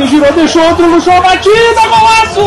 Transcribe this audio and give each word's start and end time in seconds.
Que 0.00 0.06
girou, 0.06 0.32
deixou 0.32 0.62
outro 0.62 0.86
no 0.86 0.98
chão, 0.98 1.20
batida, 1.20 1.82
golaço! 1.82 2.40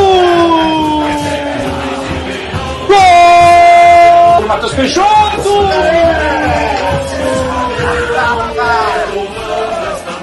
Gol! 2.87 4.47
Matheus 4.47 4.73
Peixoto! 4.73 5.53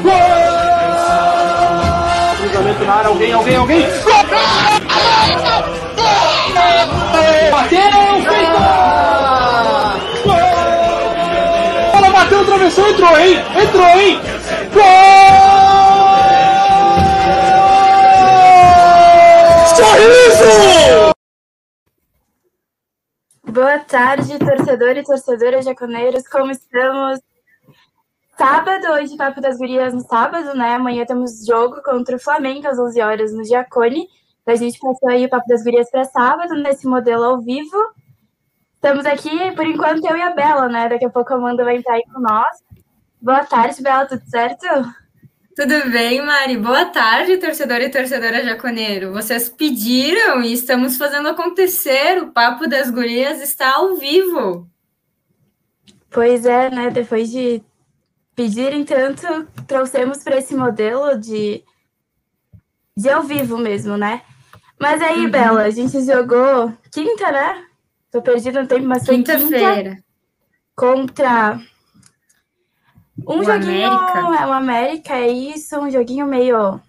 Gol! 0.02 0.12
Cruzamento 2.40 2.84
na 2.84 2.94
área, 2.94 3.08
alguém, 3.10 3.32
alguém, 3.32 3.56
alguém! 3.56 3.82
Gol! 3.82 4.24
Bateu, 7.52 8.24
fez 8.28 8.48
gol! 8.48 8.60
Bola 11.92 12.10
bateu, 12.10 12.40
atravessou, 12.40 12.90
entrou, 12.90 13.16
hein? 13.20 13.40
Entrou, 13.54 14.00
hein? 14.00 14.20
Gol! 14.74 15.19
Sorriso! 19.80 21.12
Boa 23.46 23.78
tarde, 23.78 24.38
torcedor 24.38 24.98
e 24.98 25.02
torcedoras 25.02 25.64
jaconeiros, 25.64 26.28
como 26.28 26.50
estamos? 26.50 27.18
Sábado, 28.36 28.88
hoje 28.92 29.16
Papo 29.16 29.40
das 29.40 29.56
Gurias 29.56 29.94
no 29.94 30.00
sábado, 30.00 30.54
né? 30.54 30.74
Amanhã 30.74 31.06
temos 31.06 31.46
jogo 31.46 31.82
contra 31.82 32.16
o 32.16 32.20
Flamengo 32.20 32.68
às 32.68 32.78
11 32.78 33.00
horas 33.00 33.32
no 33.32 33.42
Giacone. 33.42 34.06
A 34.44 34.54
gente 34.54 34.78
passou 34.78 35.08
aí 35.08 35.24
o 35.24 35.30
Papo 35.30 35.48
das 35.48 35.64
Gurias 35.64 35.90
para 35.90 36.04
sábado, 36.04 36.54
nesse 36.56 36.86
modelo 36.86 37.24
ao 37.24 37.40
vivo. 37.40 37.78
Estamos 38.74 39.06
aqui, 39.06 39.50
por 39.52 39.64
enquanto, 39.64 40.04
eu 40.04 40.14
e 40.14 40.20
a 40.20 40.34
Bela, 40.34 40.68
né? 40.68 40.90
Daqui 40.90 41.06
a 41.06 41.10
pouco 41.10 41.32
a 41.32 41.36
Amanda 41.36 41.64
vai 41.64 41.78
entrar 41.78 41.94
aí 41.94 42.02
com 42.12 42.20
nós. 42.20 42.62
Boa 43.18 43.46
tarde, 43.46 43.82
Bela, 43.82 44.04
tudo 44.04 44.28
certo? 44.28 44.66
Tudo 45.54 45.90
bem, 45.90 46.24
Mari? 46.24 46.56
Boa 46.56 46.84
tarde, 46.86 47.36
torcedor 47.36 47.80
e 47.80 47.90
torcedora 47.90 48.44
jaconeiro. 48.44 49.12
Vocês 49.12 49.48
pediram 49.48 50.42
e 50.42 50.52
estamos 50.52 50.96
fazendo 50.96 51.28
acontecer. 51.28 52.22
O 52.22 52.30
Papo 52.30 52.68
das 52.68 52.88
Gurias 52.88 53.40
está 53.42 53.74
ao 53.74 53.96
vivo. 53.96 54.68
Pois 56.08 56.46
é, 56.46 56.70
né? 56.70 56.90
Depois 56.90 57.30
de 57.30 57.62
pedirem 58.34 58.84
tanto, 58.84 59.46
trouxemos 59.66 60.22
para 60.22 60.38
esse 60.38 60.54
modelo 60.54 61.18
de, 61.18 61.64
de 62.96 63.10
ao 63.10 63.24
vivo 63.24 63.58
mesmo, 63.58 63.96
né? 63.96 64.22
Mas 64.78 65.02
aí, 65.02 65.24
uhum. 65.24 65.30
Bela, 65.30 65.62
a 65.62 65.70
gente 65.70 66.00
jogou 66.04 66.72
quinta, 66.92 67.32
né? 67.32 67.64
Tô 68.10 68.22
perdida 68.22 68.62
no 68.62 68.68
tempo, 68.68 68.86
mas 68.86 69.04
foi 69.04 69.16
quinta-feira. 69.16 69.90
Quinta 69.90 70.10
contra 70.80 71.60
um 73.26 73.40
o 73.40 73.44
joguinho 73.44 73.90
América. 73.90 74.42
é 74.42 74.46
o 74.46 74.52
América, 74.52 75.14
é 75.14 75.28
isso, 75.28 75.78
um 75.78 75.90
joguinho 75.90 76.26
meio. 76.26 76.80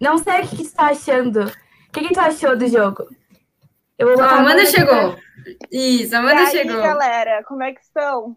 Não 0.00 0.18
sei 0.18 0.40
o 0.40 0.48
que, 0.48 0.56
que 0.56 0.64
você 0.64 0.74
tá 0.74 0.86
achando. 0.86 1.44
O 1.44 1.92
que, 1.92 2.08
que 2.08 2.14
tu 2.14 2.20
achou 2.20 2.56
do 2.56 2.66
jogo? 2.66 3.06
Eu 3.98 4.08
vou 4.08 4.18
oh, 4.18 4.22
a 4.22 4.38
Amanda 4.38 4.66
chegou. 4.66 5.16
Isso, 5.70 6.14
a 6.14 6.18
Amanda 6.18 6.42
e 6.42 6.46
aí, 6.46 6.50
chegou. 6.50 6.82
galera, 6.82 7.44
como 7.44 7.62
é 7.62 7.72
que 7.72 7.80
estão? 7.80 8.36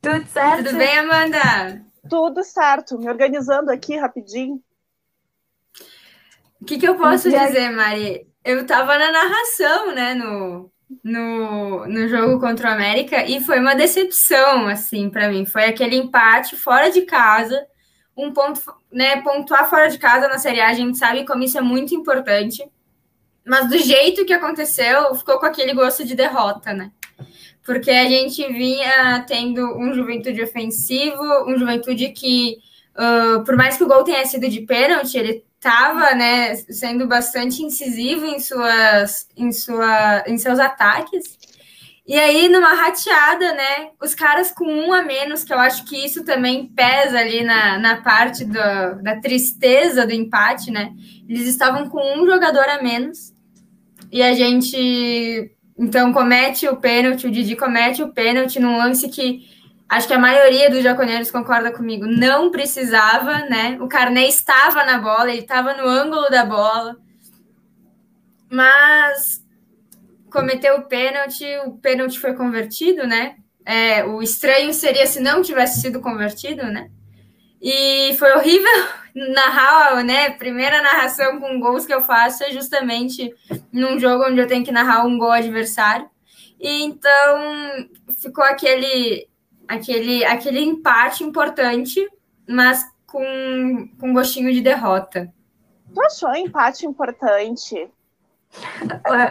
Tudo 0.00 0.26
certo? 0.26 0.64
Tudo 0.64 0.78
bem, 0.78 0.98
Amanda? 0.98 1.84
Tudo 2.08 2.42
certo. 2.42 2.98
Me 2.98 3.08
organizando 3.08 3.70
aqui 3.70 3.96
rapidinho. 3.96 4.60
O 6.60 6.64
que, 6.64 6.78
que 6.78 6.88
eu 6.88 6.96
posso 6.96 7.30
dizer, 7.30 7.70
Mari? 7.70 8.26
Eu 8.44 8.66
tava 8.66 8.98
na 8.98 9.12
narração, 9.12 9.94
né, 9.94 10.14
no, 10.14 10.71
no, 11.02 11.86
no 11.86 12.08
jogo 12.08 12.40
contra 12.40 12.70
o 12.70 12.72
América 12.72 13.24
e 13.24 13.40
foi 13.40 13.58
uma 13.58 13.74
decepção, 13.74 14.66
assim, 14.66 15.08
para 15.10 15.28
mim. 15.28 15.44
Foi 15.46 15.64
aquele 15.64 15.96
empate 15.96 16.56
fora 16.56 16.90
de 16.90 17.02
casa, 17.02 17.66
um 18.16 18.32
ponto, 18.32 18.60
né, 18.90 19.22
pontuar 19.22 19.68
fora 19.68 19.88
de 19.88 19.98
casa 19.98 20.28
na 20.28 20.38
Série 20.38 20.60
A, 20.60 20.68
a 20.68 20.74
gente 20.74 20.98
sabe 20.98 21.24
como 21.24 21.42
isso 21.42 21.58
é 21.58 21.60
muito 21.60 21.94
importante. 21.94 22.62
Mas 23.44 23.68
do 23.68 23.78
jeito 23.78 24.24
que 24.24 24.32
aconteceu, 24.32 25.14
ficou 25.14 25.38
com 25.38 25.46
aquele 25.46 25.74
gosto 25.74 26.04
de 26.04 26.14
derrota, 26.14 26.72
né? 26.72 26.92
Porque 27.64 27.90
a 27.90 28.08
gente 28.08 28.46
vinha 28.52 29.24
tendo 29.26 29.76
um 29.76 29.92
juventude 29.94 30.42
ofensivo, 30.42 31.22
um 31.46 31.58
juventude 31.58 32.10
que, 32.10 32.58
uh, 32.96 33.44
por 33.44 33.56
mais 33.56 33.76
que 33.76 33.84
o 33.84 33.88
gol 33.88 34.04
tenha 34.04 34.24
sido 34.26 34.48
de 34.48 34.60
pênalti, 34.60 35.16
ele 35.16 35.44
estava 35.62 36.12
né, 36.16 36.56
sendo 36.56 37.06
bastante 37.06 37.62
incisivo 37.62 38.26
em, 38.26 38.40
suas, 38.40 39.28
em, 39.36 39.52
sua, 39.52 40.24
em 40.26 40.36
seus 40.36 40.58
ataques. 40.58 41.38
E 42.04 42.18
aí, 42.18 42.48
numa 42.48 42.74
rateada, 42.74 43.54
né? 43.54 43.90
Os 44.02 44.12
caras 44.12 44.50
com 44.50 44.64
um 44.64 44.92
a 44.92 45.02
menos, 45.02 45.44
que 45.44 45.52
eu 45.52 45.58
acho 45.60 45.84
que 45.84 46.04
isso 46.04 46.24
também 46.24 46.66
pesa 46.66 47.20
ali 47.20 47.44
na, 47.44 47.78
na 47.78 48.02
parte 48.02 48.44
do, 48.44 48.52
da 49.02 49.20
tristeza 49.20 50.04
do 50.04 50.12
empate, 50.12 50.72
né? 50.72 50.92
Eles 51.28 51.46
estavam 51.46 51.88
com 51.88 52.20
um 52.20 52.26
jogador 52.26 52.68
a 52.68 52.82
menos. 52.82 53.32
E 54.10 54.20
a 54.20 54.34
gente, 54.34 55.54
então, 55.78 56.12
comete 56.12 56.66
o 56.66 56.76
pênalti, 56.76 57.28
o 57.28 57.30
Didi 57.30 57.54
comete 57.54 58.02
o 58.02 58.12
pênalti 58.12 58.58
num 58.58 58.76
lance 58.76 59.08
que 59.08 59.46
acho 59.92 60.08
que 60.08 60.14
a 60.14 60.18
maioria 60.18 60.70
dos 60.70 60.82
jaconeiros 60.82 61.30
concorda 61.30 61.70
comigo, 61.70 62.06
não 62.06 62.50
precisava, 62.50 63.40
né? 63.40 63.76
O 63.78 63.86
Carnê 63.86 64.26
estava 64.26 64.84
na 64.84 64.98
bola, 64.98 65.30
ele 65.30 65.42
estava 65.42 65.74
no 65.74 65.86
ângulo 65.86 66.30
da 66.30 66.46
bola, 66.46 66.96
mas 68.50 69.44
cometeu 70.30 70.78
o 70.78 70.84
pênalti, 70.84 71.44
o 71.66 71.72
pênalti 71.72 72.18
foi 72.18 72.32
convertido, 72.32 73.06
né? 73.06 73.36
É, 73.66 74.02
o 74.02 74.22
estranho 74.22 74.72
seria 74.72 75.06
se 75.06 75.20
não 75.20 75.42
tivesse 75.42 75.82
sido 75.82 76.00
convertido, 76.00 76.64
né? 76.64 76.88
E 77.60 78.16
foi 78.18 78.32
horrível 78.32 78.88
narrar, 79.14 80.02
né? 80.02 80.30
Primeira 80.30 80.80
narração 80.80 81.38
com 81.38 81.60
gols 81.60 81.84
que 81.84 81.92
eu 81.92 82.00
faço 82.00 82.42
é 82.44 82.50
justamente 82.50 83.30
num 83.70 83.98
jogo 83.98 84.24
onde 84.24 84.40
eu 84.40 84.46
tenho 84.46 84.64
que 84.64 84.72
narrar 84.72 85.04
um 85.04 85.18
gol 85.18 85.32
adversário. 85.32 86.08
E 86.58 86.82
então 86.82 87.90
ficou 88.22 88.42
aquele 88.42 89.30
aquele, 89.68 90.24
aquele 90.24 90.60
empate 90.60 91.24
importante, 91.24 92.00
mas 92.48 92.84
com, 93.06 93.88
com 93.98 94.12
gostinho 94.12 94.52
de 94.52 94.60
derrota. 94.60 95.32
Tu 95.94 96.02
achou 96.02 96.34
empate 96.34 96.86
importante? 96.86 97.90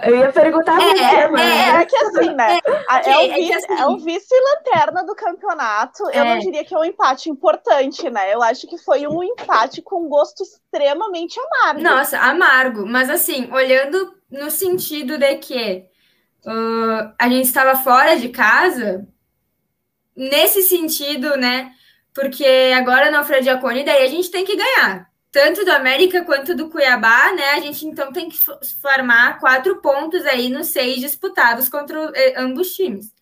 Eu 0.03 0.15
ia 0.17 0.31
perguntar 0.31 0.81
é, 0.81 1.29
você, 1.29 1.43
é, 1.43 1.69
é, 1.69 1.85
que 1.85 1.95
assim, 1.95 2.33
né? 2.33 2.59
É, 2.89 3.11
é 3.11 3.17
o, 3.17 3.33
vice, 3.33 3.53
assim, 3.53 3.73
é 3.73 3.85
o 3.85 3.97
vice-lanterna 3.99 5.03
do 5.03 5.15
campeonato. 5.15 6.09
Eu 6.11 6.25
não 6.25 6.39
diria 6.39 6.65
que 6.65 6.73
é 6.73 6.77
um 6.77 6.83
empate 6.83 7.29
importante, 7.29 8.09
né? 8.09 8.33
Eu 8.33 8.41
acho 8.41 8.67
que 8.67 8.79
foi 8.79 9.05
um 9.07 9.23
empate 9.23 9.81
com 9.81 10.09
gosto 10.09 10.41
extremamente 10.41 11.39
amargo. 11.39 11.81
Nossa, 11.81 12.17
amargo. 12.19 12.85
Mas 12.87 13.09
assim, 13.11 13.51
olhando 13.51 14.15
no 14.29 14.49
sentido 14.49 15.19
de 15.19 15.35
que 15.35 15.85
uh, 16.45 17.13
a 17.19 17.29
gente 17.29 17.45
estava 17.45 17.75
fora 17.75 18.17
de 18.17 18.29
casa, 18.29 19.07
nesse 20.15 20.61
sentido, 20.63 21.35
né? 21.37 21.71
Porque 22.13 22.45
agora 22.75 23.09
no 23.09 23.17
Alfredo 23.17 23.43
Giacone, 23.43 23.83
daí 23.83 24.03
a 24.03 24.09
gente 24.09 24.29
tem 24.29 24.45
que 24.45 24.55
ganhar. 24.55 25.09
Tanto 25.31 25.63
do 25.63 25.71
América 25.71 26.25
quanto 26.25 26.53
do 26.53 26.69
Cuiabá, 26.69 27.31
né? 27.33 27.51
A 27.51 27.59
gente 27.61 27.85
então 27.85 28.11
tem 28.11 28.29
que 28.29 28.37
formar 28.81 29.39
quatro 29.39 29.81
pontos 29.81 30.25
aí 30.25 30.49
nos 30.49 30.67
seis 30.67 30.99
disputados 30.99 31.69
contra 31.69 32.11
eh, 32.13 32.33
ambos 32.37 32.73
times. 32.73 33.13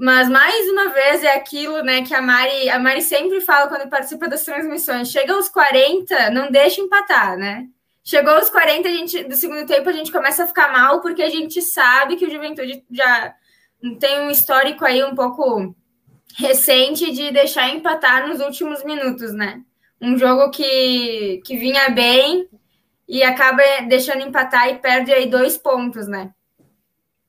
Mas 0.00 0.28
mais 0.28 0.68
uma 0.68 0.88
vez 0.88 1.22
é 1.22 1.36
aquilo, 1.36 1.80
né, 1.82 2.02
que 2.02 2.12
a 2.12 2.20
Mari, 2.20 2.68
a 2.68 2.78
Mari 2.78 3.02
sempre 3.02 3.40
fala 3.40 3.68
quando 3.68 3.88
participa 3.88 4.28
das 4.28 4.42
transmissões. 4.44 5.10
Chega 5.10 5.32
aos 5.32 5.48
40, 5.48 6.30
não 6.30 6.50
deixa 6.50 6.80
empatar, 6.80 7.38
né? 7.38 7.68
Chegou 8.02 8.34
aos 8.34 8.50
40 8.50 8.88
a 8.88 8.92
gente, 8.92 9.24
do 9.24 9.36
segundo 9.36 9.66
tempo, 9.66 9.88
a 9.88 9.92
gente 9.92 10.12
começa 10.12 10.44
a 10.44 10.46
ficar 10.46 10.72
mal, 10.72 11.00
porque 11.00 11.22
a 11.22 11.28
gente 11.28 11.62
sabe 11.62 12.16
que 12.16 12.26
o 12.26 12.30
Juventude 12.30 12.84
já 12.90 13.34
tem 14.00 14.20
um 14.20 14.30
histórico 14.30 14.84
aí 14.84 15.02
um 15.04 15.14
pouco 15.14 15.74
recente 16.36 17.12
de 17.12 17.30
deixar 17.30 17.70
empatar 17.70 18.28
nos 18.28 18.40
últimos 18.40 18.84
minutos, 18.84 19.32
né? 19.32 19.62
Um 20.00 20.18
jogo 20.18 20.50
que, 20.50 21.40
que 21.44 21.56
vinha 21.56 21.88
bem 21.90 22.48
e 23.08 23.22
acaba 23.22 23.62
deixando 23.88 24.22
empatar 24.22 24.68
e 24.68 24.78
perde 24.78 25.12
aí 25.12 25.26
dois 25.26 25.56
pontos, 25.56 26.06
né? 26.06 26.32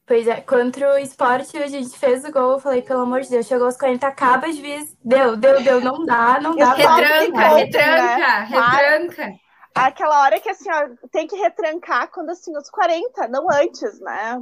Pois 0.06 0.26
é, 0.26 0.40
contra 0.40 0.94
o 0.94 0.98
esporte 0.98 1.58
a 1.58 1.68
gente 1.68 1.98
fez 1.98 2.24
o 2.24 2.32
gol, 2.32 2.54
eu 2.54 2.60
falei, 2.60 2.82
pelo 2.82 3.02
amor 3.02 3.22
de 3.22 3.30
Deus, 3.30 3.46
chegou 3.46 3.66
aos 3.66 3.76
40, 3.76 4.08
acaba 4.08 4.50
de 4.50 4.62
vez, 4.62 4.96
deu, 5.04 5.36
deu, 5.36 5.62
deu, 5.62 5.82
não 5.82 6.06
dá, 6.06 6.40
não 6.40 6.56
dá. 6.56 6.74
Retranca, 6.74 7.48
retranca, 7.50 7.92
né? 7.92 8.48
retranca. 8.50 9.34
Aquela 9.76 10.22
hora 10.22 10.40
que 10.40 10.50
assim, 10.50 10.70
ó, 10.72 10.88
tem 11.12 11.28
que 11.28 11.36
retrancar 11.36 12.10
quando 12.10 12.30
assim, 12.30 12.56
os 12.58 12.70
40, 12.70 13.28
não 13.28 13.52
antes, 13.52 14.00
né? 14.00 14.40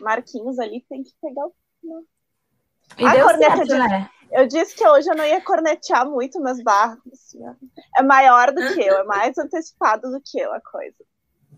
Marquinhos 0.00 0.58
ali 0.58 0.84
tem 0.88 1.02
que 1.02 1.12
pegar 1.20 1.46
o. 1.46 1.54
E 2.98 3.06
a 3.06 3.14
deu 3.14 3.28
certo, 3.28 3.64
de... 3.64 3.78
né? 3.78 4.10
Eu 4.32 4.46
disse 4.46 4.76
que 4.76 4.86
hoje 4.86 5.08
eu 5.10 5.16
não 5.16 5.24
ia 5.24 5.40
cornetear 5.40 6.08
muito 6.08 6.40
meus 6.40 6.62
barros. 6.62 7.00
Assim, 7.12 7.38
é 7.96 8.02
maior 8.02 8.52
do 8.52 8.74
que 8.74 8.80
eu, 8.80 8.98
é 8.98 9.04
mais 9.04 9.36
antecipado 9.36 10.10
do 10.10 10.20
que 10.24 10.38
eu 10.38 10.52
a 10.52 10.60
coisa. 10.60 10.96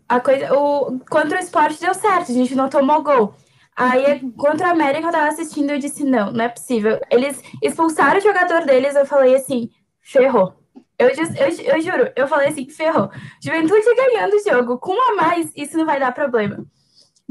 A 0.09 0.21
coisa, 0.21 0.53
o 0.55 0.99
contra 1.01 1.39
o 1.39 1.43
esporte 1.43 1.81
deu 1.81 1.95
certo, 1.95 2.31
a 2.31 2.35
gente 2.35 2.55
não 2.55 2.69
tomou 2.69 3.03
gol. 3.03 3.35
Aí 3.75 4.21
contra 4.33 4.69
a 4.69 4.73
América 4.73 5.09
eu 5.09 5.13
tava 5.13 5.29
assistindo 5.29 5.71
e 5.71 5.75
eu 5.75 5.79
disse: 5.79 6.05
não, 6.05 6.33
não 6.33 6.45
é 6.45 6.49
possível. 6.49 7.01
Eles 7.11 7.43
expulsaram 7.63 8.19
o 8.19 8.23
jogador 8.23 8.65
deles, 8.65 8.95
eu 8.95 9.07
falei 9.07 9.35
assim: 9.35 9.71
ferrou. 10.01 10.55
Eu, 10.99 11.09
eu, 11.09 11.75
eu 11.75 11.81
juro, 11.81 12.13
eu 12.15 12.29
falei 12.29 12.49
assim, 12.49 12.69
ferrou. 12.69 13.11
Juventude 13.43 13.95
ganhando 13.97 14.35
o 14.35 14.51
jogo, 14.51 14.79
com 14.79 14.93
um 14.93 15.11
a 15.11 15.15
mais, 15.17 15.51
isso 15.57 15.77
não 15.77 15.85
vai 15.85 15.99
dar 15.99 16.13
problema. 16.13 16.65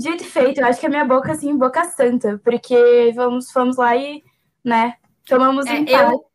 Dito 0.02 0.24
feito, 0.24 0.60
eu 0.60 0.66
acho 0.66 0.80
que 0.80 0.86
a 0.86 0.90
minha 0.90 1.06
boca, 1.06 1.32
assim, 1.32 1.56
boca 1.56 1.84
santa, 1.86 2.40
porque 2.44 3.12
vamos, 3.16 3.52
fomos 3.52 3.78
lá 3.78 3.96
e, 3.96 4.24
né, 4.64 4.96
tomamos 5.28 5.66
é, 5.68 5.78
empate. 5.78 6.14
Eu, 6.14 6.26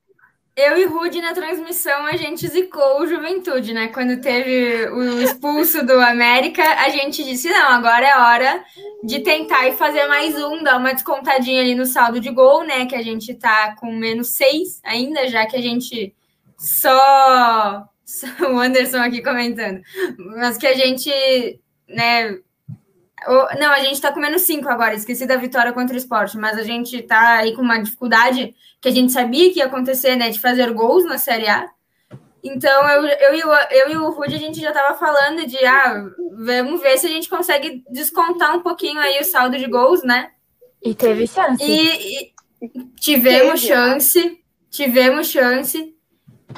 eu 0.57 0.79
e 0.79 0.85
Rude 0.87 1.21
na 1.21 1.35
transmissão, 1.35 2.07
a 2.07 2.17
gente 2.17 2.49
zicou 2.49 3.03
o 3.03 3.07
Juventude, 3.07 3.75
né? 3.75 3.89
Quando 3.89 4.21
teve 4.23 4.89
o 4.89 5.21
expulso 5.21 5.85
do 5.85 6.01
América, 6.01 6.63
a 6.63 6.89
gente 6.89 7.23
disse, 7.23 7.51
não, 7.51 7.73
agora 7.73 8.07
é 8.07 8.17
hora 8.17 8.65
de 9.05 9.21
tentar 9.21 9.69
e 9.69 9.73
fazer 9.73 10.07
mais 10.07 10.35
um, 10.35 10.63
dar 10.63 10.79
uma 10.79 10.95
descontadinha 10.95 11.61
ali 11.61 11.75
no 11.75 11.85
saldo 11.85 12.21
de 12.21 12.31
gol, 12.31 12.65
né? 12.65 12.87
Que 12.87 12.95
a 12.95 13.03
gente 13.03 13.35
tá 13.35 13.77
com 13.79 13.93
menos 13.93 14.37
seis 14.37 14.81
ainda, 14.83 15.29
já 15.29 15.45
que 15.45 15.57
a 15.57 15.61
gente 15.61 16.15
só 16.57 17.85
o 18.41 18.59
Anderson 18.59 18.99
aqui 18.99 19.23
comentando, 19.23 19.83
mas 20.39 20.57
que 20.57 20.67
a 20.67 20.75
gente, 20.75 21.11
né? 21.87 22.39
Não, 23.59 23.73
a 23.73 23.81
gente 23.81 24.01
tá 24.01 24.13
com 24.13 24.21
menos 24.21 24.43
cinco 24.43 24.69
agora, 24.69 24.95
esqueci 24.95 25.27
da 25.27 25.37
vitória 25.37 25.73
contra 25.73 25.95
o 25.95 25.99
esporte, 25.99 26.37
mas 26.37 26.59
a 26.59 26.63
gente 26.63 27.03
tá 27.03 27.39
aí 27.39 27.55
com 27.55 27.63
uma 27.63 27.79
dificuldade 27.79 28.55
que 28.81 28.89
a 28.89 28.93
gente 28.93 29.13
sabia 29.13 29.53
que 29.53 29.59
ia 29.59 29.67
acontecer, 29.67 30.17
né? 30.17 30.31
De 30.31 30.41
fazer 30.41 30.73
gols 30.73 31.05
na 31.05 31.19
Série 31.19 31.49
A. 31.49 31.69
Então, 32.43 32.89
eu, 32.89 33.05
eu, 33.07 33.35
e 33.35 33.43
o, 33.45 33.55
eu 33.71 33.91
e 33.91 33.97
o 33.97 34.11
Rudy, 34.11 34.37
a 34.37 34.39
gente 34.39 34.61
já 34.61 34.69
estava 34.69 34.97
falando 34.97 35.45
de, 35.47 35.65
ah, 35.67 36.07
vamos 36.39 36.81
ver 36.81 36.97
se 36.97 37.07
a 37.07 37.11
gente 37.11 37.29
consegue 37.29 37.83
descontar 37.91 38.55
um 38.55 38.61
pouquinho 38.61 39.01
aí 39.01 39.21
o 39.21 39.25
saldo 39.25 39.59
de 39.59 39.67
gols, 39.67 40.05
né? 40.05 40.31
E 40.81 40.95
teve 40.95 41.27
chance. 41.27 41.65
E, 41.65 42.23
e 42.23 42.33
tivemos 43.01 43.61
teve. 43.61 43.75
chance, 43.75 44.41
tivemos 44.71 45.27
chance 45.27 45.97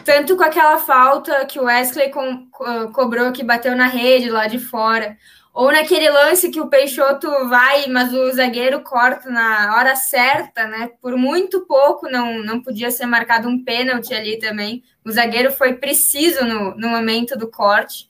tanto 0.04 0.36
com 0.36 0.44
aquela 0.44 0.78
falta 0.78 1.44
que 1.46 1.58
o 1.58 1.64
Wesley 1.64 2.10
co 2.10 2.90
cobrou, 2.92 3.32
que 3.32 3.42
bateu 3.42 3.74
na 3.74 3.86
rede 3.86 4.30
lá 4.30 4.46
de 4.46 4.58
fora, 4.58 5.16
ou 5.58 5.72
naquele 5.72 6.08
lance 6.08 6.50
que 6.50 6.60
o 6.60 6.68
Peixoto 6.68 7.28
vai, 7.48 7.88
mas 7.88 8.14
o 8.14 8.30
zagueiro 8.30 8.80
corta 8.80 9.28
na 9.28 9.74
hora 9.74 9.96
certa, 9.96 10.68
né? 10.68 10.92
Por 11.02 11.16
muito 11.16 11.62
pouco 11.66 12.08
não, 12.08 12.38
não 12.44 12.62
podia 12.62 12.92
ser 12.92 13.06
marcado 13.06 13.48
um 13.48 13.64
pênalti 13.64 14.14
ali 14.14 14.38
também. 14.38 14.84
O 15.04 15.10
zagueiro 15.10 15.50
foi 15.50 15.72
preciso 15.74 16.44
no, 16.44 16.76
no 16.76 16.88
momento 16.88 17.36
do 17.36 17.50
corte. 17.50 18.08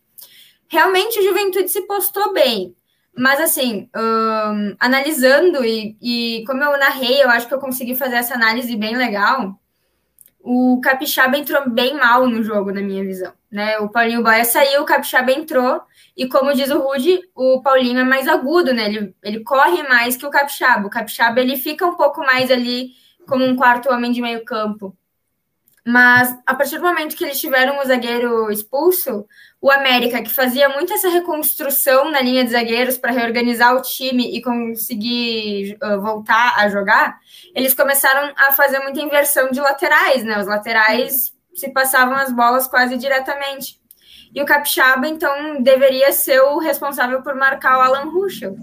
Realmente 0.69 1.19
o 1.19 1.23
Juventude 1.23 1.71
se 1.71 1.87
postou 1.87 2.35
bem. 2.35 2.77
Mas 3.17 3.41
assim, 3.41 3.89
um, 3.97 4.77
analisando 4.79 5.65
e, 5.65 5.97
e 6.03 6.45
como 6.47 6.63
eu 6.63 6.79
narrei, 6.79 7.23
eu 7.23 7.31
acho 7.31 7.49
que 7.49 7.55
eu 7.55 7.59
consegui 7.59 7.97
fazer 7.97 8.17
essa 8.17 8.35
análise 8.35 8.77
bem 8.77 8.95
legal 8.95 9.59
o 10.41 10.81
Capixaba 10.81 11.37
entrou 11.37 11.69
bem 11.69 11.95
mal 11.95 12.27
no 12.27 12.43
jogo, 12.43 12.73
na 12.73 12.81
minha 12.81 13.05
visão. 13.05 13.33
Né? 13.51 13.79
O 13.81 13.89
Paulinho 13.91 14.23
Boia 14.23 14.47
saiu, 14.47 14.81
o 14.83 14.87
Capixaba 14.87 15.31
entrou, 15.31 15.83
e 16.19 16.29
como 16.29 16.53
diz 16.53 16.69
o 16.69 16.81
Rude, 16.81 17.21
o 17.33 17.63
Paulinho 17.63 18.01
é 18.01 18.05
mais 18.05 18.27
agudo, 18.27 18.75
né? 18.75 18.87
Ele, 18.87 19.15
ele 19.23 19.45
corre 19.45 19.85
mais 19.85 20.17
que 20.17 20.27
o 20.27 20.31
Capixaba. 20.31 20.89
O 20.89 20.91
Capixaba 20.91 21.41
ele 21.41 21.57
fica 21.57 21.87
um 21.87 21.95
pouco 21.95 22.21
mais 22.23 22.51
ali 22.51 22.91
como 23.25 23.45
um 23.45 23.55
quarto 23.55 23.89
homem 23.89 24.11
de 24.11 24.21
meio 24.21 24.45
campo. 24.45 24.97
Mas 25.87 26.37
a 26.45 26.57
partir 26.57 26.77
do 26.77 26.83
momento 26.83 27.17
que 27.17 27.25
eles 27.25 27.41
tiveram 27.41 27.79
o 27.79 27.85
zagueiro 27.85 28.51
expulso, 28.51 29.25
o 29.61 29.71
América, 29.71 30.21
que 30.21 30.29
fazia 30.29 30.69
muito 30.69 30.93
essa 30.93 31.09
reconstrução 31.09 32.11
na 32.11 32.21
linha 32.21 32.45
de 32.45 32.51
zagueiros 32.51 32.99
para 32.99 33.13
reorganizar 33.13 33.77
o 33.77 33.81
time 33.81 34.37
e 34.37 34.43
conseguir 34.43 35.79
uh, 35.81 36.01
voltar 36.01 36.57
a 36.57 36.69
jogar, 36.69 37.17
eles 37.55 37.75
começaram 37.75 38.35
a 38.37 38.53
fazer 38.53 38.81
muita 38.81 39.01
inversão 39.01 39.53
de 39.53 39.61
laterais, 39.61 40.25
né? 40.25 40.41
Os 40.41 40.49
laterais 40.49 41.33
se 41.55 41.71
passavam 41.71 42.17
as 42.17 42.33
bolas 42.33 42.67
quase 42.67 42.97
diretamente. 42.97 43.79
E 44.35 44.43
o 44.43 44.47
Capixaba, 44.47 45.09
então, 45.09 45.63
deveria 45.63 46.13
ser 46.13 46.41
o 46.41 46.59
responsável 46.59 47.23
por 47.23 47.35
marcar 47.35 47.79
o 47.79 47.81
Alan 47.81 48.11
Ruschel. 48.11 48.57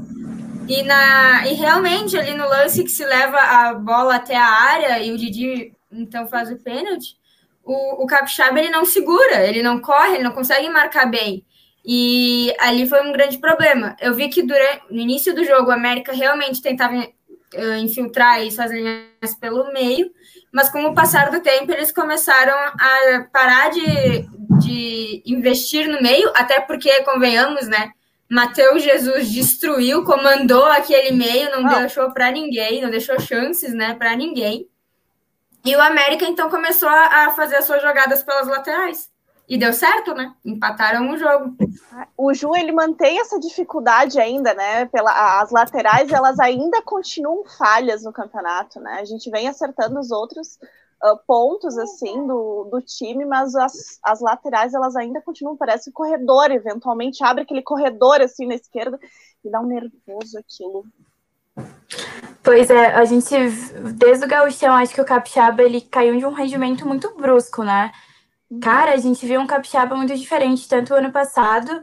E, 0.67 0.83
na, 0.83 1.47
e 1.47 1.53
realmente, 1.53 2.17
ali 2.17 2.33
no 2.33 2.47
lance 2.47 2.83
que 2.83 2.89
se 2.89 3.05
leva 3.05 3.37
a 3.37 3.73
bola 3.73 4.15
até 4.15 4.35
a 4.35 4.47
área 4.47 4.99
e 4.99 5.11
o 5.11 5.17
Didi 5.17 5.73
então 5.91 6.27
faz 6.27 6.51
o 6.51 6.57
pênalti, 6.57 7.15
o, 7.63 8.03
o 8.03 8.07
Capixaba 8.07 8.59
ele 8.59 8.69
não 8.69 8.85
segura, 8.85 9.45
ele 9.47 9.61
não 9.61 9.79
corre, 9.79 10.15
ele 10.15 10.23
não 10.23 10.31
consegue 10.31 10.69
marcar 10.69 11.05
bem. 11.05 11.45
E 11.85 12.53
ali 12.59 12.87
foi 12.87 13.07
um 13.07 13.11
grande 13.11 13.37
problema. 13.37 13.95
Eu 14.01 14.13
vi 14.15 14.27
que 14.27 14.41
durante, 14.41 14.81
no 14.89 14.99
início 14.99 15.35
do 15.35 15.43
jogo, 15.43 15.69
o 15.69 15.73
América 15.73 16.11
realmente 16.13 16.61
tentava 16.61 17.07
uh, 17.57 17.75
infiltrar 17.77 18.43
isso, 18.43 18.61
as 18.61 18.71
linhas 18.71 19.35
pelo 19.39 19.71
meio, 19.71 20.11
mas 20.51 20.69
com 20.69 20.83
o 20.85 20.93
passar 20.93 21.31
do 21.31 21.41
tempo, 21.41 21.71
eles 21.71 21.91
começaram 21.91 22.53
a 22.53 23.27
parar 23.31 23.69
de, 23.69 24.25
de 24.59 25.23
investir 25.25 25.87
no 25.87 26.01
meio, 26.01 26.31
até 26.35 26.61
porque, 26.61 27.03
convenhamos, 27.03 27.67
né? 27.67 27.91
Mateus 28.29 28.81
Jesus 28.81 29.31
destruiu, 29.31 30.03
comandou 30.03 30.65
aquele 30.65 31.11
meio, 31.11 31.51
não 31.51 31.65
oh. 31.65 31.79
deixou 31.79 32.11
para 32.11 32.31
ninguém, 32.31 32.81
não 32.81 32.89
deixou 32.89 33.19
chances, 33.19 33.73
né, 33.73 33.93
para 33.93 34.15
ninguém. 34.15 34.67
E 35.63 35.75
o 35.75 35.81
América, 35.81 36.25
então, 36.25 36.49
começou 36.49 36.89
a 36.89 37.31
fazer 37.35 37.55
as 37.55 37.65
suas 37.65 37.81
jogadas 37.81 38.23
pelas 38.23 38.47
laterais. 38.47 39.09
E 39.47 39.57
deu 39.57 39.71
certo, 39.73 40.13
né? 40.15 40.33
Empataram 40.43 41.11
o 41.11 41.17
jogo. 41.17 41.55
O 42.17 42.33
Ju, 42.33 42.55
ele 42.55 42.71
mantém 42.71 43.19
essa 43.19 43.39
dificuldade 43.39 44.19
ainda, 44.19 44.53
né? 44.55 44.85
Pela, 44.85 45.41
as 45.41 45.51
laterais, 45.51 46.11
elas 46.11 46.39
ainda 46.39 46.81
continuam 46.81 47.45
falhas 47.45 48.03
no 48.03 48.11
campeonato, 48.11 48.79
né? 48.79 48.97
A 48.99 49.05
gente 49.05 49.29
vem 49.29 49.47
acertando 49.47 49.99
os 49.99 50.09
outros 50.09 50.57
uh, 51.03 51.17
pontos, 51.27 51.77
assim, 51.77 52.25
do, 52.25 52.67
do 52.71 52.81
time, 52.81 53.23
mas 53.23 53.55
as, 53.55 53.99
as 54.03 54.19
laterais, 54.19 54.73
elas 54.73 54.95
ainda 54.95 55.21
continuam, 55.21 55.55
parece 55.55 55.91
um 55.91 55.93
corredor, 55.93 56.49
eventualmente 56.49 57.23
abre 57.23 57.43
aquele 57.43 57.61
corredor, 57.61 58.21
assim, 58.21 58.47
na 58.47 58.55
esquerda, 58.55 58.99
e 59.43 59.49
dá 59.49 59.61
um 59.61 59.67
nervoso 59.67 60.39
aquilo. 60.39 60.85
Pois 62.41 62.69
é, 62.69 62.87
a 62.95 63.05
gente, 63.05 63.33
desde 63.93 64.25
o 64.25 64.27
gauchão, 64.27 64.73
acho 64.73 64.93
que 64.93 65.01
o 65.01 65.05
capixaba, 65.05 65.61
ele 65.61 65.81
caiu 65.81 66.17
de 66.17 66.25
um 66.25 66.33
rendimento 66.33 66.87
muito 66.87 67.15
brusco, 67.15 67.63
né? 67.63 67.91
Cara, 68.61 68.93
a 68.93 68.97
gente 68.97 69.25
viu 69.25 69.41
um 69.41 69.47
capixaba 69.47 69.95
muito 69.95 70.15
diferente, 70.15 70.67
tanto 70.67 70.93
ano 70.93 71.11
passado, 71.11 71.81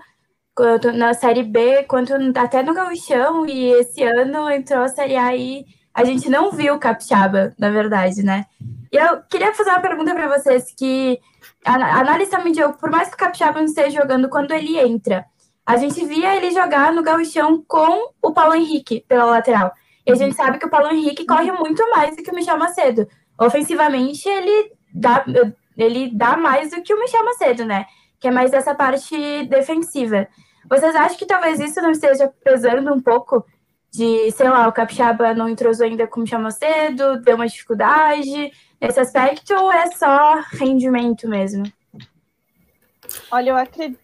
quanto 0.55 0.93
na 0.93 1.13
Série 1.13 1.43
B, 1.43 1.85
quanto 1.85 2.13
até 2.37 2.63
no 2.63 2.75
gauchão, 2.75 3.45
e 3.47 3.73
esse 3.73 4.03
ano 4.03 4.49
entrou 4.51 4.83
a 4.83 4.89
Série 4.89 5.17
A 5.17 5.35
e 5.35 5.65
a 5.93 6.05
gente 6.05 6.31
não 6.31 6.53
viu 6.53 6.75
o 6.75 6.79
capixaba, 6.79 7.53
na 7.59 7.71
verdade, 7.71 8.23
né? 8.23 8.47
E 8.93 8.97
eu 8.97 9.23
queria 9.23 9.53
fazer 9.55 9.71
uma 9.71 9.81
pergunta 9.81 10.15
para 10.15 10.39
vocês, 10.39 10.73
que 10.77 11.19
a 11.65 12.01
análise 12.01 12.31
também 12.31 12.53
de 12.53 12.63
por 12.79 12.91
mais 12.91 13.09
que 13.09 13.15
o 13.15 13.19
capixaba 13.19 13.59
não 13.59 13.67
esteja 13.67 14.01
jogando 14.01 14.29
quando 14.29 14.53
ele 14.53 14.79
entra, 14.79 15.25
a 15.67 15.77
gente 15.77 16.05
via 16.05 16.37
ele 16.37 16.51
jogar 16.51 16.93
no 16.93 17.03
gauchão 17.03 17.63
com 17.67 18.11
o 18.21 18.33
Paulo 18.33 18.55
Henrique 18.55 19.05
pela 19.09 19.25
lateral. 19.25 19.73
E 20.07 20.13
a 20.13 20.15
gente 20.15 20.35
sabe 20.35 20.59
que 20.59 20.67
o 20.67 20.71
Paulo 20.71 20.91
Henrique 20.91 21.25
corre 21.25 21.53
muito 21.53 21.89
mais 21.91 22.17
do 22.17 22.23
que 22.23 22.31
o 22.31 22.35
Michel 22.35 22.59
Macedo. 22.59 23.07
Ofensivamente, 23.39 24.29
ele 24.29 24.73
dá, 24.93 25.25
ele 25.77 26.11
dá 26.15 26.37
mais 26.37 26.71
do 26.71 26.83
que 26.83 26.93
o 26.93 27.01
Michel 27.01 27.25
Macedo, 27.25 27.65
né? 27.65 27.87
Que 28.21 28.29
é 28.29 28.31
mais 28.31 28.51
dessa 28.51 28.75
parte 28.75 29.45
defensiva. 29.47 30.29
Vocês 30.69 30.95
acham 30.95 31.17
que 31.17 31.27
talvez 31.27 31.61
isso 31.61 31.81
não 31.81 31.91
esteja 31.91 32.33
pesando 32.45 32.93
um 32.93 33.01
pouco 33.01 33.45
de, 33.93 34.31
sei 34.31 34.49
lá, 34.49 34.67
o 34.67 34.73
Capixaba 34.73 35.35
não 35.35 35.49
entrosou 35.49 35.87
ainda 35.87 36.07
com 36.07 36.21
o 36.21 36.23
Michel 36.23 36.41
Macedo, 36.41 37.21
deu 37.21 37.37
uma 37.37 37.47
dificuldade 37.47 38.51
nesse 38.81 38.99
aspecto, 38.99 39.55
ou 39.55 39.71
é 39.71 39.87
só 39.93 40.41
rendimento 40.53 41.29
mesmo? 41.29 41.65
Olha, 43.31 43.51
eu 43.51 43.57
acredito, 43.57 44.01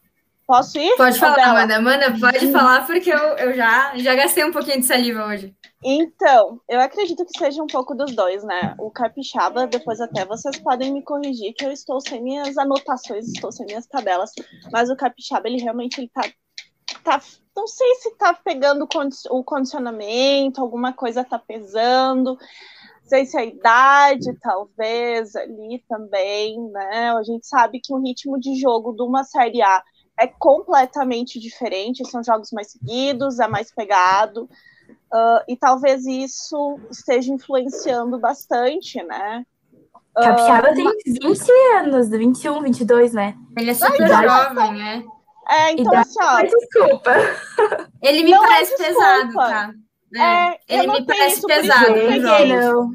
Posso 0.49 0.79
ir? 0.79 0.97
Pode 0.97 1.19
falar, 1.19 1.45
Amanda. 1.45 1.77
Amanda, 1.77 2.19
pode 2.19 2.51
falar, 2.51 2.87
porque 2.87 3.13
eu, 3.13 3.19
eu 3.19 3.53
já, 3.53 3.95
já 3.99 4.15
gastei 4.15 4.43
um 4.47 4.51
pouquinho 4.51 4.81
de 4.81 4.87
saliva 4.87 5.27
hoje. 5.27 5.55
Então, 5.85 6.59
eu 6.67 6.81
acredito 6.81 7.23
que 7.27 7.39
seja 7.39 7.63
um 7.63 7.67
pouco 7.67 7.95
dos 7.95 8.17
dois, 8.17 8.43
né? 8.43 8.75
O 8.79 8.91
capixaba, 8.91 9.67
depois 9.67 10.01
até 10.01 10.25
vocês 10.25 10.59
podem 10.59 10.91
me 10.91 11.03
corrigir, 11.03 11.53
que 11.53 11.67
eu 11.67 11.71
estou 11.71 12.01
sem 12.01 12.23
minhas 12.23 12.57
anotações, 12.57 13.29
estou 13.29 13.53
sem 13.53 13.67
minhas 13.67 13.87
tabelas, 13.87 14.31
mas 14.73 14.89
o 14.89 14.97
capixaba, 14.97 15.47
ele 15.49 15.61
realmente 15.61 16.01
ele 16.01 16.09
tá, 16.09 16.23
tá 17.05 17.21
não 17.55 17.67
sei 17.67 17.95
se 17.97 18.17
tá 18.17 18.33
pegando 18.33 18.89
o 19.31 19.45
condicionamento, 19.45 20.63
alguma 20.63 20.95
coisa 20.95 21.25
tá 21.25 21.39
pesando, 21.39 22.31
não 22.31 22.39
sei 23.05 23.27
se 23.27 23.37
a 23.37 23.45
idade, 23.45 24.35
talvez, 24.41 25.37
ali 25.37 25.85
também, 25.87 26.59
né? 26.71 27.11
A 27.11 27.23
gente 27.23 27.47
sabe 27.47 27.81
que 27.85 27.93
o 27.93 28.01
ritmo 28.01 28.41
de 28.41 28.59
jogo 28.59 28.95
de 28.95 29.03
uma 29.03 29.25
Série 29.25 29.61
A 29.61 29.83
é 30.19 30.27
completamente 30.27 31.39
diferente, 31.39 32.09
são 32.09 32.23
jogos 32.23 32.51
mais 32.53 32.73
seguidos, 32.73 33.39
é 33.39 33.47
mais 33.47 33.73
pegado, 33.73 34.45
uh, 34.45 35.45
e 35.47 35.57
talvez 35.57 36.05
isso 36.07 36.79
esteja 36.91 37.33
influenciando 37.33 38.19
bastante, 38.19 39.03
né? 39.03 39.45
Capixaba 40.15 40.73
uh, 40.73 40.75
tem 40.75 40.87
20 41.21 41.51
anos, 41.77 42.09
21, 42.09 42.63
22, 42.63 43.13
né? 43.13 43.37
Ele 43.57 43.71
é 43.71 43.75
super 43.75 44.09
jovem, 44.09 44.73
né? 44.73 45.05
É, 45.49 45.73
então 45.73 45.97
assim, 45.97 46.19
ó. 46.21 46.43
Desculpa. 46.43 47.13
Ele 48.03 48.25
me 48.25 48.31
não 48.33 48.45
é 48.45 48.49
parece 48.49 48.75
é 48.75 48.77
pesado, 48.77 49.33
tá? 49.35 49.73
É, 50.15 50.21
é 50.21 50.59
ele 50.69 50.87
me 50.89 51.07
parece 51.07 51.47
pesado. 51.47 51.95
Não. 52.49 52.91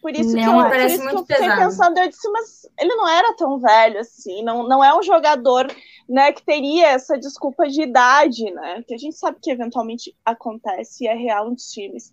Por 0.00 0.14
isso 0.14 0.36
não, 0.36 0.42
que 0.42 0.48
eu, 0.48 0.68
parece 0.68 0.98
por 0.98 1.04
isso 1.06 1.14
muito 1.14 1.26
que 1.26 1.32
eu 1.32 1.36
fiquei 1.36 1.48
pesado. 1.48 1.60
pensando, 1.62 1.98
eu 1.98 2.08
disse, 2.08 2.30
mas 2.30 2.68
ele 2.78 2.94
não 2.94 3.08
era 3.08 3.34
tão 3.36 3.58
velho 3.58 4.00
assim, 4.00 4.44
não, 4.44 4.68
não 4.68 4.84
é 4.84 4.94
um 4.94 5.02
jogador 5.02 5.66
né, 6.08 6.32
que 6.32 6.44
teria 6.44 6.88
essa 6.88 7.18
desculpa 7.18 7.66
de 7.66 7.82
idade, 7.82 8.44
né? 8.52 8.82
Que 8.86 8.94
a 8.94 8.98
gente 8.98 9.16
sabe 9.16 9.38
que 9.40 9.50
eventualmente 9.50 10.14
acontece 10.24 11.04
e 11.04 11.08
é 11.08 11.14
real 11.14 11.50
nos 11.50 11.70
times. 11.70 12.12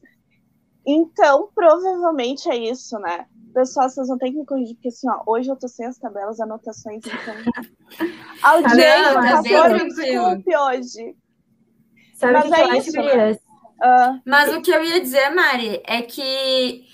Então, 0.86 1.50
provavelmente 1.53 2.50
é 2.50 2.55
isso, 2.55 2.98
né? 3.00 3.25
Pessoal, 3.53 3.89
vocês 3.89 4.07
não 4.07 4.17
tem 4.17 4.31
que 4.31 4.39
me 4.39 4.45
corrigir, 4.45 4.75
porque 4.75 4.88
assim, 4.88 5.07
ó, 5.10 5.21
hoje 5.27 5.50
eu 5.50 5.55
tô 5.55 5.67
sem 5.67 5.86
as 5.86 5.98
tabelas, 5.98 6.39
anotações, 6.39 7.03
então. 7.05 7.36
Audiência, 8.41 9.13
por 9.13 9.27
favor, 9.27 9.69
me 9.74 9.93
desculpe 9.93 10.57
hoje. 10.57 11.15
Sabe 12.15 12.33
Mas 12.33 12.50
que 12.50 12.55
é 12.55 12.77
isso, 12.77 12.91
né? 12.93 13.31
uh, 13.33 14.21
Mas 14.25 14.55
o 14.55 14.62
que 14.62 14.71
eu 14.71 14.83
ia 14.83 15.01
dizer, 15.01 15.29
Mari, 15.31 15.81
é 15.86 16.01
que 16.01 16.86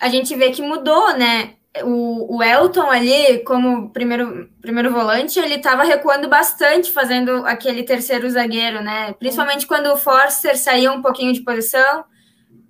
a 0.00 0.08
gente 0.08 0.34
vê 0.34 0.50
que 0.50 0.62
mudou, 0.62 1.16
né? 1.16 1.57
O, 1.84 2.36
o 2.36 2.42
Elton 2.42 2.90
ali, 2.90 3.44
como 3.44 3.90
primeiro, 3.90 4.50
primeiro 4.60 4.90
volante, 4.90 5.38
ele 5.38 5.56
estava 5.56 5.84
recuando 5.84 6.28
bastante, 6.28 6.90
fazendo 6.90 7.46
aquele 7.46 7.82
terceiro 7.82 8.28
zagueiro, 8.28 8.82
né? 8.82 9.12
Principalmente 9.12 9.66
quando 9.66 9.92
o 9.92 9.96
Forster 9.96 10.58
saía 10.58 10.90
um 10.90 11.02
pouquinho 11.02 11.32
de 11.32 11.42
posição, 11.42 12.04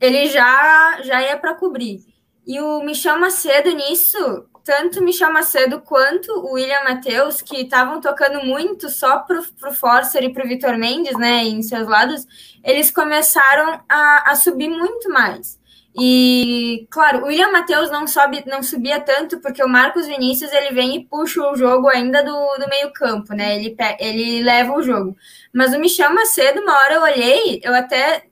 ele 0.00 0.26
já, 0.26 1.00
já 1.02 1.22
ia 1.22 1.36
para 1.36 1.54
cobrir. 1.54 2.00
E 2.46 2.60
o 2.60 2.82
Michel 2.82 3.18
Macedo 3.18 3.70
nisso, 3.70 4.46
tanto 4.64 5.02
Michel 5.02 5.32
Macedo 5.32 5.80
quanto 5.80 6.30
o 6.32 6.52
William 6.52 6.82
Matheus, 6.84 7.40
que 7.40 7.62
estavam 7.62 8.00
tocando 8.00 8.44
muito 8.44 8.88
só 8.88 9.18
para 9.18 9.40
o 9.40 9.72
Forcer 9.72 10.24
e 10.24 10.32
para 10.32 10.44
o 10.44 10.48
Vitor 10.48 10.76
Mendes, 10.76 11.16
né, 11.16 11.44
em 11.44 11.62
seus 11.62 11.88
lados, 11.88 12.26
eles 12.64 12.90
começaram 12.90 13.80
a, 13.88 14.30
a 14.30 14.34
subir 14.34 14.68
muito 14.68 15.10
mais. 15.10 15.57
E, 15.98 16.86
claro, 16.90 17.22
o 17.22 17.26
William 17.26 17.50
Matheus 17.50 17.90
não, 17.90 18.06
sobe, 18.06 18.44
não 18.46 18.62
subia 18.62 19.00
tanto, 19.00 19.40
porque 19.40 19.62
o 19.62 19.68
Marcos 19.68 20.06
Vinícius 20.06 20.52
ele 20.52 20.70
vem 20.70 20.96
e 20.96 21.04
puxa 21.04 21.42
o 21.42 21.56
jogo 21.56 21.88
ainda 21.88 22.22
do, 22.22 22.56
do 22.56 22.68
meio-campo, 22.68 23.34
né? 23.34 23.56
Ele, 23.56 23.76
ele 23.98 24.42
leva 24.42 24.72
o 24.72 24.82
jogo. 24.82 25.16
Mas 25.52 25.74
o 25.74 25.78
Michel 25.78 26.14
Macedo, 26.14 26.60
uma 26.60 26.72
hora 26.72 26.94
eu 26.94 27.02
olhei, 27.02 27.60
eu 27.64 27.74
até 27.74 28.24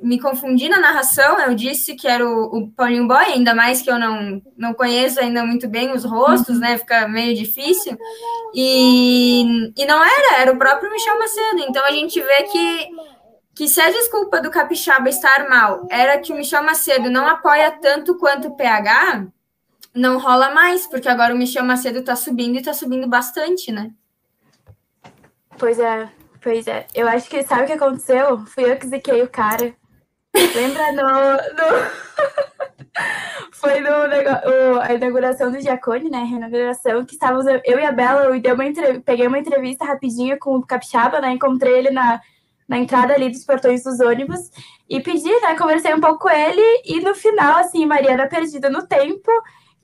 me 0.00 0.20
confundi 0.20 0.68
na 0.68 0.78
narração, 0.78 1.40
eu 1.40 1.54
disse 1.54 1.94
que 1.96 2.06
era 2.06 2.24
o, 2.24 2.56
o 2.56 2.70
Paulinho 2.70 3.08
Boy, 3.08 3.24
ainda 3.24 3.54
mais 3.54 3.82
que 3.82 3.90
eu 3.90 3.98
não, 3.98 4.40
não 4.56 4.72
conheço 4.72 5.18
ainda 5.20 5.44
muito 5.44 5.68
bem 5.68 5.90
os 5.92 6.04
rostos, 6.04 6.60
né? 6.60 6.78
Fica 6.78 7.08
meio 7.08 7.34
difícil. 7.34 7.98
E, 8.54 9.72
e 9.76 9.86
não 9.86 10.02
era, 10.02 10.40
era 10.40 10.52
o 10.52 10.58
próprio 10.58 10.90
Michel 10.90 11.18
Macedo. 11.18 11.64
Então 11.68 11.84
a 11.84 11.90
gente 11.90 12.20
vê 12.20 12.42
que 12.44 12.88
que 13.58 13.66
se 13.66 13.80
a 13.80 13.90
desculpa 13.90 14.40
do 14.40 14.52
Capixaba 14.52 15.08
estar 15.08 15.48
mal 15.48 15.84
era 15.90 16.16
que 16.20 16.32
o 16.32 16.36
Michel 16.36 16.62
Macedo 16.62 17.10
não 17.10 17.26
apoia 17.26 17.72
tanto 17.72 18.16
quanto 18.16 18.46
o 18.46 18.56
PH, 18.56 19.26
não 19.92 20.16
rola 20.20 20.52
mais, 20.52 20.86
porque 20.86 21.08
agora 21.08 21.34
o 21.34 21.36
Michel 21.36 21.64
Macedo 21.64 22.04
tá 22.04 22.14
subindo 22.14 22.56
e 22.56 22.62
tá 22.62 22.72
subindo 22.72 23.08
bastante, 23.08 23.72
né? 23.72 23.90
Pois 25.58 25.80
é, 25.80 26.08
pois 26.40 26.68
é. 26.68 26.86
Eu 26.94 27.08
acho 27.08 27.28
que 27.28 27.42
sabe 27.42 27.64
o 27.64 27.66
que 27.66 27.72
aconteceu? 27.72 28.46
Fui 28.46 28.62
eu 28.62 28.76
que 28.76 28.86
ziquei 28.86 29.22
o 29.22 29.28
cara. 29.28 29.74
Lembra 30.54 30.92
no. 30.92 31.02
no... 31.02 32.78
Foi 33.50 33.80
no 33.80 33.90
o, 33.90 34.80
a 34.80 34.94
inauguração 34.94 35.50
do 35.50 35.60
Giacone, 35.60 36.08
né? 36.08 36.24
Inauguração, 36.26 37.04
que 37.04 37.14
estávamos 37.14 37.44
eu 37.64 37.80
e 37.80 37.84
a 37.84 37.90
Bela, 37.90 38.26
eu 38.26 38.40
dei 38.40 38.52
uma 38.52 39.02
peguei 39.04 39.26
uma 39.26 39.40
entrevista 39.40 39.84
rapidinha 39.84 40.38
com 40.38 40.58
o 40.58 40.64
Capixaba, 40.64 41.20
né? 41.20 41.32
Encontrei 41.32 41.76
ele 41.76 41.90
na 41.90 42.20
na 42.68 42.78
entrada 42.78 43.14
ali 43.14 43.30
dos 43.30 43.44
portões 43.44 43.82
dos 43.82 43.98
ônibus 43.98 44.50
e 44.88 45.00
pedi, 45.00 45.30
né? 45.40 45.56
Conversei 45.56 45.94
um 45.94 46.00
pouco 46.00 46.20
com 46.20 46.30
ele 46.30 46.82
e 46.84 47.00
no 47.00 47.14
final, 47.14 47.58
assim, 47.58 47.86
Mariana 47.86 48.28
perdida 48.28 48.68
no 48.68 48.86
tempo, 48.86 49.30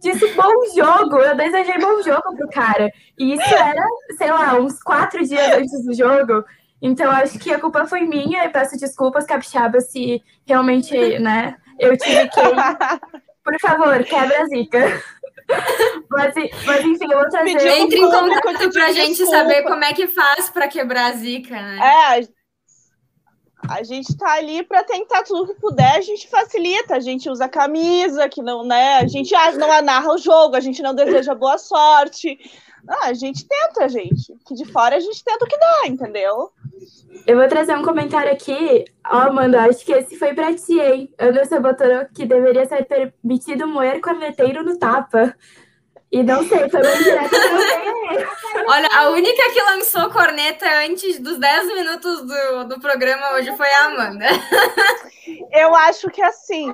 disse 0.01 0.27
bom 0.35 0.53
jogo. 0.75 1.19
Eu 1.19 1.37
desejei 1.37 1.79
bom 1.79 2.03
jogo 2.03 2.37
pro 2.37 2.49
cara. 2.51 2.91
E 3.19 3.33
isso 3.33 3.55
era, 3.55 3.85
sei 4.19 4.31
lá, 4.31 4.55
uns 4.55 4.83
quatro 4.83 5.25
dias 5.27 5.53
antes 5.55 5.85
do 5.85 5.95
jogo. 5.95 6.45
Então, 6.83 7.11
acho 7.11 7.39
que 7.39 7.51
a 7.51 7.59
culpa 7.59 7.87
foi 7.87 8.03
minha 8.03 8.45
e 8.45 8.51
peço 8.51 8.77
desculpas, 8.79 9.25
Capixaba, 9.25 9.81
se 9.81 10.23
realmente, 10.47 11.19
né, 11.19 11.57
eu 11.79 11.97
tive 11.97 12.29
que. 12.29 12.41
Por 13.43 13.61
favor, 13.61 14.03
quebra 14.05 14.43
a 14.43 14.47
zica. 14.47 15.03
Mas, 16.09 16.35
mas, 16.65 16.85
enfim, 16.85 17.05
eu 17.11 17.19
vou 17.19 17.29
trazer. 17.29 17.51
Entre 17.51 17.99
em 17.99 18.11
contato 18.11 18.71
pra 18.73 18.93
gente 18.93 19.19
desculpa. 19.19 19.37
saber 19.37 19.63
como 19.65 19.85
é 19.85 19.93
que 19.93 20.07
faz 20.07 20.49
pra 20.49 20.69
quebrar 20.69 21.11
a 21.11 21.13
zica, 21.13 21.55
né? 21.55 21.79
É, 21.83 22.29
a 23.69 23.83
gente 23.83 24.11
está 24.11 24.35
ali 24.35 24.63
para 24.63 24.83
tentar 24.83 25.23
tudo 25.23 25.55
que 25.55 25.61
puder, 25.61 25.97
a 25.97 26.01
gente 26.01 26.29
facilita, 26.29 26.97
a 26.97 27.01
gente 27.01 27.29
usa 27.29 27.49
camisa, 27.49 28.29
que 28.29 28.43
não, 28.43 28.65
né? 28.65 28.99
A 28.99 29.07
gente 29.07 29.33
não 29.57 29.83
narra 29.83 30.13
o 30.13 30.19
jogo, 30.19 30.57
a 30.57 30.61
gente 30.61 30.83
não 30.83 30.95
deseja 30.95 31.35
boa 31.35 31.59
sorte. 31.59 32.39
Não, 32.87 33.03
a 33.05 33.15
gente 33.15 33.47
tenta, 33.47 33.89
gente. 33.89 34.35
Que 34.47 34.55
de 34.55 34.65
fora 34.67 34.97
a 34.97 35.01
gente 35.01 35.25
tenta 35.25 35.45
o 35.45 35.49
que 35.49 35.59
dá, 35.59 35.83
entendeu? 35.87 36.51
Eu 37.27 37.39
vou 37.39 37.49
trazer 37.49 37.75
um 37.77 37.83
comentário 37.83 38.31
aqui. 38.31 38.85
Ó, 39.07 39.17
oh, 39.17 39.29
Amanda, 39.29 39.63
acho 39.63 39.85
que 39.85 39.93
esse 39.93 40.19
foi 40.19 40.35
pra 40.35 40.55
ti, 40.55 40.79
hein? 40.79 41.13
Anderson 41.19 41.61
botou 41.61 41.87
que 42.15 42.27
deveria 42.27 42.67
ser 42.67 42.85
permitido 42.85 43.67
moer 43.67 44.01
corneteiro 44.01 44.63
no 44.63 44.79
tapa. 44.79 45.35
E 46.15 46.23
não 46.23 46.45
sei, 46.45 46.69
foi 46.71 46.81
bem 46.81 47.03
direto 47.03 47.35
Olha, 48.69 48.89
a 48.93 49.11
única 49.11 49.51
que 49.53 49.61
lançou 49.63 50.09
corneta 50.11 50.65
antes 50.87 51.19
dos 51.19 51.39
10 51.39 51.75
minutos 51.75 52.25
do, 52.25 52.65
do 52.69 52.81
programa 52.81 53.33
hoje 53.33 53.55
foi 53.57 53.69
a 53.69 53.87
Amanda. 53.87 54.27
Eu 55.51 55.75
acho 55.75 56.09
que 56.11 56.23
assim, 56.23 56.73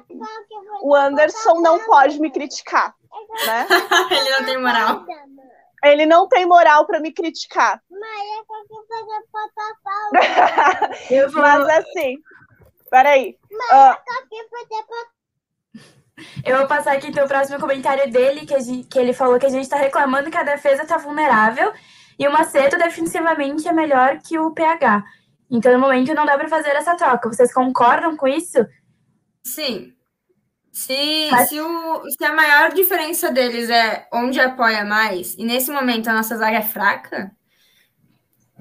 o 0.83 0.95
Anderson 0.95 1.61
não 1.63 1.79
pode 1.87 2.21
me 2.21 2.31
criticar, 2.31 2.95
né? 3.47 3.67
Ele 4.11 4.31
não 4.31 4.45
tem 4.45 4.59
moral. 4.59 5.07
Ele 5.83 6.07
não 6.07 6.29
tem 6.29 6.45
moral 6.45 6.87
para 6.87 7.01
me 7.01 7.11
criticar. 7.11 7.83
Mas 11.33 11.69
assim, 11.79 12.19
peraí. 12.91 13.39
Uh, 13.51 13.97
eu 16.45 16.59
vou 16.59 16.67
passar 16.67 16.93
aqui 16.93 17.09
então 17.09 17.25
o 17.25 17.29
próximo 17.29 17.59
comentário 17.59 18.11
dele, 18.11 18.47
que, 18.47 18.59
gente, 18.61 18.89
que 18.89 18.99
ele 18.99 19.13
falou 19.13 19.39
que 19.39 19.47
a 19.47 19.51
gente 19.51 19.63
está 19.63 19.77
reclamando 19.77 20.31
que 20.31 20.37
a 20.37 20.43
defesa 20.43 20.83
está 20.83 20.97
vulnerável 20.97 21.73
e 22.19 22.29
o 22.29 22.33
Macedo 22.33 22.77
defensivamente 22.77 23.67
é 23.67 23.73
melhor 23.73 24.19
que 24.19 24.39
o 24.39 24.51
PH. 24.53 25.03
Então, 25.51 25.73
no 25.73 25.79
momento, 25.79 26.15
não 26.15 26.27
dá 26.27 26.37
para 26.37 26.49
fazer 26.49 26.71
essa 26.71 26.95
troca. 26.95 27.29
Vocês 27.29 27.53
concordam 27.53 28.17
com 28.17 28.29
isso? 28.29 28.59
Sim. 29.43 29.93
Se, 30.73 31.29
Mas... 31.31 31.49
se, 31.49 31.61
o, 31.61 32.03
se 32.11 32.25
a 32.25 32.33
maior 32.33 32.73
diferença 32.73 33.33
deles 33.33 33.69
é 33.69 34.07
onde 34.13 34.39
apoia 34.39 34.85
mais, 34.85 35.35
e 35.37 35.45
nesse 35.45 35.71
momento 35.73 36.09
a 36.09 36.13
nossa 36.13 36.37
zaga 36.37 36.59
é 36.59 36.63
fraca, 36.63 37.33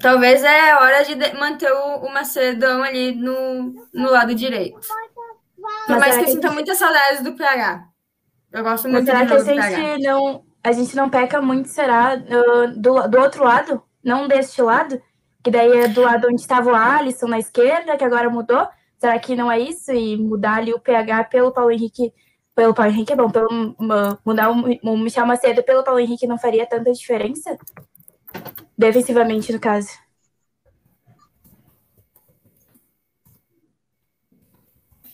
talvez 0.00 0.42
é 0.42 0.74
hora 0.74 1.04
de 1.04 1.14
manter 1.38 1.70
o, 1.70 2.06
o 2.06 2.12
Macedão 2.12 2.82
ali 2.82 3.14
no, 3.14 3.86
no 3.92 4.10
lado 4.10 4.34
direito. 4.34 4.80
Por 5.86 5.98
mais 5.98 6.16
que 6.16 6.24
eu 6.24 6.28
sinta 6.28 6.48
gente... 6.48 6.54
muitas 6.54 6.78
saudades 6.78 7.22
do 7.22 7.32
PH. 7.34 7.84
Eu 8.52 8.62
gosto 8.62 8.88
muito 8.88 9.06
Mas 9.06 9.16
será 9.18 9.26
que 9.26 9.34
a 9.34 9.44
gente 9.44 10.02
não 10.02 10.44
a 10.62 10.72
gente 10.72 10.94
não 10.94 11.08
peca 11.08 11.40
muito, 11.40 11.68
será, 11.68 12.16
do, 12.16 13.08
do 13.08 13.18
outro 13.18 13.44
lado? 13.44 13.82
Não 14.04 14.28
deste 14.28 14.60
lado? 14.60 15.00
Que 15.42 15.50
daí 15.50 15.72
é 15.72 15.88
do 15.88 16.02
lado 16.02 16.28
onde 16.28 16.40
estava 16.40 16.70
o 16.70 16.74
Alisson 16.74 17.28
na 17.28 17.38
esquerda, 17.38 17.96
que 17.96 18.04
agora 18.04 18.28
mudou? 18.28 18.68
Será 18.98 19.18
que 19.18 19.34
não 19.34 19.50
é 19.50 19.58
isso? 19.58 19.90
E 19.90 20.16
mudar 20.18 20.58
ali 20.58 20.74
o 20.74 20.80
PH 20.80 21.24
pelo 21.24 21.50
Paulo 21.50 21.70
Henrique, 21.70 22.12
pelo 22.54 22.74
Paulo 22.74 22.92
Henrique 22.92 23.12
é 23.12 23.16
bom, 23.16 23.30
pelo 23.30 23.48
mudar 24.24 24.50
o, 24.50 24.98
Michel 24.98 25.26
Macedo 25.26 25.62
pelo 25.62 25.82
Paulo 25.82 25.98
Henrique 25.98 26.26
não 26.26 26.36
faria 26.36 26.66
tanta 26.66 26.92
diferença? 26.92 27.56
Defensivamente, 28.76 29.52
no 29.52 29.58
caso. 29.58 29.88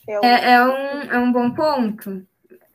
É, 0.08 0.52
é, 0.52 0.64
um, 0.64 1.02
é 1.12 1.18
um 1.18 1.32
bom 1.32 1.50
ponto. 1.50 2.26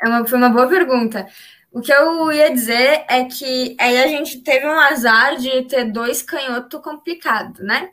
É 0.02 0.08
uma, 0.08 0.26
foi 0.26 0.38
uma 0.38 0.50
boa 0.50 0.68
pergunta. 0.68 1.28
O 1.72 1.80
que 1.80 1.94
eu 1.94 2.32
ia 2.32 2.52
dizer 2.52 3.06
é 3.08 3.24
que 3.24 3.78
aí 3.80 4.04
a 4.04 4.08
gente 4.08 4.40
teve 4.42 4.68
um 4.68 4.80
azar 4.80 5.38
de 5.38 5.64
ter 5.64 5.86
dois 5.86 6.22
canhotos 6.22 6.82
complicados, 6.82 7.62
né? 7.66 7.92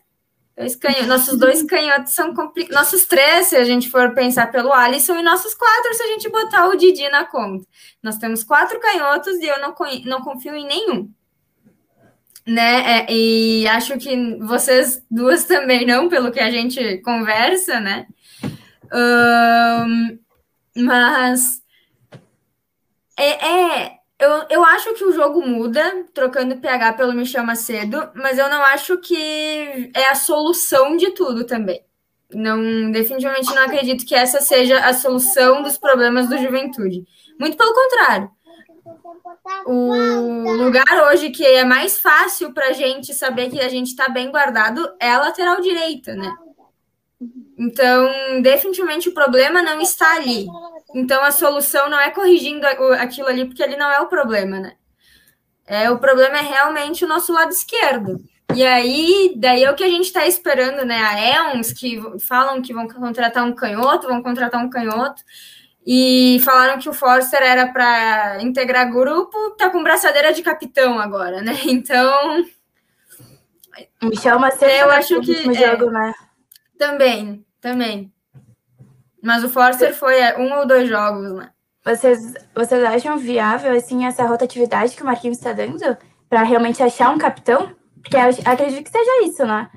Dois. 0.56 0.76
Nossos 1.06 1.38
dois 1.38 1.62
canhotos 1.62 2.12
são 2.12 2.34
complicados. 2.34 2.76
Nossos 2.76 3.06
três, 3.06 3.46
se 3.46 3.56
a 3.56 3.62
gente 3.62 3.88
for 3.88 4.12
pensar 4.12 4.50
pelo 4.50 4.72
Alisson, 4.72 5.16
e 5.16 5.22
nossos 5.22 5.54
quatro, 5.54 5.94
se 5.94 6.02
a 6.02 6.06
gente 6.08 6.28
botar 6.28 6.66
o 6.66 6.76
Didi 6.76 7.08
na 7.08 7.24
conta. 7.24 7.64
Nós 8.02 8.18
temos 8.18 8.42
quatro 8.42 8.80
canhotos 8.80 9.36
e 9.36 9.46
eu 9.46 9.60
não, 9.60 9.72
não 10.06 10.22
confio 10.22 10.56
em 10.56 10.66
nenhum. 10.66 11.08
Né? 12.44 13.00
É, 13.00 13.12
e 13.12 13.68
acho 13.68 13.96
que 13.98 14.36
vocês 14.40 15.04
duas 15.08 15.44
também 15.44 15.86
não, 15.86 16.08
pelo 16.08 16.32
que 16.32 16.40
a 16.40 16.50
gente 16.50 16.98
conversa, 16.98 17.78
né? 17.78 18.08
Um, 18.92 20.18
mas 20.76 21.62
é, 23.18 23.46
é, 23.46 23.98
eu, 24.18 24.30
eu 24.50 24.64
acho 24.64 24.94
que 24.94 25.04
o 25.04 25.12
jogo 25.12 25.44
muda 25.46 26.06
trocando 26.14 26.56
PH 26.58 26.94
pelo 26.94 27.12
Michel 27.12 27.44
Macedo, 27.44 28.10
mas 28.14 28.38
eu 28.38 28.48
não 28.48 28.62
acho 28.62 28.98
que 28.98 29.90
é 29.94 30.08
a 30.10 30.14
solução 30.14 30.96
de 30.96 31.10
tudo 31.10 31.44
também. 31.44 31.84
Não, 32.32 32.90
definitivamente 32.90 33.54
não 33.54 33.62
acredito 33.62 34.04
que 34.04 34.14
essa 34.14 34.40
seja 34.40 34.78
a 34.80 34.92
solução 34.92 35.62
dos 35.62 35.78
problemas 35.78 36.28
do 36.28 36.36
juventude. 36.36 37.04
Muito 37.40 37.56
pelo 37.56 37.72
contrário. 37.72 38.30
O 39.66 40.52
lugar 40.52 41.08
hoje 41.08 41.30
que 41.30 41.44
é 41.44 41.64
mais 41.64 41.98
fácil 41.98 42.52
para 42.52 42.68
a 42.68 42.72
gente 42.72 43.14
saber 43.14 43.50
que 43.50 43.60
a 43.60 43.68
gente 43.68 43.88
está 43.88 44.08
bem 44.08 44.30
guardado 44.30 44.94
é 45.00 45.10
a 45.10 45.20
lateral 45.20 45.60
direita, 45.60 46.14
né? 46.14 46.30
Então, 47.58 48.40
definitivamente 48.40 49.08
o 49.08 49.14
problema 49.14 49.60
não 49.62 49.80
está 49.80 50.14
ali. 50.14 50.46
Então, 50.94 51.22
a 51.24 51.32
solução 51.32 51.90
não 51.90 51.98
é 51.98 52.10
corrigindo 52.10 52.64
aquilo 52.66 53.26
ali, 53.26 53.44
porque 53.44 53.62
ali 53.62 53.76
não 53.76 53.90
é 53.90 54.00
o 54.00 54.06
problema, 54.06 54.60
né? 54.60 54.74
É, 55.66 55.90
o 55.90 55.98
problema 55.98 56.38
é 56.38 56.42
realmente 56.42 57.04
o 57.04 57.08
nosso 57.08 57.32
lado 57.32 57.50
esquerdo. 57.50 58.18
E 58.54 58.64
aí, 58.64 59.34
daí 59.36 59.64
é 59.64 59.70
o 59.70 59.74
que 59.74 59.84
a 59.84 59.88
gente 59.88 60.04
está 60.04 60.26
esperando, 60.26 60.84
né? 60.86 60.96
A 61.02 61.52
EONS, 61.52 61.72
que 61.72 62.00
falam 62.20 62.62
que 62.62 62.72
vão 62.72 62.88
contratar 62.88 63.44
um 63.44 63.52
canhoto, 63.52 64.08
vão 64.08 64.22
contratar 64.22 64.64
um 64.64 64.70
canhoto, 64.70 65.22
e 65.86 66.40
falaram 66.44 66.78
que 66.78 66.88
o 66.88 66.92
Forster 66.92 67.42
era 67.42 67.72
para 67.72 68.42
integrar 68.42 68.90
grupo, 68.90 69.50
tá 69.58 69.68
com 69.68 69.82
braçadeira 69.82 70.32
de 70.32 70.42
capitão 70.42 70.98
agora, 70.98 71.42
né? 71.42 71.58
Então. 71.66 72.44
Michel 74.02 74.38
Macedo, 74.38 74.72
eu 74.72 74.90
acho 74.90 75.20
que. 75.20 75.32
É, 75.32 75.70
jogo, 75.70 75.90
né? 75.90 76.14
Também, 76.78 77.44
também. 77.60 78.12
Mas 79.22 79.44
o 79.44 79.48
Forster 79.48 79.94
foi 79.94 80.18
é, 80.18 80.38
um 80.38 80.52
ou 80.58 80.66
dois 80.66 80.88
jogos, 80.88 81.32
né? 81.32 81.50
Vocês, 81.84 82.34
vocês 82.54 82.84
acham 82.84 83.16
viável, 83.16 83.72
assim, 83.72 84.04
essa 84.04 84.26
rotatividade 84.26 84.94
que 84.94 85.02
o 85.02 85.06
Marquinhos 85.06 85.38
está 85.38 85.52
dando 85.52 85.96
para 86.28 86.42
realmente 86.42 86.82
achar 86.82 87.10
um 87.10 87.18
capitão? 87.18 87.74
Porque 88.02 88.16
eu 88.16 88.20
acredito 88.44 88.84
que 88.84 88.90
seja 88.90 89.24
isso, 89.24 89.44
né? 89.44 89.70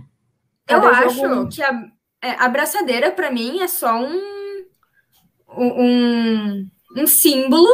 Cada 0.65 0.85
eu 0.85 0.93
acho 0.93 1.47
que 1.49 1.61
a, 1.61 1.85
é, 2.21 2.31
a 2.31 2.47
braçadeira, 2.49 3.11
para 3.11 3.31
mim, 3.31 3.61
é 3.61 3.67
só 3.67 3.95
um, 3.95 4.65
um, 5.57 6.67
um 6.97 7.07
símbolo 7.07 7.69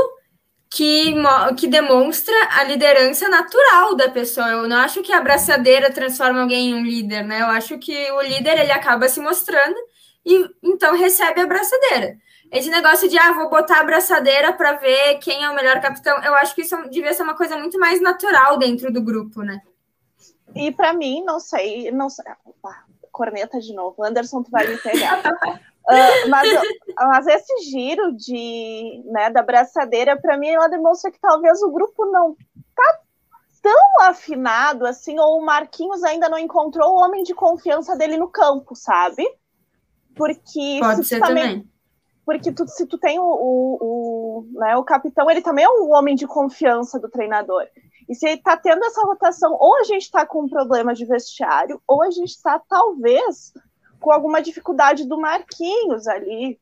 que, 0.70 1.16
que 1.58 1.68
demonstra 1.68 2.36
a 2.52 2.64
liderança 2.64 3.28
natural 3.28 3.96
da 3.96 4.10
pessoa. 4.10 4.48
Eu 4.48 4.68
não 4.68 4.78
acho 4.78 5.02
que 5.02 5.12
a 5.12 5.22
braçadeira 5.22 5.92
transforma 5.92 6.42
alguém 6.42 6.72
em 6.72 6.76
um 6.76 6.84
líder, 6.84 7.24
né? 7.24 7.42
Eu 7.42 7.48
acho 7.48 7.78
que 7.78 8.12
o 8.12 8.22
líder 8.22 8.60
ele 8.60 8.72
acaba 8.72 9.10
se 9.10 9.20
mostrando 9.20 9.78
e 10.27 10.50
então 10.62 10.93
recebe 10.93 11.39
a 11.39 11.48
braçadeira. 11.48 12.17
Esse 12.51 12.69
negócio 12.69 13.10
de, 13.10 13.17
ah, 13.17 13.31
vou 13.34 13.50
botar 13.50 13.79
a 13.79 13.84
braçadeira 13.84 14.53
para 14.53 14.74
ver 14.74 15.19
quem 15.19 15.43
é 15.43 15.50
o 15.50 15.55
melhor 15.55 15.81
capitão, 15.81 16.22
eu 16.24 16.34
acho 16.36 16.53
que 16.53 16.62
isso 16.62 16.75
devia 16.89 17.13
ser 17.13 17.24
uma 17.24 17.36
coisa 17.36 17.57
muito 17.57 17.79
mais 17.79 18.01
natural 18.01 18.57
dentro 18.57 18.91
do 18.91 19.01
grupo, 19.01 19.41
né? 19.41 19.62
E 20.55 20.72
para 20.72 20.93
mim, 20.93 21.24
não 21.24 21.39
sei, 21.39 21.91
não 21.91 22.10
sei. 22.10 22.25
Opa, 22.46 22.86
corneta 23.12 23.60
de 23.60 23.74
novo. 23.74 24.03
Anderson, 24.03 24.43
tu 24.43 24.51
vai 24.51 24.67
me 24.67 24.77
pegar. 24.77 25.19
uh, 25.19 26.29
mas, 26.29 26.50
mas 26.98 27.27
esse 27.27 27.69
giro 27.69 28.13
de, 28.15 29.03
né, 29.05 29.29
da 29.29 29.41
braçadeira, 29.41 30.19
para 30.19 30.38
mim, 30.38 30.50
ela 30.50 30.67
demonstra 30.67 31.12
que 31.12 31.19
talvez 31.19 31.62
o 31.62 31.72
grupo 31.72 32.05
não 32.05 32.36
tá 32.75 33.00
tão 33.62 34.01
afinado 34.07 34.86
assim, 34.86 35.19
ou 35.19 35.39
o 35.39 35.46
Marquinhos 35.46 36.03
ainda 36.03 36.29
não 36.29 36.38
encontrou 36.38 36.93
o 36.93 37.00
homem 37.00 37.24
de 37.24 37.34
confiança 37.34 37.96
dele 37.98 38.15
no 38.17 38.29
campo, 38.29 38.75
sabe? 38.75 39.27
Porque 40.17 40.79
Pode 40.81 41.07
ser 41.07 41.19
também, 41.19 41.43
também 41.43 41.77
porque 42.27 42.51
tu, 42.51 42.67
se 42.67 42.86
tu 42.86 42.97
tem 42.97 43.17
o, 43.17 43.24
o, 43.24 43.77
o, 43.79 44.59
né, 44.59 44.75
o 44.75 44.83
capitão, 44.83 45.31
ele 45.31 45.39
também 45.39 45.63
é 45.63 45.69
um 45.69 45.93
homem 45.93 46.13
de 46.13 46.27
confiança 46.27 47.00
do 47.00 47.07
treinador. 47.07 47.63
E 48.09 48.13
se 48.13 48.27
ele 48.27 48.41
tá 48.41 48.57
tendo 48.57 48.83
essa 48.83 49.01
rotação, 49.03 49.55
ou 49.57 49.77
a 49.79 49.83
gente 49.83 50.03
está 50.03 50.25
com 50.25 50.43
um 50.43 50.50
problema 50.50 50.93
de 50.93 51.05
vestiário, 51.05 51.81
ou 51.88 52.03
a 52.03 52.12
gente 52.12 52.31
está, 52.31 52.59
talvez, 52.67 53.53
com 54.01 54.12
alguma 54.12 54.41
dificuldade 54.41 55.07
do 55.07 55.17
Marquinhos 55.17 56.05
ali. 56.05 56.59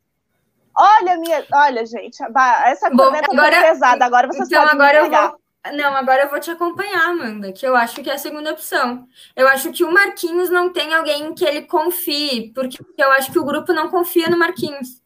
Olha, 0.77 1.17
minha. 1.17 1.43
Olha, 1.51 1.83
gente, 1.83 2.21
essa 2.65 2.91
corneta 2.91 3.27
Bom, 3.27 3.33
agora, 3.33 3.55
tá 3.55 3.61
pesada, 3.63 4.05
agora 4.05 4.27
vocês 4.27 4.47
então, 4.47 4.61
podem 4.61 4.75
agora 4.75 4.97
eu 4.99 5.09
vou... 5.09 5.39
Não, 5.73 5.95
agora 5.95 6.23
eu 6.23 6.29
vou 6.29 6.39
te 6.39 6.51
acompanhar, 6.51 7.09
Amanda, 7.09 7.51
que 7.51 7.65
eu 7.65 7.75
acho 7.75 8.01
que 8.03 8.09
é 8.09 8.13
a 8.13 8.17
segunda 8.17 8.51
opção. 8.51 9.07
Eu 9.35 9.47
acho 9.47 9.71
que 9.71 9.83
o 9.83 9.91
Marquinhos 9.91 10.49
não 10.49 10.71
tem 10.71 10.93
alguém 10.93 11.33
que 11.33 11.43
ele 11.43 11.63
confie, 11.63 12.51
porque 12.53 12.77
eu 12.97 13.11
acho 13.11 13.31
que 13.31 13.39
o 13.39 13.45
grupo 13.45 13.73
não 13.73 13.89
confia 13.89 14.29
no 14.29 14.37
Marquinhos. 14.37 15.01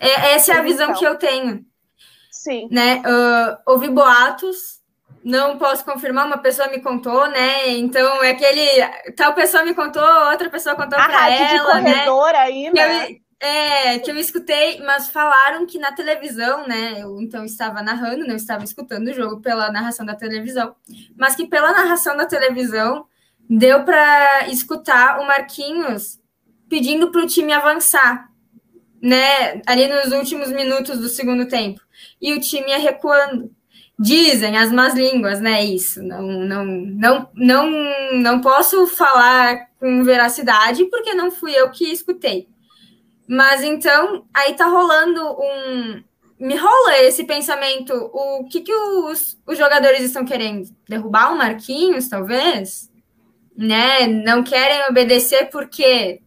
É, 0.00 0.32
essa 0.32 0.52
é 0.52 0.58
a 0.58 0.62
visão 0.62 0.94
que 0.94 1.04
eu 1.04 1.16
tenho. 1.16 1.64
Sim. 2.30 2.68
Né? 2.70 3.02
Uh, 3.04 3.72
ouvi 3.72 3.88
boatos, 3.88 4.80
não 5.22 5.58
posso 5.58 5.84
confirmar, 5.84 6.26
uma 6.26 6.38
pessoa 6.38 6.68
me 6.68 6.80
contou, 6.80 7.28
né? 7.28 7.68
Então 7.68 8.22
é 8.22 8.30
aquele. 8.30 9.12
Tal 9.16 9.34
pessoa 9.34 9.64
me 9.64 9.74
contou, 9.74 10.02
outra 10.30 10.48
pessoa 10.48 10.74
contou 10.74 10.98
para 10.98 11.30
ela. 11.30 11.46
De 11.46 11.60
corredor 11.60 12.32
né? 12.32 12.38
aí, 12.38 12.72
né? 12.72 13.16
É, 13.42 13.98
que 13.98 14.10
eu 14.10 14.18
escutei, 14.18 14.82
mas 14.82 15.08
falaram 15.08 15.64
que 15.64 15.78
na 15.78 15.92
televisão, 15.92 16.68
né? 16.68 17.00
Eu 17.00 17.18
então 17.22 17.42
estava 17.42 17.82
narrando, 17.82 18.26
não 18.26 18.36
estava 18.36 18.64
escutando 18.64 19.08
o 19.08 19.14
jogo 19.14 19.40
pela 19.40 19.72
narração 19.72 20.04
da 20.04 20.14
televisão, 20.14 20.76
mas 21.16 21.34
que 21.34 21.46
pela 21.46 21.72
narração 21.72 22.14
da 22.18 22.26
televisão 22.26 23.06
deu 23.48 23.82
para 23.82 24.46
escutar 24.48 25.18
o 25.20 25.26
Marquinhos 25.26 26.20
pedindo 26.68 27.10
para 27.10 27.22
o 27.22 27.26
time 27.26 27.52
avançar, 27.52 28.30
né, 29.02 29.62
ali 29.66 29.88
nos 29.88 30.12
últimos 30.12 30.52
minutos 30.52 30.98
do 31.00 31.08
segundo 31.08 31.48
tempo. 31.48 31.80
E 32.20 32.34
o 32.34 32.40
time 32.40 32.68
ia 32.68 32.78
recuando. 32.78 33.50
Dizem 33.98 34.56
as 34.56 34.70
más 34.72 34.94
línguas, 34.94 35.40
né? 35.40 35.64
Isso. 35.64 36.02
Não, 36.02 36.22
não, 36.22 36.64
não, 36.64 37.30
não, 37.34 37.70
não 38.14 38.40
posso 38.40 38.86
falar 38.86 39.68
com 39.78 40.04
veracidade 40.04 40.84
porque 40.86 41.14
não 41.14 41.30
fui 41.30 41.52
eu 41.54 41.70
que 41.70 41.84
escutei. 41.84 42.48
Mas 43.30 43.62
então, 43.62 44.24
aí 44.34 44.54
tá 44.54 44.66
rolando 44.66 45.22
um. 45.40 46.02
Me 46.36 46.56
rola 46.56 46.98
esse 46.98 47.22
pensamento. 47.22 47.94
O 48.12 48.48
que, 48.48 48.60
que 48.60 48.74
os, 48.74 49.38
os 49.46 49.56
jogadores 49.56 50.00
estão 50.00 50.24
querendo? 50.24 50.68
Derrubar 50.88 51.32
o 51.32 51.38
Marquinhos, 51.38 52.08
talvez? 52.08 52.90
Né? 53.56 54.08
Não 54.08 54.42
querem 54.42 54.82
obedecer 54.88 55.48
porque 55.48 56.20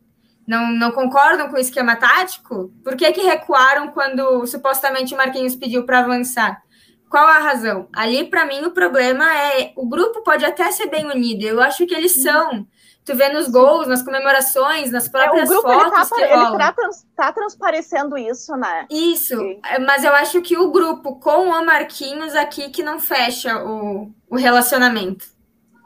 não, 0.48 0.72
não 0.72 0.92
concordam 0.92 1.50
com 1.50 1.58
o 1.58 1.60
esquema 1.60 1.98
tático? 1.98 2.72
Por 2.82 2.96
que, 2.96 3.12
que 3.12 3.22
recuaram 3.22 3.90
quando 3.90 4.48
supostamente 4.48 5.14
o 5.14 5.18
Marquinhos 5.18 5.58
pediu 5.58 5.86
para 5.86 6.00
avançar? 6.00 6.62
Qual 7.10 7.28
a 7.28 7.40
razão? 7.40 7.90
Ali, 7.92 8.24
para 8.30 8.46
mim, 8.46 8.64
o 8.64 8.72
problema 8.72 9.26
é 9.26 9.74
o 9.76 9.86
grupo 9.86 10.24
pode 10.24 10.46
até 10.46 10.72
ser 10.72 10.88
bem 10.88 11.06
unido. 11.06 11.44
Eu 11.44 11.62
acho 11.62 11.86
que 11.86 11.94
eles 11.94 12.24
são. 12.24 12.66
Tu 13.06 13.16
vê 13.16 13.30
nos 13.30 13.50
gols, 13.50 13.86
nas 13.88 14.02
comemorações, 14.02 14.90
nas 14.90 15.10
próprias 15.10 15.52
é, 15.52 15.54
o 15.54 15.62
grupo, 15.62 15.74
fotos 15.74 16.12
ele 16.14 16.28
tá, 16.30 16.38
ele 16.38 16.58
tá, 16.58 16.74
tá, 17.18 17.34
transparecendo 17.34 18.18
isso, 18.18 18.56
né? 18.56 18.88
Isso, 18.90 19.38
Sim. 19.38 19.60
mas 19.86 20.06
eu 20.06 20.14
acho 20.14 20.42
que 20.42 20.58
o 20.58 20.72
grupo 20.72 21.20
com 21.20 21.50
o 21.50 21.66
Marquinhos 21.66 22.34
aqui 22.34 22.70
que 22.70 22.82
não 22.82 23.00
fecha 23.00 23.62
o, 23.62 24.10
o 24.30 24.38
relacionamento. 24.38 25.26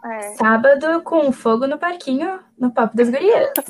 É. 0.06 0.36
Sábado 0.36 1.02
com 1.02 1.32
fogo 1.32 1.66
no 1.66 1.80
parquinho, 1.80 2.40
no 2.58 2.72
Papo 2.72 2.96
das 2.96 3.10
Gurias. 3.10 3.50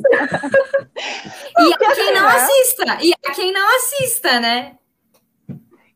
e 1.58 1.74
a 1.74 1.96
quem 1.96 2.14
não 2.14 2.28
assista, 2.28 2.98
e 3.02 3.14
a 3.26 3.32
quem 3.32 3.54
não 3.54 3.76
assista, 3.76 4.40
né? 4.40 4.78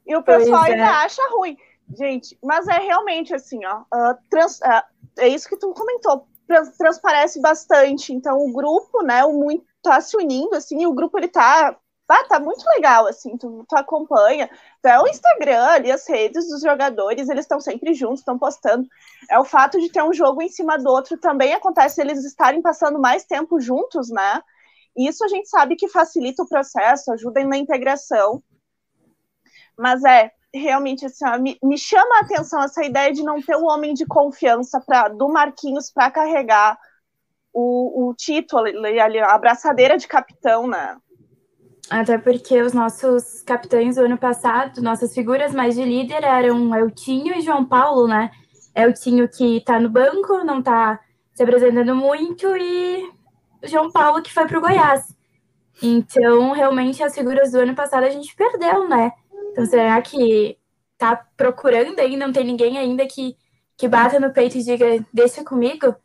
E 0.07 0.15
o 0.15 0.23
pessoal 0.23 0.65
é. 0.65 0.71
ainda 0.71 0.89
acha 1.03 1.21
ruim. 1.31 1.57
Gente, 1.97 2.37
mas 2.41 2.67
é 2.67 2.79
realmente 2.79 3.35
assim, 3.35 3.59
ó. 3.65 3.81
Uh, 3.81 4.17
trans, 4.29 4.59
uh, 4.61 4.81
é 5.19 5.27
isso 5.27 5.49
que 5.49 5.57
tu 5.57 5.73
comentou. 5.73 6.27
Trans, 6.51 6.77
transparece 6.77 7.39
bastante. 7.39 8.13
Então, 8.13 8.37
o 8.37 8.51
grupo, 8.51 9.01
né, 9.03 9.23
o 9.23 9.33
muito 9.33 9.65
tá 9.81 9.99
se 10.01 10.15
unindo, 10.17 10.55
assim, 10.55 10.81
e 10.81 10.87
o 10.87 10.93
grupo 10.93 11.17
ele 11.17 11.27
tá 11.27 11.75
ah, 12.09 12.25
tá 12.27 12.41
muito 12.41 12.61
legal, 12.75 13.07
assim, 13.07 13.37
tu, 13.37 13.65
tu 13.69 13.75
acompanha. 13.77 14.49
Então, 14.79 14.91
é 14.91 15.01
o 15.01 15.07
Instagram 15.07 15.63
ali, 15.63 15.89
as 15.89 16.05
redes 16.09 16.49
dos 16.49 16.61
jogadores, 16.61 17.29
eles 17.29 17.45
estão 17.45 17.61
sempre 17.61 17.93
juntos, 17.93 18.19
estão 18.19 18.37
postando. 18.37 18.85
É 19.29 19.39
o 19.39 19.45
fato 19.45 19.79
de 19.79 19.89
ter 19.89 20.03
um 20.03 20.13
jogo 20.13 20.41
em 20.41 20.49
cima 20.49 20.77
do 20.77 20.89
outro 20.89 21.17
também 21.17 21.53
acontece 21.53 22.01
eles 22.01 22.25
estarem 22.25 22.61
passando 22.61 22.99
mais 22.99 23.23
tempo 23.23 23.61
juntos, 23.61 24.09
né? 24.09 24.41
Isso 24.93 25.23
a 25.23 25.29
gente 25.29 25.47
sabe 25.47 25.77
que 25.77 25.87
facilita 25.87 26.43
o 26.43 26.49
processo, 26.49 27.13
ajuda 27.13 27.45
na 27.45 27.55
integração. 27.55 28.43
Mas 29.77 30.03
é, 30.03 30.31
realmente, 30.53 31.05
assim, 31.05 31.25
ó, 31.27 31.37
me, 31.37 31.57
me, 31.63 31.77
chama 31.77 32.17
a 32.17 32.21
atenção 32.21 32.61
essa 32.61 32.83
ideia 32.83 33.13
de 33.13 33.23
não 33.23 33.41
ter 33.41 33.55
um 33.55 33.65
homem 33.65 33.93
de 33.93 34.05
confiança 34.05 34.81
pra, 34.81 35.07
do 35.07 35.29
Marquinhos 35.29 35.91
para 35.91 36.11
carregar 36.11 36.77
o, 37.53 38.09
o 38.09 38.13
título, 38.13 38.63
ali, 38.63 39.19
a 39.19 39.33
abraçadeira 39.33 39.97
de 39.97 40.07
capitão, 40.07 40.67
né? 40.67 40.97
Até 41.89 42.17
porque 42.17 42.61
os 42.61 42.73
nossos 42.73 43.41
capitães 43.43 43.95
do 43.95 44.05
ano 44.05 44.17
passado, 44.17 44.81
nossas 44.81 45.13
figuras 45.13 45.53
mais 45.53 45.75
de 45.75 45.83
líder 45.83 46.23
eram 46.23 46.73
Eltinho 46.73 47.35
e 47.35 47.41
João 47.41 47.65
Paulo, 47.65 48.07
né? 48.07 48.31
Eltinho 48.73 49.27
que 49.27 49.61
tá 49.61 49.79
no 49.79 49.89
banco, 49.89 50.43
não 50.43 50.61
tá 50.61 50.99
se 51.33 51.43
apresentando 51.43 51.95
muito, 51.95 52.47
e 52.55 53.11
João 53.63 53.91
Paulo 53.91 54.21
que 54.21 54.33
foi 54.33 54.47
pro 54.47 54.61
Goiás. 54.61 55.13
Então, 55.81 56.51
realmente, 56.51 57.03
as 57.03 57.13
figuras 57.13 57.51
do 57.51 57.59
ano 57.59 57.75
passado 57.75 58.03
a 58.03 58.09
gente 58.09 58.35
perdeu, 58.35 58.87
né? 58.87 59.11
Então, 59.51 59.65
será 59.65 60.01
que 60.01 60.57
tá 60.97 61.15
procurando 61.35 61.99
aí, 61.99 62.15
não 62.15 62.31
tem 62.31 62.43
ninguém 62.43 62.77
ainda 62.77 63.05
que, 63.05 63.35
que 63.77 63.87
bata 63.87 64.19
no 64.19 64.31
peito 64.31 64.57
e 64.57 64.63
diga, 64.63 65.05
deixa 65.13 65.43
comigo? 65.43 65.95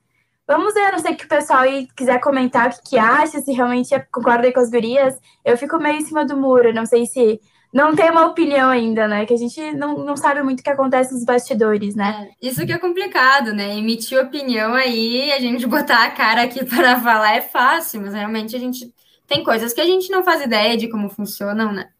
Vamos 0.46 0.74
ver, 0.74 0.92
não 0.92 0.98
sei 1.00 1.14
que 1.14 1.24
o 1.24 1.28
pessoal 1.28 1.60
aí 1.60 1.88
quiser 1.96 2.20
comentar 2.20 2.68
o 2.68 2.70
que, 2.70 2.90
que 2.90 2.98
acha, 2.98 3.40
se 3.40 3.52
realmente 3.52 3.90
concorda 4.12 4.50
com 4.52 4.60
as 4.60 4.70
gurias. 4.70 5.18
Eu 5.44 5.58
fico 5.58 5.76
meio 5.78 5.96
em 5.96 6.04
cima 6.04 6.24
do 6.24 6.36
muro, 6.36 6.72
não 6.72 6.86
sei 6.86 7.04
se. 7.06 7.40
Não 7.74 7.94
tem 7.94 8.10
uma 8.10 8.26
opinião 8.26 8.70
ainda, 8.70 9.08
né? 9.08 9.26
Que 9.26 9.34
a 9.34 9.36
gente 9.36 9.60
não, 9.72 9.98
não 9.98 10.16
sabe 10.16 10.40
muito 10.42 10.60
o 10.60 10.62
que 10.62 10.70
acontece 10.70 11.12
nos 11.12 11.24
bastidores, 11.24 11.96
né? 11.96 12.30
É, 12.40 12.46
isso 12.48 12.64
que 12.64 12.72
é 12.72 12.78
complicado, 12.78 13.52
né? 13.52 13.76
Emitir 13.76 14.18
opinião 14.18 14.72
aí, 14.72 15.32
a 15.32 15.40
gente 15.40 15.66
botar 15.68 16.04
a 16.04 16.10
cara 16.12 16.42
aqui 16.42 16.64
para 16.64 16.98
falar 17.00 17.36
é 17.36 17.42
fácil, 17.42 18.00
mas 18.02 18.14
realmente 18.14 18.54
a 18.54 18.58
gente 18.58 18.94
tem 19.26 19.42
coisas 19.42 19.72
que 19.74 19.80
a 19.80 19.84
gente 19.84 20.10
não 20.10 20.22
faz 20.22 20.40
ideia 20.42 20.76
de 20.76 20.88
como 20.88 21.10
funcionam, 21.10 21.72
né? 21.72 21.90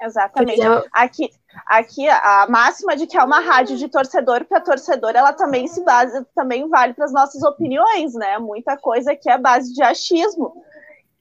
Exatamente. 0.00 0.60
Aqui, 0.92 1.30
aqui 1.66 2.08
a 2.08 2.46
máxima 2.48 2.96
de 2.96 3.06
que 3.06 3.16
é 3.16 3.22
uma 3.22 3.40
rádio 3.40 3.76
de 3.76 3.88
torcedor 3.88 4.44
para 4.44 4.60
torcedor, 4.60 5.12
ela 5.14 5.32
também 5.32 5.66
se 5.66 5.82
base, 5.84 6.24
também 6.34 6.68
vale 6.68 6.94
para 6.94 7.06
as 7.06 7.12
nossas 7.12 7.42
opiniões, 7.42 8.14
né? 8.14 8.38
Muita 8.38 8.76
coisa 8.76 9.12
aqui 9.12 9.30
é 9.30 9.38
base 9.38 9.72
de 9.72 9.82
achismo. 9.82 10.52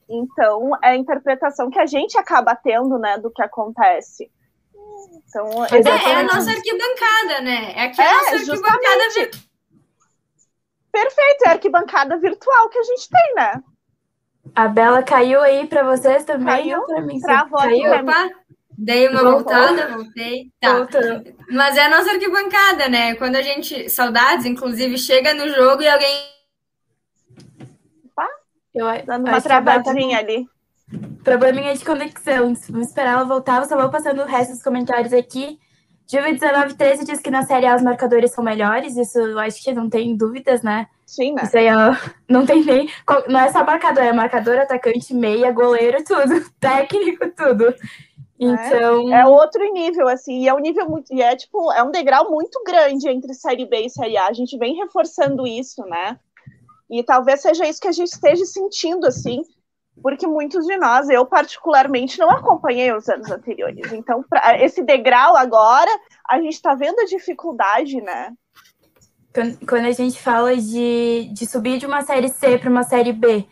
Então, 0.10 0.72
é 0.84 0.90
a 0.90 0.96
interpretação 0.96 1.70
que 1.70 1.80
a 1.80 1.86
gente 1.86 2.18
acaba 2.18 2.56
tendo, 2.56 3.00
né, 3.00 3.18
do 3.18 3.32
que 3.32 3.42
acontece. 3.42 4.30
Então, 5.28 5.66
é, 5.66 6.12
é 6.12 6.16
a 6.16 6.24
nossa 6.24 6.52
arquibancada, 6.52 7.42
né? 7.42 7.74
É 7.76 7.86
aqui 7.86 8.02
a 8.02 8.06
é, 8.06 8.14
nossa 8.14 8.36
arquibancada 8.36 9.10
virtual. 9.14 9.46
Perfeito, 10.92 11.44
é 11.46 11.50
a 11.50 11.52
arquibancada 11.52 12.18
virtual 12.18 12.70
que 12.70 12.78
a 12.78 12.84
gente 12.84 13.10
tem, 13.10 13.36
né? 13.36 13.64
A 14.54 14.68
Bela 14.68 15.02
caiu 15.02 15.42
aí 15.42 15.68
para 15.68 15.84
vocês 15.84 16.24
também? 16.24 16.46
Caiu? 16.46 16.86
Pra 16.86 17.02
mim? 17.02 17.20
Travou 17.20 17.60
caiu? 17.60 17.92
Opa, 17.92 18.30
dei 18.78 19.08
uma 19.08 19.22
Voltou. 19.22 19.54
voltada, 19.54 19.88
voltei. 19.90 20.52
Tá. 20.60 20.88
Mas 21.52 21.78
é 21.78 21.86
a 21.86 21.90
nossa 21.90 22.12
arquibancada, 22.12 22.90
né? 22.90 23.16
Quando 23.16 23.36
a 23.36 23.42
gente. 23.42 23.90
Saudades, 23.90 24.46
inclusive, 24.46 24.98
chega 24.98 25.34
no 25.34 25.48
jogo 25.50 25.82
e 25.82 25.88
alguém. 25.88 26.18
Opa, 28.06 28.28
eu, 28.74 28.86
dando 29.06 29.28
uma 29.28 29.42
travadinha 29.42 30.20
ali. 30.20 30.46
Probleminha 31.24 31.76
de 31.76 31.84
conexão. 31.84 32.54
Vamos 32.70 32.88
esperar 32.88 33.14
ela 33.14 33.24
voltar. 33.24 33.62
Eu 33.62 33.68
só 33.68 33.76
vou 33.76 33.90
passando 33.90 34.22
o 34.22 34.26
resto 34.26 34.52
dos 34.52 34.64
comentários 34.64 35.14
aqui. 35.14 35.60
Juve 36.08 36.34
1913 36.34 37.04
diz 37.04 37.20
que 37.20 37.32
na 37.32 37.44
Série 37.44 37.66
A 37.66 37.76
os 37.76 37.82
marcadores 37.82 38.32
são 38.32 38.44
melhores. 38.44 38.96
Isso 38.96 39.18
eu 39.18 39.40
acho 39.40 39.64
que 39.64 39.74
não 39.74 39.90
tem 39.90 40.16
dúvidas, 40.16 40.62
né? 40.62 40.88
Sim, 41.06 41.34
né? 41.34 41.44
Isso 41.44 41.58
aí 41.58 41.68
não 42.30 42.46
tem 42.46 42.64
nem. 42.64 42.90
Não 43.28 43.40
é 43.40 43.52
só 43.52 43.64
marcador, 43.64 44.04
é 44.04 44.14
marcador, 44.14 44.58
atacante, 44.58 45.14
meia, 45.14 45.52
goleiro, 45.52 46.04
tudo. 46.04 46.46
Técnico, 46.60 47.28
tudo. 47.36 47.74
Então. 48.40 49.14
É, 49.14 49.22
é 49.22 49.26
outro 49.26 49.64
nível, 49.72 50.08
assim, 50.08 50.44
e 50.44 50.48
é 50.48 50.54
um 50.54 50.60
nível 50.60 50.90
muito. 50.90 51.14
E 51.14 51.22
é 51.22 51.36
tipo, 51.36 51.72
é 51.72 51.82
um 51.84 51.92
degrau 51.92 52.30
muito 52.30 52.62
grande 52.64 53.08
entre 53.08 53.34
Série 53.34 53.66
B 53.66 53.86
e 53.86 53.90
Série 53.90 54.18
A. 54.18 54.28
A 54.28 54.34
gente 54.34 54.58
vem 54.58 54.76
reforçando 54.76 55.48
isso, 55.48 55.82
né? 55.86 56.20
E 56.90 57.04
talvez 57.04 57.42
seja 57.42 57.68
isso 57.68 57.82
que 57.82 57.88
a 57.88 57.92
gente 57.92 58.10
esteja 58.10 58.46
sentindo, 58.46 59.08
assim, 59.08 59.42
porque 60.02 60.28
muitos 60.28 60.66
de 60.66 60.78
nós, 60.78 61.10
eu 61.10 61.26
particularmente, 61.26 62.20
não 62.20 62.30
acompanhei 62.30 62.94
os 62.94 63.08
anos 63.10 63.32
anteriores. 63.32 63.92
Então, 63.92 64.24
pra, 64.24 64.62
esse 64.62 64.84
degrau 64.84 65.36
agora, 65.36 65.90
a 66.30 66.40
gente 66.40 66.54
está 66.54 66.76
vendo 66.76 67.00
a 67.00 67.06
dificuldade, 67.06 68.02
né? 68.02 68.34
quando 69.68 69.86
a 69.86 69.92
gente 69.92 70.22
fala 70.22 70.56
de, 70.56 71.30
de 71.34 71.46
subir 71.46 71.78
de 71.78 71.86
uma 71.86 72.02
série 72.04 72.30
C 72.30 72.58
para 72.58 72.70
uma 72.70 72.84
série 72.84 73.12
B, 73.12 73.46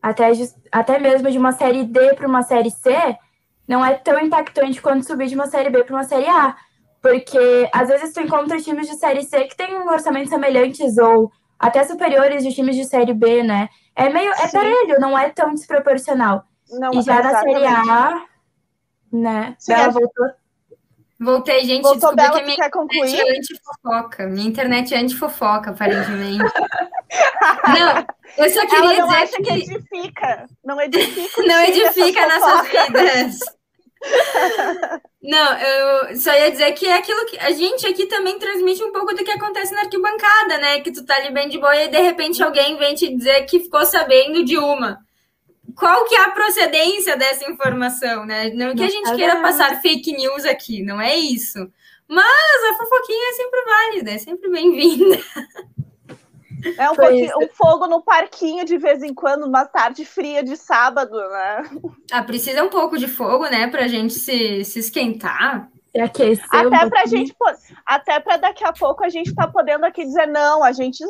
até, 0.00 0.30
até 0.72 0.98
mesmo 0.98 1.30
de 1.30 1.36
uma 1.36 1.52
série 1.52 1.84
D 1.84 2.14
para 2.14 2.26
uma 2.26 2.42
série 2.42 2.70
C, 2.70 2.90
não 3.68 3.84
é 3.84 3.94
tão 3.94 4.18
impactante 4.18 4.80
quanto 4.80 5.06
subir 5.06 5.26
de 5.26 5.34
uma 5.34 5.46
série 5.46 5.68
B 5.68 5.84
para 5.84 5.94
uma 5.94 6.04
série 6.04 6.26
A. 6.26 6.56
Porque 7.00 7.68
às 7.72 7.88
vezes 7.88 8.12
tu 8.12 8.20
encontra 8.20 8.60
times 8.60 8.88
de 8.88 8.96
série 8.96 9.22
C 9.22 9.44
que 9.44 9.56
têm 9.56 9.78
um 9.78 9.88
orçamento 9.88 10.30
semelhantes 10.30 10.96
ou 10.98 11.30
até 11.58 11.84
superiores 11.84 12.42
de 12.42 12.52
times 12.52 12.74
de 12.74 12.84
série 12.84 13.14
B, 13.14 13.42
né? 13.42 13.68
É 13.94 14.08
meio. 14.08 14.32
É 14.32 14.48
parelho, 14.48 14.98
não 14.98 15.16
é 15.16 15.28
tão 15.28 15.54
desproporcional. 15.54 16.44
Não, 16.70 16.90
e 16.94 17.02
já 17.02 17.22
na 17.22 17.40
série 17.40 17.66
A, 17.66 18.24
né? 19.12 19.54
Sim, 19.58 19.72
ela 19.74 19.84
é... 19.84 19.90
voltou 19.90 20.26
Voltei, 21.20 21.64
gente. 21.64 21.82
Voltou 21.82 22.14
Bela, 22.14 22.38
que 22.38 22.44
minha 22.44 22.56
quer 22.56 22.70
concluir? 22.70 23.18
é 23.18 23.36
antifofoca. 23.36 24.26
Minha 24.28 24.48
internet 24.48 24.94
é 24.94 24.98
antifofoca, 24.98 25.70
aparentemente. 25.70 26.38
não, 27.66 28.06
eu 28.36 28.50
só 28.50 28.60
queria 28.66 28.78
Ela 28.78 28.94
não 28.94 29.08
dizer 29.08 29.22
acha 29.22 29.36
que... 29.36 29.42
que 29.42 29.52
edifica. 29.52 30.46
Não 30.64 30.78
edifica. 30.80 31.42
não 31.42 31.60
edifica 31.64 32.38
nossas 32.38 32.68
vidas. 32.68 33.38
Não, 35.22 35.58
eu 35.58 36.16
só 36.16 36.32
ia 36.32 36.50
dizer 36.50 36.72
que 36.72 36.86
é 36.86 36.94
aquilo 36.94 37.26
que 37.26 37.38
a 37.38 37.50
gente 37.50 37.86
aqui 37.86 38.06
também 38.06 38.38
transmite 38.38 38.82
um 38.82 38.92
pouco 38.92 39.14
do 39.14 39.24
que 39.24 39.30
acontece 39.30 39.74
na 39.74 39.82
arquibancada, 39.82 40.58
né? 40.58 40.80
Que 40.80 40.92
tu 40.92 41.04
tá 41.04 41.16
ali 41.16 41.32
bem 41.32 41.48
de 41.48 41.58
boa 41.58 41.76
e 41.76 41.88
de 41.88 42.00
repente 42.00 42.42
alguém 42.42 42.76
vem 42.76 42.94
te 42.94 43.14
dizer 43.14 43.44
que 43.44 43.60
ficou 43.60 43.84
sabendo 43.84 44.44
de 44.44 44.56
uma 44.56 44.98
qual 45.74 46.04
que 46.06 46.14
é 46.14 46.24
a 46.24 46.30
procedência 46.30 47.16
dessa 47.16 47.48
informação, 47.50 48.24
né? 48.26 48.50
Não 48.50 48.74
que 48.74 48.82
a 48.82 48.88
gente 48.88 49.14
queira 49.14 49.40
passar 49.40 49.80
fake 49.80 50.12
news 50.12 50.44
aqui, 50.44 50.82
não 50.82 51.00
é 51.00 51.16
isso. 51.16 51.58
Mas 52.08 52.64
a 52.70 52.74
fofoquinha 52.74 53.30
é 53.30 53.32
sempre 53.34 53.64
válida, 53.64 54.10
é 54.12 54.18
sempre 54.18 54.50
bem-vinda. 54.50 55.18
É 56.76 56.90
um, 56.90 56.94
pouquinho, 56.94 57.32
um 57.42 57.48
fogo 57.48 57.86
no 57.86 58.02
parquinho 58.02 58.64
de 58.64 58.78
vez 58.78 59.02
em 59.02 59.14
quando, 59.14 59.46
uma 59.46 59.64
tarde 59.64 60.04
fria 60.04 60.42
de 60.42 60.56
sábado, 60.56 61.16
né? 61.16 61.70
Ah, 62.10 62.22
precisa 62.22 62.64
um 62.64 62.68
pouco 62.68 62.98
de 62.98 63.06
fogo, 63.06 63.44
né, 63.44 63.68
pra 63.68 63.86
gente 63.86 64.14
se, 64.14 64.64
se 64.64 64.78
esquentar. 64.78 65.68
Se 65.92 66.00
aquecer 66.00 66.44
até 66.50 66.84
um 66.84 66.90
pra 66.90 67.06
gente, 67.06 67.34
até 67.86 68.20
para 68.20 68.36
daqui 68.36 68.62
a 68.62 68.72
pouco 68.72 69.02
a 69.04 69.08
gente 69.08 69.34
tá 69.34 69.48
podendo 69.48 69.86
aqui 69.86 70.04
dizer 70.04 70.26
não, 70.26 70.62
a 70.62 70.70
gente, 70.70 71.02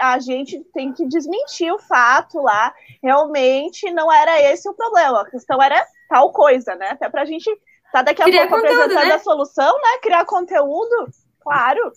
a 0.00 0.18
gente 0.18 0.62
tem 0.74 0.92
que 0.92 1.06
desmentir 1.06 1.72
o 1.72 1.78
fato 1.78 2.40
lá 2.42 2.72
realmente 3.02 3.90
não 3.92 4.12
era 4.12 4.40
esse 4.52 4.68
o 4.68 4.74
problema. 4.74 5.22
A 5.22 5.30
questão 5.30 5.62
era 5.62 5.84
tal 6.08 6.32
coisa, 6.32 6.74
né? 6.74 6.90
Até 6.90 7.08
para 7.08 7.22
a 7.22 7.24
gente 7.24 7.50
tá 7.92 8.02
daqui 8.02 8.22
a 8.22 8.24
Criar 8.24 8.48
pouco 8.48 8.62
conteúdo, 8.62 8.80
apresentando 8.80 9.08
né? 9.08 9.14
a 9.14 9.18
solução, 9.18 9.72
né? 9.80 9.98
Criar 10.02 10.24
conteúdo, 10.24 11.08
claro. 11.40 11.92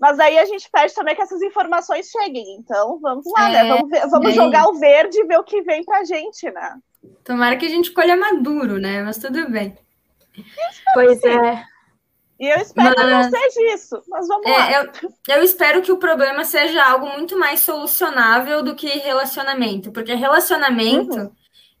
Mas 0.00 0.18
aí 0.18 0.38
a 0.38 0.44
gente 0.44 0.68
pede 0.70 0.94
também 0.94 1.14
que 1.14 1.22
essas 1.22 1.42
informações 1.42 2.10
cheguem. 2.10 2.56
Então, 2.58 2.98
vamos 3.00 3.24
lá, 3.32 3.48
né? 3.48 3.58
é, 3.58 3.62
né? 3.64 3.68
Vamos, 3.68 3.90
ver, 3.90 4.08
vamos 4.08 4.34
jogar 4.34 4.68
o 4.68 4.74
verde 4.74 5.20
e 5.20 5.26
ver 5.26 5.38
o 5.38 5.44
que 5.44 5.62
vem 5.62 5.84
pra 5.84 6.04
gente, 6.04 6.50
né? 6.50 6.78
Tomara 7.22 7.56
que 7.56 7.66
a 7.66 7.70
gente 7.70 7.92
colha 7.92 8.16
maduro, 8.16 8.78
né? 8.78 9.02
Mas 9.02 9.18
tudo 9.18 9.50
bem. 9.50 9.76
Pois 10.94 11.22
é. 11.22 11.64
E 12.38 12.48
eu 12.48 12.56
espero 12.56 12.94
mas, 12.96 13.04
que 13.06 13.10
não 13.10 13.30
seja 13.30 13.74
isso, 13.74 14.02
mas 14.08 14.26
vamos 14.26 14.46
é, 14.46 14.50
lá. 14.50 14.72
Eu, 14.72 15.12
eu, 15.36 15.42
espero 15.42 15.80
que 15.82 15.92
o 15.92 15.98
problema 15.98 16.44
seja 16.44 16.84
algo 16.84 17.06
muito 17.10 17.38
mais 17.38 17.60
solucionável 17.60 18.62
do 18.62 18.74
que 18.74 18.88
relacionamento, 18.88 19.92
porque 19.92 20.14
relacionamento. 20.14 21.16
Uhum. 21.16 21.30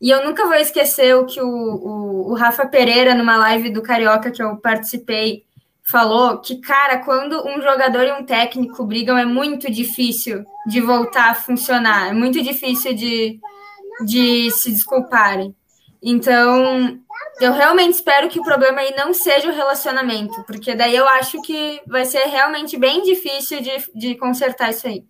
E 0.00 0.10
eu 0.10 0.24
nunca 0.24 0.46
vou 0.46 0.54
esquecer 0.54 1.14
o 1.16 1.24
que 1.24 1.40
o, 1.40 1.46
o, 1.46 2.30
o, 2.30 2.34
Rafa 2.34 2.66
Pereira, 2.66 3.14
numa 3.14 3.36
live 3.36 3.70
do 3.70 3.82
Carioca 3.82 4.30
que 4.30 4.42
eu 4.42 4.56
participei, 4.56 5.44
falou: 5.84 6.38
que, 6.38 6.56
cara, 6.56 6.98
quando 6.98 7.46
um 7.46 7.60
jogador 7.60 8.04
e 8.04 8.12
um 8.12 8.24
técnico 8.24 8.84
brigam, 8.84 9.16
é 9.16 9.24
muito 9.24 9.70
difícil 9.70 10.44
de 10.66 10.80
voltar 10.80 11.30
a 11.30 11.34
funcionar, 11.34 12.08
é 12.08 12.12
muito 12.12 12.42
difícil 12.42 12.94
de, 12.94 13.38
de 14.04 14.50
se 14.50 14.72
desculparem. 14.72 15.54
Então, 16.02 16.98
eu 17.40 17.52
realmente 17.52 17.94
espero 17.94 18.28
que 18.28 18.40
o 18.40 18.44
problema 18.44 18.80
aí 18.80 18.94
não 18.96 19.14
seja 19.14 19.48
o 19.48 19.54
relacionamento, 19.54 20.42
porque 20.44 20.74
daí 20.74 20.94
eu 20.94 21.08
acho 21.08 21.40
que 21.42 21.80
vai 21.86 22.04
ser 22.04 22.24
realmente 22.24 22.76
bem 22.76 23.02
difícil 23.02 23.60
de, 23.60 23.70
de 23.94 24.14
consertar 24.16 24.70
isso 24.70 24.86
aí. 24.86 25.04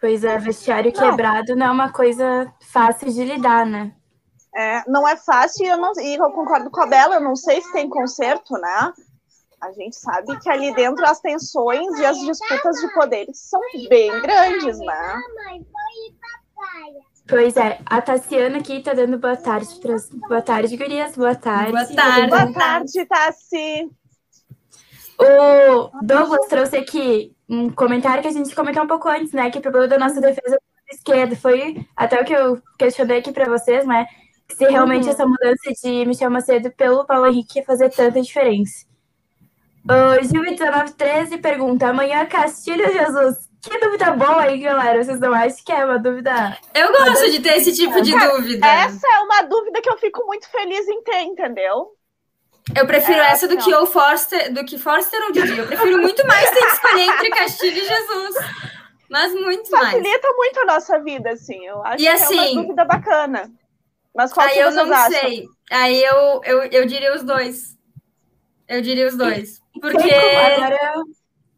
Pois 0.00 0.24
é, 0.24 0.38
vestiário 0.38 0.92
quebrado 0.92 1.54
não 1.54 1.66
é 1.66 1.70
uma 1.70 1.92
coisa 1.92 2.50
fácil 2.72 3.12
de 3.12 3.22
lidar, 3.22 3.66
né? 3.66 3.92
É, 4.56 4.82
não 4.88 5.06
é 5.06 5.16
fácil 5.16 5.64
e 5.64 5.68
eu, 5.68 5.76
não, 5.76 5.92
e 5.98 6.16
eu 6.16 6.30
concordo 6.30 6.70
com 6.70 6.80
a 6.82 6.86
Bela, 6.86 7.16
eu 7.16 7.20
não 7.20 7.36
sei 7.36 7.60
se 7.60 7.72
tem 7.72 7.88
conserto, 7.88 8.54
né? 8.54 8.92
A 9.60 9.72
gente 9.72 9.94
sabe 9.96 10.38
que 10.40 10.48
ali 10.48 10.74
dentro 10.74 11.04
as 11.04 11.20
tensões 11.20 11.98
e 11.98 12.04
as 12.04 12.18
disputas 12.18 12.76
de 12.80 12.94
poderes 12.94 13.38
são 13.38 13.60
bem 13.88 14.10
grandes, 14.22 14.78
né? 14.78 15.20
Pois 17.28 17.56
é, 17.56 17.78
a 17.86 18.00
Tassiana 18.00 18.58
aqui 18.58 18.82
tá 18.82 18.94
dando 18.94 19.18
boa 19.18 19.36
tarde 19.36 19.68
para 19.80 19.96
Boa 20.28 20.42
tarde, 20.42 20.76
gurias. 20.76 21.14
Boa 21.14 21.34
tarde. 21.34 21.72
Boa 21.72 21.86
tarde. 21.86 22.28
Boa 22.28 22.52
tarde, 22.52 23.06
Tassi. 23.06 23.90
O 25.18 25.90
Douglas 26.02 26.46
trouxe 26.48 26.78
aqui 26.78 27.36
um 27.48 27.70
comentário 27.70 28.22
que 28.22 28.28
a 28.28 28.32
gente 28.32 28.54
comentou 28.54 28.82
um 28.82 28.88
pouco 28.88 29.08
antes, 29.08 29.32
né? 29.32 29.50
Que 29.50 29.58
o 29.58 29.62
problema 29.62 29.88
da 29.88 29.98
nossa 29.98 30.20
defesa 30.20 30.58
esquerda 30.90 31.36
foi 31.36 31.86
até 31.94 32.20
o 32.20 32.24
que 32.24 32.32
eu 32.32 32.60
questionei 32.78 33.18
aqui 33.18 33.30
para 33.30 33.48
vocês, 33.48 33.86
né? 33.86 34.06
Se 34.50 34.64
realmente 34.64 35.04
uhum. 35.04 35.10
essa 35.10 35.26
mudança 35.26 35.70
de 35.82 36.06
Michel 36.06 36.30
Macedo 36.30 36.72
pelo 36.72 37.06
Paulo 37.06 37.26
Henrique 37.26 37.58
ia 37.58 37.64
fazer 37.64 37.90
tanta 37.90 38.20
diferença. 38.20 38.89
O 39.88 40.22
Gil 40.22 40.42
1913 40.42 41.38
pergunta: 41.38 41.88
amanhã 41.88 42.26
Castilho 42.26 42.92
Jesus 42.92 43.50
que 43.62 43.78
dúvida 43.78 44.12
boa 44.12 44.42
aí, 44.42 44.58
galera. 44.58 45.04
Vocês 45.04 45.20
não 45.20 45.34
acham 45.34 45.58
que 45.64 45.70
é 45.72 45.84
uma 45.84 45.98
dúvida? 45.98 46.56
Eu 46.74 46.90
gosto 46.92 47.30
de 47.30 47.40
ter 47.40 47.58
esse 47.58 47.74
tipo 47.74 48.00
de 48.00 48.18
dúvida. 48.18 48.66
Essa 48.66 49.06
é 49.06 49.18
uma 49.20 49.42
dúvida 49.42 49.82
que 49.82 49.90
eu 49.90 49.98
fico 49.98 50.24
muito 50.26 50.50
feliz 50.50 50.88
em 50.88 51.02
ter, 51.02 51.20
entendeu? 51.22 51.94
Eu 52.74 52.86
prefiro 52.86 53.18
é, 53.18 53.32
essa 53.32 53.46
do 53.46 53.58
que 53.58 53.74
o 53.74 53.86
Forster, 53.86 54.52
do 54.54 54.64
que 54.64 54.78
Forster 54.78 55.20
ou 55.24 55.32
Didi. 55.32 55.58
Eu 55.58 55.66
prefiro 55.66 56.00
muito 56.00 56.26
mais 56.26 56.50
ter 56.50 56.60
que 56.60 56.72
escolher 56.72 57.02
entre 57.02 57.30
Castilho 57.30 57.76
e 57.76 57.86
Jesus. 57.86 58.36
Mas 59.10 59.34
muito 59.34 59.68
Facilita 59.68 59.76
mais. 59.76 59.92
Facilita 59.92 60.32
muito 60.32 60.60
a 60.60 60.64
nossa 60.64 60.98
vida, 61.00 61.30
assim. 61.30 61.66
Eu 61.66 61.84
acho 61.84 61.96
e 61.96 62.06
que 62.06 62.08
assim, 62.08 62.38
é 62.38 62.42
uma 62.52 62.62
dúvida 62.62 62.84
bacana. 62.84 63.50
Mas 64.14 64.32
qual 64.32 64.46
aí 64.46 64.54
que 64.54 64.60
eu 64.60 64.70
não 64.70 64.92
acham? 64.92 65.10
sei. 65.20 65.44
Aí 65.70 66.02
eu, 66.02 66.40
eu, 66.44 66.62
eu 66.64 66.86
diria 66.86 67.14
os 67.14 67.22
dois. 67.22 67.76
Eu 68.70 68.80
diria 68.80 69.08
os 69.08 69.16
dois. 69.16 69.60
Porque 69.80 70.10
Agora, 70.12 71.04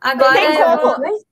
agora 0.00 0.40
eu 0.40 0.80
vou, 0.80 1.22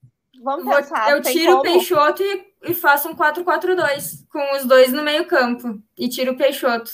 Vamos 0.42 0.64
vou- 0.64 0.74
pensar. 0.76 1.10
eu 1.10 1.22
tiro 1.22 1.56
o? 1.56 1.62
Peixoto 1.62 2.22
e, 2.22 2.44
e 2.66 2.74
faço 2.74 3.08
um 3.08 3.14
4-4-2, 3.14 4.26
com 4.30 4.56
os 4.56 4.64
dois 4.64 4.92
no 4.92 5.02
meio 5.02 5.24
campo. 5.26 5.80
E 5.96 6.08
tiro 6.08 6.32
o 6.32 6.36
Peixoto. 6.36 6.90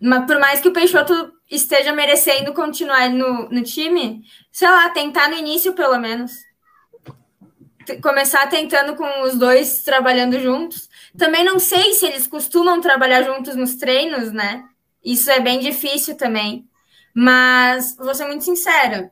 Mas 0.00 0.26
por 0.26 0.38
mais 0.38 0.60
que 0.60 0.68
o 0.68 0.72
Peixoto 0.72 1.32
esteja 1.50 1.92
merecendo 1.92 2.52
continuar 2.54 3.08
no, 3.10 3.48
no 3.48 3.62
time, 3.62 4.22
sei 4.52 4.68
lá, 4.68 4.88
tentar 4.90 5.28
no 5.28 5.36
início 5.36 5.72
pelo 5.74 5.98
menos. 5.98 6.32
T- 7.84 8.00
Começar 8.00 8.46
tentando 8.48 8.94
com 8.96 9.22
os 9.22 9.34
dois 9.36 9.82
trabalhando 9.84 10.38
juntos. 10.40 10.88
Também 11.16 11.44
não 11.44 11.58
sei 11.58 11.94
se 11.94 12.06
eles 12.06 12.26
costumam 12.26 12.80
trabalhar 12.80 13.22
juntos 13.22 13.54
nos 13.56 13.74
treinos, 13.76 14.32
né? 14.32 14.64
Isso 15.04 15.30
é 15.30 15.38
bem 15.40 15.60
difícil 15.60 16.16
também. 16.16 16.66
Mas 17.18 17.96
vou 17.96 18.14
ser 18.14 18.26
muito 18.26 18.44
sincera. 18.44 19.10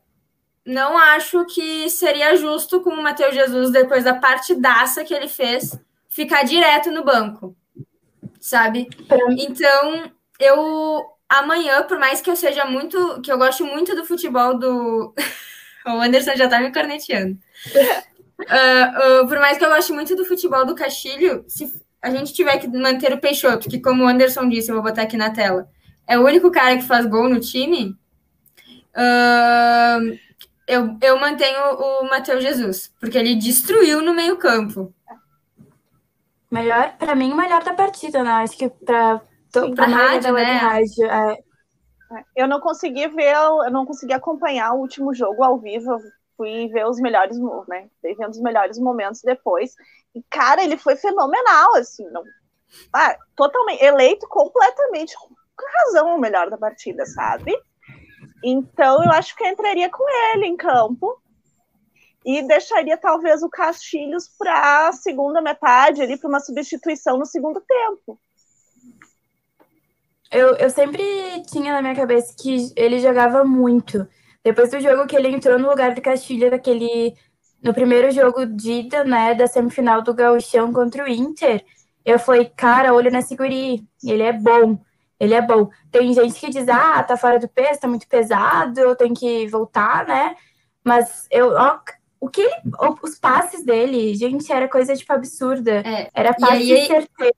Não 0.63 0.99
acho 0.99 1.47
que 1.47 1.89
seria 1.89 2.37
justo 2.37 2.83
com 2.83 2.91
o 2.91 3.03
Matheus 3.03 3.35
Jesus, 3.35 3.71
depois 3.71 4.05
da 4.05 4.15
partidaça 4.15 5.03
que 5.05 5.15
ele 5.15 5.27
fez, 5.27 5.79
ficar 6.07 6.43
direto 6.43 6.91
no 6.91 7.03
banco. 7.03 7.57
Sabe? 8.39 8.91
Então, 9.39 10.13
eu 10.39 11.03
amanhã, 11.27 11.83
por 11.85 11.99
mais 11.99 12.21
que 12.21 12.29
eu 12.29 12.37
seja 12.37 12.67
muito, 12.67 13.23
que 13.23 13.33
eu 13.33 13.39
gosto 13.39 13.65
muito 13.65 13.97
do 13.97 14.05
futebol 14.05 14.59
do. 14.59 15.15
o 15.87 16.01
Anderson 16.03 16.37
já 16.37 16.47
tá 16.47 16.61
me 16.61 16.73
corneteando. 16.73 17.39
Ah, 18.49 18.93
ah, 18.97 19.27
por 19.29 19.39
mais 19.39 19.57
que 19.57 19.65
eu 19.65 19.71
goste 19.71 19.93
muito 19.93 20.17
do 20.17 20.25
futebol 20.25 20.67
do 20.67 20.75
Castilho, 20.75 21.45
se 21.47 21.73
a 22.03 22.11
gente 22.11 22.35
tiver 22.35 22.59
que 22.59 22.67
manter 22.67 23.13
o 23.13 23.21
Peixoto, 23.21 23.69
que 23.71 23.79
como 23.79 24.03
o 24.03 24.09
Anderson 24.09 24.49
disse, 24.49 24.71
eu 24.71 24.75
vou 24.75 24.83
botar 24.83 25.03
aqui 25.03 25.17
na 25.17 25.31
tela, 25.31 25.71
é 26.07 26.19
o 26.19 26.25
único 26.25 26.51
cara 26.51 26.77
que 26.77 26.87
faz 26.87 27.07
gol 27.07 27.29
no 27.29 27.41
time, 27.41 27.97
ah, 28.95 29.99
eu, 30.67 30.97
eu 31.03 31.19
mantenho 31.19 31.61
o 31.75 32.05
Matheus 32.09 32.43
Jesus, 32.43 32.93
porque 33.01 33.19
ele 33.19 33.35
destruiu 33.35 34.01
no 34.01 34.15
meio-campo. 34.15 34.95
melhor, 36.51 36.97
pra 36.97 37.15
mim, 37.15 37.33
o 37.33 37.37
melhor 37.37 37.63
da 37.63 37.75
partida, 37.75 38.23
né? 38.23 38.31
Acho 38.31 38.57
que 38.57 38.69
pra 38.69 39.21
maioria 39.53 39.97
rádio, 39.97 40.33
né? 40.33 40.53
rádio. 40.53 41.07
é. 41.07 41.39
Eu 42.37 42.47
não 42.47 42.61
consegui 42.61 43.09
ver, 43.09 43.35
eu 43.35 43.71
não 43.71 43.85
consegui 43.85 44.13
acompanhar 44.13 44.73
o 44.73 44.79
último 44.79 45.13
jogo 45.13 45.43
ao 45.43 45.59
vivo. 45.59 45.93
Eu 45.93 45.99
fui 46.37 46.69
ver 46.69 46.87
os 46.87 47.01
melhores, 47.01 47.37
né? 47.69 47.89
Fui 48.01 48.15
vendo 48.15 48.31
os 48.31 48.41
melhores 48.41 48.79
momentos 48.79 49.21
depois. 49.23 49.75
E, 50.15 50.23
cara, 50.31 50.63
ele 50.63 50.77
foi 50.77 50.95
fenomenal, 50.95 51.75
assim. 51.77 52.09
Não... 52.11 52.23
Ah, 52.93 53.17
totalmente, 53.35 53.83
eleito 53.83 54.29
completamente 54.29 55.15
com 55.57 55.67
razão 55.79 56.17
o 56.17 56.21
melhor 56.21 56.51
da 56.51 56.59
partida, 56.59 57.05
sabe? 57.07 57.53
Então, 58.43 59.03
eu 59.03 59.11
acho 59.11 59.35
que 59.37 59.45
eu 59.45 59.49
entraria 59.49 59.89
com 59.89 60.05
ele 60.33 60.47
em 60.47 60.57
campo 60.57 61.21
e 62.25 62.43
deixaria 62.47 62.97
talvez 62.97 63.43
o 63.43 63.51
Castilhos 63.51 64.29
para 64.39 64.89
a 64.89 64.93
segunda 64.93 65.41
metade, 65.43 66.03
ali, 66.03 66.19
para 66.19 66.29
uma 66.29 66.41
substituição 66.41 67.19
no 67.19 67.27
segundo 67.27 67.61
tempo. 67.61 68.19
Eu, 70.31 70.57
eu 70.57 70.71
sempre 70.71 71.03
tinha 71.51 71.73
na 71.73 71.83
minha 71.83 71.95
cabeça 71.95 72.35
que 72.39 72.73
ele 72.77 72.99
jogava 72.99 73.45
muito. 73.45 74.09
Depois 74.43 74.71
do 74.71 74.81
jogo 74.81 75.07
que 75.07 75.17
ele 75.17 75.29
entrou 75.29 75.59
no 75.59 75.69
lugar 75.69 75.95
do 75.95 76.03
Castilho, 76.03 76.51
daquele. 76.51 77.15
No 77.63 77.73
primeiro 77.73 78.11
jogo 78.11 78.45
de 78.45 78.73
ida, 78.73 79.05
né, 79.05 79.35
da 79.35 79.47
semifinal 79.47 80.03
do 80.03 80.13
Gauchão 80.13 80.71
contra 80.71 81.03
o 81.03 81.09
Inter, 81.09 81.65
eu 82.05 82.19
falei, 82.19 82.53
cara, 82.55 82.93
olha 82.93 83.11
nesse 83.11 83.35
guri, 83.35 83.89
ele 84.05 84.23
é 84.23 84.33
bom, 84.35 84.79
ele 85.19 85.35
é 85.35 85.43
bom. 85.43 85.69
Tem 85.91 86.13
gente 86.13 86.39
que 86.39 86.51
diz, 86.51 86.69
ah, 86.69 87.03
tá 87.03 87.17
fora 87.17 87.39
do 87.39 87.49
peso, 87.49 87.81
tá 87.81 87.89
muito 87.89 88.07
pesado, 88.09 88.97
tem 88.97 89.15
que 89.15 89.47
voltar, 89.49 90.07
né? 90.07 90.37
Mas 90.85 91.27
eu, 91.31 91.53
ó, 91.55 91.79
o 92.21 92.29
que 92.29 92.41
ele, 92.41 92.55
os 93.03 93.19
passes 93.19 93.65
dele, 93.65 94.15
gente, 94.15 94.53
era 94.53 94.69
coisa 94.69 94.97
tipo 94.97 95.13
absurda. 95.13 95.83
É, 95.85 96.11
Era 96.15 96.31
e 96.31 96.41
passe 96.41 96.73
aí- 96.73 96.87
certeiro. 96.87 97.37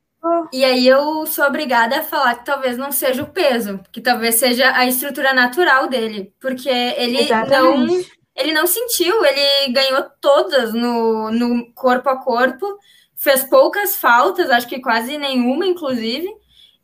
E 0.53 0.65
aí 0.65 0.89
eu 0.89 1.25
sou 1.27 1.45
obrigada 1.45 2.01
a 2.01 2.03
falar 2.03 2.35
que 2.35 2.45
talvez 2.45 2.77
não 2.77 2.91
seja 2.91 3.23
o 3.23 3.31
peso, 3.31 3.81
que 3.93 4.01
talvez 4.01 4.35
seja 4.35 4.73
a 4.77 4.85
estrutura 4.85 5.33
natural 5.33 5.89
dele, 5.89 6.33
porque 6.41 6.69
ele 6.69 7.29
não, 7.49 7.87
ele 8.35 8.53
não 8.53 8.67
sentiu, 8.67 9.25
ele 9.25 9.73
ganhou 9.73 10.05
todas 10.21 10.73
no, 10.75 11.31
no 11.31 11.73
corpo 11.75 12.09
a 12.09 12.17
corpo, 12.17 12.67
fez 13.15 13.45
poucas 13.45 13.97
faltas, 13.97 14.51
acho 14.51 14.67
que 14.67 14.81
quase 14.81 15.17
nenhuma, 15.17 15.65
inclusive, 15.65 16.29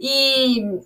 e 0.02 0.80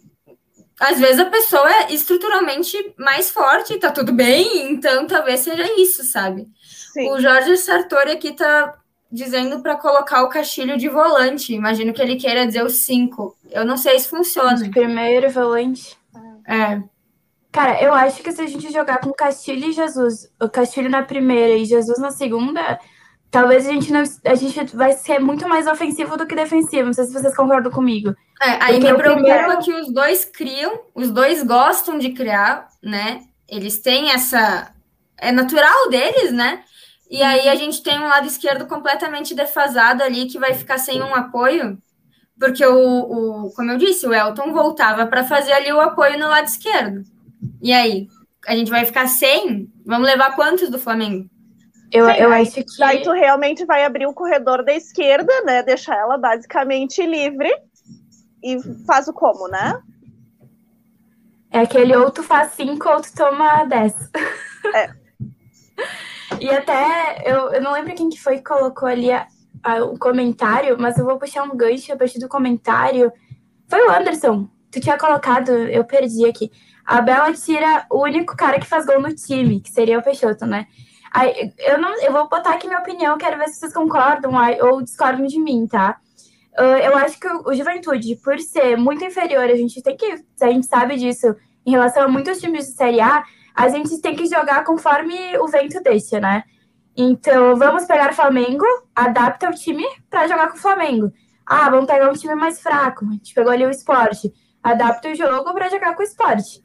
às 0.78 1.00
vezes 1.00 1.18
a 1.18 1.30
pessoa 1.30 1.66
é 1.70 1.94
estruturalmente 1.94 2.76
mais 2.98 3.30
forte, 3.30 3.78
tá 3.78 3.90
tudo 3.90 4.12
bem, 4.12 4.70
então 4.72 5.06
talvez 5.06 5.40
seja 5.40 5.64
isso, 5.80 6.04
sabe? 6.04 6.46
Sim. 6.92 7.10
O 7.10 7.18
Jorge 7.18 7.56
Sartori 7.56 8.10
aqui 8.10 8.32
tá 8.32 8.78
dizendo 9.10 9.62
para 9.62 9.76
colocar 9.76 10.22
o 10.22 10.28
Castilho 10.28 10.76
de 10.76 10.88
volante. 10.90 11.54
Imagino 11.54 11.94
que 11.94 12.02
ele 12.02 12.16
queira 12.16 12.46
dizer 12.46 12.62
o 12.62 12.68
5. 12.68 13.36
Eu 13.50 13.64
não 13.64 13.78
sei 13.78 13.98
se 13.98 14.08
funciona. 14.08 14.68
Primeiro 14.70 15.30
volante. 15.30 15.96
É. 16.46 16.82
Cara, 17.50 17.82
eu 17.82 17.94
acho 17.94 18.22
que 18.22 18.30
se 18.32 18.42
a 18.42 18.46
gente 18.46 18.70
jogar 18.70 18.98
com 18.98 19.10
Castilho 19.12 19.68
e 19.68 19.72
Jesus, 19.72 20.30
o 20.38 20.46
Castilho 20.46 20.90
na 20.90 21.02
primeira 21.02 21.54
e 21.54 21.64
Jesus 21.64 21.98
na 21.98 22.10
segunda, 22.10 22.78
talvez 23.30 23.66
a 23.66 23.72
gente 23.72 23.92
não, 23.92 24.02
a 24.24 24.34
gente 24.34 24.76
vai 24.76 24.92
ser 24.92 25.18
muito 25.18 25.48
mais 25.48 25.66
ofensivo 25.66 26.16
do 26.16 26.26
que 26.26 26.34
defensivo. 26.34 26.86
Não 26.86 26.92
sei 26.92 27.04
se 27.04 27.12
vocês 27.12 27.34
concordam 27.36 27.70
comigo. 27.70 28.14
É, 28.40 28.50
aí 28.62 28.74
Porque 28.74 28.86
me 28.86 28.92
o 28.92 28.96
preocupa 28.96 29.24
primeiro- 29.24 29.58
que 29.60 29.72
os 29.72 29.92
dois 29.92 30.24
criam, 30.24 30.80
os 30.94 31.10
dois 31.10 31.42
gostam 31.42 31.98
de 31.98 32.10
criar, 32.12 32.68
né? 32.82 33.22
Eles 33.48 33.78
têm 33.78 34.10
essa. 34.10 34.72
É 35.18 35.32
natural 35.32 35.88
deles, 35.88 36.32
né? 36.32 36.62
E 37.10 37.22
aí 37.22 37.48
a 37.48 37.54
gente 37.54 37.82
tem 37.82 37.98
um 37.98 38.08
lado 38.08 38.26
esquerdo 38.26 38.66
completamente 38.66 39.34
defasado 39.34 40.02
ali 40.02 40.26
que 40.26 40.38
vai 40.38 40.52
ficar 40.54 40.76
sem 40.76 41.00
um 41.00 41.14
apoio, 41.14 41.78
porque 42.38 42.66
o, 42.66 43.46
o 43.46 43.50
como 43.54 43.70
eu 43.70 43.78
disse, 43.78 44.06
o 44.06 44.12
Elton 44.12 44.52
voltava 44.52 45.06
para 45.06 45.22
fazer 45.24 45.52
ali 45.52 45.72
o 45.72 45.80
apoio 45.80 46.18
no 46.18 46.28
lado 46.28 46.46
esquerdo. 46.46 47.04
E 47.62 47.72
aí, 47.72 48.08
a 48.46 48.54
gente 48.56 48.70
vai 48.70 48.84
ficar 48.84 49.06
sem? 49.06 49.70
Vamos 49.86 50.06
levar 50.06 50.34
quantos 50.34 50.68
do 50.68 50.78
Flamengo? 50.80 51.30
Eu, 51.96 52.06
Sim, 52.06 52.12
eu 52.20 52.30
aí- 52.32 52.42
acho 52.42 52.52
que 52.54 52.64
Daí 52.78 53.02
tu 53.02 53.12
realmente 53.12 53.64
vai 53.64 53.84
abrir 53.84 54.06
o 54.06 54.12
corredor 54.14 54.64
da 54.64 54.72
esquerda, 54.74 55.32
né? 55.44 55.62
Deixar 55.62 55.96
ela 55.96 56.18
basicamente 56.18 57.04
livre. 57.04 57.50
E 58.42 58.58
faz 58.86 59.08
o 59.08 59.12
como, 59.12 59.48
né? 59.48 59.80
é 61.50 61.60
aquele 61.60 61.96
ou 61.96 62.10
tu 62.10 62.22
faz 62.22 62.52
cinco 62.52 62.86
ou 62.88 63.00
tu 63.00 63.14
toma 63.14 63.64
dez. 63.64 63.94
É. 64.74 64.90
E 66.40 66.50
até, 66.50 67.22
eu, 67.24 67.50
eu 67.52 67.62
não 67.62 67.72
lembro 67.72 67.94
quem 67.94 68.10
que 68.10 68.20
foi 68.20 68.36
que 68.38 68.42
colocou 68.44 68.86
ali 68.88 69.10
a- 69.10 69.26
a- 69.62 69.84
o 69.84 69.96
comentário, 69.98 70.76
mas 70.78 70.98
eu 70.98 71.04
vou 71.06 71.18
puxar 71.18 71.44
um 71.44 71.56
gancho 71.56 71.92
a 71.92 71.96
partir 71.96 72.18
do 72.18 72.28
comentário. 72.28 73.10
Foi 73.68 73.86
o 73.86 73.90
Anderson. 73.90 74.46
Tu 74.70 74.80
tinha 74.80 74.98
colocado, 74.98 75.50
eu 75.50 75.82
perdi 75.84 76.26
aqui. 76.26 76.50
A 76.84 77.00
Bela 77.00 77.32
tira 77.32 77.86
o 77.90 78.02
único 78.02 78.36
cara 78.36 78.58
que 78.60 78.66
faz 78.66 78.84
gol 78.84 79.00
no 79.00 79.14
time, 79.14 79.60
que 79.60 79.70
seria 79.70 79.98
o 79.98 80.02
Peixoto, 80.02 80.44
né? 80.44 80.66
Aí, 81.16 81.50
eu, 81.60 81.80
não, 81.80 81.98
eu 82.02 82.12
vou 82.12 82.28
botar 82.28 82.50
aqui 82.50 82.66
minha 82.66 82.78
opinião, 82.78 83.16
quero 83.16 83.38
ver 83.38 83.48
se 83.48 83.58
vocês 83.58 83.72
concordam 83.72 84.32
ou 84.60 84.82
discordam 84.82 85.26
de 85.26 85.40
mim, 85.40 85.66
tá? 85.66 85.98
Ah, 86.58 86.78
eu 86.78 86.94
acho 86.94 87.18
que 87.18 87.26
o 87.26 87.54
Juventude, 87.54 88.16
por 88.16 88.38
ser 88.38 88.76
muito 88.76 89.02
inferior, 89.02 89.44
a 89.44 89.56
gente 89.56 89.82
tem 89.82 89.96
que, 89.96 90.22
a 90.42 90.50
gente 90.50 90.66
sabe 90.66 90.96
disso, 90.96 91.34
em 91.64 91.70
relação 91.70 92.02
a 92.02 92.08
muitos 92.08 92.38
times 92.38 92.66
de 92.66 92.72
Série 92.72 93.00
A, 93.00 93.24
a 93.54 93.68
gente 93.70 93.98
tem 94.02 94.14
que 94.14 94.26
jogar 94.26 94.62
conforme 94.62 95.16
o 95.38 95.48
vento 95.48 95.82
deixa, 95.82 96.20
né? 96.20 96.44
Então, 96.94 97.56
vamos 97.56 97.86
pegar 97.86 98.10
o 98.10 98.14
Flamengo, 98.14 98.66
adapta 98.94 99.48
o 99.48 99.54
time 99.54 99.86
para 100.10 100.28
jogar 100.28 100.48
com 100.50 100.58
o 100.58 100.60
Flamengo. 100.60 101.10
Ah, 101.46 101.70
vamos 101.70 101.86
pegar 101.86 102.10
um 102.10 102.14
time 102.14 102.34
mais 102.34 102.60
fraco. 102.60 103.06
A 103.06 103.12
gente 103.12 103.32
pegou 103.32 103.52
ali 103.52 103.64
o 103.64 103.70
esporte. 103.70 104.30
Adapta 104.62 105.08
o 105.08 105.14
jogo 105.14 105.54
para 105.54 105.70
jogar 105.70 105.94
com 105.94 106.02
o 106.02 106.04
esporte. 106.04 106.62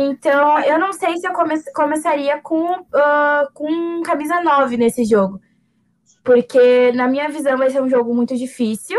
Então, 0.00 0.60
eu 0.60 0.78
não 0.78 0.92
sei 0.92 1.16
se 1.16 1.26
eu 1.26 1.32
come 1.32 1.60
começaria 1.74 2.40
com, 2.40 2.86
ah, 2.94 3.48
com 3.52 4.00
camisa 4.04 4.40
9 4.40 4.76
nesse 4.76 5.04
jogo. 5.04 5.40
Porque, 6.22 6.92
na 6.92 7.08
minha 7.08 7.28
visão, 7.28 7.58
vai 7.58 7.68
ser 7.68 7.82
um 7.82 7.88
jogo 7.88 8.14
muito 8.14 8.36
difícil 8.36 8.96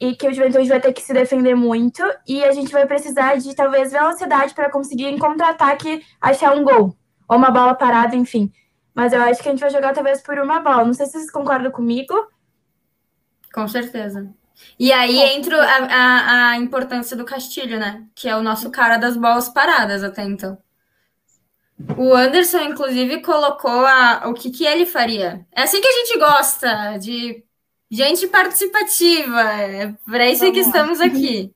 e 0.00 0.14
que 0.14 0.28
o 0.28 0.32
Juventude 0.32 0.68
vai 0.68 0.80
ter 0.80 0.92
que 0.92 1.02
se 1.02 1.12
defender 1.12 1.56
muito 1.56 2.04
e 2.24 2.44
a 2.44 2.52
gente 2.52 2.70
vai 2.70 2.86
precisar 2.86 3.34
de 3.34 3.52
talvez 3.52 3.90
velocidade 3.90 4.54
para 4.54 4.70
conseguir 4.70 5.06
em 5.06 5.18
contra-ataque 5.18 6.04
achar 6.20 6.54
um 6.56 6.62
gol 6.62 6.94
ou 7.28 7.36
uma 7.36 7.50
bola 7.50 7.74
parada, 7.74 8.14
enfim. 8.14 8.52
Mas 8.94 9.12
eu 9.12 9.20
acho 9.20 9.42
que 9.42 9.48
a 9.48 9.50
gente 9.50 9.60
vai 9.60 9.70
jogar 9.70 9.92
talvez 9.92 10.22
por 10.22 10.38
uma 10.38 10.60
bola. 10.60 10.84
Não 10.84 10.94
sei 10.94 11.06
se 11.06 11.12
vocês 11.12 11.32
concordam 11.32 11.72
comigo. 11.72 12.14
Com 13.52 13.66
certeza. 13.66 14.32
E 14.78 14.92
aí 14.92 15.18
entra 15.18 15.60
a, 15.60 15.84
a, 15.84 16.50
a 16.50 16.56
importância 16.56 17.16
do 17.16 17.24
Castilho, 17.24 17.78
né? 17.78 18.06
Que 18.14 18.28
é 18.28 18.36
o 18.36 18.42
nosso 18.42 18.70
cara 18.70 18.96
das 18.96 19.16
bolas 19.16 19.48
paradas 19.48 20.04
até 20.04 20.22
então. 20.24 20.58
O 21.96 22.14
Anderson, 22.14 22.60
inclusive, 22.60 23.20
colocou 23.22 23.86
a, 23.86 24.24
o 24.26 24.34
que, 24.34 24.50
que 24.50 24.64
ele 24.64 24.86
faria. 24.86 25.46
É 25.52 25.62
assim 25.62 25.80
que 25.80 25.86
a 25.88 25.92
gente 25.92 26.18
gosta, 26.18 26.98
de 26.98 27.44
gente 27.90 28.26
participativa. 28.28 29.40
É 29.40 29.94
para 30.04 30.28
isso 30.28 30.50
que 30.52 30.60
estamos 30.60 31.00
aqui. 31.00 31.52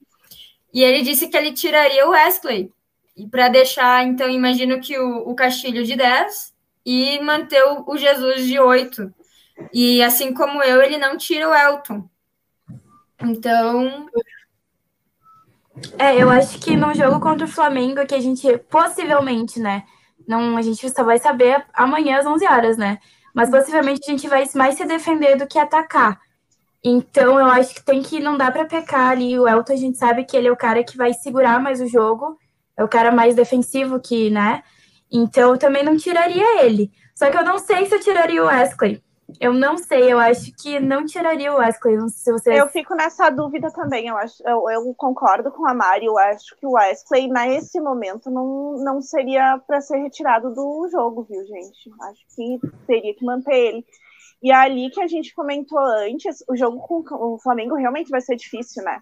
E 0.72 0.82
ele 0.82 1.02
disse 1.02 1.28
que 1.28 1.36
ele 1.36 1.52
tiraria 1.52 2.06
o 2.06 2.10
Wesley. 2.10 2.72
E 3.16 3.26
para 3.28 3.48
deixar, 3.48 4.06
então, 4.06 4.28
imagino 4.28 4.80
que 4.80 4.98
o, 4.98 5.28
o 5.28 5.34
Castilho 5.34 5.84
de 5.84 5.96
10 5.96 6.52
e 6.84 7.20
manter 7.20 7.62
o, 7.64 7.84
o 7.86 7.96
Jesus 7.96 8.46
de 8.46 8.58
8. 8.58 9.12
E 9.72 10.02
assim 10.02 10.32
como 10.32 10.62
eu, 10.62 10.80
ele 10.82 10.98
não 10.98 11.16
tira 11.16 11.48
o 11.48 11.54
Elton. 11.54 12.08
Então. 13.22 14.06
É, 15.98 16.22
eu 16.22 16.28
acho 16.28 16.58
que 16.58 16.76
no 16.76 16.94
jogo 16.94 17.18
contra 17.18 17.46
o 17.46 17.50
Flamengo, 17.50 18.06
que 18.06 18.14
a 18.14 18.20
gente 18.20 18.58
possivelmente, 18.70 19.58
né? 19.58 19.84
Não, 20.26 20.56
a 20.56 20.62
gente 20.62 20.88
só 20.90 21.02
vai 21.02 21.18
saber 21.18 21.64
amanhã 21.72 22.18
às 22.18 22.26
11 22.26 22.46
horas, 22.46 22.76
né? 22.76 22.98
Mas 23.34 23.50
possivelmente 23.50 24.00
a 24.06 24.10
gente 24.10 24.28
vai 24.28 24.46
mais 24.54 24.76
se 24.76 24.84
defender 24.84 25.36
do 25.36 25.46
que 25.46 25.58
atacar. 25.58 26.20
Então 26.84 27.38
eu 27.38 27.46
acho 27.46 27.74
que 27.74 27.84
tem 27.84 28.02
que 28.02 28.20
não 28.20 28.36
dá 28.36 28.50
para 28.50 28.64
pecar 28.64 29.10
ali. 29.10 29.38
O 29.38 29.48
Elton 29.48 29.72
a 29.72 29.76
gente 29.76 29.98
sabe 29.98 30.24
que 30.24 30.36
ele 30.36 30.48
é 30.48 30.52
o 30.52 30.56
cara 30.56 30.82
que 30.84 30.96
vai 30.96 31.12
segurar 31.14 31.60
mais 31.60 31.80
o 31.80 31.86
jogo, 31.86 32.36
é 32.76 32.84
o 32.84 32.88
cara 32.88 33.12
mais 33.12 33.34
defensivo 33.34 34.00
que, 34.00 34.30
né? 34.30 34.62
Então 35.10 35.50
eu 35.50 35.58
também 35.58 35.84
não 35.84 35.96
tiraria 35.96 36.64
ele. 36.64 36.90
Só 37.14 37.30
que 37.30 37.36
eu 37.36 37.44
não 37.44 37.58
sei 37.58 37.86
se 37.86 37.94
eu 37.94 38.00
tiraria 38.00 38.42
o 38.42 38.46
Wesley. 38.46 39.02
Eu 39.40 39.52
não 39.52 39.76
sei, 39.76 40.12
eu 40.12 40.18
acho 40.18 40.52
que 40.60 40.80
não 40.80 41.04
tiraria 41.04 41.52
o 41.52 41.56
Wesley. 41.56 41.96
Não 41.96 42.08
sei 42.08 42.24
se 42.24 42.32
você... 42.32 42.60
Eu 42.60 42.68
fico 42.68 42.94
nessa 42.94 43.30
dúvida 43.30 43.70
também. 43.70 44.08
Eu, 44.08 44.16
acho, 44.16 44.42
eu, 44.46 44.70
eu 44.70 44.94
concordo 44.94 45.50
com 45.50 45.66
a 45.66 45.74
Mari. 45.74 46.06
Eu 46.06 46.18
acho 46.18 46.56
que 46.56 46.66
o 46.66 46.72
Wesley, 46.72 47.28
nesse 47.28 47.80
momento, 47.80 48.30
não, 48.30 48.82
não 48.84 49.00
seria 49.00 49.58
para 49.66 49.80
ser 49.80 49.98
retirado 49.98 50.54
do 50.54 50.88
jogo, 50.90 51.26
viu, 51.28 51.44
gente? 51.44 51.90
Acho 52.02 52.20
que 52.34 52.60
teria 52.86 53.14
que 53.14 53.24
manter 53.24 53.54
ele. 53.54 53.86
E 54.42 54.50
é 54.50 54.54
ali 54.54 54.90
que 54.90 55.00
a 55.00 55.06
gente 55.06 55.34
comentou 55.34 55.78
antes, 55.78 56.42
o 56.48 56.56
jogo 56.56 56.80
com 56.80 57.04
o 57.14 57.38
Flamengo 57.38 57.76
realmente 57.76 58.10
vai 58.10 58.20
ser 58.20 58.34
difícil, 58.34 58.82
né? 58.82 59.00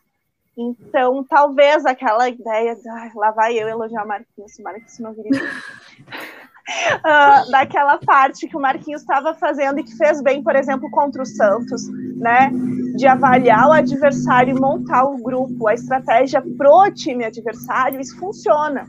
Então, 0.57 1.25
talvez 1.25 1.87
aquela 1.87 2.29
ideia 2.29 2.77
de 2.77 2.87
ah, 2.89 3.11
lá 3.15 3.31
vai 3.31 3.57
eu 3.57 3.67
elogiar 3.67 4.05
o 4.05 4.09
Marquinhos, 4.09 4.59
o 4.59 4.63
Marquinhos 4.63 4.99
não 4.99 5.15
viria. 5.15 5.41
uh, 6.99 7.51
daquela 7.51 7.99
parte 7.99 8.49
que 8.49 8.57
o 8.57 8.61
Marquinhos 8.61 9.03
estava 9.03 9.35
fazendo 9.35 9.81
e 9.81 9.85
que 9.85 9.97
fez 9.97 10.23
bem, 10.23 10.43
por 10.43 10.57
exemplo, 10.57 10.91
contra 10.91 11.23
o 11.23 11.27
Santos, 11.27 11.89
né? 12.17 12.51
De 12.97 13.07
avaliar 13.07 13.69
o 13.69 13.73
adversário 13.73 14.57
e 14.57 14.61
montar 14.61 15.05
o 15.05 15.17
grupo, 15.19 15.69
a 15.69 15.75
estratégia 15.75 16.43
pro 16.57 16.91
time 16.93 17.25
adversário, 17.25 18.01
isso 18.01 18.19
funciona. 18.19 18.87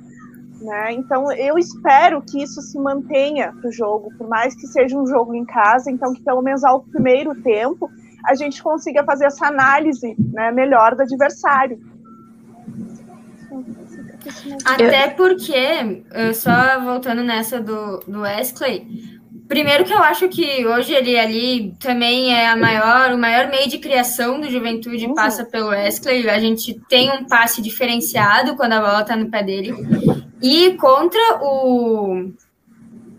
Né? 0.62 0.94
Então 0.94 1.32
eu 1.32 1.58
espero 1.58 2.22
que 2.22 2.42
isso 2.42 2.62
se 2.62 2.78
mantenha 2.78 3.52
para 3.52 3.68
o 3.68 3.72
jogo, 3.72 4.12
por 4.16 4.28
mais 4.28 4.54
que 4.54 4.68
seja 4.68 4.98
um 4.98 5.08
jogo 5.08 5.34
em 5.34 5.44
casa, 5.44 5.90
então 5.90 6.14
que 6.14 6.22
pelo 6.22 6.42
menos 6.42 6.64
ao 6.64 6.82
primeiro 6.82 7.34
tempo 7.42 7.90
a 8.24 8.36
gente 8.36 8.62
consiga 8.62 9.04
fazer 9.04 9.26
essa 9.26 9.48
análise 9.48 10.16
né, 10.32 10.52
melhor 10.52 10.96
do 10.96 11.02
adversário. 11.02 11.80
Até 14.66 15.10
porque, 15.10 16.04
só 16.34 16.80
voltando 16.82 17.24
nessa 17.24 17.60
do, 17.60 18.00
do 18.08 18.22
Wesley, 18.22 19.20
primeiro 19.48 19.84
que 19.84 19.94
eu 19.94 20.00
acho 20.00 20.30
que 20.30 20.66
hoje 20.66 20.94
ele 20.94 21.20
ali 21.20 21.74
também 21.78 22.34
é 22.34 22.48
a 22.48 22.56
maior, 22.56 23.12
o 23.12 23.18
maior 23.18 23.50
meio 23.50 23.68
de 23.68 23.80
criação 23.80 24.40
do 24.40 24.50
Juventude 24.50 25.08
uhum. 25.08 25.14
passa 25.14 25.44
pelo 25.44 25.68
Wesley. 25.68 26.30
A 26.30 26.40
gente 26.40 26.80
tem 26.88 27.12
um 27.12 27.26
passe 27.26 27.62
diferenciado 27.62 28.56
quando 28.56 28.74
a 28.74 28.80
bola 28.80 29.02
está 29.02 29.16
no 29.16 29.30
pé 29.30 29.44
dele. 29.44 29.74
E 30.42 30.74
contra 30.76 31.20
o 31.42 32.32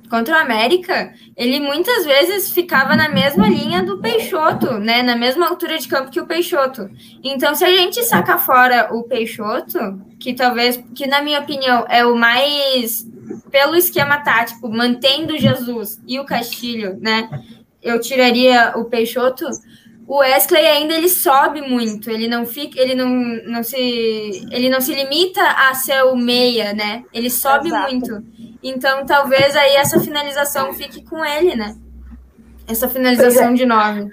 contra 0.09 0.37
o 0.37 0.38
América, 0.38 1.15
ele 1.35 1.59
muitas 1.59 2.05
vezes 2.05 2.51
ficava 2.51 2.95
na 2.95 3.09
mesma 3.09 3.49
linha 3.49 3.83
do 3.83 3.99
Peixoto, 3.99 4.79
né? 4.79 5.03
Na 5.03 5.17
mesma 5.17 5.49
altura 5.49 5.79
de 5.79 5.88
campo 5.88 6.11
que 6.11 6.21
o 6.21 6.27
Peixoto. 6.27 6.91
Então, 7.25 7.55
se 7.55 7.65
a 7.65 7.71
gente 7.75 8.05
sacar 8.05 8.38
fora 8.38 8.91
o 8.93 9.05
Peixoto, 9.05 9.79
que 10.23 10.33
talvez, 10.33 10.83
que 10.95 11.05
na 11.09 11.21
minha 11.21 11.41
opinião 11.41 11.85
é 11.89 12.07
o 12.07 12.15
mais 12.15 13.05
pelo 13.51 13.75
esquema 13.75 14.19
tático, 14.19 14.69
mantendo 14.69 15.37
Jesus 15.37 16.01
e 16.07 16.21
o 16.21 16.25
Castilho, 16.25 16.97
né? 17.01 17.29
Eu 17.83 18.01
tiraria 18.01 18.73
o 18.77 18.85
Peixoto. 18.85 19.45
O 20.07 20.19
Wesley 20.19 20.65
ainda 20.65 20.95
ele 20.95 21.09
sobe 21.09 21.61
muito, 21.61 22.09
ele 22.09 22.29
não 22.29 22.47
fica, 22.47 22.81
ele 22.81 22.95
não, 22.95 23.09
não 23.47 23.63
se 23.65 23.77
ele 24.51 24.71
não 24.71 24.81
se 24.81 24.95
limita 24.95 25.43
a 25.43 25.75
ser 25.75 26.05
o 26.05 26.17
meia, 26.17 26.73
né? 26.73 27.05
Ele 27.13 27.29
sobe 27.29 27.69
Exato. 27.69 27.91
muito. 27.91 28.25
Então, 28.63 29.05
talvez 29.05 29.57
aí 29.57 29.75
essa 29.75 29.99
finalização 29.99 30.73
fique 30.73 31.03
com 31.03 31.25
ele, 31.25 31.57
né? 31.57 31.77
Essa 32.69 32.89
finalização 32.89 33.51
é. 33.51 33.55
de 33.55 33.67
nove. 33.67 34.09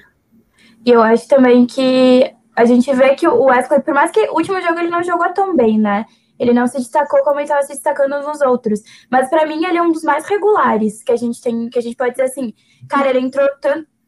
E 0.84 0.90
eu 0.90 1.04
acho 1.04 1.28
também 1.28 1.68
que 1.68 2.34
a 2.60 2.66
gente 2.66 2.94
vê 2.94 3.16
que 3.16 3.26
o 3.26 3.46
Wesley, 3.46 3.82
por 3.82 3.94
mais 3.94 4.12
que 4.12 4.20
o 4.20 4.34
último 4.34 4.60
jogo 4.62 4.78
ele 4.78 4.90
não 4.90 5.02
jogou 5.02 5.32
tão 5.34 5.56
bem, 5.56 5.80
né? 5.80 6.06
Ele 6.38 6.52
não 6.52 6.68
se 6.68 6.78
destacou 6.78 7.24
como 7.24 7.40
ele 7.40 7.44
estava 7.44 7.62
se 7.62 7.70
destacando 7.70 8.22
nos 8.22 8.42
outros. 8.42 8.82
Mas 9.10 9.30
para 9.30 9.46
mim 9.46 9.64
ele 9.64 9.78
é 9.78 9.82
um 9.82 9.94
dos 9.94 10.04
mais 10.04 10.26
regulares 10.26 11.02
que 11.02 11.14
a 11.14 11.16
gente 11.16 11.42
tem, 11.42 11.70
que 11.70 11.80
a 11.80 11.82
gente 11.82 11.96
pode 11.96 12.12
dizer 12.12 12.24
assim, 12.24 12.54
cara, 12.90 13.10
ele 13.10 13.20
entrou 13.20 13.48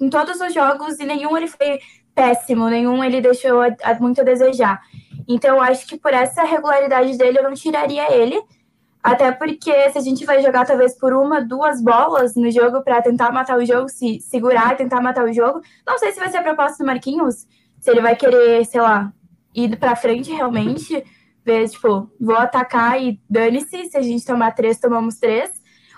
em 0.01 0.09
todos 0.09 0.41
os 0.41 0.53
jogos 0.53 0.99
e 0.99 1.05
nenhum 1.05 1.37
ele 1.37 1.47
foi 1.47 1.79
péssimo, 2.13 2.67
nenhum 2.67 3.01
ele 3.01 3.21
deixou 3.21 3.61
a, 3.61 3.69
a, 3.83 3.93
muito 4.01 4.19
a 4.19 4.25
desejar. 4.25 4.81
Então 5.29 5.61
acho 5.61 5.87
que 5.87 5.97
por 5.97 6.13
essa 6.13 6.43
regularidade 6.43 7.17
dele 7.17 7.39
eu 7.39 7.43
não 7.43 7.53
tiraria 7.53 8.11
ele. 8.13 8.37
Até 9.01 9.31
porque 9.31 9.89
se 9.91 9.97
a 9.97 10.01
gente 10.01 10.25
vai 10.25 10.43
jogar 10.43 10.65
talvez 10.65 10.97
por 10.99 11.13
uma, 11.13 11.39
duas 11.39 11.81
bolas 11.81 12.35
no 12.35 12.51
jogo 12.51 12.83
para 12.83 13.01
tentar 13.01 13.31
matar 13.31 13.57
o 13.57 13.65
jogo, 13.65 13.87
se 13.87 14.19
segurar 14.19 14.75
tentar 14.75 15.01
matar 15.01 15.23
o 15.23 15.33
jogo, 15.33 15.61
não 15.87 15.97
sei 15.97 16.11
se 16.11 16.19
vai 16.19 16.29
ser 16.29 16.37
a 16.37 16.43
proposta 16.43 16.83
do 16.83 16.85
Marquinhos, 16.85 17.47
se 17.81 17.89
ele 17.89 17.99
vai 17.99 18.15
querer, 18.15 18.63
sei 18.65 18.79
lá, 18.79 19.11
ir 19.53 19.75
para 19.77 19.95
frente 19.95 20.31
realmente, 20.31 21.03
ver, 21.43 21.67
tipo, 21.67 22.09
vou 22.19 22.37
atacar 22.37 23.01
e 23.01 23.19
dane-se, 23.29 23.85
se 23.89 23.97
a 23.97 24.01
gente 24.01 24.25
tomar 24.25 24.51
três, 24.51 24.79
tomamos 24.79 25.15
três, 25.15 25.49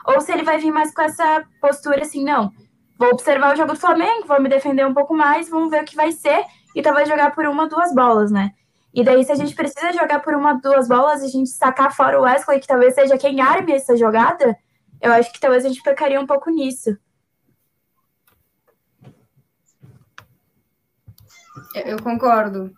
ou 0.08 0.20
se 0.22 0.32
ele 0.32 0.44
vai 0.44 0.58
vir 0.58 0.72
mais 0.72 0.94
com 0.94 1.02
essa 1.02 1.44
postura 1.62 2.02
assim, 2.02 2.24
não, 2.24 2.52
vou 2.98 3.10
observar 3.10 3.54
o 3.54 3.58
jogo 3.58 3.74
do 3.74 3.80
Flamengo, 3.80 4.26
vou 4.26 4.42
me 4.42 4.50
defender 4.50 4.88
um 4.88 4.94
pouco 4.94 5.14
mais, 5.14 5.50
vamos 5.50 5.70
ver 5.70 5.84
o 5.84 5.86
que 5.86 5.96
vai 5.96 6.14
ser, 6.14 6.44
e 6.74 6.82
talvez 6.82 7.08
jogar 7.08 7.36
por 7.36 7.46
uma, 7.46 7.68
duas 7.68 7.94
bolas, 7.94 8.32
né? 8.32 8.52
E 8.94 9.04
daí, 9.04 9.24
se 9.24 9.32
a 9.32 9.36
gente 9.36 9.56
precisa 9.56 9.92
jogar 9.92 10.22
por 10.22 10.34
uma, 10.36 10.54
duas 10.54 10.88
bolas, 10.88 11.22
a 11.22 11.28
gente 11.28 11.50
sacar 11.50 11.94
fora 11.94 12.20
o 12.20 12.24
Wesley, 12.24 12.60
que 12.60 12.68
talvez 12.68 12.94
seja 12.94 13.18
quem 13.18 13.42
arme 13.42 13.74
essa 13.74 13.98
jogada, 13.98 14.56
eu 15.02 15.12
acho 15.12 15.34
que 15.34 15.40
talvez 15.40 15.66
a 15.66 15.68
gente 15.68 15.82
pecaria 15.82 16.20
um 16.20 16.28
pouco 16.28 16.50
nisso. 16.50 16.96
Eu 21.76 22.02
concordo. 22.02 22.72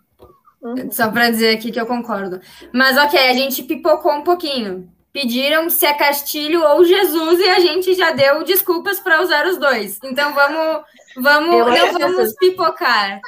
Uhum. 0.62 0.90
Só 0.90 1.10
para 1.10 1.30
dizer 1.30 1.56
aqui 1.56 1.70
que 1.70 1.80
eu 1.80 1.86
concordo. 1.86 2.40
Mas 2.72 2.96
ok, 2.96 3.18
a 3.18 3.32
gente 3.34 3.62
pipocou 3.62 4.12
um 4.12 4.22
pouquinho. 4.22 4.90
Pediram 5.12 5.70
se 5.70 5.86
é 5.86 5.94
Castilho 5.94 6.62
ou 6.62 6.84
Jesus 6.84 7.40
e 7.40 7.48
a 7.48 7.58
gente 7.60 7.94
já 7.94 8.12
deu 8.12 8.44
desculpas 8.44 9.00
para 9.00 9.22
usar 9.22 9.46
os 9.46 9.56
dois. 9.56 9.98
Então 10.04 10.34
vamos, 10.34 10.84
vamos, 11.16 11.78
não 11.78 11.92
vamos 11.92 12.34
pipocar. 12.36 13.20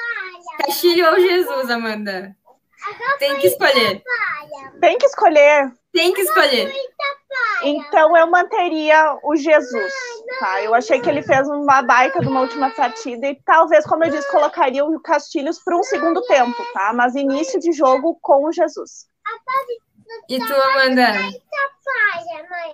Castilho 0.58 1.08
ou 1.10 1.20
Jesus, 1.20 1.70
Amanda? 1.70 2.36
Tem 3.18 3.36
que 3.36 3.46
escolher. 3.46 4.02
Tem 4.80 4.98
que 4.98 5.06
escolher. 5.06 5.72
Tem 5.92 6.12
que 6.12 6.20
escolher. 6.20 6.72
Então 7.62 8.16
eu 8.16 8.30
manteria 8.30 9.18
o 9.22 9.34
Jesus, 9.34 9.92
tá? 10.38 10.62
Eu 10.62 10.74
achei 10.74 11.00
que 11.00 11.08
ele 11.08 11.22
fez 11.22 11.48
uma 11.48 11.82
baita 11.82 12.20
de 12.20 12.28
uma 12.28 12.40
última 12.40 12.70
partida 12.70 13.26
e 13.26 13.40
talvez, 13.44 13.84
como 13.86 14.04
eu 14.04 14.10
disse, 14.10 14.30
colocaria 14.30 14.84
o 14.84 15.00
Castilhos 15.00 15.58
para 15.58 15.76
um 15.76 15.82
segundo 15.82 16.22
tempo, 16.22 16.56
tá? 16.72 16.92
Mas 16.94 17.14
início 17.14 17.58
de 17.58 17.72
jogo 17.72 18.18
com 18.20 18.46
o 18.46 18.52
Jesus. 18.52 19.06
E 20.28 20.38
tu, 20.38 20.54
Amanda? 20.54 21.12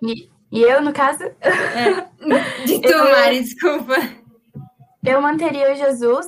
E, 0.03 0.31
e 0.53 0.63
eu, 0.63 0.83
no 0.83 0.93
caso? 0.93 1.25
É. 1.25 2.09
De 2.67 2.81
tu, 2.83 2.89
eu, 2.89 3.05
Mari, 3.11 3.43
desculpa. 3.43 3.95
Eu 5.05 5.21
manteria 5.21 5.73
o 5.73 5.77
Jesus. 5.77 6.27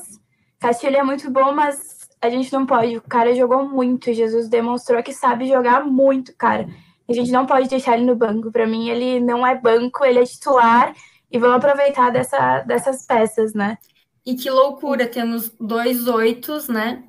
Castilho 0.59 0.97
é 0.97 1.03
muito 1.03 1.31
bom, 1.31 1.53
mas 1.53 1.96
a 2.27 2.31
gente 2.31 2.53
não 2.53 2.67
pode. 2.67 2.97
O 2.97 3.03
cara 3.03 3.35
jogou 3.35 3.69
muito. 3.69 4.13
Jesus 4.13 4.49
demonstrou 4.49 5.03
que 5.03 5.13
sabe 5.13 5.49
jogar 5.49 5.85
muito, 5.85 6.35
cara. 6.37 6.69
A 7.09 7.13
gente 7.13 7.31
não 7.31 7.47
pode 7.47 7.69
deixar 7.69 7.97
ele 7.97 8.05
no 8.05 8.17
banco. 8.17 8.51
Para 8.51 8.67
mim, 8.67 8.89
ele 8.89 9.21
não 9.21 9.47
é 9.47 9.55
banco, 9.55 10.05
ele 10.05 10.19
é 10.19 10.25
titular. 10.25 10.95
E 11.31 11.39
vamos 11.39 11.57
aproveitar 11.57 12.11
dessa, 12.11 12.61
dessas 12.63 13.07
peças, 13.07 13.55
né? 13.55 13.79
E 14.25 14.35
que 14.35 14.51
loucura, 14.51 15.07
temos 15.07 15.51
dois 15.61 16.09
oitos, 16.09 16.69
né? 16.69 17.05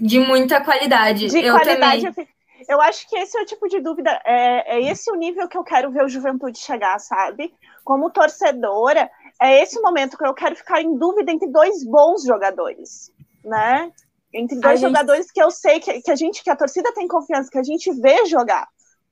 De 0.00 0.18
muita 0.18 0.60
qualidade. 0.60 1.28
De 1.28 1.38
eu 1.38 1.54
qualidade, 1.54 2.02
também. 2.06 2.28
eu 2.68 2.80
acho 2.80 3.08
que 3.08 3.16
esse 3.16 3.38
é 3.38 3.42
o 3.42 3.46
tipo 3.46 3.68
de 3.68 3.80
dúvida, 3.80 4.20
é, 4.24 4.76
é 4.76 4.90
esse 4.90 5.10
o 5.10 5.14
nível 5.16 5.48
que 5.48 5.56
eu 5.56 5.64
quero 5.64 5.90
ver 5.90 6.04
o 6.04 6.08
Juventude 6.08 6.58
chegar, 6.58 6.98
sabe? 6.98 7.52
Como 7.84 8.10
torcedora, 8.10 9.10
é 9.40 9.62
esse 9.62 9.78
o 9.78 9.82
momento 9.82 10.16
que 10.16 10.26
eu 10.26 10.34
quero 10.34 10.56
ficar 10.56 10.80
em 10.82 10.96
dúvida 10.96 11.32
entre 11.32 11.48
dois 11.48 11.84
bons 11.84 12.24
jogadores 12.24 13.12
né? 13.46 13.90
Entre 14.34 14.58
dois 14.58 14.82
a 14.82 14.88
jogadores 14.88 15.26
gente... 15.26 15.32
que 15.32 15.42
eu 15.42 15.50
sei 15.50 15.80
que, 15.80 16.02
que 16.02 16.10
a 16.10 16.16
gente, 16.16 16.42
que 16.42 16.50
a 16.50 16.56
torcida 16.56 16.92
tem 16.92 17.08
confiança, 17.08 17.50
que 17.50 17.58
a 17.58 17.62
gente 17.62 17.90
vê 18.00 18.26
jogar, 18.26 18.68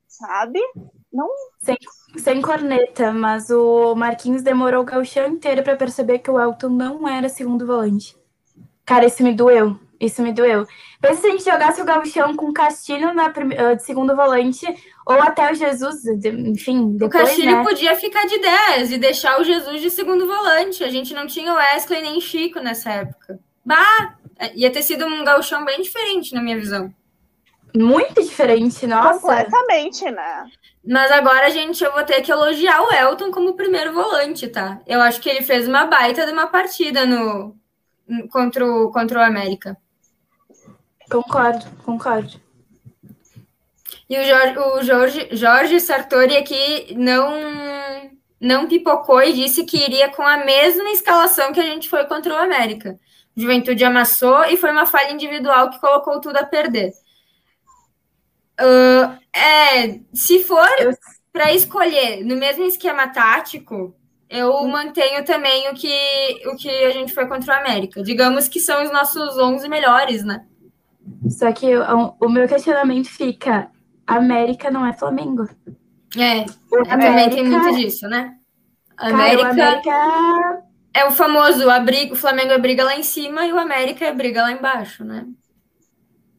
sabe? 0.07 0.59
Não. 1.11 1.29
Sem, 1.63 1.77
sem 2.17 2.41
corneta, 2.41 3.11
mas 3.11 3.49
o 3.49 3.95
Marquinhos 3.95 4.43
demorou 4.43 4.81
o 4.81 4.85
gauchão 4.85 5.27
inteiro 5.27 5.63
para 5.63 5.77
perceber 5.77 6.19
que 6.19 6.29
o 6.29 6.39
Elton 6.39 6.69
não 6.69 7.07
era 7.07 7.29
segundo 7.29 7.65
volante. 7.65 8.15
Cara, 8.85 9.05
isso 9.05 9.23
me 9.23 9.33
doeu. 9.33 9.79
Isso 9.99 10.21
me 10.21 10.33
doeu. 10.33 10.67
Pensa 11.01 11.21
se 11.21 11.27
a 11.27 11.29
gente 11.31 11.45
jogasse 11.45 11.81
o 11.81 11.85
gauchão 11.85 12.35
com 12.35 12.47
o 12.47 12.53
Castilho 12.53 13.13
na, 13.13 13.27
uh, 13.27 13.75
de 13.75 13.83
segundo 13.83 14.15
volante, 14.15 14.65
ou 15.05 15.15
até 15.21 15.51
o 15.51 15.55
Jesus, 15.55 16.05
enfim. 16.05 16.97
Depois, 16.97 17.23
o 17.23 17.25
Castilho 17.25 17.57
né? 17.57 17.63
podia 17.63 17.95
ficar 17.95 18.25
de 18.25 18.37
10 18.37 18.91
e 18.91 18.97
deixar 18.97 19.39
o 19.39 19.43
Jesus 19.43 19.81
de 19.81 19.89
segundo 19.89 20.27
volante. 20.27 20.83
A 20.83 20.89
gente 20.89 21.13
não 21.13 21.25
tinha 21.25 21.51
o 21.51 21.55
Wesley 21.55 22.01
nem 22.01 22.19
Chico 22.19 22.59
nessa 22.59 22.91
época. 22.91 23.39
Bah! 23.65 24.17
Ia 24.55 24.71
ter 24.71 24.83
sido 24.83 25.05
um 25.05 25.23
gauchão 25.23 25.63
bem 25.63 25.81
diferente, 25.81 26.33
na 26.33 26.41
minha 26.41 26.57
visão. 26.57 26.93
Muito 27.75 28.21
diferente, 28.21 28.87
nossa. 28.87 29.19
Completamente, 29.19 30.09
né? 30.09 30.49
Mas 30.83 31.11
agora, 31.11 31.49
gente, 31.49 31.83
eu 31.83 31.91
vou 31.91 32.03
ter 32.03 32.21
que 32.21 32.31
elogiar 32.31 32.81
o 32.81 32.93
Elton 32.93 33.31
como 33.31 33.55
primeiro 33.55 33.93
volante, 33.93 34.47
tá? 34.47 34.79
Eu 34.85 35.01
acho 35.01 35.19
que 35.19 35.29
ele 35.29 35.41
fez 35.41 35.67
uma 35.67 35.85
baita 35.85 36.25
de 36.25 36.31
uma 36.31 36.47
partida 36.47 37.05
no 37.05 37.55
contra 38.31 38.65
o, 38.65 38.91
contra 38.91 39.19
o 39.19 39.23
América. 39.23 39.75
Concordo, 41.09 41.65
concordo. 41.83 42.39
E 44.07 44.17
o 44.19 44.23
Jorge, 44.23 44.59
o 44.59 44.83
Jorge, 44.83 45.29
Jorge 45.31 45.79
Sartori 45.79 46.37
aqui 46.37 46.95
não, 46.95 48.11
não 48.39 48.67
pipocou 48.67 49.21
e 49.21 49.33
disse 49.33 49.65
que 49.65 49.77
iria 49.77 50.09
com 50.09 50.21
a 50.21 50.45
mesma 50.45 50.89
escalação 50.91 51.51
que 51.51 51.59
a 51.59 51.65
gente 51.65 51.89
foi 51.89 52.05
contra 52.05 52.33
o 52.33 52.37
América. 52.37 52.99
Juventude 53.35 53.83
amassou 53.83 54.45
e 54.45 54.57
foi 54.57 54.71
uma 54.71 54.85
falha 54.85 55.11
individual 55.11 55.69
que 55.69 55.79
colocou 55.79 56.21
tudo 56.21 56.37
a 56.37 56.45
perder. 56.45 56.93
Uh, 58.59 59.17
é, 59.37 59.99
se 60.13 60.43
for 60.43 60.69
para 61.33 61.53
escolher 61.53 62.23
no 62.23 62.37
mesmo 62.37 62.63
esquema 62.63 63.07
tático, 63.09 63.93
eu 64.29 64.53
hum. 64.53 64.69
mantenho 64.69 65.25
também 65.25 65.69
o 65.69 65.73
que, 65.73 66.47
o 66.47 66.55
que 66.55 66.69
a 66.69 66.91
gente 66.91 67.13
foi 67.13 67.27
contra 67.27 67.53
o 67.53 67.57
América. 67.57 68.01
Digamos 68.01 68.47
que 68.47 68.59
são 68.59 68.83
os 68.83 68.91
nossos 68.91 69.37
11 69.37 69.67
melhores, 69.67 70.23
né? 70.23 70.45
Só 71.29 71.51
que 71.51 71.75
o, 71.75 72.15
o 72.19 72.29
meu 72.29 72.47
questionamento 72.47 73.09
fica: 73.09 73.69
América 74.07 74.71
não 74.71 74.85
é 74.85 74.93
Flamengo. 74.93 75.47
É, 76.17 76.45
América... 76.71 76.97
também 76.97 77.29
tem 77.29 77.43
muito 77.43 77.75
disso, 77.75 78.07
né? 78.07 78.35
América, 78.97 79.49
Cara, 79.49 79.51
América... 79.51 80.64
é 80.95 81.05
o 81.05 81.11
famoso: 81.11 81.69
a 81.69 81.79
briga, 81.79 82.13
o 82.13 82.15
Flamengo 82.15 82.53
é 82.53 82.57
briga 82.57 82.83
lá 82.83 82.95
em 82.95 83.03
cima 83.03 83.45
e 83.45 83.51
o 83.51 83.59
América 83.59 84.05
é 84.05 84.13
briga 84.13 84.41
lá 84.41 84.51
embaixo, 84.51 85.03
né? 85.03 85.27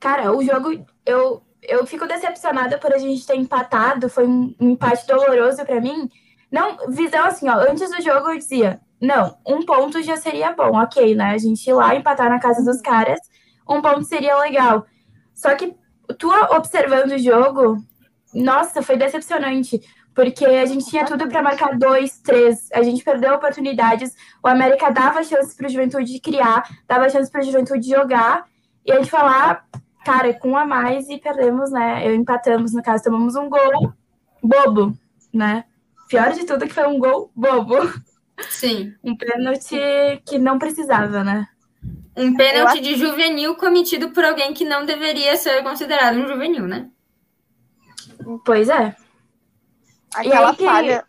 Cara, 0.00 0.32
o 0.32 0.42
jogo, 0.42 0.84
eu, 1.04 1.42
eu 1.62 1.86
fico 1.86 2.06
decepcionada 2.06 2.78
por 2.78 2.92
a 2.92 2.98
gente 2.98 3.26
ter 3.26 3.36
empatado, 3.36 4.08
foi 4.08 4.26
um, 4.26 4.54
um 4.58 4.70
empate 4.70 5.06
doloroso 5.06 5.64
para 5.64 5.80
mim. 5.80 6.10
Não, 6.50 6.88
visão 6.88 7.24
assim, 7.24 7.48
ó, 7.48 7.56
antes 7.70 7.90
do 7.90 8.00
jogo 8.00 8.30
eu 8.30 8.38
dizia, 8.38 8.80
não, 9.00 9.36
um 9.46 9.64
ponto 9.64 10.02
já 10.02 10.16
seria 10.16 10.52
bom, 10.52 10.76
ok, 10.80 11.14
né? 11.14 11.32
A 11.32 11.38
gente 11.38 11.68
ir 11.68 11.74
lá 11.74 11.94
empatar 11.94 12.30
na 12.30 12.38
casa 12.38 12.64
dos 12.64 12.80
caras, 12.80 13.20
um 13.68 13.82
ponto 13.82 14.04
seria 14.04 14.38
legal. 14.38 14.86
Só 15.34 15.54
que 15.54 15.74
tu 16.18 16.30
observando 16.54 17.12
o 17.12 17.18
jogo, 17.18 17.76
nossa, 18.32 18.82
foi 18.82 18.96
decepcionante, 18.96 19.80
porque 20.16 20.46
a 20.46 20.64
gente 20.64 20.86
tinha 20.86 21.04
tudo 21.04 21.28
para 21.28 21.42
marcar 21.42 21.78
dois, 21.78 22.18
três, 22.20 22.72
a 22.72 22.82
gente 22.82 23.04
perdeu 23.04 23.34
oportunidades, 23.34 24.14
o 24.42 24.48
América 24.48 24.90
dava 24.90 25.22
chances 25.22 25.54
para 25.54 25.66
o 25.66 25.68
Juventude 25.68 26.10
de 26.10 26.18
criar, 26.18 26.64
dava 26.88 27.10
chances 27.10 27.28
para 27.28 27.42
o 27.42 27.44
Juventude 27.44 27.86
jogar, 27.86 28.46
e 28.84 28.90
a 28.90 28.96
gente 28.96 29.10
falar, 29.10 29.66
cara, 30.06 30.32
com 30.32 30.52
um 30.52 30.56
a 30.56 30.64
mais 30.64 31.06
e 31.10 31.18
perdemos, 31.18 31.70
né? 31.70 32.08
Eu 32.08 32.14
empatamos, 32.14 32.72
no 32.72 32.82
caso, 32.82 33.04
tomamos 33.04 33.36
um 33.36 33.50
gol 33.50 33.92
bobo, 34.42 34.96
né? 35.34 35.64
Pior 36.08 36.32
de 36.32 36.46
tudo 36.46 36.66
que 36.66 36.72
foi 36.72 36.86
um 36.86 36.98
gol 36.98 37.30
bobo. 37.36 37.76
Sim. 38.48 38.94
Um 39.04 39.14
pênalti 39.14 39.76
que 40.24 40.38
não 40.38 40.58
precisava, 40.58 41.22
né? 41.22 41.46
Um 42.16 42.34
pênalti 42.34 42.80
de 42.80 42.96
juvenil 42.96 43.54
cometido 43.56 44.10
por 44.12 44.24
alguém 44.24 44.54
que 44.54 44.64
não 44.64 44.86
deveria 44.86 45.36
ser 45.36 45.62
considerado 45.62 46.16
um 46.16 46.26
juvenil, 46.26 46.66
né? 46.66 46.88
Pois 48.46 48.70
é. 48.70 48.96
Aquela 50.16 50.52
e 50.52 50.64
falha. 50.64 51.04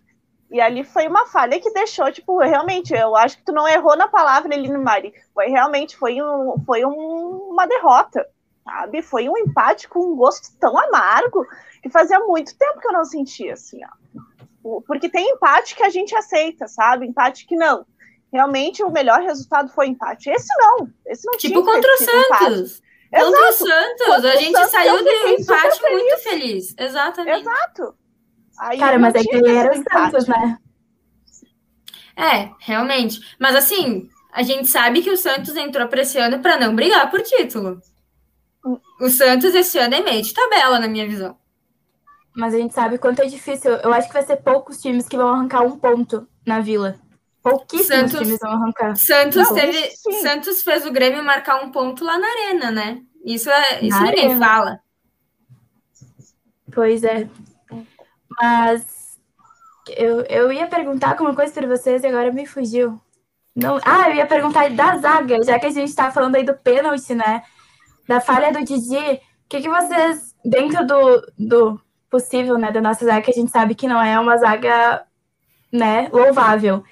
E 0.50 0.62
ali 0.62 0.84
foi 0.84 1.08
uma 1.08 1.26
falha 1.26 1.60
que 1.60 1.72
deixou, 1.72 2.10
tipo, 2.12 2.40
realmente, 2.40 2.94
eu 2.94 3.16
acho 3.16 3.38
que 3.38 3.44
tu 3.44 3.52
não 3.52 3.68
errou 3.68 3.98
na 3.98 4.08
palavra, 4.08 4.54
Eline 4.54 4.78
Mari. 4.78 5.14
Foi 5.34 5.48
realmente, 5.48 5.98
foi, 5.98 6.22
um, 6.22 6.56
foi 6.66 6.86
um, 6.86 7.50
uma 7.52 7.68
derrota, 7.68 8.26
sabe? 8.64 9.02
Foi 9.02 9.28
um 9.28 9.38
empate 9.38 9.90
com 9.90 10.00
um 10.00 10.16
gosto 10.16 10.58
tão 10.58 10.78
amargo 10.78 11.46
que 11.84 11.90
fazia 11.90 12.20
muito 12.22 12.58
tempo 12.58 12.80
que 12.80 12.88
eu 12.88 12.94
não 12.94 13.04
sentia, 13.04 13.54
assim, 13.54 13.80
ó. 13.84 14.82
Porque 14.88 15.10
tem 15.10 15.32
empate 15.32 15.76
que 15.76 15.84
a 15.84 15.90
gente 15.90 16.16
aceita, 16.16 16.68
sabe? 16.68 17.06
Empate 17.06 17.46
que 17.46 17.56
não 17.56 17.86
realmente 18.32 18.84
o 18.84 18.92
melhor 18.92 19.22
resultado 19.22 19.70
foi 19.70 19.88
empate. 19.88 20.30
Esse 20.30 20.48
não, 20.58 20.90
esse 21.06 21.26
não 21.26 21.38
tipo 21.38 21.62
tinha 21.62 21.66
contra 21.66 21.94
o 21.94 21.98
Santos. 21.98 22.82
Contra 23.10 23.28
Exato. 23.28 23.48
o 23.48 23.54
Santos, 23.54 24.06
contra 24.06 24.34
a 24.34 24.36
gente 24.36 24.52
Santos, 24.52 24.72
saiu 24.72 25.04
de 25.04 25.10
um 25.10 25.28
empate 25.30 25.82
muito 25.82 26.18
feliz. 26.20 26.76
Exatamente. 26.78 27.40
Exato. 27.40 27.96
Aí 28.60 28.80
Cara, 28.80 28.98
mas 28.98 29.16
é 29.16 29.24
que 29.24 29.36
ele 29.36 29.56
era 29.56 29.72
o 29.72 29.84
Santos, 29.84 30.28
né? 30.28 30.58
É, 32.16 32.50
realmente. 32.60 33.20
Mas 33.40 33.56
assim, 33.56 34.10
a 34.32 34.42
gente 34.42 34.68
sabe 34.68 35.02
que 35.02 35.12
o 35.12 35.18
Santos 35.18 35.56
entrou 35.56 35.88
para 35.88 36.02
esse 36.02 36.18
ano 36.18 36.40
para 36.40 36.60
não 36.60 36.76
brigar 36.76 37.10
por 37.12 37.22
título. 37.22 37.80
Hum. 38.66 38.80
O 39.00 39.10
Santos 39.10 39.54
esse 39.54 39.78
ano 39.78 39.96
é 39.96 40.02
meio 40.02 40.24
de 40.24 40.34
tabela, 40.34 40.80
na 40.80 40.88
minha 40.88 41.08
visão. 41.08 41.38
Mas 42.36 42.54
a 42.54 42.58
gente 42.58 42.74
sabe 42.74 42.98
quanto 42.98 43.22
é 43.22 43.26
difícil. 43.26 43.72
Eu 43.72 43.94
acho 43.94 44.08
que 44.08 44.14
vai 44.14 44.24
ser 44.24 44.38
poucos 44.38 44.80
times 44.80 45.08
que 45.08 45.18
vão 45.18 45.30
arrancar 45.30 45.62
um 45.62 45.78
ponto 45.78 46.28
na 46.46 46.60
Vila. 46.60 47.00
Pouquíssimos 47.42 48.12
Santos, 48.12 48.20
times 48.20 48.40
vão 48.40 48.52
arrancar. 48.52 48.96
Santos, 48.96 49.50
teve, 49.50 49.90
Santos 50.22 50.62
fez 50.62 50.86
o 50.86 50.92
Grêmio 50.92 51.24
marcar 51.24 51.64
um 51.64 51.72
ponto 51.72 52.04
lá 52.04 52.18
na 52.18 52.28
arena, 52.28 52.72
né? 52.72 53.02
Isso, 53.26 53.50
é, 53.50 53.84
isso 53.84 54.00
ninguém 54.04 54.26
arena. 54.26 54.46
fala. 54.46 54.80
Pois 56.72 57.04
é. 57.04 57.28
Mas 58.40 59.20
eu, 59.96 60.22
eu 60.24 60.52
ia 60.52 60.68
perguntar 60.68 61.12
alguma 61.12 61.36
coisa 61.36 61.54
para 61.54 61.68
vocês 61.68 62.04
e 62.04 62.08
agora 62.08 62.32
me 62.32 62.46
fugiu. 62.46 63.00
Não, 63.56 63.80
ah, 63.84 64.10
eu 64.10 64.16
ia 64.16 64.28
perguntar 64.28 64.70
da 64.70 64.98
zaga, 64.98 65.44
já 65.44 65.60
que 65.60 65.66
a 65.66 65.72
gente 65.72 65.90
está 65.90 66.12
falando 66.12 66.36
aí 66.36 66.44
do 66.44 66.54
pênalti, 66.54 67.16
né? 67.16 67.44
Da 68.08 68.22
falha 68.22 68.52
do 68.52 68.64
Didi. 68.64 68.96
O 68.96 69.50
que, 69.50 69.62
que 69.62 69.70
vocês, 69.70 70.36
dentro 70.46 70.86
do, 70.86 71.34
do 71.38 71.82
possível, 72.10 72.58
né, 72.58 72.72
da 72.72 72.82
nossa 72.82 73.06
zaga, 73.06 73.22
que 73.22 73.32
a 73.32 73.34
gente 73.34 73.52
sabe 73.52 73.74
que 73.74 73.88
não 73.88 74.02
é 74.02 74.20
uma 74.20 74.38
zaga, 74.38 75.06
né, 75.72 76.10
louvável. 76.12 76.84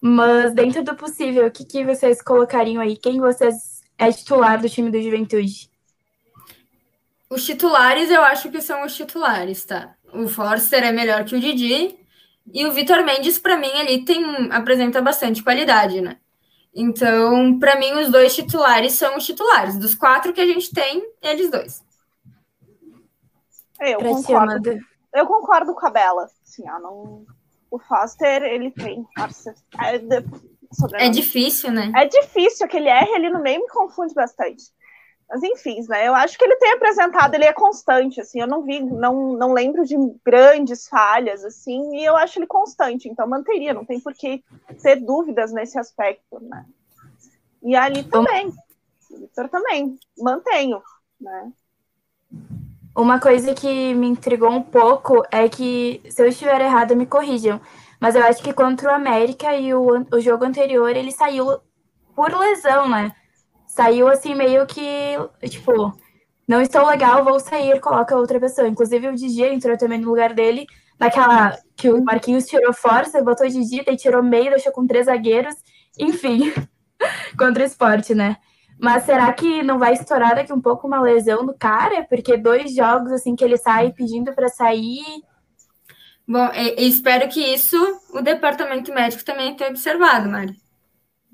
Mas 0.00 0.54
dentro 0.54 0.82
do 0.82 0.94
possível, 0.94 1.46
o 1.46 1.50
que, 1.50 1.64
que 1.64 1.84
vocês 1.84 2.22
colocariam 2.22 2.80
aí? 2.80 2.96
Quem 2.96 3.20
vocês 3.20 3.82
é 3.98 4.10
titular 4.12 4.60
do 4.60 4.68
time 4.68 4.90
do 4.90 5.02
Juventude? 5.02 5.68
Os 7.28 7.44
titulares, 7.44 8.10
eu 8.10 8.22
acho 8.22 8.50
que 8.50 8.62
são 8.62 8.84
os 8.84 8.94
titulares, 8.94 9.64
tá? 9.64 9.94
O 10.12 10.28
Forster 10.28 10.82
é 10.82 10.92
melhor 10.92 11.24
que 11.24 11.34
o 11.34 11.40
Didi. 11.40 11.98
E 12.52 12.64
o 12.66 12.72
Vitor 12.72 13.04
Mendes, 13.04 13.38
para 13.38 13.56
mim, 13.56 13.70
ele 13.74 14.04
tem 14.04 14.24
apresenta 14.50 15.02
bastante 15.02 15.42
qualidade, 15.42 16.00
né? 16.00 16.16
Então, 16.74 17.58
para 17.58 17.78
mim, 17.78 17.92
os 17.94 18.10
dois 18.10 18.34
titulares 18.34 18.92
são 18.94 19.16
os 19.16 19.26
titulares. 19.26 19.78
Dos 19.78 19.94
quatro 19.94 20.32
que 20.32 20.40
a 20.40 20.46
gente 20.46 20.72
tem, 20.72 21.02
eles 21.22 21.50
dois. 21.50 21.84
Eu 23.80 23.98
concordo. 23.98 24.78
Eu 25.14 25.26
concordo 25.26 25.74
com 25.74 25.86
a 25.86 25.90
Bela. 25.90 26.28
Assim, 26.42 26.64
não, 26.64 27.24
o 27.70 27.78
Foster, 27.78 28.42
ele 28.42 28.70
tem. 28.70 29.06
É, 29.78 31.06
é 31.06 31.08
difícil, 31.08 31.70
né? 31.70 31.92
É 31.96 32.06
difícil, 32.06 32.66
aquele 32.66 32.88
R 32.88 33.14
ali 33.14 33.30
no 33.30 33.42
meio 33.42 33.60
me 33.60 33.68
confunde 33.68 34.14
bastante. 34.14 34.64
Mas 35.28 35.42
enfim, 35.42 35.84
né? 35.88 36.08
Eu 36.08 36.14
acho 36.14 36.38
que 36.38 36.44
ele 36.44 36.56
tem 36.56 36.72
apresentado, 36.72 37.34
ele 37.34 37.44
é 37.44 37.52
constante, 37.52 38.20
assim, 38.20 38.40
eu 38.40 38.46
não 38.46 38.62
vi, 38.62 38.80
não, 38.80 39.34
não 39.34 39.52
lembro 39.52 39.84
de 39.84 39.94
grandes 40.24 40.88
falhas, 40.88 41.44
assim, 41.44 41.96
e 41.96 42.04
eu 42.04 42.16
acho 42.16 42.38
ele 42.38 42.46
constante, 42.46 43.08
então 43.08 43.28
manteria, 43.28 43.74
não 43.74 43.84
tem 43.84 44.00
por 44.00 44.14
que 44.14 44.42
ter 44.82 44.96
dúvidas 44.96 45.52
nesse 45.52 45.78
aspecto, 45.78 46.40
né? 46.40 46.64
E 47.62 47.76
ali 47.76 48.04
também, 48.04 48.48
o 49.10 49.18
Victor 49.18 49.48
também, 49.50 49.98
mantenho, 50.16 50.82
né? 51.20 51.52
Uma 52.96 53.20
coisa 53.20 53.54
que 53.54 53.94
me 53.94 54.08
intrigou 54.08 54.50
um 54.50 54.62
pouco 54.62 55.22
é 55.30 55.48
que, 55.48 56.02
se 56.10 56.22
eu 56.22 56.26
estiver 56.26 56.60
errada, 56.60 56.96
me 56.96 57.06
corrijam. 57.06 57.60
Mas 58.00 58.16
eu 58.16 58.22
acho 58.22 58.42
que 58.42 58.52
contra 58.52 58.90
o 58.90 58.94
América 58.94 59.54
e 59.54 59.72
o, 59.72 60.04
o 60.12 60.20
jogo 60.20 60.44
anterior, 60.44 60.90
ele 60.90 61.12
saiu 61.12 61.60
por 62.14 62.36
lesão, 62.36 62.88
né? 62.88 63.14
Saiu 63.78 64.08
assim, 64.08 64.34
meio 64.34 64.66
que, 64.66 64.82
tipo, 65.48 65.96
não 66.48 66.60
estou 66.60 66.84
legal, 66.84 67.22
vou 67.22 67.38
sair, 67.38 67.78
coloca 67.78 68.16
outra 68.16 68.40
pessoa. 68.40 68.66
Inclusive 68.66 69.06
o 69.06 69.14
Didi 69.14 69.44
entrou 69.44 69.78
também 69.78 70.00
no 70.00 70.08
lugar 70.08 70.34
dele, 70.34 70.66
naquela 70.98 71.56
que 71.76 71.88
o 71.88 72.02
Marquinhos 72.02 72.46
tirou 72.46 72.72
força, 72.72 73.22
botou 73.22 73.46
o 73.46 73.48
Didi, 73.48 73.84
daí 73.84 73.96
tirou 73.96 74.20
meio, 74.20 74.50
deixou 74.50 74.72
com 74.72 74.84
três 74.84 75.06
zagueiros. 75.06 75.54
Enfim, 75.96 76.52
contra 77.38 77.62
o 77.62 77.66
esporte, 77.66 78.16
né? 78.16 78.38
Mas 78.80 79.04
será 79.04 79.32
que 79.32 79.62
não 79.62 79.78
vai 79.78 79.92
estourar 79.92 80.34
daqui 80.34 80.52
um 80.52 80.60
pouco 80.60 80.88
uma 80.88 81.00
lesão 81.00 81.44
no 81.44 81.56
cara? 81.56 82.02
Porque 82.02 82.36
dois 82.36 82.74
jogos 82.74 83.12
assim 83.12 83.36
que 83.36 83.44
ele 83.44 83.56
sai 83.56 83.92
pedindo 83.92 84.32
para 84.32 84.48
sair. 84.48 85.22
Bom, 86.26 86.50
espero 86.76 87.28
que 87.28 87.40
isso 87.40 87.76
o 88.12 88.20
departamento 88.22 88.92
médico 88.92 89.24
também 89.24 89.54
tenha 89.54 89.70
observado, 89.70 90.28
Mari. 90.28 90.56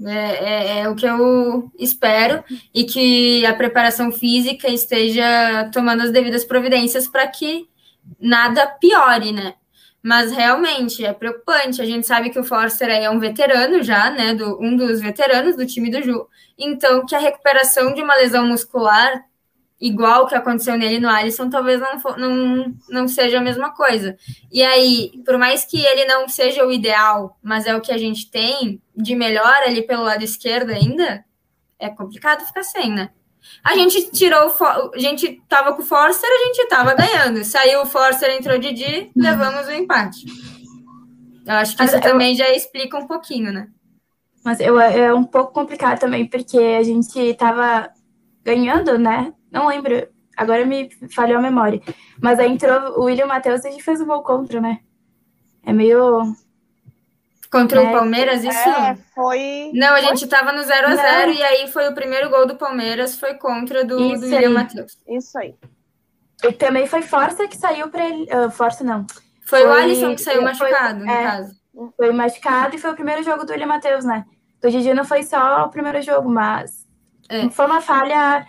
É, 0.03 0.11
é, 0.11 0.79
é, 0.81 0.89
o 0.89 0.97
que 0.97 1.07
eu 1.07 1.71
espero 1.79 2.43
e 2.75 2.83
que 2.83 3.47
a 3.47 3.55
preparação 3.55 4.11
física 4.11 4.69
esteja 4.69 5.71
tomando 5.73 6.03
as 6.03 6.11
devidas 6.11 6.45
providências 6.45 7.07
para 7.07 7.27
que 7.29 7.69
nada 8.19 8.67
piore, 8.67 9.33
né? 9.33 9.55
Mas 10.03 10.33
realmente 10.33 11.05
é 11.05 11.13
preocupante. 11.13 11.81
A 11.81 11.87
gente 11.87 12.07
sabe 12.07 12.31
que 12.31 12.39
o 12.39 12.45
Forster 12.45 12.91
é 12.91 13.09
um 13.09 13.21
veterano 13.21 13.83
já, 13.83 14.11
né? 14.11 14.35
Do, 14.35 14.61
um 14.61 14.77
dos 14.77 15.01
veteranos 15.01 15.57
do 15.57 15.65
time 15.65 15.91
do 15.91 16.03
Ju. 16.03 16.27
Então, 16.59 17.07
que 17.07 17.15
a 17.15 17.21
recuperação 17.21 17.95
de 17.95 18.03
uma 18.03 18.17
lesão 18.17 18.47
muscular 18.47 19.25
igual 19.85 20.27
que 20.27 20.35
aconteceu 20.35 20.79
nele 20.79 20.99
no 20.99 21.11
Alisson, 21.11 21.51
talvez 21.51 21.79
não, 21.79 22.17
não, 22.17 22.75
não 22.89 23.07
seja 23.07 23.37
a 23.37 23.43
mesma 23.43 23.71
coisa. 23.71 24.17
E 24.51 24.63
aí, 24.63 25.13
por 25.27 25.37
mais 25.37 25.67
que 25.67 25.79
ele 25.79 26.07
não 26.07 26.27
seja 26.27 26.65
o 26.65 26.73
ideal, 26.73 27.39
mas 27.43 27.67
é 27.67 27.77
o 27.77 27.83
que 27.83 27.93
a 27.93 27.99
gente 27.99 28.31
tem 28.31 28.81
de 28.97 29.15
melhor 29.15 29.63
ali 29.67 29.83
pelo 29.83 30.05
lado 30.05 30.25
esquerdo 30.25 30.71
ainda, 30.71 31.23
é 31.79 31.91
complicado 31.91 32.47
ficar 32.47 32.63
sem, 32.63 32.91
né? 32.91 33.11
A 33.63 33.77
gente 33.77 34.11
tirou, 34.11 34.51
a 34.95 34.99
gente 34.99 35.43
tava 35.47 35.75
com 35.75 35.83
o 35.83 35.85
Forster, 35.85 36.31
a 36.31 36.47
gente 36.47 36.67
tava 36.67 36.95
ganhando. 36.95 37.45
Saiu 37.45 37.83
o 37.83 37.87
Forster, 37.87 38.31
entrou 38.31 38.57
o 38.57 38.59
Didi, 38.59 39.11
levamos 39.15 39.67
o 39.67 39.73
empate. 39.73 40.25
Eu 41.47 41.57
acho 41.57 41.77
que 41.77 41.83
mas 41.83 41.91
isso 41.93 41.99
eu... 41.99 42.11
também 42.11 42.35
já 42.35 42.49
explica 42.49 42.97
um 42.97 43.07
pouquinho, 43.07 43.53
né? 43.53 43.69
Mas 44.43 44.61
eu, 44.61 44.81
é 44.81 45.13
um 45.13 45.25
pouco 45.25 45.53
complicado 45.53 46.01
também, 46.01 46.27
porque 46.27 46.57
a 46.57 46.83
gente 46.83 47.35
tava 47.35 47.91
ganhando, 48.43 48.99
né? 48.99 49.31
Não 49.55 49.69
lembro, 49.69 50.09
agora 50.37 50.67
me 50.67 50.91
falhou 51.15 51.39
a 51.39 51.43
memória. 51.43 51.81
Mas 52.21 52.41
aí 52.41 52.51
entrou 52.51 52.99
o 52.99 53.05
William 53.05 53.27
Matheus 53.27 53.65
e 53.65 53.69
a 53.69 53.71
gente 53.71 53.85
fez 53.85 54.01
um 54.01 54.07
gol 54.07 54.25
contra, 54.25 54.61
né? 54.61 54.81
É 55.65 55.73
meio. 55.73 56.35
Contra 57.51 57.81
é, 57.81 57.89
o 57.89 57.93
Palmeiras, 57.93 58.43
isso? 58.43 58.69
É, 58.69 58.97
foi. 59.15 59.71
Não, 59.73 59.95
a 59.95 60.01
gente 60.01 60.27
tava 60.27 60.53
no 60.53 60.61
0 60.65 60.89
a 60.89 60.97
0 60.97 61.31
e 61.31 61.43
aí 61.43 61.69
foi 61.71 61.89
o 61.89 61.95
primeiro 61.95 62.29
gol 62.29 62.47
do 62.47 62.57
Palmeiras, 62.57 63.17
foi 63.17 63.35
contra 63.35 63.85
do, 63.85 63.97
do 63.97 64.27
William 64.27 64.51
Matheus. 64.51 64.99
Isso 65.09 65.39
aí. 65.39 65.55
E 66.43 66.53
também 66.53 66.89
foi 66.89 67.03
Força 67.03 67.47
que 67.47 67.57
saiu 67.57 67.89
para 67.89 68.09
ele. 68.09 68.25
Uh, 68.25 68.51
Força 68.51 68.83
não. 68.83 69.07
Foi, 69.47 69.61
foi, 69.61 69.69
o 69.69 69.73
Alisson 69.73 70.17
que 70.17 70.21
saiu 70.21 70.43
foi, 70.43 70.45
machucado, 70.45 70.99
no 70.99 71.09
é, 71.09 71.23
caso. 71.23 71.55
Foi 71.97 72.13
machucado 72.13 72.75
e 72.75 72.79
foi 72.79 72.91
o 72.91 72.95
primeiro 72.95 73.23
jogo 73.23 73.45
do 73.45 73.53
William 73.53 73.69
Matheus, 73.69 74.05
né? 74.05 74.25
Do 74.61 74.69
Didi 74.69 74.93
não 74.93 75.05
foi 75.05 75.23
só 75.23 75.65
o 75.65 75.71
primeiro 75.71 76.03
jogo, 76.03 76.29
mas 76.29 76.89
é. 77.29 77.49
foi 77.51 77.67
uma 77.67 77.81
falha 77.81 78.45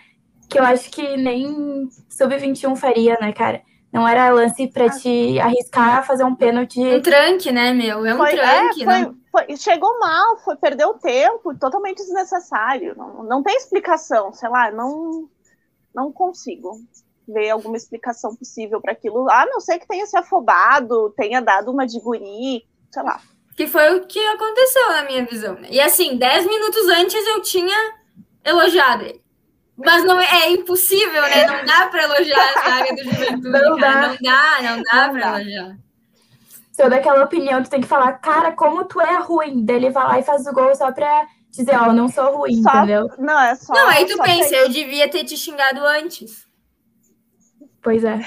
que 0.50 0.60
eu 0.60 0.64
acho 0.64 0.90
que 0.90 1.18
nem 1.18 1.90
sub-21 2.10 2.76
faria, 2.76 3.18
né, 3.20 3.34
cara? 3.34 3.62
Não 3.92 4.06
era 4.06 4.30
lance 4.30 4.68
para 4.68 4.90
te 4.90 5.40
arriscar 5.40 6.00
a 6.00 6.04
fazer 6.04 6.26
um 6.26 6.36
pênalti. 6.36 6.82
Um 6.82 7.02
tranque, 7.02 7.52
né, 7.52 7.74
meu? 7.74 8.06
É 8.06 8.14
um 8.14 8.18
foi, 8.18 8.32
tranque, 8.32 8.84
é, 8.84 8.86
né? 8.86 9.14
Foi, 9.32 9.56
chegou 9.56 9.98
mal, 10.00 10.38
foi 10.40 10.58
perder 10.58 10.86
o 10.86 10.96
tempo, 10.96 11.58
totalmente 11.58 11.98
desnecessário. 11.98 12.94
Não, 12.98 13.24
não 13.24 13.42
tem 13.42 13.56
explicação, 13.56 14.34
sei 14.34 14.50
lá, 14.50 14.70
não, 14.70 15.30
não 15.94 16.12
consigo 16.12 16.72
ver 17.28 17.50
alguma 17.50 17.78
explicação 17.78 18.36
possível 18.36 18.82
para 18.82 18.92
aquilo. 18.92 19.30
A 19.30 19.46
não 19.46 19.60
ser 19.60 19.80
que 19.80 19.88
tenha 19.88 20.06
se 20.06 20.18
afobado, 20.18 21.14
tenha 21.16 21.42
dado 21.42 21.72
uma 21.72 21.88
de 21.88 22.00
guri, 22.00 22.68
sei 22.92 23.04
lá. 23.04 23.22
Que 23.56 23.66
foi 23.66 23.96
o 23.98 24.06
que 24.06 24.20
aconteceu 24.20 24.90
na 24.90 25.04
minha 25.04 25.26
visão. 25.26 25.58
E 25.70 25.80
assim, 25.80 26.18
10 26.18 26.46
minutos 26.46 26.88
antes 26.90 27.28
eu 27.28 27.42
tinha 27.42 27.94
elogiado 28.44 29.04
ele. 29.04 29.25
Mas 29.78 30.06
não 30.06 30.20
é, 30.20 30.44
é, 30.44 30.52
impossível, 30.52 31.22
né? 31.24 31.46
Não 31.46 31.66
dá 31.66 31.88
para 31.88 32.04
elogiar 32.04 32.54
a 32.56 32.70
zaga 32.70 32.96
do 32.96 33.04
Juventude. 33.04 33.50
Não 33.50 33.78
dá, 33.78 34.08
não 34.08 34.18
dá, 34.22 34.62
não 34.62 34.84
dá 34.84 35.10
para 35.10 35.42
elogiar. 35.42 35.78
Se 36.72 36.84
eu 36.84 36.90
daquela 36.90 37.24
opinião, 37.24 37.62
tu 37.62 37.70
tem 37.70 37.82
que 37.82 37.88
falar, 37.88 38.14
cara, 38.14 38.54
como 38.54 38.86
tu 38.86 39.02
é 39.02 39.18
ruim. 39.20 39.66
Dele 39.66 39.90
vai 39.90 40.08
lá 40.08 40.20
e 40.20 40.24
faz 40.24 40.46
o 40.48 40.54
gol 40.54 40.74
só 40.76 40.92
pra 40.92 41.28
dizer, 41.52 41.76
ó, 41.76 41.90
oh, 41.90 41.94
não 41.94 42.08
sou 42.08 42.38
ruim, 42.38 42.62
só, 42.62 42.78
entendeu? 42.78 43.10
Não, 43.18 43.40
é 43.40 43.56
só. 43.56 43.74
Não, 43.74 43.88
aí 43.90 44.06
tu 44.06 44.18
pensa, 44.22 44.56
eu 44.56 44.70
devia 44.70 45.10
ter 45.10 45.24
te 45.26 45.38
xingado 45.38 45.86
antes. 45.86 46.48
Pois 47.82 48.04
é. 48.04 48.22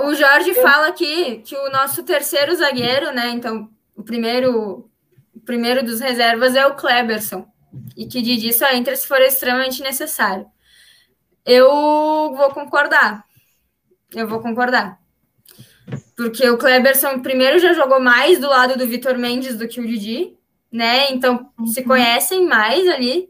O 0.00 0.14
Jorge 0.14 0.50
eu... 0.50 0.62
fala 0.62 0.88
aqui 0.88 1.42
que 1.44 1.56
o 1.56 1.70
nosso 1.70 2.02
terceiro 2.02 2.54
zagueiro, 2.54 3.12
né? 3.12 3.28
Então, 3.30 3.70
o 3.96 4.02
primeiro, 4.02 4.90
o 5.34 5.40
primeiro 5.40 5.82
dos 5.82 6.00
reservas 6.00 6.54
é 6.54 6.66
o 6.66 6.74
Kleberson 6.74 7.53
e 7.96 8.06
que 8.06 8.22
Didi 8.22 8.52
só 8.52 8.72
entra 8.72 8.96
se 8.96 9.06
for 9.06 9.20
extremamente 9.20 9.82
necessário. 9.82 10.46
Eu 11.44 11.68
vou 12.34 12.50
concordar. 12.50 13.24
Eu 14.14 14.26
vou 14.26 14.40
concordar. 14.40 14.98
Porque 16.16 16.48
o 16.48 16.56
Kleberson, 16.56 17.20
primeiro, 17.20 17.58
já 17.58 17.72
jogou 17.72 18.00
mais 18.00 18.38
do 18.38 18.48
lado 18.48 18.78
do 18.78 18.86
Vitor 18.86 19.18
Mendes 19.18 19.56
do 19.56 19.68
que 19.68 19.80
o 19.80 19.86
Didi, 19.86 20.36
né? 20.72 21.10
Então, 21.10 21.50
se 21.66 21.80
uhum. 21.80 21.86
conhecem 21.86 22.46
mais 22.46 22.88
ali. 22.88 23.28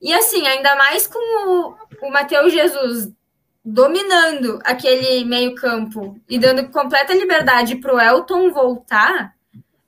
E 0.00 0.14
assim, 0.14 0.46
ainda 0.46 0.74
mais 0.76 1.06
com 1.06 1.18
o, 1.18 1.76
o 2.02 2.10
Matheus 2.10 2.52
Jesus 2.52 3.12
dominando 3.62 4.58
aquele 4.64 5.24
meio-campo 5.24 6.18
e 6.28 6.38
dando 6.38 6.70
completa 6.70 7.12
liberdade 7.12 7.76
para 7.76 7.94
o 7.94 8.00
Elton 8.00 8.50
voltar, 8.50 9.34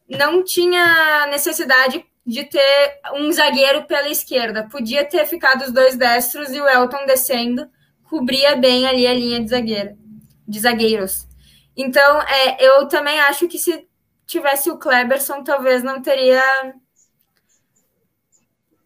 não 0.08 0.44
tinha 0.44 1.26
necessidade 1.30 2.04
de 2.24 2.44
ter 2.44 3.00
um 3.14 3.30
zagueiro 3.32 3.84
pela 3.84 4.08
esquerda. 4.08 4.68
Podia 4.68 5.04
ter 5.04 5.26
ficado 5.26 5.62
os 5.62 5.72
dois 5.72 5.96
destros 5.96 6.50
e 6.52 6.60
o 6.60 6.68
Elton 6.68 7.04
descendo, 7.04 7.68
cobria 8.04 8.56
bem 8.56 8.86
ali 8.86 9.06
a 9.06 9.12
linha 9.12 9.40
de 9.40 9.50
zagueira, 9.50 9.96
de 10.46 10.60
zagueiros. 10.60 11.26
Então, 11.76 12.20
é, 12.22 12.64
eu 12.64 12.86
também 12.86 13.18
acho 13.20 13.48
que 13.48 13.58
se 13.58 13.88
tivesse 14.26 14.70
o 14.70 14.78
Kleberson, 14.78 15.42
talvez 15.42 15.82
não 15.82 16.00
teria. 16.00 16.42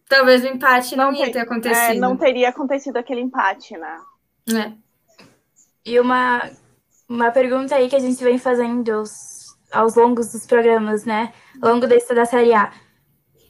Talvez 0.09 0.43
o 0.43 0.47
empate 0.47 0.95
não, 0.95 1.11
não 1.11 1.19
ia 1.19 1.31
ter 1.31 1.39
acontecido. 1.39 1.97
É, 1.97 1.99
não 1.99 2.15
teria 2.15 2.49
acontecido 2.49 2.97
aquele 2.97 3.21
empate, 3.21 3.77
né? 3.77 3.99
É. 4.49 4.71
E 5.85 5.99
uma, 5.99 6.49
uma 7.09 7.29
pergunta 7.29 7.75
aí 7.75 7.89
que 7.89 7.95
a 7.95 7.99
gente 7.99 8.23
vem 8.23 8.37
fazendo 8.37 8.89
aos, 8.89 9.57
aos 9.69 9.95
longos 9.95 10.31
dos 10.31 10.45
programas, 10.45 11.03
né? 11.03 11.33
Ao 11.61 11.73
longo 11.73 11.85
desse, 11.85 12.13
da 12.13 12.25
Série 12.25 12.53
A 12.53 12.71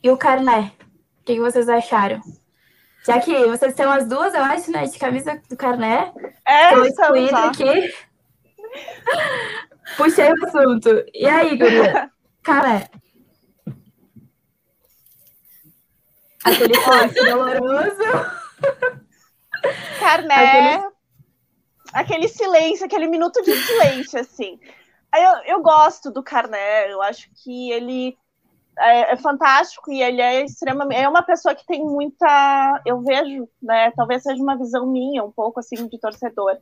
e 0.07 0.11
o 0.11 0.17
carné. 0.17 0.71
O 1.19 1.23
que, 1.25 1.39
vocês 1.39 1.67
acharam? 1.67 2.21
Já 3.05 3.19
que 3.19 3.45
vocês 3.45 3.73
têm 3.73 3.85
umas 3.85 4.07
duas, 4.07 4.33
eu 4.33 4.41
acho, 4.41 4.71
né? 4.71 4.85
De 4.85 4.97
camisa 4.97 5.41
do 5.49 5.57
carné. 5.57 6.13
É, 6.45 6.73
Estou 6.73 7.13
aqui. 7.35 7.93
Puxei 9.97 10.31
o 10.31 10.45
assunto. 10.45 10.89
E 11.13 11.25
aí, 11.25 11.57
guria? 11.57 12.09
Carné. 12.41 12.89
Aquele 16.43 16.75
forte 16.75 17.25
doloroso. 17.25 18.03
Carné. 19.99 20.35
Aquele... 20.35 20.93
aquele 21.93 22.27
silêncio, 22.29 22.85
aquele 22.85 23.07
minuto 23.07 23.41
de 23.43 23.53
silêncio, 23.53 24.19
assim. 24.19 24.59
Eu, 25.13 25.55
eu 25.55 25.61
gosto 25.61 26.11
do 26.11 26.23
Carné, 26.23 26.91
eu 26.91 27.01
acho 27.01 27.29
que 27.43 27.71
ele 27.71 28.17
é, 28.79 29.13
é, 29.13 29.17
fantástico 29.17 29.91
e 29.91 30.01
ele 30.01 30.21
é 30.21 30.43
extremamente. 30.43 31.01
É 31.01 31.09
uma 31.09 31.23
pessoa 31.23 31.55
que 31.55 31.65
tem 31.65 31.83
muita. 31.83 32.81
Eu 32.85 33.01
vejo, 33.01 33.47
né? 33.61 33.91
Talvez 33.91 34.23
seja 34.23 34.41
uma 34.41 34.57
visão 34.57 34.85
minha, 34.85 35.23
um 35.23 35.31
pouco 35.31 35.59
assim, 35.59 35.87
de 35.87 35.99
torcedor. 35.99 36.57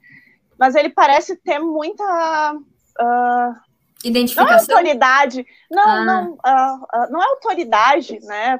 Mas 0.57 0.75
ele 0.75 0.89
parece 0.89 1.35
ter 1.37 1.59
muita. 1.59 2.55
Uh, 2.99 3.55
Identificação? 4.03 4.45
Não 4.45 4.53
é 4.53 4.59
autoridade. 4.59 5.45
Não, 5.69 5.87
ah. 5.89 6.05
não, 6.05 6.31
uh, 6.33 7.05
uh, 7.05 7.11
não 7.11 7.21
é 7.21 7.25
autoridade, 7.27 8.19
né? 8.21 8.59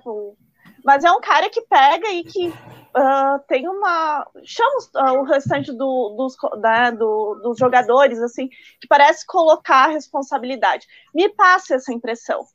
Mas 0.83 1.03
é 1.03 1.11
um 1.11 1.21
cara 1.21 1.49
que 1.49 1.61
pega 1.61 2.09
e 2.09 2.23
que 2.23 2.53
Uh, 2.97 3.43
tem 3.49 3.67
uma. 3.67 4.25
Chama 4.45 4.77
uh, 4.95 5.19
o 5.19 5.23
restante 5.23 5.69
do, 5.73 6.15
dos, 6.15 6.33
né, 6.61 6.93
do, 6.93 7.35
dos 7.43 7.57
jogadores, 7.57 8.21
assim, 8.21 8.47
que 8.79 8.87
parece 8.87 9.25
colocar 9.25 9.89
a 9.89 9.91
responsabilidade. 9.91 10.87
Me 11.13 11.27
passa 11.27 11.75
essa 11.75 11.91
impressão. 11.91 12.45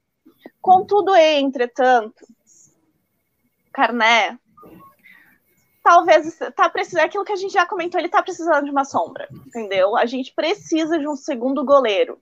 Contudo, 0.61 1.15
entretanto, 1.15 2.27
Carné, 3.73 4.39
talvez 5.83 6.39
tá 6.55 6.69
precisando 6.69 7.05
aquilo 7.05 7.25
que 7.25 7.33
a 7.33 7.37
gente 7.37 7.53
já 7.53 7.67
comentou, 7.67 7.99
ele 7.99 8.09
tá 8.09 8.23
precisando 8.23 8.65
de 8.65 8.71
uma 8.71 8.85
sombra, 8.85 9.29
entendeu? 9.47 9.97
A 9.97 10.07
gente 10.07 10.35
precisa 10.35 10.99
de 10.99 11.09
um 11.09 11.17
segundo 11.17 11.65
goleiro. 11.65 12.21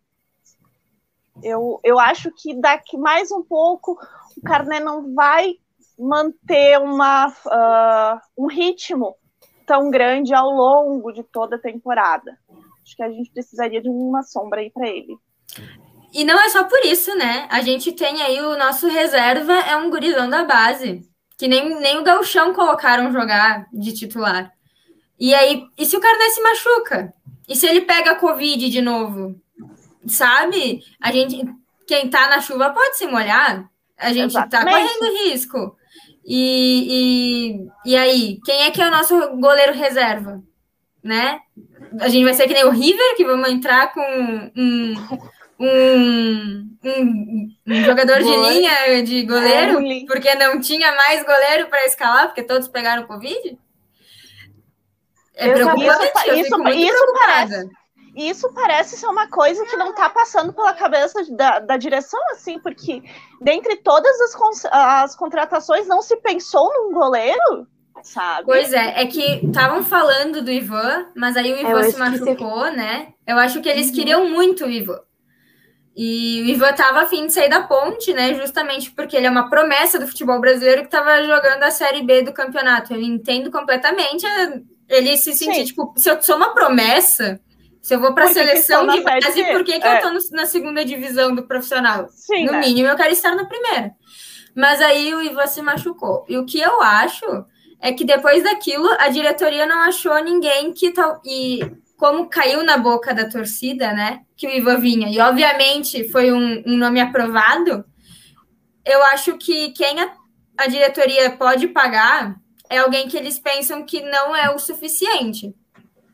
Eu, 1.43 1.80
eu 1.84 1.99
acho 1.99 2.30
que 2.32 2.55
daqui 2.55 2.97
mais 2.97 3.30
um 3.30 3.43
pouco 3.43 3.99
o 4.36 4.41
Carné 4.43 4.80
não 4.80 5.14
vai 5.14 5.57
manter 5.99 6.78
uma, 6.78 7.28
uh, 7.28 8.20
um 8.36 8.47
ritmo 8.47 9.16
tão 9.66 9.91
grande 9.91 10.32
ao 10.32 10.51
longo 10.51 11.12
de 11.12 11.22
toda 11.22 11.57
a 11.57 11.61
temporada. 11.61 12.39
Acho 12.82 12.97
que 12.97 13.03
a 13.03 13.11
gente 13.11 13.30
precisaria 13.30 13.82
de 13.82 13.89
uma 13.89 14.22
sombra 14.22 14.61
aí 14.61 14.70
para 14.70 14.89
ele. 14.89 15.18
E 16.13 16.25
não 16.25 16.41
é 16.41 16.49
só 16.49 16.65
por 16.65 16.85
isso, 16.85 17.15
né? 17.17 17.47
A 17.51 17.61
gente 17.61 17.93
tem 17.93 18.23
aí 18.23 18.41
o 18.41 18.57
nosso 18.57 18.89
reserva, 18.89 19.53
é 19.53 19.77
um 19.77 19.91
gurizão 19.91 20.29
da 20.29 20.45
base, 20.45 21.03
que 21.39 21.47
nem, 21.47 21.81
nem 21.81 21.99
o 21.99 22.03
Galchão 22.03 22.53
colocaram 22.55 23.13
jogar 23.13 23.67
de 23.73 23.93
titular. 23.93 24.51
E 25.19 25.35
aí, 25.35 25.65
e 25.77 25.85
se 25.85 25.97
o 25.97 26.01
Carné 26.01 26.31
se 26.31 26.41
machuca? 26.41 27.13
E 27.49 27.57
se 27.57 27.67
ele 27.67 27.83
pega 27.83 28.13
a 28.13 28.17
Covid 28.17 28.69
de 28.71 28.81
novo? 28.81 29.41
sabe? 30.09 30.83
A 31.01 31.13
gente, 31.13 31.45
quem 31.87 32.09
tá 32.09 32.29
na 32.29 32.41
chuva 32.41 32.71
pode 32.71 32.97
se 32.97 33.07
molhar. 33.07 33.69
A 33.97 34.13
gente 34.13 34.33
tá 34.33 34.47
Exatamente. 34.47 34.89
tá 34.89 34.95
correndo 34.99 35.25
risco. 35.25 35.77
E, 36.25 37.59
e, 37.85 37.91
e 37.93 37.97
aí, 37.97 38.39
quem 38.45 38.63
é 38.63 38.71
que 38.71 38.83
é 38.83 38.89
o 38.89 38.91
nosso 38.91 39.37
goleiro 39.37 39.73
reserva? 39.73 40.43
Né? 41.03 41.41
A 42.01 42.09
gente 42.09 42.25
vai 42.25 42.35
ser 42.35 42.47
que 42.47 42.55
nem 42.55 42.65
o 42.65 42.71
River, 42.71 43.17
que 43.17 43.25
vamos 43.25 43.49
entrar 43.49 43.93
com 43.93 44.01
um, 44.57 44.95
um, 45.59 46.69
um, 46.85 47.49
um 47.67 47.85
jogador 47.85 48.19
de 48.19 48.37
linha 48.37 49.03
de 49.03 49.23
goleiro, 49.25 49.81
É, 49.85 50.05
porque 50.07 50.35
não 50.37 50.61
tinha 50.61 50.93
mais 50.95 51.25
goleiro 51.25 51.69
para 51.69 51.85
escalar, 51.87 52.27
porque 52.27 52.43
todos 52.43 52.69
pegaram 52.69 53.07
Covid? 53.07 53.59
É 55.35 55.49
Eu 55.49 55.55
preocupante, 55.55 56.13
sabia. 56.13 56.33
eu 56.33 56.37
Isso- 56.41 56.59
muito 56.59 56.79
isso 56.79 56.99
preocupada. 57.05 57.65
E 58.17 58.31
isso 58.31 58.53
parece 58.53 58.97
ser 58.97 59.07
uma 59.07 59.29
coisa 59.29 59.65
que 59.67 59.77
não 59.77 59.95
tá 59.95 60.09
passando 60.11 60.53
pela 60.53 60.73
cabeça 60.73 61.25
da, 61.37 61.61
da 61.61 61.77
direção, 61.77 62.19
assim, 62.33 62.59
porque 62.59 63.01
dentre 63.41 63.77
todas 63.77 64.21
as, 64.21 64.65
as 64.73 65.15
contratações 65.17 65.87
não 65.87 66.03
se 66.03 66.17
pensou 66.17 66.69
num 66.75 66.93
goleiro, 66.93 67.69
sabe? 68.03 68.47
Pois 68.47 68.73
é, 68.73 69.01
é 69.03 69.07
que 69.07 69.47
estavam 69.47 69.85
falando 69.85 70.43
do 70.43 70.51
Ivan, 70.51 71.07
mas 71.15 71.37
aí 71.37 71.53
o 71.53 71.57
É, 71.57 71.63
eu 71.63 71.69
Ivan 71.69 71.79
acho 71.81 71.91
se 71.93 71.97
você- 71.97 71.99
machucou, 72.27 72.73
né? 72.73 73.13
Eu 73.25 73.39
acho 73.39 73.61
que 73.61 73.69
eles 73.69 73.89
Uhum. 73.91 73.95
queriam 73.95 74.29
muito 74.29 74.65
o 74.65 74.71
Ivan. 74.71 74.99
E 76.01 76.43
o 76.43 76.47
Ivan 76.47 76.73
tava 76.75 77.01
afim 77.01 77.27
de 77.27 77.33
sair 77.33 77.49
da 77.49 77.63
ponte, 77.63 78.13
né? 78.15 78.33
Justamente 78.35 78.93
porque 78.93 79.17
ele 79.17 79.27
é 79.27 79.31
uma 79.31 79.51
promessa 79.51 79.99
do 79.99 80.07
futebol 80.07 80.41
brasileiro 80.41 80.83
que 80.83 80.89
tava 80.89 81.21
jogando 81.25 81.65
a 81.65 81.73
Série 81.73 82.05
B 82.05 82.23
do 82.23 82.33
campeonato. 82.33 82.95
Eu 82.95 83.01
entendo 83.03 83.51
completamente 83.51 84.25
ele 84.89 85.17
se 85.17 85.35
sentir, 85.35 85.55
Sim. 85.57 85.65
tipo, 85.65 85.93
se 85.97 86.09
eu 86.09 86.23
sou 86.23 86.37
uma 86.37 86.55
promessa, 86.55 87.41
se 87.83 87.97
eu 87.97 88.01
vou 88.01 88.15
que 88.15 88.23
que 88.23 88.29
seleção 88.29 88.87
de 88.87 89.01
base, 89.01 89.45
por 89.47 89.65
que, 89.65 89.81
que 89.81 89.87
É. 89.89 90.05
eu 90.05 90.13
no- 90.15 90.21
na 90.31 90.47
segunda 90.47 90.85
divisão 90.85 91.35
do 91.35 91.43
profissional? 91.43 92.07
Sim, 92.11 92.47
no 92.47 92.53
né? 92.53 92.61
mínimo, 92.61 92.89
eu 92.89 92.97
quero 92.97 93.11
estar 93.13 93.35
na 93.35 93.45
primeira. 93.47 93.91
Mas 94.55 94.81
aí 94.81 95.13
o 95.17 95.21
Ivan 95.21 95.49
se 95.49 95.61
machucou. 95.61 96.25
E 96.29 96.39
o 96.39 96.47
que 96.47 96.61
eu 96.61 96.81
acho 96.81 97.27
é 97.81 97.93
que 97.93 98.05
depois 98.05 98.45
daquilo, 98.45 98.89
a 99.01 99.09
diretoria 99.09 99.67
não 99.67 99.81
achou 99.83 100.17
ninguém 100.23 100.73
que 100.73 100.93
tal. 100.93 101.21
E 101.25 101.59
como 101.99 102.29
caiu 102.29 102.63
na 102.63 102.79
boca 102.79 103.13
da 103.13 103.29
torcida, 103.29 103.93
né? 103.93 104.23
Que 104.37 104.47
o 104.47 104.51
Ivan 104.51 104.79
vinha. 104.79 105.09
E 105.11 105.19
obviamente 105.19 106.09
foi 106.11 106.33
um, 106.33 106.63
um 106.65 106.77
nome 106.77 107.01
aprovado. 107.01 107.85
Eu 108.85 109.03
acho 109.07 109.37
que 109.37 109.73
quem 109.73 110.01
a, 110.01 110.13
a 110.57 110.69
diretoria 110.69 111.31
pode 111.33 111.67
pagar 111.67 112.37
é 112.71 112.79
alguém 112.79 113.09
que 113.09 113.17
eles 113.17 113.39
pensam 113.41 113.85
que 113.85 114.01
não 114.01 114.35
é 114.35 114.49
o 114.49 114.61
suficiente. 114.61 115.53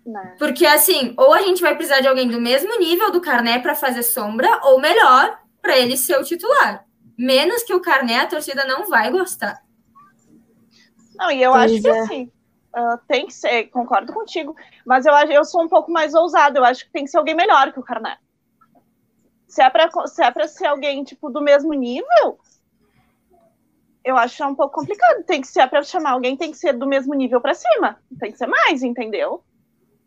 Né? 0.07 0.37
Porque 0.39 0.65
assim, 0.65 1.13
ou 1.19 1.35
a 1.35 1.43
gente 1.43 1.61
vai 1.61 1.77
precisar 1.77 2.01
de 2.01 2.09
alguém 2.09 2.29
do 2.29 2.41
mesmo 2.41 2.79
nível 2.79 3.11
do 3.11 3.21
Carné 3.21 3.59
para 3.59 3.75
fazer 3.75 4.03
sombra, 4.03 4.61
ou 4.65 4.81
melhor, 4.81 5.39
para 5.61 5.77
ele 5.79 5.99
ser 5.99 6.19
o 6.19 6.25
titular. 6.25 6.87
Menos 7.17 7.63
que 7.63 7.75
o 7.75 7.81
Carné, 7.81 8.21
a 8.21 8.27
torcida 8.27 8.65
não 8.65 8.89
vai 8.89 9.11
gostar. 9.11 9.63
Não, 11.15 11.31
e 11.31 11.43
eu 11.43 11.53
Pois 11.53 11.73
acho 11.73 11.83
que 11.83 11.89
é. 11.89 12.01
assim, 12.01 12.33
ah, 12.73 12.99
tem 13.07 13.27
que 13.27 13.35
ser, 13.35 13.65
concordo 13.65 14.13
contigo, 14.15 14.57
mas 14.87 15.07
eu, 15.07 15.15
acho- 15.15 15.33
eu 15.33 15.45
sou 15.45 15.63
um 15.63 15.69
pouco 15.69 15.91
mais 15.91 16.15
ousada, 16.15 16.59
eu 16.59 16.65
acho 16.65 16.85
que 16.87 16.93
tem 16.93 17.05
que 17.05 17.11
ser 17.11 17.19
alguém 17.19 17.35
melhor 17.35 17.73
que 17.73 17.81
o 17.81 17.83
Carné. 17.83 18.17
Se 19.47 19.63
é 19.63 19.71
pra, 19.71 19.89
se 20.07 20.23
é 20.23 20.31
pra 20.31 20.49
ser 20.49 20.67
alguém, 20.67 21.05
tipo, 21.05 21.31
do 21.31 21.41
mesmo 21.41 21.73
nível, 21.75 22.39
eu 24.05 24.17
acho 24.17 24.45
um 24.45 24.55
pouco 24.55 24.81
complicado. 24.81 25.25
Tem 25.25 25.41
que 25.41 25.47
ser, 25.47 25.67
pra 25.69 25.83
chamar 25.83 26.11
alguém, 26.13 26.37
tem 26.37 26.51
que 26.51 26.57
ser 26.59 26.73
do 26.75 26.87
mesmo 26.87 27.15
nível 27.15 27.41
pra 27.41 27.55
cima. 27.55 27.99
Tem 28.19 28.33
que 28.33 28.39
ser 28.39 28.47
mais, 28.47 28.83
entendeu? 28.83 29.43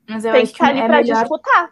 Mas 0.07 0.23
eu 0.25 0.31
tem 0.33 0.41
que 0.41 0.47
acho 0.47 0.53
que 0.53 0.61
estar 0.63 0.69
ali 0.69 0.79
é 0.79 0.85
pra 0.87 0.97
melhor, 0.97 1.19
disputar. 1.21 1.69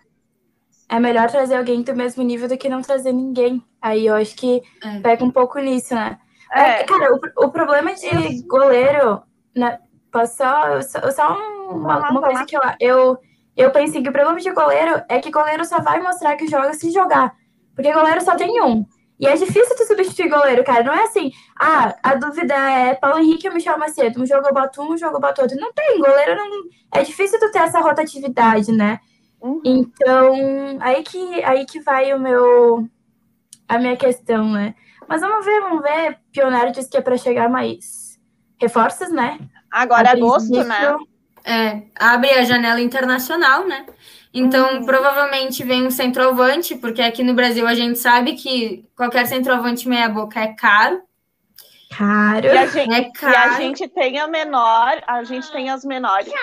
é 0.89 0.99
melhor 0.99 1.29
trazer 1.29 1.55
alguém 1.57 1.81
do 1.83 1.95
mesmo 1.95 2.23
nível 2.23 2.47
do 2.47 2.57
que 2.57 2.69
não 2.69 2.81
trazer 2.81 3.11
ninguém. 3.11 3.63
Aí 3.81 4.07
eu 4.07 4.15
acho 4.15 4.35
que 4.35 4.61
É. 4.83 4.99
pega 5.01 5.23
um 5.23 5.31
pouco 5.31 5.59
nisso, 5.59 5.93
né? 5.93 6.17
É. 6.51 6.81
É, 6.81 6.83
cara, 6.83 7.13
o, 7.13 7.45
o 7.45 7.51
problema 7.51 7.93
de 7.93 8.41
goleiro, 8.47 9.21
né, 9.55 9.79
posso 10.15 10.37
só, 10.37 10.81
só, 10.81 11.11
só 11.11 11.33
um- 11.33 11.85
lá, 11.85 11.97
uma, 11.97 12.09
uma 12.09 12.21
coisa 12.21 12.41
lá. 12.41 12.45
que 12.45 12.55
eu, 12.55 12.61
eu, 12.79 13.17
eu 13.55 13.71
pensei 13.71 14.01
que 14.03 14.09
o 14.09 14.13
problema 14.13 14.39
de 14.39 14.51
goleiro 14.51 15.03
é 15.09 15.19
que 15.19 15.31
goleiro 15.31 15.65
só 15.65 15.79
vai 15.81 16.01
mostrar 16.01 16.35
que 16.35 16.47
joga 16.47 16.73
se 16.73 16.91
jogar. 16.91 17.35
Porque 17.75 17.91
goleiro 17.93 18.21
só 18.21 18.35
tem 18.35 18.61
um. 18.61 18.85
E 19.19 19.27
é 19.27 19.33
difícil 19.35 19.75
tu 19.77 19.85
substituir 19.85 20.29
goleiro, 20.29 20.63
cara. 20.63 20.83
Não 20.83 20.93
é 20.93 21.03
assim, 21.03 21.31
ah, 21.59 21.95
a 22.03 22.15
dúvida 22.15 22.53
é 22.53 22.95
Paulo 22.95 23.19
Henrique 23.19 23.47
ou 23.47 23.53
Michel 23.53 23.77
Macedo. 23.79 24.21
Um 24.21 24.25
jogo 24.25 24.47
eu 24.47 24.53
boto 24.53 24.81
um, 24.81 24.93
um 24.93 24.97
jogo 24.97 25.17
eu 25.17 25.21
boto 25.21 25.41
outro. 25.41 25.57
Não 25.59 25.71
tem, 25.73 25.99
goleiro 25.99 26.35
não. 26.35 26.49
É 26.93 27.03
difícil 27.03 27.39
tu 27.39 27.51
ter 27.51 27.59
essa 27.59 27.79
rotatividade, 27.79 28.71
né? 28.71 28.99
Uhum. 29.41 29.61
Então, 29.65 30.33
aí 30.81 31.03
que, 31.03 31.43
aí 31.43 31.65
que 31.65 31.79
vai 31.79 32.13
o 32.13 32.19
meu 32.19 32.87
a 33.67 33.79
minha 33.79 33.97
questão, 33.97 34.51
né? 34.51 34.75
Mas 35.07 35.21
vamos 35.21 35.45
ver, 35.45 35.61
vamos 35.61 35.81
ver. 35.81 36.19
Pioneiro 36.31 36.71
disse 36.71 36.89
que 36.89 36.97
é 36.97 37.01
para 37.01 37.17
chegar 37.17 37.49
mais 37.49 38.04
reforços, 38.59 39.11
né? 39.11 39.39
Agora 39.71 40.09
é 40.09 40.11
agosto, 40.11 40.49
princípio, 40.51 40.67
né? 40.67 40.97
É, 41.43 41.83
abre 41.99 42.31
a 42.31 42.43
janela 42.43 42.81
internacional, 42.81 43.67
né? 43.67 43.85
Então, 44.33 44.79
Uhum. 44.79 44.85
provavelmente 44.85 45.63
vem 45.63 45.85
um 45.85 45.91
centroavante, 45.91 46.75
porque 46.75 47.01
aqui 47.01 47.23
no 47.23 47.33
Brasil 47.33 47.65
a 47.67 47.73
gente 47.73 47.97
sabe 47.99 48.33
que 48.33 48.85
qualquer 48.95 49.25
centroavante 49.27 49.87
meia-boca 49.87 50.39
é 50.39 50.47
caro. 50.53 51.01
Caro. 51.95 52.45
E 52.47 52.57
a 52.57 52.65
gente, 52.65 52.93
É 52.93 52.99
E 53.01 53.05
a 53.05 53.11
caro. 53.11 53.55
gente 53.57 53.87
tem 53.87 54.19
a 54.19 54.27
menor, 54.27 55.01
a 55.07 55.23
gente 55.23 55.49
tem 55.51 55.69
as 55.69 55.85
menores, 55.85 56.33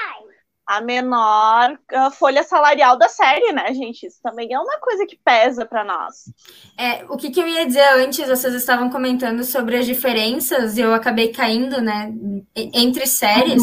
a 0.77 0.81
menor 0.81 1.79
folha 2.19 2.43
salarial 2.43 2.97
da 2.97 3.09
série, 3.09 3.53
né, 3.53 3.73
gente? 3.75 4.07
Isso 4.07 4.19
também 4.23 4.53
é 4.53 4.59
uma 4.59 4.79
coisa 4.79 5.07
que 5.07 5.19
pesa 5.23 5.67
para 5.67 5.85
nós. 5.85 6.25
É, 6.79 7.05
o 7.09 7.17
que, 7.17 7.31
que 7.31 7.41
eu 7.41 7.47
ia 7.47 7.67
dizer 7.67 7.87
antes, 7.95 8.27
vocês 8.27 8.55
estavam 8.55 8.89
comentando 8.91 9.45
sobre 9.45 9.77
as 9.77 9.87
diferenças, 9.87 10.77
e 10.77 10.81
eu 10.81 10.95
acabei 10.95 11.29
caindo, 11.29 11.81
né, 11.81 12.13
e- 12.57 12.71
entre 12.75 13.07
séries. 13.07 13.63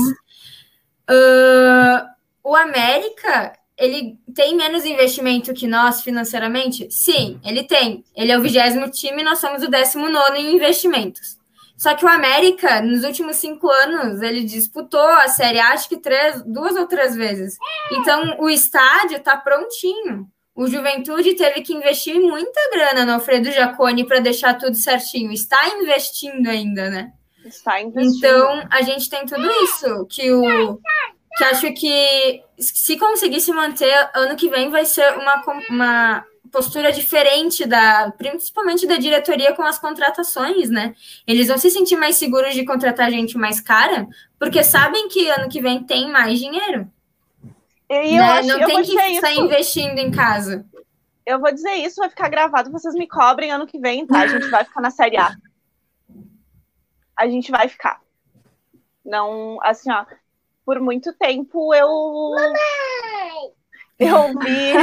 Ah, 1.07 2.07
o 2.43 2.55
América, 2.55 3.53
ele 3.77 4.17
tem 4.35 4.55
menos 4.55 4.85
investimento 4.85 5.53
que 5.53 5.67
nós 5.67 6.01
financeiramente? 6.01 6.87
Sim, 6.91 7.39
ele 7.43 7.63
tem. 7.63 8.03
Ele 8.15 8.31
é 8.31 8.37
o 8.37 8.41
vigésimo 8.41 8.89
time, 8.91 9.23
nós 9.23 9.39
somos 9.39 9.63
o 9.63 9.69
décimo 9.69 10.09
nono 10.09 10.35
em 10.35 10.55
investimentos. 10.55 11.38
Só 11.79 11.95
que 11.95 12.03
o 12.03 12.09
América, 12.09 12.81
nos 12.81 13.05
últimos 13.05 13.37
cinco 13.37 13.69
anos, 13.69 14.21
ele 14.21 14.43
disputou 14.43 14.99
a 14.99 15.29
Série 15.29 15.59
A, 15.59 15.69
acho 15.69 15.87
que 15.87 15.95
três, 15.95 16.43
duas 16.43 16.75
ou 16.75 16.85
três 16.85 17.15
vezes. 17.15 17.57
Então, 17.93 18.35
o 18.37 18.49
estádio 18.49 19.15
está 19.15 19.37
prontinho. 19.37 20.27
O 20.53 20.67
Juventude 20.67 21.35
teve 21.35 21.61
que 21.61 21.73
investir 21.73 22.19
muita 22.19 22.69
grana 22.69 23.05
no 23.05 23.13
Alfredo 23.13 23.49
Jaconi 23.49 24.05
para 24.05 24.19
deixar 24.19 24.55
tudo 24.55 24.75
certinho. 24.75 25.31
Está 25.31 25.69
investindo 25.69 26.49
ainda, 26.49 26.89
né? 26.89 27.13
Está 27.45 27.81
investindo. 27.81 28.17
Então, 28.17 28.67
a 28.69 28.81
gente 28.81 29.09
tem 29.09 29.25
tudo 29.25 29.49
isso. 29.63 30.05
Que 30.07 30.33
o. 30.33 30.77
Que 31.37 31.43
acho 31.45 31.71
que 31.71 32.43
se 32.57 32.97
conseguir 32.97 33.39
se 33.39 33.53
manter, 33.53 34.09
ano 34.13 34.35
que 34.35 34.49
vem 34.49 34.69
vai 34.69 34.83
ser 34.83 35.15
uma, 35.15 35.41
uma 35.69 36.25
postura 36.51 36.91
diferente 36.91 37.65
da. 37.65 38.11
Principalmente 38.17 38.87
da 38.87 38.97
diretoria 38.97 39.53
com 39.53 39.63
as 39.63 39.79
contratações, 39.79 40.69
né? 40.69 40.93
Eles 41.25 41.47
vão 41.47 41.57
se 41.57 41.69
sentir 41.69 41.95
mais 41.95 42.15
seguros 42.15 42.53
de 42.53 42.65
contratar 42.65 43.09
gente 43.11 43.37
mais 43.37 43.59
cara, 43.59 44.07
porque 44.39 44.63
sabem 44.63 45.07
que 45.07 45.29
ano 45.29 45.49
que 45.49 45.61
vem 45.61 45.83
tem 45.83 46.11
mais 46.11 46.39
dinheiro. 46.39 46.89
E 47.89 48.15
eu 48.15 48.21
né? 48.21 48.31
acho, 48.31 48.47
Não 48.47 48.59
eu 48.59 48.67
tem 48.67 48.75
vou 48.75 48.83
que 48.85 48.91
dizer 48.91 49.19
sair 49.19 49.33
isso. 49.33 49.43
investindo 49.45 49.97
em 49.97 50.11
casa. 50.11 50.65
Eu 51.25 51.39
vou 51.39 51.51
dizer 51.51 51.73
isso, 51.75 51.97
vai 51.97 52.09
ficar 52.09 52.29
gravado, 52.29 52.71
vocês 52.71 52.93
me 52.95 53.07
cobrem 53.07 53.51
ano 53.51 53.67
que 53.67 53.79
vem, 53.79 54.05
tá? 54.05 54.21
A 54.21 54.27
gente 54.27 54.47
vai 54.49 54.63
ficar 54.63 54.81
na 54.81 54.91
série 54.91 55.17
A. 55.17 55.35
A 57.15 57.27
gente 57.27 57.51
vai 57.51 57.67
ficar. 57.67 57.99
Não, 59.03 59.59
assim, 59.63 59.91
ó, 59.91 60.05
por 60.65 60.79
muito 60.79 61.11
tempo 61.13 61.73
eu. 61.73 62.31
Eu 63.99 64.29
vi. 64.39 64.73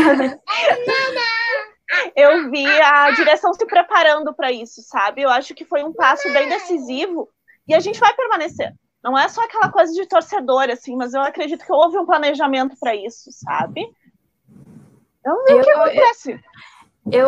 eu 2.14 2.51
vi 2.51 2.67
a 2.83 3.11
direção 3.12 3.53
se 3.55 3.64
preparando 3.67 4.35
para 4.35 4.53
isso, 4.53 4.83
sabe? 4.83 5.23
Eu 5.23 5.31
acho 5.31 5.55
que 5.55 5.64
foi 5.64 5.83
um 5.83 5.93
passo 5.93 6.31
bem 6.33 6.49
decisivo 6.49 7.29
e 7.67 7.75
a 7.75 7.81
gente 7.81 7.99
vai 7.99 8.14
permanecer. 8.14 8.73
Não 9.03 9.17
é 9.17 9.29
só 9.29 9.43
aquela 9.43 9.71
coisa 9.71 9.93
de 9.93 10.07
torcedor, 10.07 10.69
assim, 10.71 10.97
mas 10.97 11.14
eu 11.14 11.23
acredito 11.23 11.64
que 11.64 11.73
houve 11.73 11.97
um 11.99 12.07
planejamento 12.07 12.77
para 12.81 12.95
isso, 12.95 13.31
sabe? 13.33 13.83
Eu 15.25 15.33
não 15.35 15.47
sei 15.47 15.55
o 15.57 15.62
que 15.62 15.71
Eu- 15.71 15.81
acontece. 15.81 16.33
Eu 16.33 16.39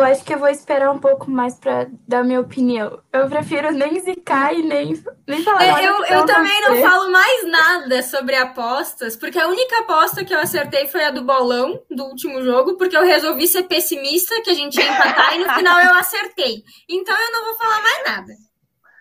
acho 0.03 0.23
que 0.25 0.33
eu 0.33 0.39
vou 0.39 0.49
esperar 0.49 0.91
um 0.91 0.99
pouco 0.99 1.31
mais 1.31 1.55
para 1.55 1.87
dar 2.07 2.23
minha 2.23 2.39
opinião. 2.41 3.01
Eu 3.13 3.29
prefiro 3.29 3.71
nem 3.71 3.99
zicar 4.01 4.53
e 4.53 4.61
nem, 4.61 5.01
nem 5.27 5.43
falar. 5.43 5.63
É, 5.63 5.71
nada 5.71 5.83
eu, 5.83 5.93
eu 6.05 6.25
vai 6.25 6.25
também 6.25 6.61
não 6.61 6.75
falo 6.89 7.11
mais 7.11 7.47
nada 7.47 8.03
sobre 8.03 8.35
apostas, 8.35 9.15
porque 9.15 9.39
a 9.39 9.47
única 9.47 9.79
aposta 9.79 10.25
que 10.25 10.33
eu 10.33 10.39
acertei 10.39 10.87
foi 10.87 11.03
a 11.05 11.11
do 11.11 11.23
bolão 11.23 11.81
do 11.89 12.03
último 12.05 12.41
jogo, 12.43 12.75
porque 12.77 12.97
eu 12.97 13.03
resolvi 13.05 13.47
ser 13.47 13.63
pessimista, 13.63 14.41
que 14.41 14.49
a 14.49 14.53
gente 14.53 14.77
ia 14.79 14.83
empatar, 14.91 15.35
e 15.35 15.39
no 15.45 15.53
final 15.53 15.79
eu 15.79 15.93
acertei. 15.93 16.63
Então 16.89 17.15
eu 17.15 17.31
não 17.31 17.45
vou 17.45 17.55
falar 17.57 17.81
mais 17.81 18.03
nada. 18.05 18.33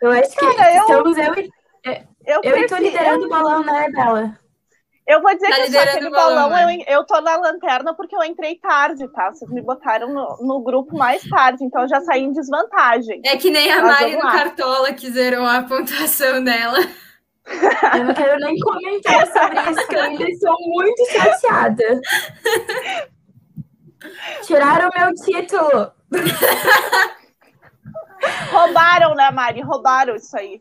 Eu 0.01 0.11
acho 0.13 0.31
que 0.31 0.37
Cara, 0.57 0.77
eu- 0.77 0.83
estamos 0.83 1.19
eu, 1.19 1.35
Eu, 2.27 2.41
eu 2.45 2.57
e 2.59 2.67
tu 2.67 2.69
prefiro- 2.69 2.83
liderando 2.83 3.27
o 3.27 3.29
balão, 3.29 3.65
né, 3.65 3.89
Bela? 3.91 4.39
Eu 5.09 5.23
vou 5.23 5.35
dizer 5.35 5.49
Tá 5.49 5.55
que 5.55 5.61
só 5.63 5.67
liderando 5.67 5.91
aquele 5.91 6.09
o 6.09 6.11
bolão, 6.11 6.51
bolão, 6.51 6.67
né? 6.67 6.77
eu, 6.87 6.99
eu 6.99 7.05
tô 7.07 7.19
na 7.23 7.37
lanterna 7.37 7.95
porque 7.95 8.15
eu 8.15 8.23
entrei 8.23 8.59
tarde, 8.59 9.09
tá? 9.09 9.31
Vocês 9.31 9.51
me 9.51 9.63
botaram 9.63 10.13
no, 10.13 10.37
no 10.43 10.61
grupo 10.61 10.95
mais 10.99 11.27
tarde, 11.27 11.65
então 11.65 11.81
eu 11.81 11.89
já 11.89 11.99
saí 12.03 12.25
em 12.25 12.33
desvantagem. 12.33 13.23
É 13.25 13.35
que 13.39 13.51
nem 13.51 13.73
a 13.73 13.81
Mas 13.81 14.01
Mari 14.01 14.17
no. 14.17 14.21
Cartola 14.21 14.93
que 14.93 15.11
zerou 15.11 15.47
a 15.47 15.63
pontuação 15.63 16.45
dela. 16.45 16.77
Eu 17.95 18.05
não 18.05 18.13
quero 18.13 18.39
nem 18.41 18.59
comentar 18.59 19.27
sobre 19.29 19.59
isso, 19.71 19.89
que 19.89 19.97
eu 19.97 20.03
ainda 20.03 20.29
estou 20.29 20.55
muito 20.61 21.11
chateada. 21.11 22.01
Tiraram 24.43 24.91
meu 24.95 25.15
título. 25.15 25.91
Roubaram, 28.51 29.15
né, 29.15 29.31
Mari? 29.31 29.63
Roubaram 29.63 30.15
isso 30.17 30.37
aí. 30.37 30.61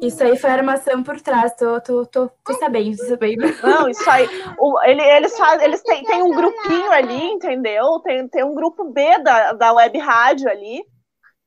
Isso 0.00 0.24
aí 0.24 0.36
foi 0.36 0.50
armação 0.50 1.02
por 1.02 1.20
trás, 1.20 1.54
tô, 1.56 1.80
tô, 1.80 2.06
tô, 2.06 2.28
tô 2.28 2.54
sabendo, 2.54 2.96
tô 2.96 3.04
sabendo. 3.04 3.42
Não, 3.62 3.88
isso 3.88 4.08
aí. 4.08 4.26
O, 4.58 4.82
ele, 4.84 5.02
eles 5.02 5.36
fazem, 5.36 5.66
eles 5.66 5.82
têm, 5.82 6.02
têm 6.04 6.22
um 6.22 6.30
grupinho 6.30 6.90
ali, 6.90 7.22
entendeu? 7.32 8.00
Tem, 8.02 8.26
tem 8.28 8.44
um 8.44 8.54
grupo 8.54 8.90
B 8.92 9.18
da, 9.22 9.52
da 9.52 9.72
web 9.72 9.98
rádio 9.98 10.48
ali. 10.48 10.82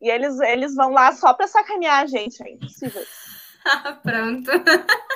E 0.01 0.09
eles, 0.09 0.39
eles 0.41 0.75
vão 0.75 0.91
lá 0.91 1.13
só 1.13 1.33
pra 1.33 1.47
sacanear 1.47 2.01
a 2.01 2.05
gente, 2.05 2.43
é 2.43 2.51
impossível. 2.51 3.01
Pronto. 4.03 4.51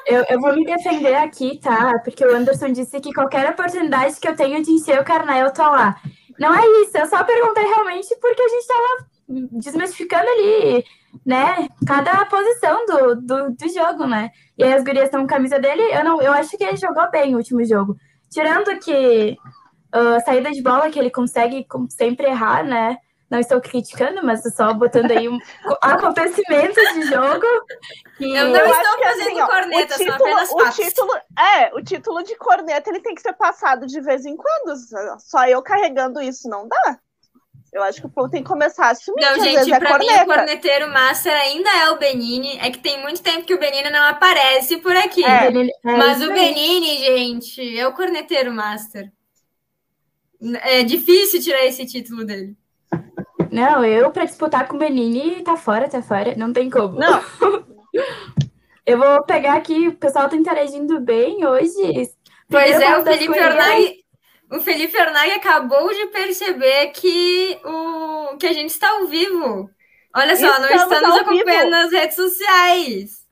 Eu, 0.05 0.23
eu 0.29 0.39
vou 0.39 0.55
me 0.55 0.65
defender 0.65 1.15
aqui, 1.15 1.59
tá? 1.59 1.99
Porque 2.03 2.25
o 2.25 2.33
Anderson 2.33 2.71
disse 2.71 2.99
que 3.01 3.13
qualquer 3.13 3.49
oportunidade 3.49 4.19
que 4.19 4.27
eu 4.27 4.35
tenho 4.35 4.63
de 4.63 4.71
encher 4.71 4.99
o 4.99 5.05
carnê, 5.05 5.41
eu 5.43 5.51
tô 5.53 5.63
lá. 5.63 5.95
Não 6.39 6.53
é 6.53 6.65
isso, 6.83 6.97
eu 6.97 7.05
só 7.07 7.23
perguntei 7.23 7.65
realmente 7.65 8.15
porque 8.21 8.41
a 8.41 8.47
gente 8.47 8.67
tava 8.67 9.07
desmistificando 9.59 10.29
ali, 10.29 10.85
né? 11.25 11.67
Cada 11.85 12.25
posição 12.25 12.85
do, 12.85 13.15
do, 13.15 13.51
do 13.51 13.69
jogo, 13.69 14.05
né? 14.07 14.31
E 14.57 14.63
aí 14.63 14.73
as 14.73 14.83
gurias 14.83 15.05
estão 15.05 15.21
com 15.21 15.25
a 15.27 15.35
camisa 15.35 15.59
dele, 15.59 15.81
eu, 15.81 16.03
não, 16.03 16.21
eu 16.21 16.33
acho 16.33 16.57
que 16.57 16.63
ele 16.63 16.77
jogou 16.77 17.09
bem 17.11 17.33
o 17.33 17.37
último 17.37 17.63
jogo. 17.65 17.95
Tirando 18.29 18.77
que 18.79 19.37
a 19.91 20.19
saída 20.21 20.51
de 20.51 20.61
bola 20.61 20.89
que 20.89 20.99
ele 20.99 21.09
consegue 21.09 21.65
sempre 21.89 22.27
errar, 22.27 22.63
né? 22.63 22.97
Não 23.29 23.39
estou 23.39 23.59
criticando, 23.59 24.23
mas 24.23 24.41
só 24.55 24.73
botando 24.73 25.11
aí 25.11 25.27
um, 25.27 25.37
acontecimentos 25.81 26.93
de 26.93 27.01
jogo. 27.03 27.45
Que... 28.17 28.33
Eu 28.33 28.49
não 28.49 28.55
Eu 28.55 28.65
estou 28.65 28.73
acho 28.73 28.97
que, 28.97 29.03
fazendo 29.03 29.27
assim, 29.27 29.41
ó, 29.41 29.47
corneta, 29.47 29.93
o 29.93 29.97
título, 29.97 30.15
apenas 30.15 30.49
o 30.49 30.59
fatos. 30.59 30.75
título, 30.75 31.11
é, 31.37 31.75
o 31.75 31.83
título 31.83 32.23
de 32.23 32.35
corneta 32.37 32.89
ele 32.89 33.01
tem 33.01 33.13
que 33.13 33.21
ser 33.21 33.33
passado 33.33 33.85
de 33.85 33.99
vez 33.99 34.25
em 34.25 34.37
quando. 34.37 34.77
Só 35.19 35.45
eu 35.45 35.61
carregando 35.61 36.21
isso 36.21 36.47
não 36.47 36.67
dá. 36.69 36.99
Eu 37.77 37.83
acho 37.83 38.01
que 38.01 38.07
o 38.07 38.09
povo 38.09 38.27
tem 38.27 38.41
que 38.41 38.49
começar 38.49 38.87
a 38.87 38.89
assumir 38.89 39.21
Não, 39.21 39.35
que 39.35 39.39
às 39.39 39.45
gente, 39.45 39.55
vezes 39.55 39.71
é 39.71 39.79
pra 39.79 39.99
mim 39.99 40.07
o 40.07 40.25
corneteiro 40.25 40.89
master 40.91 41.31
ainda 41.31 41.69
é 41.69 41.91
o 41.91 41.99
Benini. 41.99 42.57
É 42.57 42.71
que 42.71 42.79
tem 42.79 42.99
muito 43.03 43.21
tempo 43.21 43.45
que 43.45 43.53
o 43.53 43.59
Benini 43.59 43.91
não 43.91 44.03
aparece 44.03 44.77
por 44.77 44.95
aqui. 44.97 45.23
É. 45.23 45.47
É 45.47 45.95
Mas 45.95 46.23
o. 46.23 46.33
Benini, 46.33 46.97
gente, 46.97 47.77
é 47.77 47.87
o 47.87 47.93
corneteiro 47.93 48.51
master. 48.51 49.11
É 50.63 50.81
difícil 50.81 51.39
tirar 51.39 51.63
esse 51.65 51.85
título 51.85 52.25
dele. 52.25 52.57
Não, 53.51 53.85
eu 53.85 54.09
pra 54.09 54.25
disputar 54.25 54.67
com 54.67 54.75
o 54.75 54.79
Benini, 54.79 55.43
tá 55.43 55.55
fora, 55.55 55.87
tá 55.87 56.01
fora, 56.01 56.35
não 56.35 56.51
tem 56.51 56.71
como. 56.71 56.97
Não, 56.97 57.21
Eu 58.87 58.97
vou 58.97 59.21
pegar 59.23 59.53
aqui, 59.53 59.89
o 59.89 59.97
pessoal 59.97 60.29
tá 60.29 60.35
interagindo 60.35 60.99
bem 60.99 61.45
hoje. 61.45 62.09
Pois 62.49 62.71
Primeiro 62.71 62.83
é, 62.83 62.97
o 62.97 63.03
Felipe 63.03 63.27
gurias. 63.27 64.06
O 64.51 64.59
Felipe 64.61 64.97
Ornag 64.97 65.31
acabou 65.31 65.93
de 65.93 66.07
perceber 66.07 66.87
que, 66.87 67.59
o, 67.65 68.37
que 68.37 68.47
a 68.47 68.53
gente 68.53 68.69
está 68.69 68.89
ao 68.89 69.07
vivo. 69.07 69.69
Olha 70.15 70.35
só, 70.35 70.59
não 70.59 70.69
Estamos 70.69 70.83
estamos 70.83 71.03
ao 71.03 71.25
vivo. 71.25 71.31
acompanhando 71.31 71.69
nas 71.69 71.91
redes 71.91 72.15
sociais. 72.15 73.27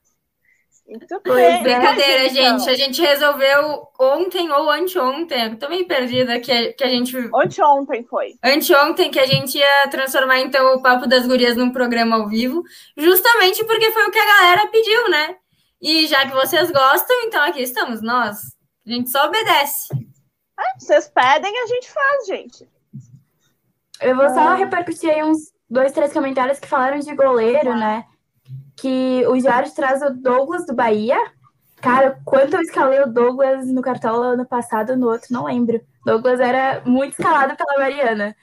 muito 0.87 1.21
bem. 1.23 1.63
Brincadeira, 1.63 2.25
Então, 2.25 2.59
gente. 2.59 2.69
A 2.69 2.75
gente 2.75 3.01
resolveu 3.01 3.87
ontem 3.99 4.51
ou 4.51 4.69
anteontem, 4.69 5.55
tô 5.55 5.69
meio 5.69 5.87
perdida, 5.87 6.39
que, 6.39 6.73
que 6.73 6.83
a 6.83 6.89
gente. 6.89 7.17
Ontem 7.33 7.63
ontem 7.63 8.03
foi. 8.03 8.35
Anteontem, 8.43 9.09
que 9.09 9.19
a 9.19 9.25
gente 9.25 9.57
ia 9.57 9.87
transformar 9.89 10.39
então 10.41 10.75
o 10.75 10.81
Papo 10.81 11.07
das 11.07 11.25
Gurias 11.25 11.55
num 11.55 11.71
programa 11.71 12.17
ao 12.17 12.27
vivo, 12.27 12.61
justamente 12.97 13.63
porque 13.65 13.91
foi 13.91 14.03
o 14.03 14.11
que 14.11 14.19
a 14.19 14.25
galera 14.25 14.67
pediu, 14.67 15.09
né? 15.09 15.37
E 15.81 16.07
já 16.07 16.25
que 16.27 16.33
vocês 16.33 16.69
gostam, 16.71 17.15
então 17.23 17.41
aqui 17.41 17.61
estamos 17.61 18.01
nós. 18.01 18.37
A 18.85 18.91
gente 18.91 19.09
só 19.09 19.25
obedece. 19.27 19.87
Vocês 20.79 21.07
pedem, 21.07 21.53
a 21.63 21.67
gente 21.67 21.91
faz, 21.91 22.27
gente. 22.27 22.69
Eu 24.01 24.15
vou 24.15 24.29
só 24.29 24.39
Ah. 24.39 24.55
repercutir 24.55 25.09
aí 25.09 25.23
uns 25.23 25.51
dois, 25.69 25.91
três 25.91 26.11
comentários 26.13 26.59
que 26.59 26.67
falaram 26.67 26.99
de 26.99 27.13
goleiro, 27.15 27.75
né? 27.75 28.05
Que 28.77 29.25
o 29.27 29.39
Jorge 29.39 29.73
traz 29.73 30.01
o 30.01 30.09
Douglas 30.11 30.65
do 30.65 30.75
Bahia. 30.75 31.17
Cara, 31.81 32.19
quanto 32.25 32.55
eu 32.55 32.61
escalei 32.61 33.01
o 33.01 33.07
Douglas 33.11 33.67
no 33.67 33.81
Cartola 33.81 34.27
ano 34.27 34.45
passado, 34.45 34.97
no 34.97 35.07
outro, 35.07 35.27
não 35.31 35.45
lembro. 35.45 35.79
Douglas 36.05 36.39
era 36.39 36.81
muito 36.85 37.11
escalado 37.19 37.55
pela 37.55 37.77
Mariana. 37.79 38.35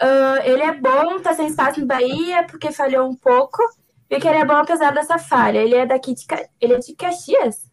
Ah, 0.00 0.40
ele 0.44 0.62
é 0.62 0.72
bom, 0.72 1.20
tá 1.20 1.34
sem 1.34 1.46
espaço 1.46 1.80
no 1.80 1.86
Bahia, 1.86 2.44
porque 2.44 2.70
falhou 2.72 3.08
um 3.08 3.14
pouco. 3.16 3.62
E 4.10 4.20
que 4.20 4.28
ele 4.28 4.38
é 4.38 4.44
bom 4.44 4.56
apesar 4.56 4.92
dessa 4.92 5.16
falha. 5.18 5.58
Ele 5.58 5.74
é 5.74 5.86
daqui 5.86 6.14
de, 6.14 6.26
Ca- 6.26 6.46
ele 6.60 6.74
é 6.74 6.78
de 6.78 6.94
Caxias. 6.94 7.70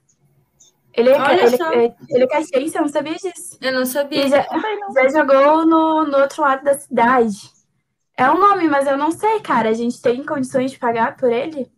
Ele 1.00 1.10
é, 1.10 1.22
Olha 1.22 1.42
ele, 1.46 1.58
só. 1.58 1.72
é- 1.72 1.96
ele 2.10 2.24
é 2.24 2.28
caxiense, 2.28 2.76
eu 2.76 2.82
não 2.82 2.90
sabia 2.90 3.16
disso. 3.16 3.58
Eu 3.62 3.72
não 3.74 3.86
sabia. 3.86 4.26
E 4.26 4.30
já, 4.30 4.46
já 4.94 5.08
jogou 5.10 5.66
no, 5.66 6.06
no 6.06 6.18
outro 6.20 6.42
lado 6.42 6.64
da 6.64 6.74
cidade. 6.74 7.38
É 8.18 8.30
um 8.30 8.38
nome, 8.38 8.68
mas 8.68 8.86
eu 8.88 8.98
não 8.98 9.12
sei, 9.12 9.40
cara. 9.40 9.70
A 9.70 9.74
gente 9.74 10.02
tem 10.02 10.24
condições 10.26 10.72
de 10.72 10.80
pagar 10.80 11.16
por 11.16 11.32
ele? 11.32 11.72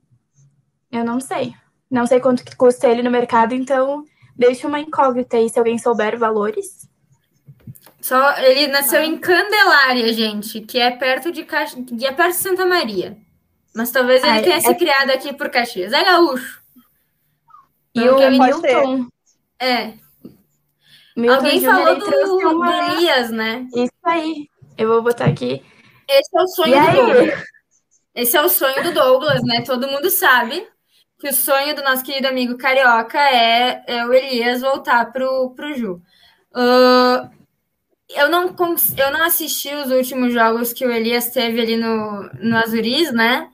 Eu 0.91 1.03
não 1.05 1.19
sei. 1.19 1.53
Não 1.89 2.05
sei 2.07 2.19
quanto 2.19 2.43
que 2.43 2.55
custa 2.55 2.87
ele 2.87 3.03
no 3.03 3.11
mercado, 3.11 3.53
então 3.53 4.03
deixa 4.35 4.67
uma 4.67 4.79
incógnita 4.79 5.37
aí 5.37 5.49
se 5.49 5.59
alguém 5.59 5.77
souber 5.77 6.17
valores. 6.17 6.89
Só 8.01 8.37
ele 8.39 8.67
nasceu 8.67 9.01
em 9.03 9.17
Candelária, 9.17 10.11
gente, 10.13 10.61
que 10.61 10.79
é 10.79 10.89
perto 10.89 11.31
de 11.31 11.43
Cax... 11.43 11.75
que 11.75 12.05
é 12.05 12.11
perto 12.11 12.31
de 12.31 12.37
Santa 12.41 12.65
Maria. 12.65 13.15
Mas 13.75 13.91
talvez 13.91 14.23
ele 14.23 14.39
Ah, 14.39 14.41
tenha 14.41 14.55
é- 14.57 14.61
se 14.61 14.73
criado 14.75 15.11
aqui 15.11 15.33
por 15.33 15.49
Caxias. 15.49 15.93
É 15.93 16.03
gaúcho. 16.03 16.60
E 17.93 18.09
o 18.09 18.29
Milton. 18.29 19.07
É. 19.59 19.93
Milton 21.15 21.35
Alguém 21.35 21.59
Júnior, 21.59 21.99
falou 21.99 21.99
do, 21.99 22.49
uma... 22.49 22.93
Elias, 22.93 23.31
né? 23.31 23.67
Isso 23.75 23.91
aí. 24.05 24.49
Eu 24.77 24.87
vou 24.87 25.01
botar 25.01 25.25
aqui. 25.25 25.61
Esse 26.07 26.37
é 26.37 26.41
o 26.41 26.47
sonho 26.47 26.75
E 26.75 26.79
do 26.79 26.87
aí? 26.87 26.95
Douglas. 26.95 27.43
Esse 28.15 28.37
é 28.37 28.41
o 28.41 28.49
sonho 28.49 28.83
do 28.83 28.93
Douglas, 28.93 29.41
né? 29.43 29.61
Todo 29.61 29.87
mundo 29.87 30.09
sabe 30.09 30.67
que 31.19 31.29
o 31.29 31.33
sonho 31.33 31.75
do 31.75 31.83
nosso 31.83 32.03
querido 32.03 32.27
amigo 32.27 32.57
carioca 32.57 33.19
é, 33.19 33.83
é 33.87 34.05
o 34.05 34.13
Elias 34.13 34.61
voltar 34.61 35.11
pro, 35.11 35.51
pro 35.51 35.73
Ju. 35.73 36.01
Ah, 36.53 37.29
eu, 38.09 38.29
não, 38.29 38.53
cons- 38.53 38.97
eu 38.97 39.11
não 39.11 39.23
assisti 39.23 39.73
os 39.73 39.91
últimos 39.91 40.33
jogos 40.33 40.73
que 40.73 40.85
o 40.85 40.91
Elias 40.91 41.29
teve 41.29 41.61
ali 41.61 41.77
no, 41.77 42.29
no 42.39 42.57
Azuris, 42.57 43.11
né? 43.13 43.49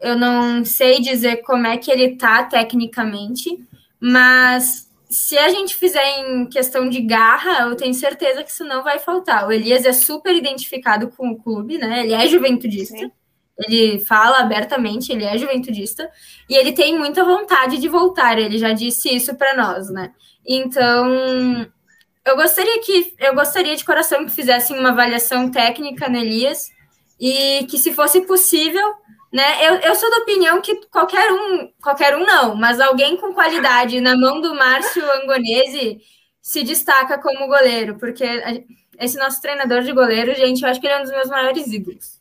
Eu 0.00 0.16
não 0.16 0.64
sei 0.64 1.00
dizer 1.00 1.42
como 1.42 1.66
é 1.66 1.76
que 1.76 1.90
ele 1.90 2.16
tá 2.16 2.44
tecnicamente, 2.44 3.62
mas 4.00 4.90
se 5.10 5.36
a 5.36 5.48
gente 5.48 5.74
fizer 5.76 6.20
em 6.20 6.46
questão 6.46 6.88
de 6.88 7.00
garra, 7.00 7.68
eu 7.68 7.76
tenho 7.76 7.92
certeza 7.92 8.44
que 8.44 8.50
isso 8.50 8.64
não 8.64 8.82
vai 8.82 8.98
faltar. 8.98 9.46
O 9.46 9.52
Elias 9.52 9.84
é 9.84 9.92
super 9.92 10.34
identificado 10.34 11.08
com 11.08 11.30
o 11.30 11.36
clube, 11.36 11.78
né? 11.78 12.04
Ele 12.04 12.14
é 12.14 12.26
juventudista. 12.28 12.96
Sim. 12.96 13.10
Ele 13.58 13.98
fala 13.98 14.38
abertamente, 14.38 15.12
ele 15.12 15.24
é 15.24 15.36
juventudista 15.36 16.10
e 16.48 16.54
ele 16.54 16.72
tem 16.72 16.96
muita 16.96 17.24
vontade 17.24 17.78
de 17.78 17.88
voltar. 17.88 18.38
Ele 18.38 18.56
já 18.56 18.72
disse 18.72 19.14
isso 19.14 19.34
para 19.34 19.54
nós, 19.54 19.90
né? 19.90 20.12
Então, 20.46 21.66
eu 22.24 22.36
gostaria 22.36 22.80
que 22.80 23.12
eu 23.18 23.34
gostaria 23.34 23.76
de 23.76 23.84
coração 23.84 24.24
que 24.24 24.30
fizessem 24.30 24.78
uma 24.78 24.90
avaliação 24.90 25.50
técnica 25.50 26.08
no 26.08 26.16
Elias 26.16 26.70
e 27.20 27.66
que, 27.68 27.76
se 27.78 27.92
fosse 27.92 28.22
possível, 28.22 28.94
né? 29.32 29.66
Eu, 29.68 29.74
eu 29.80 29.94
sou 29.94 30.10
da 30.10 30.18
opinião 30.18 30.60
que 30.60 30.74
qualquer 30.88 31.32
um, 31.32 31.72
qualquer 31.82 32.16
um 32.16 32.24
não, 32.26 32.54
mas 32.56 32.80
alguém 32.80 33.16
com 33.16 33.32
qualidade 33.34 34.00
na 34.00 34.16
mão 34.16 34.40
do 34.40 34.54
Márcio 34.54 35.02
Angonese 35.22 35.98
se 36.42 36.62
destaca 36.64 37.18
como 37.20 37.46
goleiro, 37.48 37.96
porque 37.98 38.24
a- 38.24 38.62
esse 39.04 39.18
nosso 39.18 39.40
treinador 39.40 39.82
de 39.82 39.92
goleiro, 39.92 40.34
gente, 40.34 40.62
eu 40.62 40.68
acho 40.68 40.80
que 40.80 40.86
ele 40.86 40.94
é 40.94 40.98
um 40.98 41.02
dos 41.02 41.12
meus 41.12 41.28
maiores 41.28 41.66
ídolos. 41.68 42.20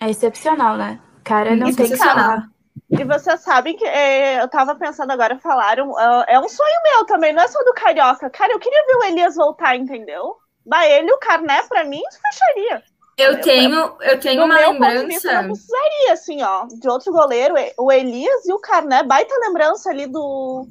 É 0.00 0.08
excepcional, 0.08 0.76
né? 0.76 1.00
Cara, 1.24 1.56
não 1.56 1.74
tem 1.74 1.90
que 1.90 1.96
Excepcional. 1.96 1.98
falar. 1.98 2.48
E 2.96 3.04
vocês 3.04 3.40
sabem 3.40 3.76
que 3.76 3.84
é, 3.84 4.40
eu 4.42 4.48
tava 4.48 4.76
pensando 4.76 5.10
agora, 5.10 5.38
falaram, 5.40 5.96
ah, 5.98 6.24
é 6.28 6.38
um 6.38 6.48
sonho 6.48 6.82
meu 6.84 7.04
também, 7.06 7.32
não 7.32 7.42
é 7.42 7.48
só 7.48 7.62
do 7.64 7.72
Carioca. 7.74 8.30
Cara, 8.30 8.52
eu 8.52 8.58
queria 8.60 8.84
ver 8.86 8.96
o 8.96 9.04
Elias 9.04 9.34
voltar, 9.36 9.76
entendeu? 9.76 10.36
Bah, 10.64 10.86
ele 10.86 11.12
o 11.12 11.18
Carné, 11.18 11.62
pra 11.64 11.84
mim, 11.84 12.02
fecharia. 12.22 12.82
Eu 13.16 13.40
tenho, 13.40 13.96
eu 14.00 14.18
tenho 14.20 14.40
No 14.40 14.46
uma 14.46 14.54
meu 14.56 14.74
ponto 14.76 15.06
de 15.08 15.20
lembrança. 15.20 15.42
precisaria, 15.44 16.12
assim, 16.12 16.42
ó, 16.42 16.66
de 16.66 16.88
outro 16.88 17.12
goleiro, 17.12 17.54
o 17.78 17.92
Elias 17.92 18.44
e 18.46 18.52
o 18.52 18.58
Carné, 18.58 19.02
baita 19.04 19.34
lembrança 19.40 19.90
ali 19.90 20.06
do, 20.06 20.66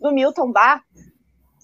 do 0.00 0.12
Milton 0.12 0.52
Bar. 0.52 0.82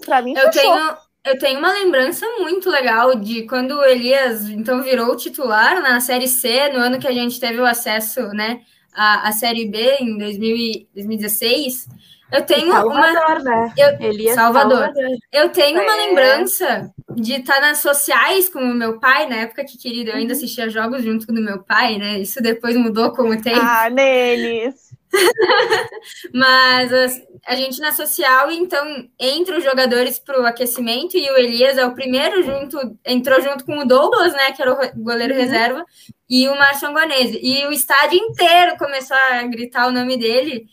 Pra 0.04 0.20
mim, 0.22 0.34
Eu 0.34 0.52
fechou. 0.52 0.52
tenho, 0.52 0.96
eu 1.24 1.38
tenho 1.38 1.58
uma 1.58 1.72
lembrança 1.72 2.26
muito 2.40 2.68
legal 2.68 3.14
de 3.16 3.46
quando 3.46 3.72
o 3.72 3.84
Elias 3.84 4.48
então 4.48 4.82
virou 4.82 5.16
titular 5.16 5.80
na 5.80 6.00
Série 6.00 6.28
C, 6.28 6.68
no 6.70 6.78
ano 6.80 6.98
que 6.98 7.08
a 7.08 7.12
gente 7.12 7.40
teve 7.40 7.60
o 7.60 7.64
acesso, 7.66 8.20
né, 8.30 8.60
a, 8.92 9.28
a 9.28 9.32
Série 9.32 9.68
B 9.68 9.96
em 10.00 10.18
2000, 10.18 10.88
2016, 10.94 11.88
eu 12.32 12.42
tenho 12.42 12.72
Salvador, 12.72 12.92
uma. 12.92 13.38
Né? 13.38 13.72
Eu, 13.76 14.00
Ele 14.08 14.28
é 14.28 14.34
Salvador. 14.34 14.78
Salvador. 14.78 15.16
Eu 15.32 15.48
tenho 15.50 15.80
uma 15.82 15.92
É. 15.92 16.06
lembrança 16.06 16.90
de 17.14 17.34
estar 17.34 17.60
nas 17.60 17.78
sociais 17.78 18.48
com 18.48 18.58
o 18.60 18.74
meu 18.74 18.98
pai, 18.98 19.28
na 19.28 19.36
época 19.36 19.64
que, 19.64 19.78
querido, 19.78 20.10
eu 20.10 20.16
ainda 20.16 20.32
assistia 20.32 20.68
jogos 20.68 21.02
junto 21.02 21.26
com 21.26 21.32
o 21.32 21.36
meu 21.42 21.62
pai, 21.62 21.98
né? 21.98 22.18
Isso 22.18 22.42
depois 22.42 22.76
mudou 22.76 23.12
com 23.12 23.28
o 23.30 23.40
tempo. 23.42 23.60
Ah, 23.60 23.88
neles. 23.90 24.74
Mas 26.34 26.92
as- 26.92 27.22
a, 27.46 27.54
gente 27.54 27.80
na 27.80 27.92
social, 27.92 28.50
então, 28.50 29.08
entre 29.18 29.56
os 29.56 29.64
jogadores 29.64 30.18
para 30.18 30.40
o 30.40 30.46
aquecimento 30.46 31.16
e 31.16 31.30
o 31.30 31.36
Elias 31.36 31.78
é 31.78 31.86
o 31.86 31.94
primeiro 31.94 32.42
junto, 32.42 32.78
entrou 33.04 33.40
junto 33.40 33.64
com 33.64 33.78
o 33.78 33.84
Douglas, 33.86 34.32
né, 34.32 34.52
que 34.52 34.60
era 34.60 34.72
o 34.72 35.02
goleiro 35.02 35.32
reserva, 35.34 35.84
e 36.28 36.48
o 36.48 36.56
Márcio 36.56 36.88
Angonese. 36.88 37.38
E 37.42 37.64
o 37.66 37.72
estádio 37.72 38.18
inteiro 38.18 38.76
começou 38.76 39.16
a 39.30 39.42
gritar 39.44 39.86
o 39.86 39.92
nome 39.92 40.16
dele. 40.16 40.66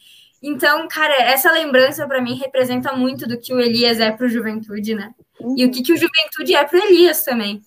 Então, 0.46 0.86
cara, 0.89 1.14
essa 1.24 1.50
lembrança 1.50 2.06
para 2.06 2.22
mim 2.22 2.36
representa 2.36 2.91
muito 2.94 3.26
do 3.26 3.39
que 3.39 3.54
o 3.54 3.62
Elias 3.62 4.02
é 4.02 4.12
para 4.12 4.26
o 4.26 4.30
Juventude, 4.30 4.94
né? 4.94 5.16
E 5.56 5.66
o 5.66 5.72
que, 5.72 5.82
que 5.82 5.94
o 5.94 5.98
Juventude 5.98 6.54
é 6.54 6.66
para 6.66 6.78
o 6.78 6.84
Elias 6.84 7.24
também. 7.24 7.64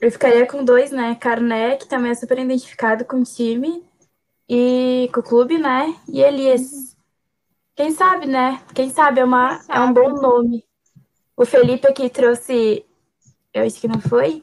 Eu 0.00 0.10
ficaria 0.10 0.44
com 0.46 0.64
dois, 0.64 0.90
né? 0.90 1.14
Carné, 1.14 1.76
que 1.76 1.86
também 1.86 2.10
é 2.10 2.14
super 2.14 2.40
identificado 2.40 3.04
com 3.04 3.20
o 3.20 3.22
time 3.22 3.84
e 4.48 5.08
com 5.14 5.20
o 5.20 5.22
clube, 5.22 5.58
né? 5.58 5.94
E 6.08 6.20
Elias. 6.20 6.96
Quem 7.76 7.92
sabe, 7.92 8.26
né? 8.26 8.60
Quem 8.74 8.90
sabe 8.90 9.20
é, 9.20 9.24
uma, 9.24 9.60
Quem 9.64 9.76
é 9.76 9.78
um 9.78 9.86
sabe? 9.86 9.94
bom 9.94 10.08
nome. 10.10 10.64
O 11.36 11.44
Felipe 11.46 11.86
aqui 11.86 12.10
trouxe, 12.10 12.84
eu 13.52 13.64
acho 13.64 13.80
que 13.80 13.86
não 13.86 14.00
foi? 14.00 14.42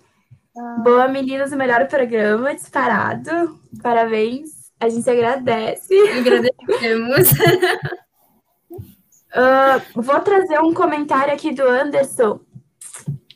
Ah. 0.57 0.81
Boa, 0.81 1.07
meninas, 1.09 1.51
o 1.51 1.57
melhor 1.57 1.85
programa, 1.89 2.55
disparado. 2.55 3.59
Parabéns. 3.83 4.60
A 4.81 4.89
gente 4.89 5.09
agradece. 5.09 5.93
Agradecemos. 6.17 7.29
Ah, 9.33 9.81
vou 9.95 10.19
trazer 10.19 10.59
um 10.59 10.73
comentário 10.73 11.33
aqui 11.33 11.53
do 11.53 11.63
Anderson. 11.63 12.41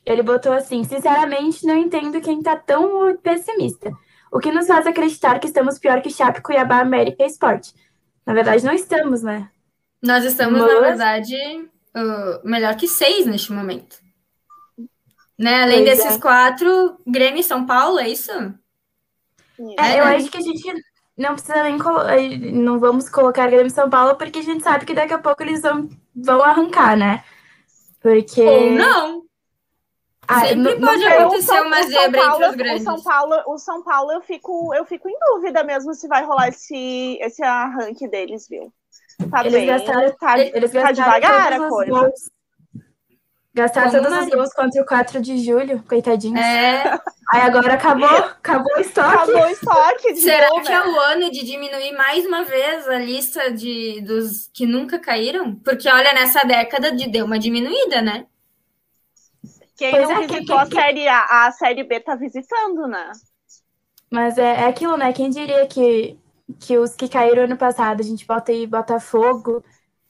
Ele 0.05 0.21
botou 0.21 0.51
assim: 0.51 0.83
sinceramente, 0.83 1.65
não 1.65 1.77
entendo 1.77 2.19
quem 2.19 2.43
tá 2.43 2.57
tão 2.57 3.15
pessimista. 3.15 3.89
O 4.29 4.39
que 4.39 4.51
nos 4.51 4.67
faz 4.67 4.85
acreditar 4.85 5.39
que 5.39 5.47
estamos 5.47 5.79
pior 5.79 6.01
que 6.01 6.09
Chape, 6.09 6.41
Cuiabá, 6.41 6.79
América 6.81 7.23
e 7.23 7.27
Esporte? 7.27 7.73
Na 8.25 8.33
verdade, 8.33 8.65
não 8.65 8.73
estamos, 8.73 9.23
né? 9.23 9.49
Nós 10.03 10.25
estamos, 10.25 10.59
na 10.59 10.67
Mas- 10.67 10.81
verdade, 10.81 11.35
uh, 11.95 12.41
melhor 12.45 12.75
que 12.75 12.89
seis 12.89 13.25
neste 13.25 13.53
momento. 13.53 13.97
Né? 15.39 15.63
Além 15.63 15.85
Pois 15.85 15.97
desses 15.97 16.17
é. 16.17 16.19
quatro, 16.19 16.99
Grêmio 17.07 17.39
e 17.39 17.43
São 17.43 17.65
Paulo, 17.65 17.99
é 17.99 18.09
isso? 18.09 18.31
É, 18.31 18.53
É, 19.93 19.99
eu 20.01 20.05
né? 20.05 20.15
acho 20.17 20.29
que 20.29 20.37
a 20.37 20.41
gente 20.41 20.73
não 21.17 21.33
precisa 21.33 21.63
nem 21.63 21.77
eh, 21.77 22.51
não 22.51 22.79
vamos 22.79 23.09
colocar 23.09 23.47
Grêmio 23.47 23.69
São 23.69 23.89
Paulo, 23.89 24.15
porque 24.15 24.39
a 24.39 24.43
gente 24.43 24.63
sabe 24.63 24.85
que 24.85 24.93
daqui 24.93 25.13
a 25.13 25.19
pouco 25.19 25.41
eles 25.43 25.61
vão, 25.61 25.89
vão 26.15 26.41
arrancar, 26.43 26.97
né? 26.97 27.23
Porque. 28.01 28.41
Ou 28.41 28.71
não. 28.71 29.25
Ah, 30.27 30.39
Sempre 30.39 30.75
não- 30.79 30.87
pode 30.87 31.05
acontecer 31.05 31.41
São- 31.43 31.67
uma 31.67 31.75
o 31.79 31.83
São 31.83 31.91
zebra 31.91 32.21
Paulo, 32.21 32.35
entre 32.35 32.47
os 32.47 32.53
o 32.53 32.57
grandes. 32.57 32.83
São 32.83 33.03
Paulo, 33.03 33.35
o 33.47 33.57
São 33.59 33.83
Paulo 33.83 34.11
eu 34.11 34.21
fico, 34.21 34.73
eu 34.73 34.83
fico 34.85 35.07
em 35.07 35.15
dúvida 35.27 35.63
mesmo 35.63 35.93
se 35.93 36.07
vai 36.07 36.25
rolar 36.25 36.47
esse, 36.49 37.17
esse 37.21 37.43
arranque 37.43 38.07
deles, 38.07 38.47
viu? 38.49 38.73
Tá 39.29 39.41
Eles 39.41 39.53
bem, 39.53 39.67
gastaram- 39.67 40.15
tá, 40.19 40.39
Eles 40.39 40.71
tá 40.71 40.81
gastaram 40.81 40.93
devagar 40.93 41.49
todos 41.51 41.61
a 41.61 41.63
os 41.63 41.69
coisa. 41.69 41.91
gols. 41.91 42.31
Todos 43.55 44.11
os 44.19 44.19
Maria. 44.19 44.35
gols 44.35 44.53
contra 44.53 44.81
o 44.81 44.85
4 44.85 45.21
de 45.21 45.37
julho, 45.37 45.81
coitadinhos. 45.87 46.39
É, 46.39 46.83
Aí 47.31 47.41
agora 47.41 47.73
acabou, 47.73 48.07
acabou 48.07 48.71
o 48.77 48.79
estoque. 48.81 49.15
Acabou 49.15 49.43
o 49.43 49.47
estoque 49.47 50.13
de 50.13 50.21
será 50.21 50.49
gol, 50.49 50.61
que 50.61 50.69
né? 50.69 50.75
é 50.75 50.87
o 50.87 50.99
ano 50.99 51.31
de 51.31 51.43
diminuir 51.43 51.91
mais 51.93 52.25
uma 52.25 52.43
vez 52.43 52.87
a 52.87 52.97
lista 52.99 53.51
de, 53.51 54.01
dos 54.01 54.49
que 54.53 54.65
nunca 54.65 54.99
caíram? 54.99 55.55
Porque, 55.55 55.89
olha, 55.89 56.13
nessa 56.13 56.43
década 56.43 56.91
de, 56.91 57.09
deu 57.09 57.25
uma 57.25 57.39
diminuída, 57.39 58.01
né? 58.01 58.25
Quem 59.77 59.91
Pois 59.91 60.07
não 60.09 60.21
é, 60.23 60.27
que- 60.27 60.33
visitou 60.33 60.57
a 60.57 60.65
Série 60.65 61.07
A, 61.07 61.45
a 61.47 61.51
Série 61.51 61.83
B 61.83 61.99
tá 61.99 62.15
visitando, 62.15 62.87
né? 62.87 63.11
Mas 64.11 64.37
é, 64.37 64.61
é 64.61 64.65
aquilo, 64.67 64.95
né? 64.97 65.11
Quem 65.11 65.29
diria 65.29 65.65
que, 65.67 66.17
que 66.59 66.77
os 66.77 66.95
que 66.95 67.09
caíram 67.09 67.43
ano 67.43 67.57
passado, 67.57 67.99
a 68.01 68.03
gente 68.03 68.25
bota 68.25 68.51
aí 68.51 68.65
Botafogo, 68.67 69.63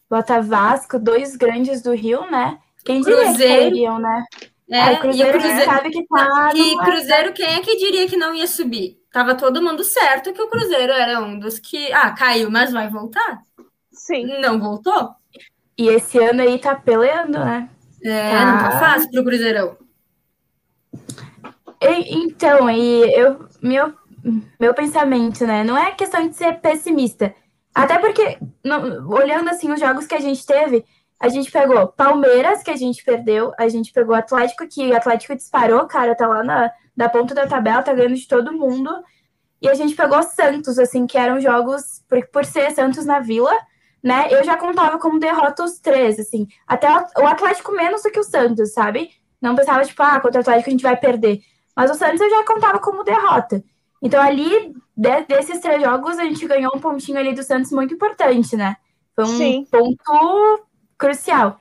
bota 0.10 0.42
Vasco, 0.42 1.00
dois 1.00 1.36
grandes 1.36 1.82
do 1.82 1.94
Rio, 1.94 2.30
né? 2.30 2.60
Quem 2.86 3.02
diria 3.02 3.18
que 3.18 3.24
Cruzeiro. 3.26 3.62
cairiam, 3.62 4.00
né? 4.00 4.24
É, 4.70 4.82
Aí 4.82 4.94
e 4.94 4.98
o 4.98 5.02
Cruzeiro, 5.02 5.40
gente 5.40 5.48
Cruzeiro, 5.50 5.72
sabe 5.72 5.90
que 5.92 6.08
tá 6.08 6.52
e 6.56 6.78
Cruzeiro, 6.78 7.34
quem 7.34 7.46
é 7.46 7.60
que 7.62 7.78
diria 7.78 8.08
que 8.08 8.16
não 8.18 8.34
ia 8.34 8.48
subir? 8.48 8.98
Tava 9.12 9.36
todo 9.36 9.62
mundo 9.62 9.84
certo 9.84 10.34
que 10.34 10.42
o 10.42 10.48
Cruzeiro 10.50 10.92
era 10.94 11.20
um 11.22 11.38
dos 11.40 11.60
que, 11.60 11.92
ah, 11.94 12.12
caiu, 12.12 12.50
mas 12.52 12.72
vai 12.72 12.90
voltar. 12.90 13.40
Sim. 13.92 14.40
Não 14.40 14.60
voltou? 14.60 15.12
E 15.78 15.88
esse 15.90 16.18
ano 16.20 16.42
aí 16.42 16.58
tá 16.60 16.76
peleando, 16.76 17.40
né? 17.40 17.70
É, 18.04 18.32
Tá. 18.32 18.46
não 18.46 18.58
tá 18.60 18.72
fácil 18.80 19.12
pro 19.12 19.24
Cruzeirão. 19.26 19.78
E- 21.82 22.16
então, 22.18 22.70
e 22.70 23.04
eu, 23.14 23.46
meu, 23.62 23.94
meu 24.60 24.74
pensamento, 24.74 25.46
né? 25.46 25.64
Não 25.64 25.78
é 25.78 25.92
questão 25.92 26.28
de 26.28 26.36
ser 26.36 26.60
pessimista. 26.60 27.34
Até 27.74 27.98
porque, 28.00 28.38
não- 28.64 29.08
olhando 29.10 29.50
assim 29.50 29.72
os 29.72 29.80
jogos 29.80 30.08
que 30.08 30.16
a 30.16 30.20
gente 30.22 30.46
teve, 30.46 30.84
a 31.20 31.30
gente 31.30 31.52
pegou 31.52 31.88
Palmeiras, 31.88 32.62
que 32.64 32.72
a 32.72 32.76
gente 32.76 33.04
perdeu, 33.04 33.54
a 33.58 33.68
gente 33.68 33.92
pegou 33.92 34.16
Atlético, 34.16 34.68
que 34.68 34.92
o 34.92 34.96
Atlético 34.96 35.36
disparou, 35.36 35.86
cara, 35.88 36.16
tá 36.16 36.28
lá 36.28 36.44
na, 36.44 36.72
na 36.96 37.10
ponta 37.10 37.34
da 37.34 37.48
tabela, 37.48 37.82
tá 37.84 37.94
ganhando 37.94 38.16
de 38.16 38.28
todo 38.28 38.54
mundo. 38.54 38.92
E 39.62 39.70
a 39.70 39.74
gente 39.74 39.96
pegou 39.96 40.22
Santos, 40.24 40.78
assim, 40.78 41.08
que 41.08 41.18
eram 41.18 41.40
jogos, 41.40 42.04
por, 42.08 42.26
por 42.28 42.46
ser 42.46 42.72
Santos 42.72 43.06
na 43.06 43.20
Vila, 43.20 43.54
né? 44.04 44.28
Eu 44.30 44.44
já 44.44 44.58
contava 44.58 45.00
como 45.00 45.20
derrota 45.20 45.64
os 45.64 45.80
três, 45.80 46.20
assim. 46.20 46.48
Até 46.68 46.88
o 47.18 47.26
Atlético 47.26 47.72
menos 47.72 48.04
do 48.04 48.12
que 48.12 48.20
o 48.20 48.24
Santos, 48.24 48.74
sabe? 48.74 49.10
Não 49.42 49.56
pensava, 49.56 49.84
tipo, 49.84 50.02
ah, 50.04 50.20
contra 50.20 50.40
o 50.40 50.42
Atlético 50.42 50.70
a 50.70 50.72
gente 50.72 50.84
vai 50.84 50.96
perder. 50.98 51.42
Mas 51.76 51.90
o 51.90 51.96
Santos 51.96 52.22
eu 52.22 52.30
já 52.30 52.44
contava 52.46 52.80
como 52.80 53.04
derrota. 53.04 53.64
Então, 54.02 54.22
ali, 54.22 54.74
de- 54.96 55.24
desses 55.28 55.60
três 55.60 55.82
jogos, 55.82 56.20
a 56.20 56.26
gente 56.26 56.46
ganhou 56.46 56.72
um 56.76 56.80
pontinho 56.80 57.18
ali 57.18 57.34
do 57.34 57.42
Santos 57.42 57.72
muito 57.72 57.94
importante, 57.94 58.56
né? 58.56 58.76
Foi 59.16 59.24
um 59.26 59.38
Sim. 59.38 59.68
ponto 59.72 60.65
crucial. 60.98 61.60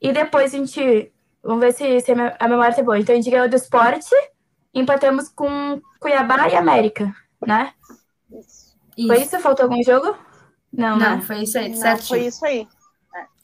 E 0.00 0.12
depois 0.12 0.54
a 0.54 0.58
gente. 0.58 1.12
Vamos 1.42 1.60
ver 1.60 1.72
se, 1.72 2.00
se 2.00 2.12
a 2.12 2.14
me- 2.14 2.34
a 2.38 2.48
memória 2.48 2.74
tá 2.74 2.82
boa. 2.82 2.98
Então, 2.98 3.12
a 3.14 3.16
gente 3.16 3.30
ganhou 3.30 3.48
do 3.48 3.56
esporte, 3.56 4.14
empatamos 4.72 5.28
com 5.28 5.80
Cuiabá 6.00 6.48
e 6.48 6.56
América, 6.56 7.14
né? 7.46 7.72
Foi 9.06 9.22
isso? 9.22 9.38
Faltou 9.40 9.64
algum 9.64 9.82
jogo? 9.82 10.16
Não, 10.72 10.96
Não, 10.96 11.16
né? 11.16 11.22
foi 11.22 11.42
isso 11.42 11.58
aí, 11.58 11.68
Não, 11.68 11.76
certinho. 11.76 12.08
foi 12.08 12.20
isso 12.26 12.44
aí. 12.46 12.66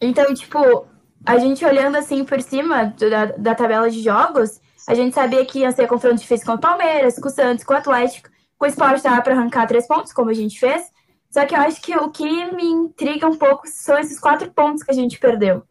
Então, 0.00 0.32
tipo, 0.34 0.86
a 1.24 1.38
gente 1.38 1.64
olhando 1.64 1.96
assim 1.96 2.24
por 2.24 2.40
cima 2.40 2.86
do- 2.86 3.10
da, 3.10 3.26
da 3.26 3.54
tabela 3.54 3.90
de 3.90 4.02
jogos, 4.02 4.60
a 4.88 4.94
gente 4.94 5.14
sabia 5.14 5.44
que 5.44 5.60
ia 5.60 5.70
ser 5.72 5.86
confronto 5.86 6.16
difícil 6.16 6.46
com 6.46 6.54
o 6.54 6.58
Palmeiras, 6.60 7.18
com 7.18 7.28
o 7.28 7.30
Santos, 7.30 7.64
com 7.64 7.74
o 7.74 7.76
Atlético, 7.76 8.28
com 8.58 8.64
o 8.64 8.68
Sport 8.68 9.02
tava 9.02 9.20
para 9.22 9.34
arrancar 9.34 9.66
três 9.66 9.86
pontos, 9.86 10.12
como 10.12 10.30
a 10.30 10.34
gente 10.34 10.58
fez. 10.58 10.82
Só 11.30 11.46
que 11.46 11.54
eu 11.54 11.60
acho 11.60 11.80
que 11.80 11.96
o 11.96 12.10
que 12.10 12.52
me 12.52 12.64
intriga 12.64 13.26
um 13.26 13.36
pouco 13.36 13.62
são 13.66 13.96
esses 13.98 14.18
quatro 14.18 14.50
pontos 14.50 14.82
que 14.82 14.90
a 14.90 14.94
gente 14.94 15.18
perdeu. 15.18 15.62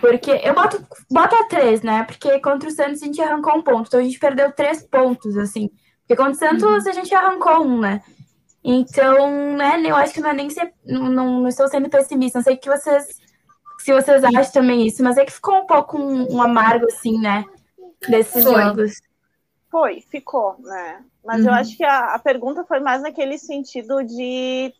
Porque 0.00 0.30
eu 0.42 0.52
boto, 0.52 0.84
boto 1.10 1.36
a 1.36 1.44
três, 1.44 1.82
né? 1.82 2.02
Porque 2.02 2.40
contra 2.40 2.68
o 2.68 2.72
Santos 2.72 3.00
a 3.00 3.06
gente 3.06 3.22
arrancou 3.22 3.56
um 3.56 3.62
ponto. 3.62 3.86
Então 3.86 4.00
a 4.00 4.02
gente 4.02 4.18
perdeu 4.18 4.52
três 4.52 4.82
pontos, 4.82 5.36
assim. 5.36 5.70
Porque 6.00 6.16
contra 6.16 6.32
o 6.32 6.34
Santos 6.34 6.86
a 6.86 6.92
gente 6.92 7.14
arrancou 7.14 7.64
um, 7.64 7.80
né? 7.80 8.02
Então, 8.62 9.56
né, 9.56 9.80
eu 9.84 9.94
acho 9.94 10.12
que 10.12 10.20
não 10.20 10.30
é 10.30 10.34
nem 10.34 10.50
ser. 10.50 10.72
Não, 10.84 11.08
não, 11.08 11.40
não 11.40 11.48
estou 11.48 11.68
sendo 11.68 11.88
pessimista. 11.88 12.38
Não 12.38 12.44
sei 12.44 12.56
que 12.56 12.68
vocês. 12.68 13.20
Se 13.78 13.92
vocês 13.92 14.24
acham 14.24 14.52
também 14.52 14.86
isso, 14.86 15.02
mas 15.02 15.18
é 15.18 15.24
que 15.24 15.32
ficou 15.32 15.58
um 15.58 15.66
pouco 15.66 15.98
um, 15.98 16.34
um 16.34 16.42
amargo, 16.42 16.86
assim, 16.86 17.20
né? 17.20 17.44
Desses 18.08 18.42
Foi. 18.42 18.54
jogos. 18.54 18.92
Foi, 19.70 20.00
ficou, 20.00 20.56
né? 20.60 21.04
Mas 21.24 21.40
Uhum. 21.40 21.48
eu 21.48 21.52
acho 21.54 21.76
que 21.76 21.84
a, 21.84 22.14
a 22.14 22.18
pergunta 22.18 22.64
foi 22.64 22.80
mais 22.80 23.02
naquele 23.02 23.38
sentido 23.38 24.02
de. 24.04 24.72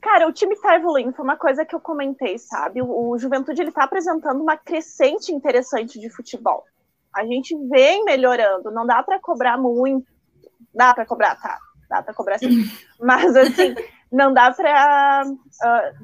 Cara, 0.00 0.28
o 0.28 0.32
time 0.32 0.56
tá 0.56 0.76
evoluindo, 0.76 1.12
foi 1.12 1.24
uma 1.24 1.36
coisa 1.36 1.64
que 1.64 1.74
eu 1.74 1.80
comentei, 1.80 2.38
sabe? 2.38 2.82
O, 2.82 3.10
o 3.10 3.18
Juventude 3.18 3.60
ele 3.62 3.72
tá 3.72 3.84
apresentando 3.84 4.40
uma 4.42 4.56
crescente 4.56 5.32
interessante 5.32 5.98
de 5.98 6.10
futebol. 6.10 6.64
A 7.14 7.24
gente 7.24 7.56
vem 7.68 8.04
melhorando, 8.04 8.70
não 8.70 8.86
dá 8.86 9.02
para 9.02 9.20
cobrar 9.20 9.56
muito. 9.56 10.06
Dá 10.74 10.92
para 10.92 11.06
cobrar, 11.06 11.36
tá? 11.36 11.58
Dá 11.88 12.02
para 12.02 12.12
cobrar 12.12 12.38
sim. 12.38 12.64
Mas 13.00 13.36
assim, 13.36 13.74
não 14.10 14.32
dá 14.32 14.52
para 14.52 15.24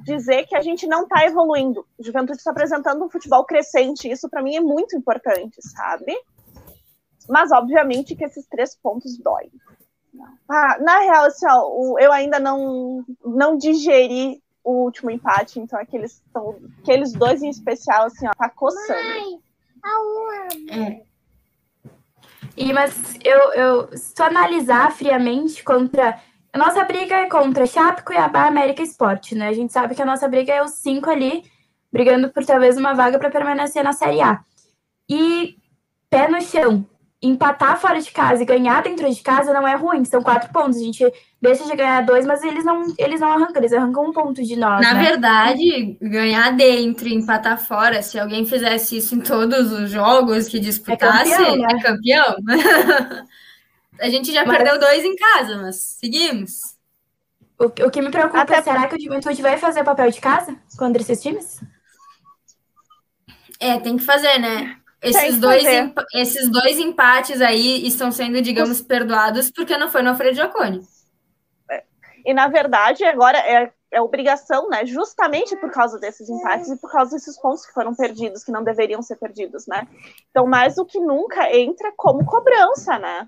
dizer 0.04 0.46
que 0.46 0.56
a 0.56 0.62
gente 0.62 0.86
não 0.86 1.06
tá 1.06 1.24
evoluindo. 1.26 1.86
O 1.98 2.04
Juventude 2.04 2.38
está 2.38 2.52
apresentando 2.52 3.04
um 3.04 3.10
futebol 3.10 3.44
crescente, 3.44 4.10
isso 4.10 4.28
para 4.28 4.42
mim 4.42 4.56
é 4.56 4.60
muito 4.60 4.96
importante, 4.96 5.56
sabe? 5.60 6.16
Mas, 7.28 7.52
obviamente, 7.52 8.14
que 8.16 8.24
esses 8.24 8.46
três 8.46 8.74
pontos 8.76 9.16
doem. 9.18 9.50
Ah, 10.48 10.78
na 10.80 10.98
real, 11.00 11.24
assim, 11.26 11.46
ó, 11.48 11.62
o- 11.68 11.98
eu 11.98 12.12
ainda 12.12 12.38
não, 12.40 13.04
não 13.24 13.56
digeri 13.56 14.42
o 14.64 14.84
último 14.84 15.10
empate, 15.10 15.58
então 15.60 15.78
aqueles, 15.78 16.22
tão, 16.32 16.58
aqueles 16.82 17.12
dois 17.12 17.42
em 17.42 17.48
especial, 17.48 18.06
assim, 18.06 18.26
ó, 18.26 18.32
tá 18.36 18.48
coçando. 18.48 18.98
E, 22.56 22.72
mas 22.72 23.14
eu, 23.24 23.52
eu, 23.52 23.96
se 23.96 24.14
tu 24.14 24.22
analisar 24.22 24.92
friamente 24.92 25.62
contra 25.64 26.20
a 26.52 26.58
nossa 26.58 26.84
briga 26.84 27.14
é 27.14 27.28
contra 27.28 27.64
Chape, 27.64 28.02
Cuiabá, 28.02 28.46
América 28.46 28.82
Esporte, 28.82 29.36
né? 29.36 29.48
A 29.48 29.52
gente 29.52 29.72
sabe 29.72 29.94
que 29.94 30.02
a 30.02 30.06
nossa 30.06 30.26
briga 30.28 30.52
é 30.52 30.62
os 30.62 30.72
cinco 30.72 31.08
ali, 31.08 31.44
brigando 31.92 32.28
por 32.30 32.44
talvez 32.44 32.76
uma 32.76 32.92
vaga 32.92 33.18
para 33.20 33.30
permanecer 33.30 33.84
na 33.84 33.92
Série 33.92 34.20
A. 34.20 34.42
E 35.08 35.56
pé 36.10 36.28
no 36.28 36.40
chão, 36.42 36.84
empatar 37.22 37.78
fora 37.78 38.00
de 38.00 38.10
casa 38.10 38.42
e 38.42 38.46
ganhar 38.46 38.82
dentro 38.82 39.08
de 39.12 39.22
casa 39.22 39.52
não 39.52 39.68
é 39.68 39.74
ruim, 39.74 40.04
são 40.04 40.22
quatro 40.22 40.50
pontos. 40.50 40.78
A 40.78 40.84
gente 40.84 41.12
deixa 41.40 41.64
de 41.64 41.76
ganhar 41.76 42.00
dois, 42.02 42.24
mas 42.24 42.42
eles 42.42 42.64
não, 42.64 42.94
eles 42.96 43.20
não 43.20 43.32
arrancam, 43.32 43.56
eles 43.56 43.72
arrancam 43.72 44.06
um 44.06 44.12
ponto 44.12 44.42
de 44.42 44.56
nós. 44.56 44.80
Na 44.80 44.94
né? 44.94 45.02
verdade, 45.02 45.98
ganhar 46.00 46.50
dentro 46.52 47.06
e 47.06 47.14
empatar 47.14 47.58
fora, 47.58 48.02
se 48.02 48.18
alguém 48.18 48.46
fizesse 48.46 48.96
isso 48.96 49.14
em 49.14 49.20
todos 49.20 49.70
os 49.70 49.90
jogos 49.90 50.48
que 50.48 50.58
disputasse, 50.58 51.32
é 51.32 51.36
campeão. 51.36 51.56
Né? 51.56 51.66
É 51.70 51.82
campeão. 51.82 53.26
a 54.00 54.08
gente 54.08 54.32
já 54.32 54.46
mas... 54.46 54.56
perdeu 54.56 54.80
dois 54.80 55.04
em 55.04 55.16
casa, 55.16 55.58
mas 55.58 55.76
seguimos. 55.76 56.78
O, 57.58 57.66
o 57.66 57.90
que 57.90 58.00
me 58.00 58.10
preocupa, 58.10 58.40
Até... 58.40 58.62
será 58.62 58.88
que 58.88 58.96
o 58.96 59.00
Juventude 59.00 59.42
vai 59.42 59.58
fazer 59.58 59.82
o 59.82 59.84
papel 59.84 60.10
de 60.10 60.20
casa 60.20 60.56
contra 60.78 61.02
esses 61.02 61.20
times? 61.20 61.60
É, 63.60 63.78
tem 63.78 63.98
que 63.98 64.02
fazer, 64.02 64.38
né? 64.38 64.79
Esses 65.02 65.38
dois, 65.38 65.64
esses 66.14 66.50
dois 66.50 66.78
empates 66.78 67.40
aí 67.40 67.86
estão 67.86 68.12
sendo, 68.12 68.42
digamos, 68.42 68.82
perdoados 68.82 69.50
porque 69.50 69.78
não 69.78 69.88
foi 69.90 70.02
no 70.02 70.10
Alfredo 70.10 70.36
Jaconi. 70.36 70.82
É. 71.70 71.82
E, 72.26 72.34
na 72.34 72.48
verdade, 72.48 73.02
agora 73.04 73.38
é, 73.38 73.72
é 73.90 74.00
obrigação, 74.00 74.68
né? 74.68 74.84
Justamente 74.84 75.56
por 75.56 75.70
causa 75.70 75.98
desses 75.98 76.28
empates 76.28 76.68
e 76.68 76.76
por 76.76 76.92
causa 76.92 77.12
desses 77.12 77.40
pontos 77.40 77.64
que 77.64 77.72
foram 77.72 77.94
perdidos, 77.94 78.44
que 78.44 78.52
não 78.52 78.62
deveriam 78.62 79.00
ser 79.00 79.16
perdidos, 79.16 79.66
né? 79.66 79.88
Então, 80.30 80.46
mais 80.46 80.76
do 80.76 80.84
que 80.84 81.00
nunca, 81.00 81.50
entra 81.50 81.90
como 81.96 82.24
cobrança, 82.26 82.98
né? 82.98 83.26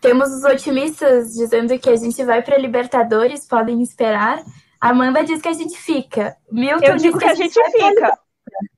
Temos 0.00 0.30
os 0.30 0.44
otimistas 0.44 1.32
dizendo 1.32 1.76
que 1.78 1.90
a 1.90 1.96
gente 1.96 2.22
vai 2.22 2.42
para 2.42 2.58
Libertadores, 2.58 3.48
podem 3.48 3.82
esperar. 3.82 4.44
Amanda 4.80 5.24
diz 5.24 5.40
que 5.40 5.48
a 5.48 5.52
gente 5.52 5.76
fica. 5.78 6.36
Milton 6.52 6.84
Eu 6.84 6.96
digo 6.96 7.18
que 7.18 7.24
a 7.24 7.34
gente, 7.34 7.58
a 7.58 7.64
gente 7.70 7.94
fica. 7.94 8.18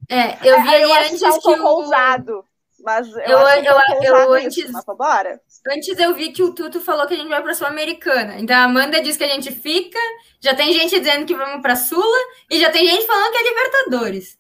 É, 0.09 0.37
eu 0.49 0.63
vi 0.63 0.83
eu 0.83 0.95
antes 0.95 1.21
que, 1.21 1.41
que 1.41 1.61
o... 1.61 1.65
ousado. 1.65 2.45
Mas 2.85 3.09
eu, 3.09 3.21
eu, 3.21 3.41
eu, 4.03 4.17
eu 4.17 4.33
antes, 4.35 4.59
isso, 4.59 4.73
mas 4.73 5.41
antes 5.69 5.99
eu 5.99 6.15
vi 6.15 6.31
que 6.31 6.43
o 6.43 6.55
Tuto 6.55 6.81
falou 6.81 7.07
que 7.07 7.15
a 7.15 7.17
gente 7.17 7.29
vai 7.29 7.43
para 7.43 7.51
a 7.51 7.55
Sul-Americana. 7.55 8.39
Então 8.39 8.55
a 8.55 8.65
Amanda 8.65 9.01
diz 9.01 9.17
que 9.17 9.25
a 9.25 9.29
gente 9.29 9.51
fica, 9.51 9.99
já 10.41 10.55
tem 10.55 10.73
gente 10.73 11.01
dizendo 11.01 11.27
que 11.27 11.35
vamos 11.35 11.63
para 11.63 11.73
a 11.73 11.77
Sula 11.77 12.19
e 12.49 12.61
já 12.61 12.71
tem 12.71 12.87
gente 12.87 13.07
falando 13.07 13.33
que 13.33 13.39
é 13.39 13.49
Libertadores. 13.49 14.39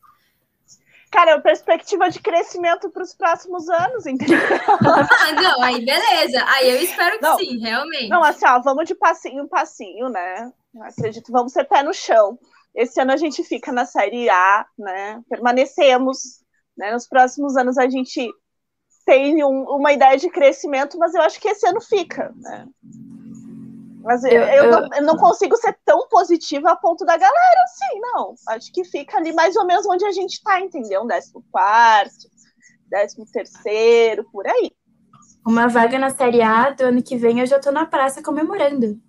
Cara, 1.10 1.32
é 1.32 1.40
perspectiva 1.40 2.10
de 2.10 2.20
crescimento 2.20 2.90
para 2.90 3.02
os 3.02 3.14
próximos 3.14 3.68
anos, 3.68 4.06
entendeu? 4.06 4.38
ah, 4.68 5.32
não, 5.32 5.62
aí 5.62 5.84
beleza. 5.84 6.44
Aí 6.46 6.70
eu 6.70 6.82
espero 6.82 7.16
que 7.16 7.22
não, 7.22 7.38
sim, 7.38 7.58
realmente. 7.58 8.08
Não, 8.08 8.22
assim, 8.22 8.46
ó, 8.46 8.60
vamos 8.60 8.86
de 8.86 8.94
passinho 8.94 9.44
em 9.44 9.48
passinho, 9.48 10.08
né? 10.08 10.52
acredito, 10.82 11.32
vamos 11.32 11.52
ser 11.52 11.64
pé 11.64 11.82
no 11.82 11.94
chão. 11.94 12.38
Esse 12.76 13.00
ano 13.00 13.12
a 13.12 13.16
gente 13.16 13.42
fica 13.42 13.72
na 13.72 13.86
Série 13.86 14.28
A, 14.28 14.66
né? 14.78 15.22
Permanecemos. 15.30 16.44
Né? 16.76 16.92
Nos 16.92 17.08
próximos 17.08 17.56
anos 17.56 17.78
a 17.78 17.88
gente 17.88 18.30
tem 19.06 19.42
um, 19.42 19.62
uma 19.62 19.92
ideia 19.92 20.18
de 20.18 20.28
crescimento, 20.28 20.98
mas 20.98 21.14
eu 21.14 21.22
acho 21.22 21.40
que 21.40 21.48
esse 21.48 21.66
ano 21.66 21.80
fica. 21.80 22.34
Né? 22.36 22.68
Mas 24.02 24.22
eu, 24.24 24.30
eu, 24.30 24.40
eu, 24.40 24.70
não, 24.70 24.88
eu, 24.94 25.02
não, 25.02 25.16
consigo 25.16 25.56
ser 25.56 25.76
tão 25.84 26.06
positiva 26.08 26.70
a 26.70 26.76
ponto 26.76 27.04
da 27.04 27.16
galera, 27.16 27.62
assim, 27.64 28.00
não. 28.00 28.34
Acho 28.48 28.70
que 28.72 28.84
fica 28.84 29.16
ali 29.16 29.32
mais 29.32 29.56
ou 29.56 29.66
menos 29.66 29.86
onde 29.86 30.04
a 30.04 30.12
gente 30.12 30.34
está, 30.34 30.60
entendeu? 30.60 31.06
Décimo 31.06 31.42
quarto, 31.50 32.28
décimo 32.88 33.24
terceiro, 33.32 34.24
por 34.30 34.46
aí. 34.46 34.70
Uma 35.46 35.66
vaga 35.66 35.98
na 35.98 36.10
Série 36.10 36.42
A 36.42 36.70
do 36.70 36.82
ano 36.82 37.02
que 37.02 37.16
vem 37.16 37.40
eu 37.40 37.46
já 37.46 37.58
tô 37.58 37.72
na 37.72 37.86
praça 37.86 38.22
comemorando. 38.22 39.00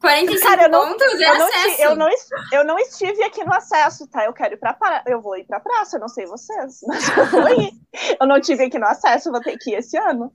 45 0.00 0.46
Cara, 0.46 0.62
eu 0.62 0.70
não, 0.70 0.88
pontos 0.88 1.12
eu 1.12 1.38
não, 1.38 1.48
eu, 1.78 1.96
não, 1.96 2.08
eu 2.52 2.64
não 2.64 2.78
estive 2.78 3.22
aqui 3.22 3.44
no 3.44 3.52
acesso, 3.52 4.06
tá? 4.08 4.24
Eu 4.24 4.32
quero 4.32 4.54
ir 4.54 4.56
pra 4.56 4.72
praça. 4.72 5.04
Eu 5.06 5.20
vou 5.20 5.36
ir 5.36 5.44
pra 5.44 5.60
praça, 5.60 5.96
eu 5.96 6.00
não 6.00 6.08
sei 6.08 6.26
vocês, 6.26 6.80
mas 6.88 7.16
eu 7.16 7.26
vou 7.26 7.48
ir. 7.48 7.70
eu 8.18 8.26
não 8.26 8.40
tive 8.40 8.64
aqui 8.64 8.78
no 8.78 8.86
acesso, 8.86 9.30
vou 9.30 9.42
ter 9.42 9.58
que 9.58 9.72
ir 9.72 9.74
esse 9.74 9.98
ano. 9.98 10.32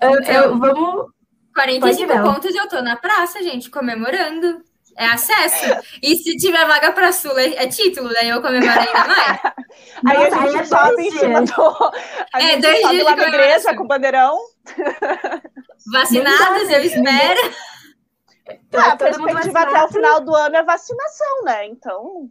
Eu, 0.00 0.20
eu, 0.22 0.58
vamos. 0.58 1.06
45 1.54 2.22
pontos 2.22 2.54
eu 2.54 2.68
tô 2.68 2.80
na 2.82 2.96
praça, 2.96 3.42
gente, 3.42 3.70
comemorando. 3.70 4.62
É 4.96 5.06
acesso. 5.06 5.82
E 6.02 6.16
se 6.16 6.36
tiver 6.36 6.66
vaga 6.66 6.92
pra 6.92 7.12
Sul, 7.12 7.38
é, 7.38 7.54
é 7.54 7.68
título, 7.68 8.10
daí 8.12 8.28
eu 8.28 8.42
comemoro 8.42 8.80
ainda 8.80 9.04
mais. 9.06 9.40
aí 10.06 10.26
a 10.26 10.46
gente 10.46 10.58
é 10.58 10.64
sobe 10.64 11.02
em 11.02 11.10
cima 11.12 11.42
do. 11.42 11.92
A 12.34 12.38
é, 12.38 12.40
gente 12.42 12.62
dois 12.62 12.80
sobe 12.80 12.94
dias 12.94 13.04
lá 13.06 13.16
na 13.16 13.28
igreja 13.28 13.74
com 13.74 13.84
o 13.84 13.88
bandeirão. 13.88 14.38
Vacinados, 15.90 16.68
eu 16.68 16.84
espero. 16.84 17.54
Ah, 18.74 18.92
a 18.92 18.96
perspectiva 18.96 19.60
até 19.60 19.84
o 19.84 19.88
final 19.88 20.20
do 20.20 20.34
ano 20.34 20.56
é 20.56 20.62
vacinação, 20.62 21.44
né? 21.44 21.66
Então, 21.66 22.30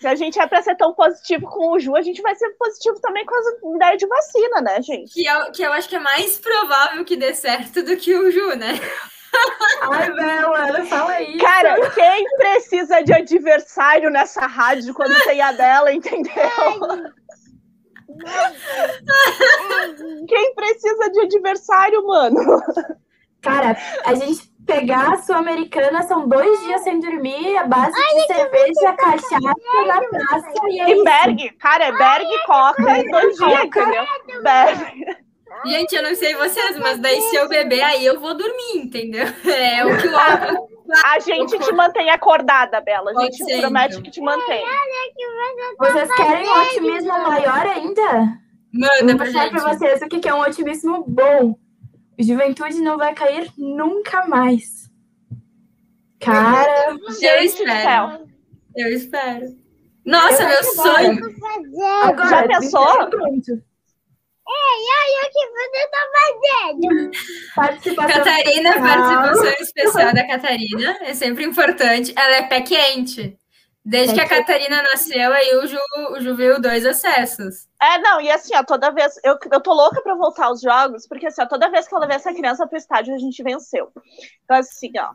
se 0.00 0.06
a 0.06 0.14
gente 0.14 0.40
é 0.40 0.46
para 0.46 0.62
ser 0.62 0.76
tão 0.76 0.94
positivo 0.94 1.46
com 1.46 1.72
o 1.72 1.78
Ju, 1.78 1.94
a 1.94 2.02
gente 2.02 2.22
vai 2.22 2.34
ser 2.34 2.48
positivo 2.58 2.98
também 3.00 3.24
com 3.26 3.34
a 3.34 3.76
ideia 3.76 3.96
de 3.96 4.06
vacina, 4.06 4.60
né, 4.62 4.82
gente? 4.82 5.12
Que 5.12 5.26
eu, 5.26 5.52
que 5.52 5.62
eu 5.62 5.72
acho 5.72 5.88
que 5.88 5.96
é 5.96 6.00
mais 6.00 6.38
provável 6.38 7.04
que 7.04 7.16
dê 7.16 7.34
certo 7.34 7.82
do 7.82 7.96
que 7.96 8.14
o 8.14 8.30
Ju, 8.30 8.56
né? 8.56 8.80
Ai, 9.82 10.12
Bela, 10.12 10.84
fala 10.86 11.22
isso. 11.22 11.38
Cara, 11.38 11.90
quem 11.90 12.24
precisa 12.36 13.02
de 13.02 13.12
adversário 13.12 14.10
nessa 14.10 14.46
rádio 14.46 14.94
quando 14.94 15.14
tem 15.24 15.40
a 15.40 15.52
dela, 15.52 15.92
entendeu? 15.92 16.32
Quem 20.26 20.54
precisa 20.54 21.10
de 21.10 21.20
adversário, 21.20 22.06
mano? 22.06 22.62
Cara, 23.40 23.76
a 24.04 24.14
gente 24.14 24.49
pegar 24.66 25.14
a 25.14 25.16
Sul-Americana 25.18 26.02
são 26.02 26.28
dois 26.28 26.60
dias 26.60 26.82
sem 26.82 27.00
dormir, 27.00 27.56
a 27.56 27.66
base 27.66 27.92
Ai, 27.96 28.14
de 28.14 28.26
cerveja, 28.26 28.92
cachaça 28.96 29.40
na 29.86 30.00
praça 30.02 30.52
e 30.68 30.80
é 30.80 30.90
E 30.90 31.04
Berg, 31.04 31.50
cara, 31.58 31.86
é 31.86 31.92
Berg 31.92 32.26
e 32.26 32.46
Coca 32.46 32.98
em 32.98 33.10
dois 33.10 33.36
dias, 33.36 33.64
entendeu? 33.64 34.04
Berg. 34.42 35.20
Gente, 35.66 35.94
eu 35.94 36.02
não 36.02 36.14
sei 36.14 36.34
vocês, 36.34 36.78
mas 36.78 36.98
daí 36.98 37.20
se 37.22 37.36
eu 37.36 37.48
beber, 37.48 37.82
aí 37.82 38.06
eu 38.06 38.18
vou 38.20 38.34
dormir, 38.34 38.76
entendeu? 38.76 39.26
É 39.44 39.84
o 39.84 39.96
que 39.98 40.08
o. 40.08 40.70
A 41.04 41.18
gente 41.20 41.56
te 41.58 41.72
mantém 41.72 42.10
acordada, 42.10 42.80
Bela. 42.80 43.12
A 43.12 43.22
gente 43.22 43.44
ser, 43.44 43.60
promete 43.60 43.92
então. 43.92 44.02
que 44.02 44.10
te 44.10 44.20
mantém. 44.20 44.64
Vocês 45.78 46.12
querem 46.14 46.48
um 46.48 46.62
otimismo 46.62 47.18
maior 47.22 47.66
ainda? 47.66 48.38
Manda 48.72 49.16
pra 49.16 49.26
gente. 49.26 49.50
pra 49.50 49.74
vocês 49.74 50.02
o 50.02 50.08
que 50.08 50.28
é 50.28 50.34
um 50.34 50.40
otimismo 50.40 51.04
bom. 51.06 51.54
Juventude 52.22 52.80
não 52.80 52.96
vai 52.98 53.14
cair 53.14 53.50
nunca 53.56 54.26
mais. 54.26 54.90
Cara, 56.20 56.90
eu 56.90 57.42
espero. 57.42 58.28
Eu 58.76 58.88
espero. 58.88 59.46
Nossa, 60.04 60.42
eu 60.42 60.48
meu 60.48 60.64
sonho. 60.64 61.20
Agora, 62.02 62.28
Já 62.28 62.46
pensou? 62.46 63.10
Pronto. 63.10 63.62
Ei, 64.52 64.82
olha 64.98 65.22
o 65.26 65.30
que 65.32 65.46
você 65.54 65.88
tá 65.88 66.02
fazendo. 67.54 67.96
Catarina, 68.12 68.72
participação 68.72 69.54
especial 69.60 70.12
da 70.12 70.26
Catarina. 70.26 70.98
É 71.02 71.14
sempre 71.14 71.44
importante. 71.44 72.12
Ela 72.16 72.36
é 72.36 72.42
pé 72.42 72.60
quente. 72.62 73.38
Desde 73.90 74.14
que 74.14 74.20
a 74.20 74.28
Catarina 74.28 74.82
nasceu, 74.82 75.32
aí 75.32 75.52
o 75.56 75.66
Ju, 75.66 75.76
o 76.12 76.20
Ju 76.20 76.36
viu 76.36 76.60
dois 76.60 76.86
acessos. 76.86 77.66
É, 77.82 77.98
não, 77.98 78.20
e 78.20 78.30
assim, 78.30 78.54
ó, 78.54 78.62
toda 78.62 78.92
vez. 78.92 79.18
Eu, 79.24 79.36
eu 79.50 79.60
tô 79.60 79.74
louca 79.74 80.00
pra 80.00 80.14
voltar 80.14 80.46
aos 80.46 80.60
jogos, 80.60 81.08
porque 81.08 81.26
assim, 81.26 81.42
ó, 81.42 81.46
toda 81.46 81.68
vez 81.68 81.88
que 81.88 81.94
eu 81.96 81.98
levei 81.98 82.14
essa 82.14 82.32
criança 82.32 82.68
pro 82.68 82.78
estádio, 82.78 83.12
a 83.12 83.18
gente 83.18 83.42
venceu. 83.42 83.90
Então, 84.44 84.56
assim, 84.58 84.92
ó, 84.96 85.10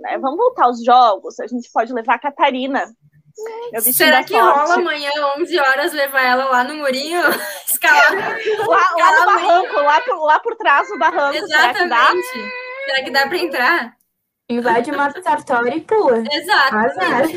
né, 0.00 0.16
vamos 0.16 0.38
voltar 0.38 0.64
aos 0.64 0.82
jogos, 0.82 1.38
a 1.38 1.46
gente 1.46 1.70
pode 1.70 1.92
levar 1.92 2.14
a 2.14 2.18
Catarina. 2.18 2.86
Será 3.92 4.24
que 4.24 4.32
forte. 4.32 4.58
rola 4.58 4.74
amanhã, 4.76 5.10
11 5.36 5.58
horas, 5.58 5.92
levar 5.92 6.22
ela 6.22 6.44
lá 6.46 6.64
no 6.64 6.76
murinho? 6.76 7.20
Escalar. 7.68 8.10
lá, 8.66 8.90
lá 8.96 9.20
no 9.20 9.26
barranco, 9.26 9.80
lá 9.82 10.00
por, 10.00 10.24
lá 10.24 10.40
por 10.40 10.56
trás 10.56 10.88
do 10.88 10.98
barranco. 10.98 11.36
Exatamente. 11.36 11.52
Será 11.52 11.74
que 11.74 11.88
dá, 11.88 12.86
será 12.86 13.04
que 13.04 13.10
dá 13.10 13.28
pra 13.28 13.38
entrar? 13.38 13.96
Invade 14.48 14.90
uma 14.90 15.10
sartória 15.10 15.76
e 15.76 15.82
pula. 15.82 16.24
Exato. 16.32 16.74
Azar. 16.74 17.28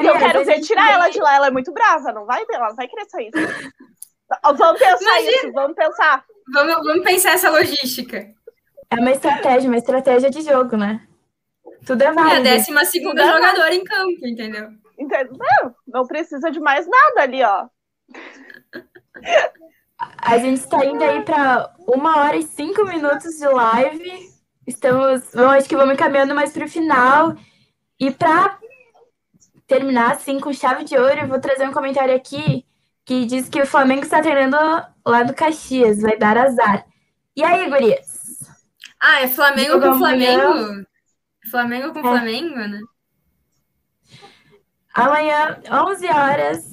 Eu 0.00 0.18
quero 0.18 0.44
ver 0.44 0.60
tirar 0.60 0.92
ela 0.92 1.08
de 1.08 1.18
lá, 1.20 1.34
ela 1.34 1.46
é 1.48 1.50
muito 1.50 1.72
brava, 1.72 2.12
não 2.12 2.26
vai, 2.26 2.44
ela 2.50 2.68
não 2.68 2.76
vai 2.76 2.88
querer 2.88 3.06
sair. 3.08 3.30
Vamos 4.42 4.78
pensar 4.78 5.02
Imagina. 5.02 5.30
isso, 5.30 5.52
vamos 5.52 5.76
pensar. 5.76 6.24
Vamos, 6.52 6.74
vamos 6.74 7.04
pensar 7.04 7.32
essa 7.32 7.50
logística. 7.50 8.32
É 8.90 8.94
uma 8.96 9.10
estratégia, 9.10 9.68
uma 9.68 9.78
estratégia 9.78 10.30
de 10.30 10.42
jogo, 10.42 10.76
né? 10.76 11.06
Tudo 11.86 12.02
é 12.02 12.12
válido. 12.12 12.34
É 12.34 12.38
a 12.38 12.42
décima 12.56 12.84
segunda 12.84 13.22
é 13.22 13.26
jogadora 13.26 13.74
em 13.74 13.84
campo, 13.84 14.26
entendeu? 14.26 14.70
Entendeu? 14.98 15.36
Não, 15.38 15.74
não 15.86 16.06
precisa 16.06 16.50
de 16.50 16.60
mais 16.60 16.86
nada 16.86 17.22
ali, 17.22 17.42
ó. 17.42 17.66
A 20.18 20.38
gente 20.38 20.58
está 20.60 20.84
indo 20.84 21.02
aí 21.02 21.22
para 21.22 21.72
uma 21.86 22.18
hora 22.18 22.36
e 22.36 22.42
cinco 22.42 22.84
minutos 22.84 23.36
de 23.36 23.46
live. 23.46 24.32
Estamos, 24.66 25.22
bom, 25.34 25.50
acho 25.50 25.68
que 25.68 25.76
vamos 25.76 25.96
caminhando 25.96 26.34
mais 26.34 26.52
para 26.52 26.64
o 26.64 26.68
final. 26.68 27.34
E 27.98 28.10
para 28.10 28.58
terminar 29.72 30.12
assim 30.12 30.38
com 30.38 30.52
chave 30.52 30.84
de 30.84 30.98
ouro, 30.98 31.18
eu 31.18 31.26
vou 31.26 31.40
trazer 31.40 31.66
um 31.66 31.72
comentário 31.72 32.14
aqui 32.14 32.66
que 33.06 33.24
diz 33.24 33.48
que 33.48 33.62
o 33.62 33.66
Flamengo 33.66 34.02
está 34.02 34.20
treinando 34.20 34.56
lá 35.06 35.22
do 35.22 35.32
Caxias, 35.32 36.02
vai 36.02 36.18
dar 36.18 36.36
azar. 36.36 36.84
E 37.34 37.42
aí, 37.42 37.70
gurias? 37.70 38.38
Ah, 39.00 39.22
é 39.22 39.28
Flamengo 39.28 39.80
com 39.80 39.94
Flamengo? 39.94 40.86
Flamengo 41.50 41.92
com 41.92 41.98
é. 42.00 42.02
Flamengo, 42.02 42.54
né? 42.56 42.80
Amanhã, 44.94 45.58
11 45.70 46.06
horas, 46.06 46.64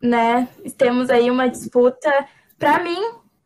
né? 0.00 0.46
Temos 0.76 1.08
aí 1.08 1.30
uma 1.30 1.48
disputa. 1.48 2.10
Para 2.58 2.84
mim, 2.84 3.00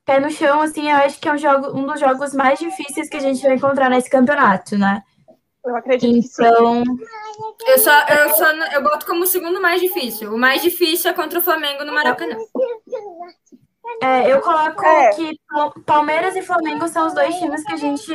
pé 0.04 0.18
no 0.18 0.30
chão, 0.30 0.60
assim, 0.62 0.90
eu 0.90 0.96
acho 0.96 1.20
que 1.20 1.28
é 1.28 1.32
um, 1.32 1.38
jogo, 1.38 1.78
um 1.78 1.86
dos 1.86 2.00
jogos 2.00 2.34
mais 2.34 2.58
difíceis 2.58 3.08
que 3.08 3.16
a 3.16 3.20
gente 3.20 3.40
vai 3.40 3.54
encontrar 3.54 3.88
nesse 3.88 4.10
campeonato, 4.10 4.76
né? 4.76 5.02
Eu 5.66 5.76
acredito 5.76 6.16
então, 6.16 6.84
eu 7.66 7.78
só, 7.78 8.06
eu 8.06 8.30
só 8.30 8.52
eu 8.72 8.82
boto 8.84 9.04
como 9.04 9.24
o 9.24 9.26
segundo 9.26 9.60
mais 9.60 9.80
difícil. 9.80 10.32
O 10.32 10.38
mais 10.38 10.62
difícil 10.62 11.10
é 11.10 11.14
contra 11.14 11.40
o 11.40 11.42
Flamengo 11.42 11.84
no 11.84 11.92
Maracanã. 11.92 12.36
É, 14.00 14.32
eu 14.32 14.40
coloco 14.40 14.84
é. 14.84 15.10
que 15.10 15.38
Palmeiras 15.84 16.36
e 16.36 16.42
Flamengo 16.42 16.86
são 16.86 17.08
os 17.08 17.14
dois 17.14 17.34
times 17.36 17.64
que 17.64 17.72
a 17.72 17.76
gente 17.76 18.12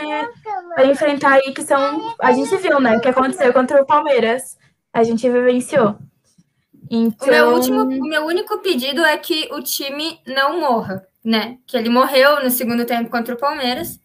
vai 0.76 0.90
enfrentar 0.90 1.34
aí, 1.34 1.54
que 1.54 1.62
são. 1.64 2.16
A 2.20 2.32
gente 2.32 2.56
viu, 2.56 2.80
né? 2.80 2.98
O 2.98 3.02
que 3.02 3.10
aconteceu 3.10 3.52
contra 3.52 3.82
o 3.82 3.86
Palmeiras. 3.86 4.58
A 4.94 5.04
gente 5.04 5.30
vivenciou. 5.30 5.98
Então... 6.90 7.28
O, 7.28 7.32
meu 7.32 7.50
último, 7.54 7.84
o 7.84 8.08
meu 8.08 8.26
único 8.26 8.60
pedido 8.60 9.04
é 9.04 9.18
que 9.18 9.50
o 9.54 9.62
time 9.62 10.20
não 10.28 10.60
morra, 10.60 11.06
né? 11.24 11.58
Que 11.66 11.78
ele 11.78 11.90
morreu 11.90 12.44
no 12.44 12.50
segundo 12.50 12.86
tempo 12.86 13.10
contra 13.10 13.34
o 13.34 13.38
Palmeiras. 13.38 14.00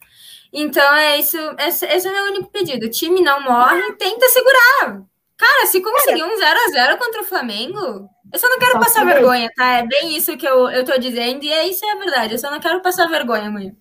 Então 0.59 0.94
é 0.94 1.18
isso. 1.18 1.36
Esse, 1.59 1.84
esse 1.84 2.09
é 2.09 2.11
o 2.11 2.14
meu 2.14 2.24
único 2.24 2.50
pedido. 2.50 2.86
O 2.86 2.90
time 2.90 3.20
não 3.20 3.42
morre, 3.42 3.92
tenta 3.92 4.26
segurar. 4.30 5.02
Cara, 5.36 5.66
se 5.66 5.82
conseguir 5.82 6.24
um 6.24 6.34
0x0 6.34 6.96
contra 6.96 7.20
o 7.20 7.24
Flamengo, 7.24 8.09
eu 8.32 8.38
só 8.38 8.48
não 8.48 8.59
quero 8.59 8.72
só 8.72 8.78
passar 8.78 9.04
vergonha, 9.04 9.50
tá? 9.54 9.74
É 9.74 9.86
bem 9.86 10.16
isso 10.16 10.34
que 10.38 10.48
eu, 10.48 10.70
eu 10.70 10.82
tô 10.82 10.96
dizendo, 10.96 11.44
e 11.44 11.52
é 11.52 11.68
isso 11.68 11.84
é 11.84 11.92
a 11.92 11.96
verdade. 11.96 12.32
Eu 12.32 12.38
só 12.38 12.50
não 12.50 12.59
quero 12.59 12.80
passar 12.80 13.07
vergonha 13.07 13.48
amanhã. 13.48 13.76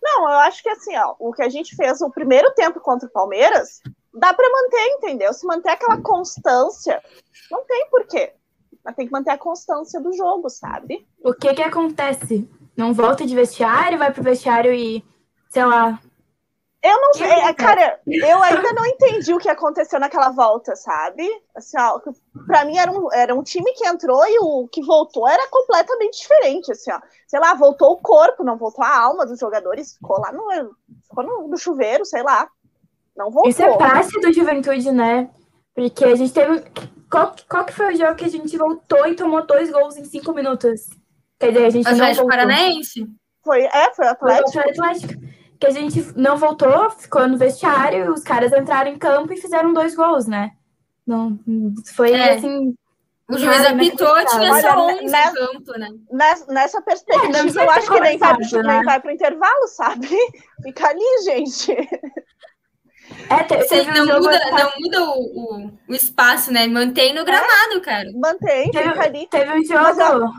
Não, 0.00 0.30
eu 0.30 0.38
acho 0.38 0.62
que 0.62 0.68
assim, 0.68 0.96
ó, 0.96 1.16
o 1.18 1.32
que 1.32 1.42
a 1.42 1.48
gente 1.48 1.74
fez 1.74 2.00
no 2.00 2.12
primeiro 2.12 2.52
tempo 2.52 2.78
contra 2.78 3.08
o 3.08 3.12
Palmeiras, 3.12 3.80
dá 4.14 4.32
para 4.32 4.48
manter, 4.48 4.86
entendeu? 4.92 5.32
Se 5.34 5.44
manter 5.44 5.70
aquela 5.70 6.00
constância, 6.00 7.02
não 7.50 7.64
tem 7.64 7.88
porquê. 7.90 8.32
Mas 8.84 8.94
tem 8.94 9.06
que 9.06 9.12
manter 9.12 9.30
a 9.30 9.38
constância 9.38 10.00
do 10.00 10.12
jogo, 10.12 10.48
sabe? 10.48 11.04
O 11.22 11.34
que 11.34 11.52
que 11.52 11.62
acontece? 11.62 12.48
Não 12.76 12.94
volta 12.94 13.26
de 13.26 13.34
vestiário, 13.34 13.98
vai 13.98 14.12
pro 14.12 14.22
vestiário 14.22 14.72
e, 14.72 15.04
sei 15.50 15.64
lá, 15.64 16.00
eu 16.82 16.98
não 16.98 17.12
sei, 17.12 17.30
é, 17.30 17.52
cara, 17.52 18.00
eu 18.06 18.42
ainda 18.42 18.72
não 18.72 18.86
entendi 18.86 19.34
o 19.34 19.38
que 19.38 19.50
aconteceu 19.50 20.00
naquela 20.00 20.30
volta, 20.30 20.74
sabe? 20.74 21.28
Assim, 21.54 21.76
ó, 21.78 22.00
pra 22.46 22.64
mim 22.64 22.78
era 22.78 22.90
um, 22.90 23.12
era 23.12 23.34
um 23.34 23.42
time 23.42 23.70
que 23.74 23.86
entrou 23.86 24.26
e 24.26 24.38
o 24.40 24.66
que 24.66 24.82
voltou 24.82 25.28
era 25.28 25.46
completamente 25.50 26.18
diferente, 26.18 26.72
assim, 26.72 26.90
ó. 26.90 26.98
Sei 27.26 27.38
lá, 27.38 27.52
voltou 27.52 27.92
o 27.92 27.98
corpo, 27.98 28.42
não 28.42 28.56
voltou 28.56 28.82
a 28.82 28.98
alma 28.98 29.26
dos 29.26 29.38
jogadores, 29.38 29.92
ficou 29.92 30.18
lá 30.18 30.32
no, 30.32 30.74
ficou 31.02 31.22
no, 31.22 31.48
no 31.48 31.58
chuveiro, 31.58 32.06
sei 32.06 32.22
lá. 32.22 32.48
Não 33.14 33.30
voltou. 33.30 33.50
Isso 33.50 33.62
é 33.62 33.76
parte 33.76 34.18
do 34.18 34.32
Juventude, 34.32 34.90
né? 34.90 35.28
Porque 35.74 36.06
a 36.06 36.14
gente 36.14 36.32
teve. 36.32 36.64
Qual, 37.10 37.34
qual 37.46 37.64
que 37.66 37.74
foi 37.74 37.92
o 37.92 37.96
jogo 37.96 38.14
que 38.14 38.24
a 38.24 38.30
gente 38.30 38.56
voltou 38.56 39.06
e 39.06 39.14
tomou 39.14 39.44
dois 39.44 39.70
gols 39.70 39.98
em 39.98 40.04
cinco 40.06 40.32
minutos? 40.32 40.86
Quer 41.38 41.52
dizer, 41.52 41.66
a 41.66 41.70
gente 41.70 41.86
Atlético 41.86 42.06
não 42.06 42.14
voltou. 42.14 42.28
Paranaense? 42.28 43.06
Foi, 43.44 43.64
é, 43.64 43.94
foi 43.94 44.06
o 44.06 44.10
Atlético. 44.10 44.52
Foi 44.52 44.62
o 44.62 44.70
Atlético 44.70 45.39
que 45.60 45.66
a 45.66 45.70
gente 45.70 46.02
não 46.16 46.38
voltou, 46.38 46.90
ficou 46.90 47.28
no 47.28 47.36
vestiário, 47.36 48.14
os 48.14 48.22
caras 48.22 48.50
entraram 48.50 48.90
em 48.90 48.98
campo 48.98 49.30
e 49.32 49.36
fizeram 49.36 49.74
dois 49.74 49.94
gols, 49.94 50.26
né? 50.26 50.52
Não, 51.06 51.38
foi 51.94 52.12
é. 52.12 52.34
assim. 52.34 52.74
O 53.28 53.38
juiz 53.38 53.64
apitou, 53.64 54.12
tinha 54.26 54.60
só 54.60 54.88
11 54.88 55.04
nessa, 55.04 55.32
campo, 55.32 55.78
né? 55.78 55.88
Nessa 56.48 56.82
perspectiva, 56.82 57.60
é, 57.60 57.64
eu 57.64 57.70
acho 57.70 57.92
que 57.92 58.00
nem 58.00 58.18
vai, 58.18 58.32
né? 58.32 58.62
nem 58.64 58.82
vai 58.82 59.00
pro 59.00 59.10
intervalo, 59.12 59.68
sabe? 59.68 60.08
Fica 60.64 60.88
ali, 60.88 61.22
gente. 61.24 61.72
É, 63.28 63.44
te, 63.44 63.62
Sim, 63.68 63.86
não, 63.86 64.18
um 64.18 64.20
muda, 64.20 64.50
não 64.50 64.70
muda 64.80 65.04
o, 65.04 65.20
o, 65.20 65.70
o, 65.88 65.94
espaço, 65.94 66.52
né? 66.52 66.66
Mantém 66.66 67.14
no 67.14 67.24
gramado, 67.24 67.76
é, 67.76 67.80
cara. 67.80 68.10
Mantém, 68.14 68.70
teve, 68.70 68.88
fica 68.88 69.04
ali. 69.04 69.28
Teve 69.28 69.52
um 69.52 69.64
jogo. 69.64 70.32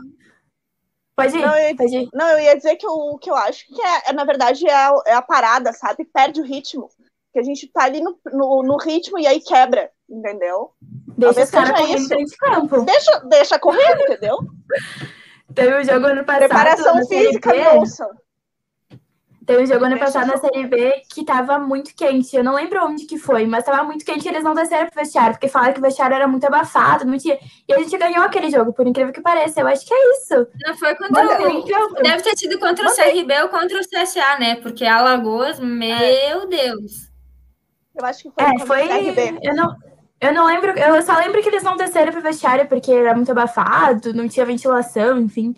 Pode 1.16 1.36
ir, 1.36 1.42
não, 1.42 1.56
eu, 1.56 1.76
pode 1.76 1.96
ir. 1.96 2.08
Não, 2.12 2.28
eu 2.30 2.40
ia 2.40 2.56
dizer 2.56 2.76
que 2.76 2.86
o 2.86 3.18
que 3.18 3.30
eu 3.30 3.36
acho 3.36 3.66
que 3.66 3.80
é, 3.80 4.10
é 4.10 4.12
na 4.12 4.24
verdade, 4.24 4.66
é 4.66 4.74
a, 4.74 4.92
é 5.06 5.14
a, 5.14 5.22
parada, 5.22 5.72
sabe? 5.72 6.04
Perde 6.04 6.40
o 6.40 6.44
ritmo. 6.44 6.88
Que 7.32 7.38
a 7.38 7.42
gente 7.42 7.70
tá 7.72 7.84
ali 7.84 8.00
no, 8.00 8.18
no, 8.32 8.62
no 8.62 8.76
ritmo 8.76 9.18
e 9.18 9.26
aí 9.26 9.40
quebra, 9.40 9.90
entendeu? 10.08 10.72
Deixa 11.16 11.44
os 11.44 11.50
caras 11.50 11.80
correndo 11.80 12.08
de 12.08 12.36
campo. 12.36 12.82
Deixa, 12.82 13.18
deixa 13.20 13.58
correr, 13.58 13.92
entendeu? 14.02 14.38
Teve 15.54 15.80
um 15.80 15.84
jogo 15.84 16.06
ano 16.06 16.24
passado. 16.24 16.48
Preparação 16.48 17.06
física, 17.06 17.74
moça. 17.74 18.08
Teve 19.44 19.62
um 19.62 19.66
jogo 19.66 19.84
ano 19.84 19.98
passado 19.98 20.28
na 20.28 20.36
Série 20.36 20.66
B 20.66 21.02
que 21.12 21.24
tava 21.24 21.58
muito 21.58 21.94
quente. 21.96 22.36
Eu 22.36 22.44
não 22.44 22.54
lembro 22.54 22.84
onde 22.84 23.06
que 23.06 23.18
foi, 23.18 23.44
mas 23.46 23.64
tava 23.64 23.82
muito 23.82 24.04
quente 24.04 24.24
e 24.24 24.28
eles 24.28 24.44
não 24.44 24.54
desceram 24.54 24.88
pro 24.88 25.00
vestiário, 25.00 25.32
porque 25.32 25.48
falaram 25.48 25.72
que 25.72 25.80
o 25.80 25.82
vestiário 25.82 26.14
era 26.14 26.28
muito 26.28 26.46
abafado, 26.46 27.04
não 27.04 27.18
tinha. 27.18 27.38
E 27.68 27.74
a 27.74 27.78
gente 27.78 27.96
ganhou 27.98 28.24
aquele 28.24 28.50
jogo, 28.50 28.72
por 28.72 28.86
incrível 28.86 29.12
que 29.12 29.20
pareça. 29.20 29.60
Eu 29.60 29.66
acho 29.66 29.84
que 29.84 29.92
é 29.92 30.10
isso. 30.12 30.46
Não 30.64 30.76
foi 30.76 30.94
contra 30.94 31.24
o. 31.24 32.02
Deve 32.02 32.22
ter 32.22 32.38
sido 32.38 32.58
contra 32.58 32.86
o 32.86 32.94
CRB 32.94 33.42
ou 33.42 33.48
contra 33.48 33.78
o 33.78 33.80
CSA, 33.80 34.38
né? 34.38 34.56
Porque 34.56 34.84
Alagoas, 34.84 35.58
meu 35.58 35.90
é. 35.90 36.46
Deus. 36.46 37.10
Eu 37.94 38.06
acho 38.06 38.22
que 38.22 38.30
foi, 38.30 38.44
é, 38.44 38.58
foi... 38.66 38.84
o 38.84 38.88
CRB. 38.88 39.38
Eu 39.42 39.56
não. 39.56 39.76
Eu 40.20 40.32
não 40.32 40.46
lembro, 40.46 40.70
eu 40.78 41.02
só 41.02 41.16
lembro 41.16 41.42
que 41.42 41.48
eles 41.48 41.64
não 41.64 41.76
desceram 41.76 42.12
pro 42.12 42.22
vestiário 42.22 42.68
porque 42.68 42.92
era 42.92 43.12
muito 43.12 43.32
abafado, 43.32 44.14
não 44.14 44.28
tinha 44.28 44.46
ventilação, 44.46 45.18
enfim. 45.18 45.52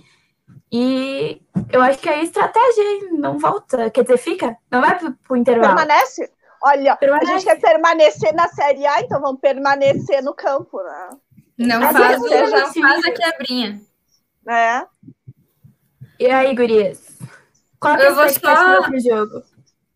E 0.72 1.40
eu 1.70 1.80
acho 1.82 1.98
que 1.98 2.08
é 2.08 2.22
estratégia, 2.22 2.82
hein? 2.82 3.08
não 3.12 3.38
volta. 3.38 3.90
Quer 3.90 4.02
dizer, 4.02 4.18
fica? 4.18 4.56
Não 4.70 4.80
vai 4.80 4.98
pro, 4.98 5.12
pro 5.12 5.36
intervalo. 5.36 5.76
Permanece? 5.76 6.30
Olha, 6.62 6.96
Permanece. 6.96 7.30
a 7.30 7.38
gente 7.38 7.44
quer 7.44 7.60
permanecer 7.60 8.34
na 8.34 8.48
Série 8.48 8.86
A, 8.86 9.00
então 9.00 9.20
vamos 9.20 9.40
permanecer 9.40 10.22
no 10.22 10.34
campo, 10.34 10.82
né? 10.82 11.10
Não 11.58 11.80
faz, 11.92 12.20
o, 12.20 12.28
não 12.28 12.72
faz 12.72 13.04
a 13.04 13.10
quebrinha. 13.12 13.80
É. 14.48 14.84
E 16.18 16.26
aí, 16.26 16.54
gurias? 16.54 17.18
Qual 17.78 17.94
é 17.96 18.08
a 18.08 18.12
vou 18.12 18.28
só... 18.30 18.82
pro 18.82 18.98
jogo? 18.98 19.42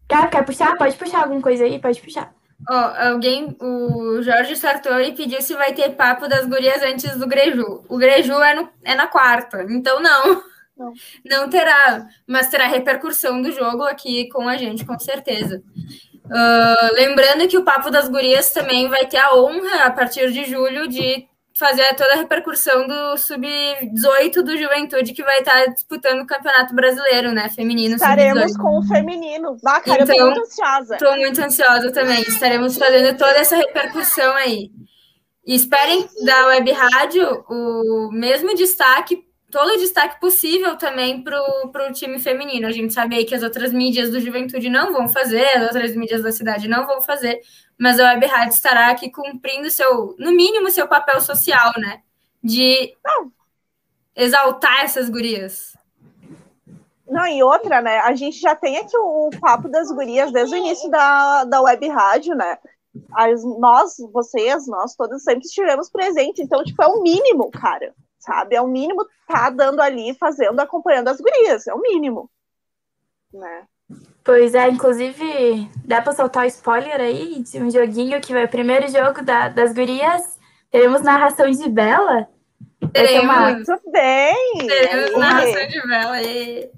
Quer, 0.08 0.30
quer 0.30 0.44
puxar? 0.44 0.76
Pode 0.76 0.96
puxar 0.96 1.22
alguma 1.22 1.40
coisa 1.40 1.64
aí? 1.64 1.80
Pode 1.80 2.00
puxar. 2.00 2.32
Ó, 2.68 2.74
oh, 2.74 3.08
alguém, 3.12 3.56
o 3.60 4.20
Jorge 4.20 4.56
Sartori 4.56 5.12
pediu 5.12 5.40
se 5.40 5.54
vai 5.54 5.72
ter 5.72 5.94
papo 5.94 6.28
das 6.28 6.46
gurias 6.46 6.82
antes 6.82 7.16
do 7.16 7.26
Greju. 7.26 7.84
O 7.88 7.96
Greju 7.96 8.34
é, 8.42 8.54
no, 8.54 8.68
é 8.84 8.94
na 8.94 9.06
quarta, 9.06 9.62
então 9.70 10.00
não. 10.00 10.42
Não. 10.78 10.92
não 11.24 11.50
terá, 11.50 12.06
mas 12.26 12.48
terá 12.48 12.66
repercussão 12.66 13.42
do 13.42 13.50
jogo 13.50 13.82
aqui 13.82 14.28
com 14.28 14.48
a 14.48 14.56
gente, 14.56 14.86
com 14.86 14.98
certeza. 14.98 15.62
Uh, 16.26 16.94
lembrando 16.94 17.48
que 17.48 17.56
o 17.56 17.64
Papo 17.64 17.90
das 17.90 18.08
Gurias 18.08 18.52
também 18.52 18.88
vai 18.88 19.06
ter 19.06 19.16
a 19.16 19.34
honra, 19.34 19.84
a 19.84 19.90
partir 19.90 20.30
de 20.30 20.44
julho, 20.44 20.86
de 20.86 21.26
fazer 21.58 21.92
toda 21.94 22.12
a 22.12 22.16
repercussão 22.16 22.86
do 22.86 23.16
Sub-18 23.16 24.42
do 24.42 24.56
Juventude, 24.56 25.12
que 25.12 25.24
vai 25.24 25.40
estar 25.40 25.66
disputando 25.66 26.20
o 26.20 26.26
Campeonato 26.26 26.74
Brasileiro, 26.74 27.32
né? 27.32 27.48
Feminino. 27.48 27.96
Estaremos 27.96 28.56
com 28.56 28.78
o 28.78 28.82
feminino. 28.82 29.56
Cara, 29.62 30.02
então, 30.02 30.14
eu 30.14 30.18
tô 30.18 30.24
muito 30.24 30.40
ansiosa. 30.40 30.94
Estou 30.94 31.16
muito 31.16 31.40
ansiosa 31.40 31.92
também. 31.92 32.20
Estaremos 32.22 32.78
fazendo 32.78 33.16
toda 33.18 33.38
essa 33.38 33.56
repercussão 33.56 34.34
aí. 34.36 34.70
E 35.44 35.54
esperem 35.54 36.06
da 36.24 36.46
Web 36.46 36.70
Rádio 36.72 37.44
o 37.48 38.10
mesmo 38.12 38.54
destaque 38.54 39.27
todo 39.50 39.72
o 39.72 39.78
destaque 39.78 40.20
possível 40.20 40.76
também 40.76 41.22
para 41.22 41.88
o 41.88 41.92
time 41.92 42.18
feminino. 42.18 42.66
A 42.66 42.72
gente 42.72 42.92
sabe 42.92 43.16
aí 43.16 43.24
que 43.24 43.34
as 43.34 43.42
outras 43.42 43.72
mídias 43.72 44.10
do 44.10 44.20
Juventude 44.20 44.68
não 44.68 44.92
vão 44.92 45.08
fazer, 45.08 45.46
as 45.56 45.64
outras 45.64 45.96
mídias 45.96 46.22
da 46.22 46.32
cidade 46.32 46.68
não 46.68 46.86
vão 46.86 47.00
fazer, 47.00 47.40
mas 47.78 47.98
a 47.98 48.04
Web 48.04 48.26
Rádio 48.26 48.54
estará 48.54 48.90
aqui 48.90 49.10
cumprindo 49.10 49.70
seu, 49.70 50.14
no 50.18 50.32
mínimo, 50.32 50.70
seu 50.70 50.86
papel 50.86 51.20
social, 51.20 51.72
né? 51.78 52.02
De 52.42 52.94
exaltar 54.14 54.84
essas 54.84 55.08
gurias. 55.08 55.76
Não, 57.08 57.26
e 57.26 57.42
outra, 57.42 57.80
né? 57.80 58.00
A 58.00 58.14
gente 58.14 58.38
já 58.38 58.54
tem 58.54 58.76
aqui 58.76 58.96
o, 58.96 59.28
o 59.28 59.40
papo 59.40 59.68
das 59.68 59.90
gurias 59.90 60.30
desde 60.30 60.54
o 60.54 60.58
início 60.58 60.90
da, 60.90 61.44
da 61.44 61.62
web 61.62 61.88
rádio, 61.88 62.34
né? 62.34 62.58
As, 63.14 63.42
nós, 63.42 63.96
vocês, 64.12 64.66
nós 64.66 64.94
todos 64.94 65.22
sempre 65.22 65.46
estivemos 65.46 65.88
presentes. 65.88 66.44
Então, 66.44 66.62
tipo, 66.62 66.82
é 66.82 66.86
o 66.86 67.02
mínimo, 67.02 67.50
cara 67.50 67.94
sabe? 68.28 68.54
É 68.54 68.60
o 68.60 68.68
mínimo 68.68 69.06
tá 69.26 69.48
dando 69.48 69.80
ali, 69.80 70.14
fazendo, 70.18 70.60
acompanhando 70.60 71.08
as 71.08 71.18
gurias, 71.18 71.66
é 71.66 71.74
o 71.74 71.80
mínimo, 71.80 72.30
né? 73.32 73.64
Pois 74.22 74.54
é, 74.54 74.68
inclusive, 74.68 75.70
dá 75.84 76.02
para 76.02 76.12
soltar 76.12 76.44
o 76.44 76.48
spoiler 76.48 77.00
aí 77.00 77.42
de 77.42 77.58
um 77.58 77.70
joguinho 77.70 78.20
que 78.20 78.34
vai 78.34 78.44
o 78.44 78.48
primeiro 78.48 78.86
jogo 78.88 79.22
da, 79.22 79.48
das 79.48 79.72
gurias. 79.72 80.38
Teremos 80.70 81.00
narração 81.00 81.50
de 81.50 81.66
Bela. 81.70 82.28
Teremos. 82.92 83.24
Uma... 83.24 83.50
Muito 83.52 83.80
bem! 83.90 84.66
Teremos 84.66 85.18
narração 85.18 85.66
de 85.66 85.88
Bela. 85.88 86.22
E... 86.22 86.70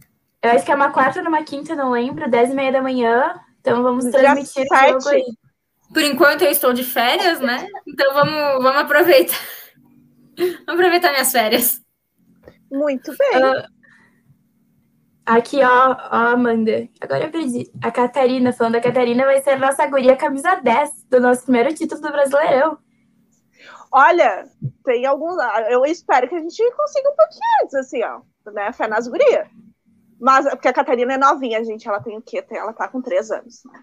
Eu 0.43 0.51
acho 0.52 0.64
que 0.64 0.70
é 0.70 0.74
uma 0.77 0.93
quarta 0.93 1.20
ou 1.20 1.27
uma 1.27 1.43
quinta, 1.43 1.74
não 1.74 1.90
lembro, 1.90 2.31
dez 2.31 2.51
e 2.51 2.55
meia 2.55 2.70
da 2.70 2.81
manhã. 2.81 3.35
Então 3.60 3.82
vamos 3.82 4.05
transmitir 4.05 4.64
o 4.70 4.89
jogo 4.93 5.09
aí. 5.09 5.24
Por 5.93 6.02
enquanto 6.02 6.43
eu 6.43 6.51
estou 6.52 6.72
de 6.72 6.85
férias, 6.85 7.40
né? 7.40 7.66
Então 7.85 8.14
vamos, 8.14 8.62
vamos 8.62 8.82
aproveitar. 8.82 9.36
Vamos 10.41 10.62
aproveitar 10.67 11.11
minhas 11.11 11.33
férias. 11.33 11.81
Muito 12.71 13.15
bem. 13.17 13.45
Uh, 13.45 13.81
Aqui, 15.31 15.62
ó, 15.62 15.93
ó, 15.93 16.17
Amanda. 16.33 16.89
Agora 17.01 17.25
eu 17.25 17.31
perdi. 17.31 17.71
A 17.81 17.93
Catarina, 17.93 18.53
falando 18.53 18.73
da 18.73 18.81
Catarina, 18.81 19.25
vai 19.25 19.41
ser 19.41 19.51
a 19.51 19.59
nossa 19.59 19.87
guria 19.87 20.17
camisa 20.17 20.57
10 20.57 21.05
do 21.09 21.21
nosso 21.21 21.45
primeiro 21.45 21.73
título 21.73 22.01
do 22.01 22.11
Brasileirão. 22.11 22.79
Olha, 23.93 24.45
tem 24.85 25.07
alguns. 25.07 25.37
Eu 25.69 25.85
espero 25.87 26.29
que 26.29 26.35
a 26.35 26.41
gente 26.41 26.71
consiga 26.73 27.11
um 27.11 27.15
pouquinho 27.15 27.62
antes, 27.62 27.75
assim, 27.77 28.03
ó. 28.03 28.21
Né? 28.51 28.73
Fé 28.73 28.89
nas 28.89 29.07
gurias. 29.07 29.47
Mas, 30.21 30.49
porque 30.49 30.67
a 30.67 30.73
Catarina 30.73 31.15
é 31.15 31.19
novinha, 31.19 31.65
gente. 31.65 31.89
Ela 31.89 32.03
tem 32.03 32.17
o 32.17 32.23
quê? 32.23 32.45
Ela 32.51 32.73
tá 32.73 32.89
com 32.89 33.01
três 33.01 33.31
anos. 33.31 33.62
Né? 33.65 33.81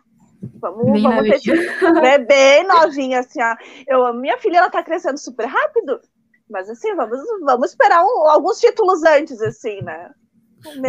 Vamos, 0.60 0.92
bem 0.92 1.04
vamos 1.04 1.42
ter 1.42 2.26
bem 2.26 2.68
novinha, 2.68 3.20
assim, 3.20 3.42
ó. 3.42 3.56
Eu, 3.88 4.14
minha 4.14 4.38
filha, 4.38 4.58
ela 4.58 4.70
tá 4.70 4.84
crescendo 4.84 5.18
super 5.18 5.46
rápido. 5.46 6.02
Mas, 6.50 6.70
assim, 6.70 6.96
vamos, 6.96 7.20
vamos 7.42 7.70
esperar 7.70 8.04
um, 8.04 8.30
alguns 8.30 8.60
títulos 8.60 9.04
antes, 9.04 9.42
assim, 9.42 9.82
né? 9.82 10.10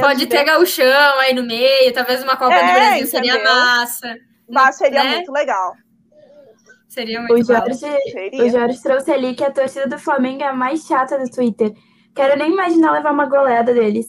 Pode 0.00 0.26
ter 0.26 0.44
gauchão 0.44 1.18
aí 1.18 1.34
no 1.34 1.44
meio, 1.44 1.92
talvez 1.92 2.22
uma 2.22 2.36
Copa 2.36 2.54
é, 2.54 2.66
do 2.66 2.72
Brasil 2.72 3.06
entendeu? 3.06 3.34
seria 3.34 3.44
massa. 3.44 4.16
Mas 4.48 4.76
seria 4.76 5.04
né? 5.04 5.14
muito 5.16 5.32
legal. 5.32 5.74
Seria 6.88 7.20
muito 7.20 7.34
o 7.34 7.44
Jorge, 7.44 7.86
o 8.32 8.48
Jorge 8.48 8.82
trouxe 8.82 9.12
ali 9.12 9.34
que 9.34 9.44
a 9.44 9.50
torcida 9.50 9.86
do 9.86 9.98
Flamengo 9.98 10.42
é 10.42 10.46
a 10.46 10.54
mais 10.54 10.86
chata 10.86 11.18
do 11.18 11.30
Twitter. 11.30 11.72
Quero 12.14 12.38
nem 12.38 12.50
imaginar 12.50 12.92
levar 12.92 13.12
uma 13.12 13.26
goleada 13.26 13.74
deles. 13.74 14.06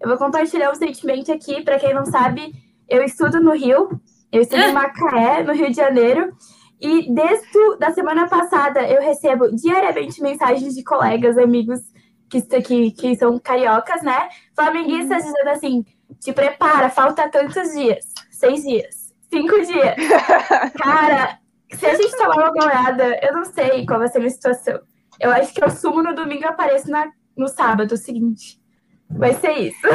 Eu 0.00 0.08
vou 0.08 0.16
compartilhar 0.16 0.70
um 0.70 0.74
sentimento 0.74 1.30
aqui, 1.30 1.62
para 1.62 1.78
quem 1.78 1.94
não 1.94 2.06
sabe, 2.06 2.52
eu 2.88 3.04
estudo 3.04 3.38
no 3.38 3.52
Rio, 3.52 4.00
eu 4.32 4.40
estudo 4.40 4.62
em 4.62 4.72
Macaé, 4.74 5.42
no 5.42 5.52
Rio 5.52 5.68
de 5.68 5.76
Janeiro, 5.76 6.34
e 6.82 7.14
desde 7.14 7.76
da 7.78 7.92
semana 7.92 8.28
passada 8.28 8.82
eu 8.82 9.00
recebo 9.00 9.54
diariamente 9.54 10.20
mensagens 10.20 10.74
de 10.74 10.82
colegas, 10.82 11.38
amigos 11.38 11.80
que, 12.28 12.42
que, 12.60 12.90
que 12.90 13.16
são 13.16 13.38
cariocas, 13.38 14.02
né? 14.02 14.28
Flamenguistas 14.52 15.22
dizendo 15.22 15.48
assim: 15.48 15.86
te 16.18 16.32
prepara, 16.32 16.90
falta 16.90 17.28
tantos 17.28 17.70
dias. 17.70 18.04
Seis 18.32 18.62
dias, 18.62 19.14
cinco 19.30 19.60
dias. 19.60 19.94
Cara, 20.82 21.38
se 21.72 21.86
a 21.86 21.94
gente 21.94 22.16
tomar 22.16 22.36
uma 22.36 22.50
goleada, 22.50 23.16
eu 23.22 23.32
não 23.32 23.44
sei 23.44 23.86
qual 23.86 24.00
vai 24.00 24.08
ser 24.08 24.18
a 24.18 24.20
minha 24.20 24.30
situação. 24.30 24.80
Eu 25.20 25.30
acho 25.30 25.54
que 25.54 25.62
eu 25.62 25.70
sumo 25.70 26.02
no 26.02 26.16
domingo 26.16 26.42
e 26.42 26.46
apareço 26.46 26.90
na, 26.90 27.08
no 27.36 27.46
sábado 27.46 27.96
seguinte. 27.96 28.60
Vai 29.08 29.34
ser 29.34 29.52
isso. 29.52 29.86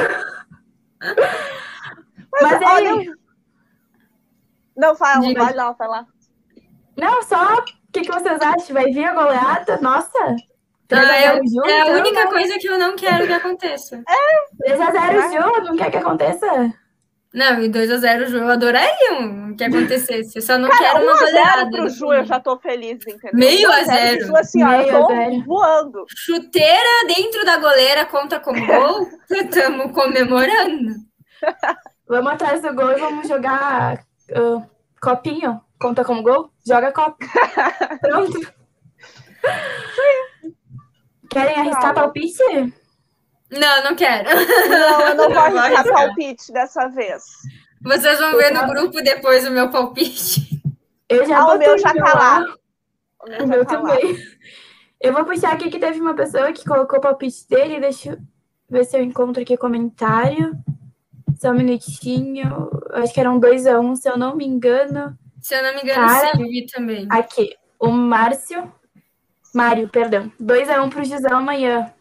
Mas, 2.31 2.41
Mas 2.41 2.61
olha... 2.61 2.93
aí... 2.93 3.11
Não, 4.75 4.95
fala, 4.95 5.33
vai 5.33 5.53
lá, 5.53 5.71
vai 5.71 5.87
lá. 5.87 6.07
Não, 6.97 7.21
só 7.23 7.55
o 7.59 7.63
que, 7.91 8.01
que 8.01 8.11
vocês 8.11 8.41
acham? 8.41 8.73
Vai 8.73 8.85
vir 8.85 9.05
a 9.05 9.13
goleada? 9.13 9.77
Nossa! 9.81 10.35
Ah, 10.89 11.35
eu, 11.35 11.65
é 11.65 11.81
a 11.81 11.85
única 11.97 12.27
coisa 12.27 12.57
que 12.57 12.67
eu 12.67 12.77
não 12.79 12.95
quero 12.95 13.27
que 13.27 13.33
aconteça. 13.33 14.01
É, 14.07 14.73
3x0 14.73 15.31
Ju, 15.31 15.63
não 15.65 15.75
quer 15.75 15.91
que 15.91 15.97
aconteça? 15.97 16.73
Não, 17.33 17.61
e 17.61 17.69
2x0 17.69 18.27
Ju, 18.27 18.37
eu 18.37 18.47
adoraria 18.49 19.47
que 19.57 19.63
acontecesse. 19.65 20.37
Eu 20.37 20.41
só 20.41 20.57
não 20.57 20.69
Cara, 20.69 20.93
quero 20.93 21.03
uma 21.03 21.19
goleada. 21.19 21.69
pro 21.71 21.89
Ju, 21.89 22.13
eu 22.13 22.23
já 22.23 22.39
tô 22.39 22.57
feliz, 22.57 23.05
entendeu? 23.05 23.31
Meio 23.33 23.69
a 23.69 23.83
zero. 23.83 24.27
Ju, 24.27 24.37
assim, 24.37 24.63
ó, 24.63 24.71
eu 24.73 25.01
tô 25.01 25.07
voando. 25.45 26.05
Chuteira 26.15 27.05
dentro 27.07 27.43
da 27.43 27.57
goleira 27.57 28.05
conta 28.05 28.39
como 28.39 28.57
gol? 28.65 29.09
Estamos 29.29 29.91
comemorando. 29.91 30.95
Vamos 32.07 32.31
atrás 32.31 32.61
do 32.61 32.73
gol 32.73 32.91
e 32.91 32.99
vamos 32.99 33.27
jogar 33.27 33.99
uh, 34.31 34.63
copinho. 35.01 35.59
Conta 35.79 36.05
como 36.05 36.23
gol? 36.23 36.49
Joga 36.67 36.91
copo. 36.91 37.17
Pronto. 38.01 38.53
Querem 41.29 41.55
arriscar 41.55 41.93
palpite? 41.93 42.43
Não, 43.49 43.83
não 43.85 43.95
quero. 43.95 44.29
Não, 44.69 45.01
eu 45.01 45.15
não 45.15 45.29
vou 45.29 45.39
arriscar 45.39 45.87
palpite 45.87 46.51
dessa 46.51 46.89
vez. 46.89 47.23
Vocês 47.81 48.19
vão 48.19 48.35
ver 48.35 48.51
no 48.51 48.67
grupo 48.67 49.01
depois 49.01 49.47
o 49.47 49.51
meu 49.51 49.69
palpite. 49.69 50.61
Eu 51.07 51.25
já 51.25 51.39
ah, 51.39 51.53
o 51.53 51.57
meu 51.57 51.77
já 51.77 51.93
tá 51.93 52.13
lá. 52.13 52.45
O 53.23 53.29
meu, 53.29 53.43
o 53.45 53.47
meu 53.47 53.65
tá 53.65 53.77
também. 53.77 54.13
Lá. 54.13 54.19
Eu 54.99 55.13
vou 55.13 55.23
puxar 55.23 55.53
aqui 55.53 55.69
que 55.69 55.79
teve 55.79 56.01
uma 56.01 56.15
pessoa 56.15 56.51
que 56.51 56.65
colocou 56.65 56.99
o 56.99 57.01
palpite 57.01 57.47
dele. 57.47 57.79
Deixa 57.79 58.11
eu 58.11 58.17
ver 58.69 58.83
se 58.83 58.97
eu 58.97 59.03
encontro 59.03 59.41
aqui 59.41 59.53
o 59.53 59.57
comentário. 59.57 60.51
Só 61.39 61.51
um 61.51 61.53
minutinho. 61.53 62.69
Acho 62.91 63.13
que 63.13 63.19
eram 63.21 63.39
dois 63.39 63.65
a 63.65 63.79
um, 63.79 63.95
se 63.95 64.09
eu 64.09 64.17
não 64.17 64.35
me 64.35 64.45
engano. 64.45 65.17
Se 65.47 65.55
eu 65.55 65.63
não 65.63 65.75
me 65.75 65.81
engano, 65.81 66.05
Cara, 66.05 66.31
sim, 66.35 66.43
eu 66.43 66.49
vi 66.49 66.65
também. 66.65 67.07
Aqui. 67.09 67.55
O 67.79 67.87
Márcio 67.87 68.69
Mário, 69.55 69.87
perdão. 69.87 70.29
2x1 70.41 70.83
um 70.83 70.89
pro 70.89 71.05
Gisão 71.05 71.37
amanhã. 71.37 71.93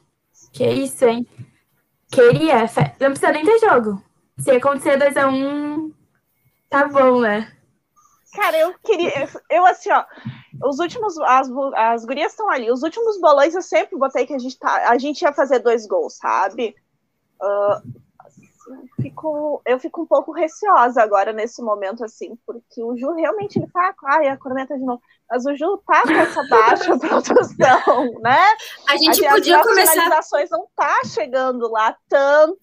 Que 0.52 0.68
isso, 0.68 1.04
hein? 1.04 1.24
Queria. 2.10 2.62
Não 2.98 3.10
precisa 3.10 3.30
nem 3.30 3.44
ter 3.44 3.60
jogo. 3.60 4.02
Se 4.36 4.50
acontecer 4.50 4.98
2x1, 4.98 5.32
um, 5.32 5.94
tá 6.68 6.88
bom, 6.88 7.20
né? 7.20 7.52
Cara, 8.34 8.58
eu 8.58 8.74
queria. 8.84 9.28
Eu, 9.48 9.64
assim, 9.64 9.92
ó. 9.92 10.04
Os 10.68 10.80
últimos. 10.80 11.16
As, 11.18 11.48
as 11.76 12.04
gurias 12.04 12.32
estão 12.32 12.50
ali. 12.50 12.68
Os 12.68 12.82
últimos 12.82 13.20
bolões 13.20 13.54
eu 13.54 13.62
sempre 13.62 13.96
botei 13.96 14.26
que 14.26 14.34
a 14.34 14.38
gente, 14.40 14.58
tá, 14.58 14.90
a 14.90 14.98
gente 14.98 15.22
ia 15.22 15.32
fazer 15.32 15.60
dois 15.60 15.86
gols, 15.86 16.16
sabe? 16.16 16.74
Uh, 17.40 18.05
fico, 19.00 19.62
eu 19.64 19.78
fico 19.78 20.02
um 20.02 20.06
pouco 20.06 20.32
receosa 20.32 21.02
agora 21.02 21.32
nesse 21.32 21.62
momento, 21.62 22.04
assim, 22.04 22.36
porque 22.46 22.82
o 22.82 22.96
Ju 22.96 23.12
realmente 23.12 23.58
ele 23.58 23.68
tá. 23.68 23.94
Ai, 24.04 24.28
a 24.28 24.36
corneta 24.36 24.76
de 24.76 24.84
novo. 24.84 25.00
Mas 25.30 25.44
o 25.46 25.56
Ju 25.56 25.82
tá 25.86 26.02
com 26.02 26.10
essa 26.10 26.42
baixa 26.48 26.96
produção, 26.98 28.20
né? 28.20 28.38
A 28.88 28.96
gente 28.96 29.24
a, 29.24 29.30
podia 29.30 29.58
as 29.58 29.66
começar. 29.66 29.82
As 29.82 29.90
finalizações 29.90 30.50
não 30.50 30.66
tá 30.74 31.02
chegando 31.04 31.70
lá 31.70 31.96
tanto, 32.08 32.58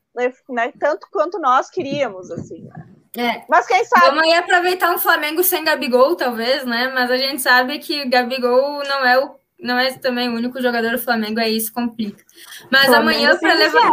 né, 0.50 0.72
tanto 0.80 1.08
quanto 1.12 1.40
nós 1.40 1.70
queríamos, 1.70 2.32
assim, 2.32 2.64
né? 2.64 2.88
É. 3.16 3.46
Mas 3.48 3.68
quem 3.68 3.86
sabe. 3.86 4.08
Vamos 4.08 4.24
aí 4.24 4.34
aproveitar 4.34 4.94
um 4.94 4.98
Flamengo 4.98 5.44
sem 5.44 5.64
Gabigol, 5.64 6.16
talvez, 6.16 6.66
né? 6.66 6.92
Mas 6.94 7.12
a 7.12 7.18
gente 7.18 7.42
sabe 7.42 7.78
que 7.80 8.06
Gabigol 8.10 8.84
não 8.84 9.06
é 9.06 9.20
o 9.20 9.36
não 9.60 9.80
é 9.80 9.94
também 9.94 10.28
o 10.28 10.36
único 10.36 10.62
jogador 10.62 10.92
do 10.92 11.00
Flamengo, 11.00 11.40
aí 11.40 11.56
isso 11.56 11.72
complica. 11.72 12.22
Mas 12.70 12.88
Flamengo 12.88 13.02
amanhã 13.02 13.40
para 13.40 13.54
levar. 13.54 13.92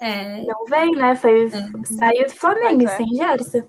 É. 0.00 0.42
Não 0.42 0.64
vem, 0.66 0.92
né? 0.92 1.14
Foi, 1.16 1.46
é. 1.46 1.50
Saiu 1.84 2.26
do 2.26 2.34
Flamengo, 2.34 2.84
é. 2.84 2.96
sem 2.96 3.06
Gerson. 3.14 3.62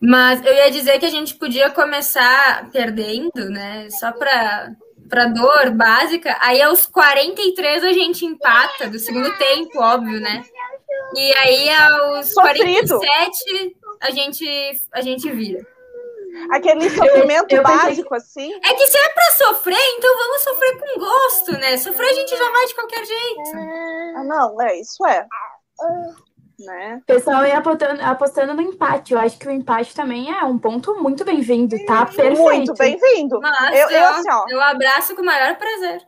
Mas 0.00 0.44
eu 0.44 0.52
ia 0.52 0.70
dizer 0.70 0.98
que 0.98 1.06
a 1.06 1.10
gente 1.10 1.34
podia 1.34 1.70
começar 1.70 2.68
perdendo, 2.70 3.48
né? 3.48 3.88
Só 3.90 4.12
para 4.12 4.72
para 5.08 5.26
dor 5.26 5.70
básica. 5.70 6.36
Aí 6.40 6.60
aos 6.62 6.86
43 6.86 7.84
a 7.84 7.92
gente 7.92 8.24
empata 8.24 8.88
do 8.88 8.98
segundo 8.98 9.30
tempo, 9.36 9.78
óbvio, 9.78 10.20
né? 10.20 10.42
E 11.14 11.34
aí 11.34 11.70
aos 11.70 12.32
Sofrido. 12.32 12.98
47 12.98 13.76
a 14.00 14.10
gente 14.10 14.80
a 14.92 15.00
gente 15.00 15.30
vira. 15.30 15.73
Aquele 16.50 16.90
sofrimento 16.90 17.52
eu, 17.52 17.58
eu 17.58 17.62
básico, 17.62 18.10
pensei... 18.10 18.52
assim. 18.52 18.60
É 18.64 18.74
que 18.74 18.86
se 18.86 18.98
é 18.98 19.08
pra 19.08 19.24
sofrer, 19.32 19.94
então 19.96 20.16
vamos 20.16 20.42
sofrer 20.42 20.78
com 20.78 20.98
gosto, 20.98 21.52
né? 21.52 21.76
Sofrer 21.76 22.10
a 22.10 22.12
gente 22.12 22.36
já 22.36 22.50
vai 22.50 22.66
de 22.66 22.74
qualquer 22.74 23.04
jeito. 23.04 23.56
Ah, 24.16 24.24
não, 24.24 24.62
é, 24.62 24.80
isso 24.80 25.06
é. 25.06 25.26
Né? 26.58 27.00
O 27.02 27.06
pessoal 27.06 27.44
ia 27.44 27.58
apostando, 27.58 28.02
apostando 28.02 28.54
no 28.54 28.62
empate. 28.62 29.12
Eu 29.12 29.18
acho 29.18 29.38
que 29.38 29.48
o 29.48 29.50
empate 29.50 29.94
também 29.94 30.32
é 30.32 30.44
um 30.44 30.58
ponto 30.58 30.94
muito 31.02 31.24
bem-vindo, 31.24 31.76
tá? 31.84 32.06
Perfeito. 32.06 32.40
Muito 32.40 32.74
bem-vindo. 32.74 33.40
Eu, 33.72 33.90
eu, 33.90 34.08
assim, 34.08 34.30
ó, 34.30 34.44
eu 34.48 34.60
abraço 34.60 35.14
com 35.16 35.22
o 35.22 35.26
maior 35.26 35.56
prazer. 35.56 36.00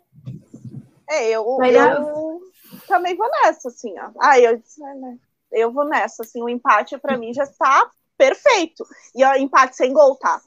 É, 1.08 1.30
eu, 1.30 1.44
eu 1.62 2.40
também 2.86 3.16
vou 3.16 3.28
nessa, 3.28 3.68
assim, 3.68 3.94
ó. 3.98 4.10
Ah, 4.20 4.38
eu, 4.38 4.52
né, 4.52 5.16
eu 5.52 5.72
vou 5.72 5.84
nessa, 5.84 6.22
assim, 6.22 6.42
o 6.42 6.48
empate 6.48 6.96
para 6.98 7.16
mim 7.16 7.32
já 7.32 7.44
está 7.44 7.90
perfeito. 8.16 8.84
E 9.14 9.24
ó, 9.24 9.34
empate 9.34 9.76
sem 9.76 9.92
gol, 9.92 10.16
tá? 10.16 10.40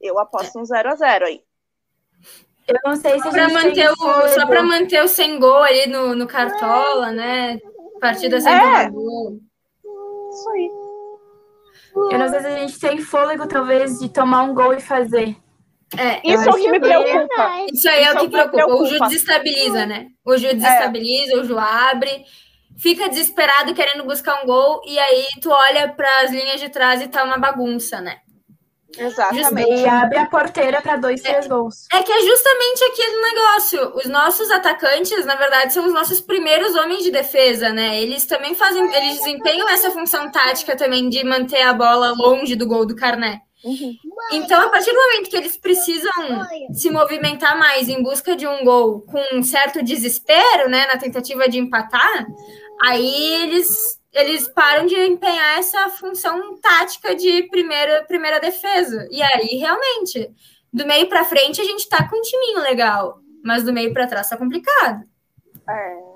Eu 0.00 0.18
aposto 0.18 0.58
um 0.58 0.64
0 0.64 0.90
a 0.90 0.94
0 0.96 1.26
aí. 1.26 1.40
Eu 2.66 2.78
não 2.84 2.96
sei 2.96 3.12
se 3.12 3.22
só 3.22 3.30
para 3.30 3.48
manter 3.48 3.90
o 3.90 4.28
só 4.28 4.46
para 4.46 4.62
manter 4.62 5.02
o 5.02 5.08
sem 5.08 5.38
gol 5.38 5.62
ali 5.62 5.86
no, 5.88 6.14
no 6.14 6.26
cartola, 6.26 7.10
né? 7.10 7.58
Partida 8.00 8.40
sem 8.40 8.52
é. 8.52 8.88
gol. 8.90 9.38
Isso 10.30 10.50
aí. 10.50 10.70
Eu 11.94 12.18
não 12.18 12.28
sei 12.28 12.40
se 12.40 12.46
a 12.46 12.58
gente 12.58 12.80
tem 12.80 12.98
fôlego, 12.98 13.46
talvez, 13.46 13.98
de 13.98 14.08
tomar 14.08 14.42
um 14.42 14.54
gol 14.54 14.72
e 14.72 14.80
fazer. 14.80 15.36
É, 15.98 16.26
isso 16.26 16.48
é 16.48 16.50
o 16.50 16.54
que 16.54 16.70
me 16.70 16.80
preocupa. 16.80 17.66
Isso 17.70 17.88
aí 17.88 18.02
é 18.02 18.12
o 18.12 18.16
que, 18.16 18.20
que 18.22 18.30
preocupa. 18.30 18.56
preocupa. 18.56 18.82
O 18.82 18.86
Ju 18.86 18.98
desestabiliza, 19.00 19.86
né? 19.86 20.06
O 20.24 20.36
Ju 20.38 20.54
desestabiliza, 20.54 21.32
é. 21.32 21.36
o 21.36 21.44
Ju 21.44 21.58
abre 21.58 22.24
fica 22.78 23.08
desesperado 23.08 23.74
querendo 23.74 24.04
buscar 24.04 24.42
um 24.42 24.46
gol 24.46 24.80
e 24.86 24.98
aí 24.98 25.26
tu 25.40 25.50
olha 25.50 25.88
para 25.88 26.22
as 26.22 26.30
linhas 26.30 26.60
de 26.60 26.68
trás 26.68 27.00
e 27.00 27.08
tá 27.08 27.24
uma 27.24 27.38
bagunça, 27.38 28.00
né? 28.00 28.18
Exatamente. 28.98 29.72
E 29.72 29.88
abre 29.88 30.18
a 30.18 30.26
porteira 30.26 30.82
para 30.82 30.96
dois, 30.96 31.22
três 31.22 31.46
é, 31.46 31.48
gols. 31.48 31.86
É 31.92 32.02
que 32.02 32.12
é 32.12 32.20
justamente 32.20 32.84
aquele 32.84 33.20
negócio. 33.22 33.96
Os 33.96 34.06
nossos 34.06 34.50
atacantes, 34.50 35.24
na 35.24 35.34
verdade, 35.34 35.72
são 35.72 35.86
os 35.86 35.92
nossos 35.92 36.20
primeiros 36.20 36.74
homens 36.74 37.02
de 37.02 37.10
defesa, 37.10 37.70
né? 37.70 38.00
Eles 38.00 38.26
também 38.26 38.54
fazem, 38.54 38.84
eles 38.94 39.18
desempenham 39.18 39.68
essa 39.68 39.90
função 39.90 40.30
tática 40.30 40.76
também 40.76 41.08
de 41.08 41.24
manter 41.24 41.62
a 41.62 41.72
bola 41.72 42.12
longe 42.12 42.54
do 42.54 42.66
gol 42.66 42.84
do 42.84 42.94
Carné. 42.94 43.40
Uhum. 43.64 43.96
Então, 44.32 44.60
a 44.60 44.68
partir 44.68 44.90
do 44.90 45.00
momento 45.00 45.30
que 45.30 45.36
eles 45.36 45.56
precisam 45.56 46.12
se 46.72 46.90
movimentar 46.90 47.56
mais 47.58 47.88
em 47.88 48.02
busca 48.02 48.34
de 48.34 48.46
um 48.46 48.64
gol 48.64 49.02
com 49.02 49.22
um 49.34 49.42
certo 49.42 49.82
desespero, 49.82 50.68
né, 50.68 50.86
na 50.86 50.98
tentativa 50.98 51.48
de 51.48 51.58
empatar, 51.58 52.26
aí 52.82 53.42
eles 53.42 54.00
eles 54.12 54.46
param 54.48 54.84
de 54.84 54.94
empenhar 54.94 55.58
essa 55.58 55.88
função 55.88 56.58
tática 56.60 57.14
de 57.14 57.44
primeira, 57.44 58.04
primeira 58.04 58.38
defesa. 58.38 59.08
E 59.10 59.22
aí, 59.22 59.56
realmente, 59.56 60.30
do 60.70 60.86
meio 60.86 61.08
para 61.08 61.24
frente 61.24 61.60
a 61.60 61.64
gente 61.64 61.88
tá 61.88 62.06
com 62.08 62.18
um 62.18 62.22
timinho 62.22 62.60
legal, 62.60 63.20
mas 63.42 63.62
do 63.62 63.72
meio 63.72 63.92
para 63.92 64.06
trás 64.06 64.28
tá 64.28 64.36
complicado. 64.36 65.02
É. 65.68 66.12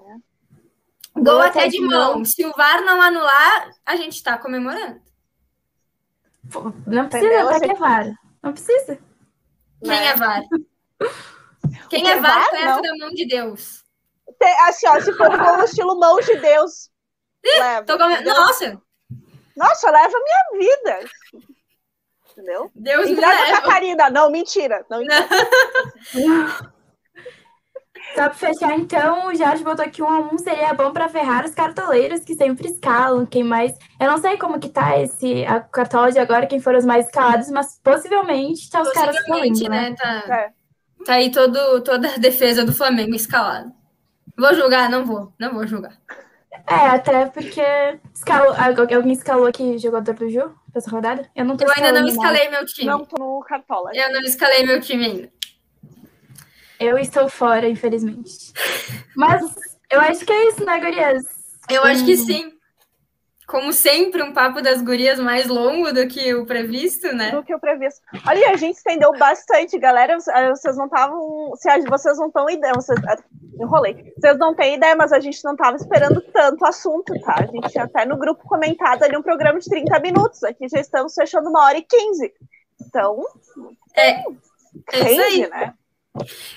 Gol 1.17 1.41
até 1.41 1.69
de 1.69 1.81
mão. 1.81 2.23
Se 2.25 2.45
o 2.45 2.53
VAR 2.53 2.83
não 2.83 3.01
anular, 3.01 3.71
a 3.87 3.97
gente 3.97 4.23
tá 4.23 4.37
comemorando. 4.37 5.01
Não 6.87 7.09
precisa 7.09 7.33
Entendeu? 7.35 7.49
até 7.49 7.61
que 7.67 7.73
é 7.73 7.75
VAR. 7.75 8.15
Não 8.43 8.53
precisa. 8.53 8.99
Quem 9.81 9.89
Né? 9.91 10.07
é 10.07 10.17
VAR? 10.17 10.43
Quem 11.91 12.03
que 12.05 12.09
é 12.09 12.13
é 12.13 12.21
VAR 12.21 12.41
VAR? 12.41 12.51
perto 12.51 12.65
Não. 12.67 12.83
da 12.83 12.97
mão 12.99 13.11
de 13.11 13.27
Deus. 13.27 13.85
Tem- 14.39 14.61
assim, 14.69 14.87
ó, 14.89 15.01
se 15.01 15.13
for 15.15 15.31
no 15.31 15.65
estilo 15.65 15.99
mão 15.99 16.19
de 16.21 16.37
Deus, 16.37 16.91
leva. 17.45 17.81
Entendeu? 17.83 18.35
Nossa, 18.35 18.83
Nossa, 19.57 19.91
leva 19.91 20.15
a 20.17 20.21
minha 20.23 20.69
vida. 20.69 21.11
Entendeu? 22.33 22.71
Deus 22.75 23.09
me 23.11 23.25
a 23.25 23.29
leva. 23.31 23.61
Catarina. 23.63 24.11
Não, 24.11 24.31
mentira. 24.31 24.85
Não, 24.91 25.01
entrega. 25.03 25.27
Só 28.17 28.23
pra 28.31 28.35
fechar, 28.35 28.79
então, 28.79 29.27
o 29.29 29.35
Jorge 29.35 29.63
botou 29.63 29.85
aqui 29.85 30.03
um 30.03 30.09
a 30.09 30.21
um, 30.21 30.39
seria 30.39 30.73
bom 30.73 30.91
pra 30.91 31.09
ferrar 31.09 31.45
os 31.45 31.55
cartoleiros 31.55 32.21
que 32.25 32.35
sempre 32.35 32.69
escalam. 32.69 33.27
Quem 33.27 33.45
mais. 33.45 33.73
Eu 34.01 34.11
não 34.11 34.19
sei 34.19 34.37
como 34.39 34.59
que 34.59 34.69
tá 34.71 34.99
esse 34.99 35.45
a 35.45 35.61
cartola 35.61 36.11
de 36.11 36.19
agora, 36.19 36.47
quem 36.47 36.59
foram 36.59 36.79
os 36.79 36.87
mais 36.87 37.05
escalados, 37.07 37.51
mas 37.51 37.79
possivelmente 37.85 38.71
tá 38.71 38.81
os 38.83 38.91
caras 38.93 39.17
Possivelmente, 39.17 39.65
falando, 39.65 39.71
né? 39.81 39.91
né? 39.91 39.97
Tá, 39.97 40.35
É. 40.35 40.51
tá 41.05 41.13
aí 41.15 41.31
todo, 41.31 41.83
toda 41.83 42.15
a 42.15 42.19
defesa 42.19 42.65
do 42.65 42.73
Flamengo 42.73 43.15
escalada. 43.15 43.71
Vou 44.39 44.55
julgar? 44.55 44.89
Não 44.91 45.05
vou. 45.05 45.33
Não 45.39 45.53
vou 45.55 45.67
julgar. 45.67 45.93
É, 46.69 46.75
até 46.89 47.27
porque 47.27 47.63
escalou, 48.15 48.53
algu- 48.59 48.93
alguém 48.95 49.13
escalou 49.13 49.47
aqui 49.47 49.79
jogador 49.79 50.15
do 50.15 50.29
Ju 50.29 50.53
essa 50.75 50.91
rodada? 50.91 51.29
Eu 51.37 51.45
não 51.45 51.57
tô 51.57 51.65
Eu 51.65 51.71
ainda 51.77 51.93
não 52.01 52.07
escalando 52.09 52.39
escalei 52.41 52.49
meu 52.51 52.67
time. 52.67 52.87
não 52.89 53.05
tô 53.05 53.17
no 53.23 53.41
cartola. 53.45 53.91
Eu 53.95 54.13
não 54.13 54.21
escalei 54.23 54.65
meu 54.67 54.81
time 54.81 55.05
ainda. 55.05 55.31
Eu 56.81 56.99
estou 56.99 57.29
fora, 57.29 57.69
infelizmente. 57.69 58.53
Mas 59.17 59.43
eu 59.91 60.01
acho 60.01 60.25
que 60.25 60.33
é 60.33 60.49
isso, 60.49 60.65
né, 60.65 60.79
Gurias? 60.81 61.25
Eu 61.71 61.83
acho 61.85 62.05
que 62.05 62.15
Hum. 62.15 62.27
sim. 62.27 62.53
Como 63.47 63.73
sempre, 63.73 64.23
um 64.25 64.33
papo 64.33 64.61
das 64.61 64.83
gurias 64.83 65.21
mais 65.21 65.47
longo 65.47 65.93
do 65.93 66.09
que 66.09 66.35
o 66.35 66.45
previsto, 66.45 67.15
né? 67.15 67.31
do 67.31 67.45
que 67.45 67.55
o 67.55 67.61
previsto. 67.61 68.01
Olha, 68.27 68.51
a 68.51 68.57
gente 68.57 68.75
estendeu 68.77 69.13
bastante, 69.17 69.79
galera. 69.79 70.19
Vocês 70.19 70.77
não 70.77 70.87
estavam. 70.87 71.51
Vocês 71.89 72.19
não 72.19 72.27
estão 72.27 72.51
ideia, 72.51 72.75
vocês. 72.75 72.99
ah, 73.07 73.17
Enrolei. 73.61 74.13
Vocês 74.19 74.37
não 74.37 74.53
têm 74.53 74.75
ideia, 74.75 74.97
mas 74.97 75.13
a 75.13 75.21
gente 75.21 75.43
não 75.45 75.53
estava 75.53 75.77
esperando 75.77 76.21
tanto 76.33 76.67
assunto, 76.67 77.15
tá? 77.21 77.37
A 77.39 77.47
gente 77.47 77.69
tinha 77.71 77.85
até 77.85 78.05
no 78.05 78.17
grupo 78.19 78.43
comentado 78.49 79.05
ali 79.05 79.17
um 79.17 79.23
programa 79.23 79.61
de 79.61 79.71
30 79.71 80.01
minutos. 80.01 80.43
Aqui 80.43 80.69
já 80.69 80.81
estamos 80.81 81.15
fechando 81.15 81.49
uma 81.49 81.65
hora 81.67 81.79
e 81.79 81.83
15. 81.83 82.33
Então, 82.85 83.23
É, 83.95 84.11
é 84.11 84.23
isso 85.13 85.23
aí. 85.23 85.37
rende, 85.39 85.51
né? 85.51 85.73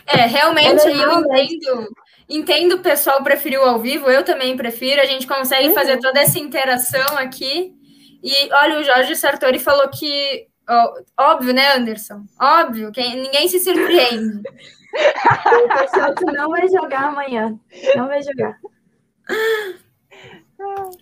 É, 0.05 0.25
realmente, 0.25 0.81
É 0.87 0.91
eu 0.91 0.97
legal, 0.97 1.21
né? 1.21 1.43
entendo. 1.43 1.87
Entendo 2.31 2.73
o 2.73 2.79
pessoal 2.83 3.23
preferiu 3.23 3.63
ao 3.63 3.79
vivo, 3.79 4.09
eu 4.09 4.23
também 4.23 4.55
prefiro. 4.55 5.01
A 5.01 5.05
gente 5.05 5.25
consegue 5.25 5.69
Uhum. 5.69 5.73
fazer 5.73 5.97
toda 5.99 6.19
essa 6.19 6.37
interação 6.37 7.17
aqui. 7.17 7.73
E 8.23 8.53
olha, 8.53 8.79
o 8.79 8.83
Jorge 8.83 9.15
Sartori 9.15 9.57
falou 9.59 9.87
que. 9.89 10.47
ó, 10.69 10.93
óbvio, 11.31 11.53
né, 11.53 11.73
Anderson? 11.73 12.23
Óbvio, 12.39 12.91
quem, 12.91 13.15
ninguém 13.21 13.47
se 13.47 13.59
surpreende. 13.59 14.41
O 14.43 15.79
pessoal 15.79 16.13
que 16.15 16.25
não 16.25 16.49
vai 16.49 16.67
jogar 16.67 17.05
amanhã. 17.05 17.57
Não 17.95 18.07
vai 18.07 18.21
jogar. 18.21 18.57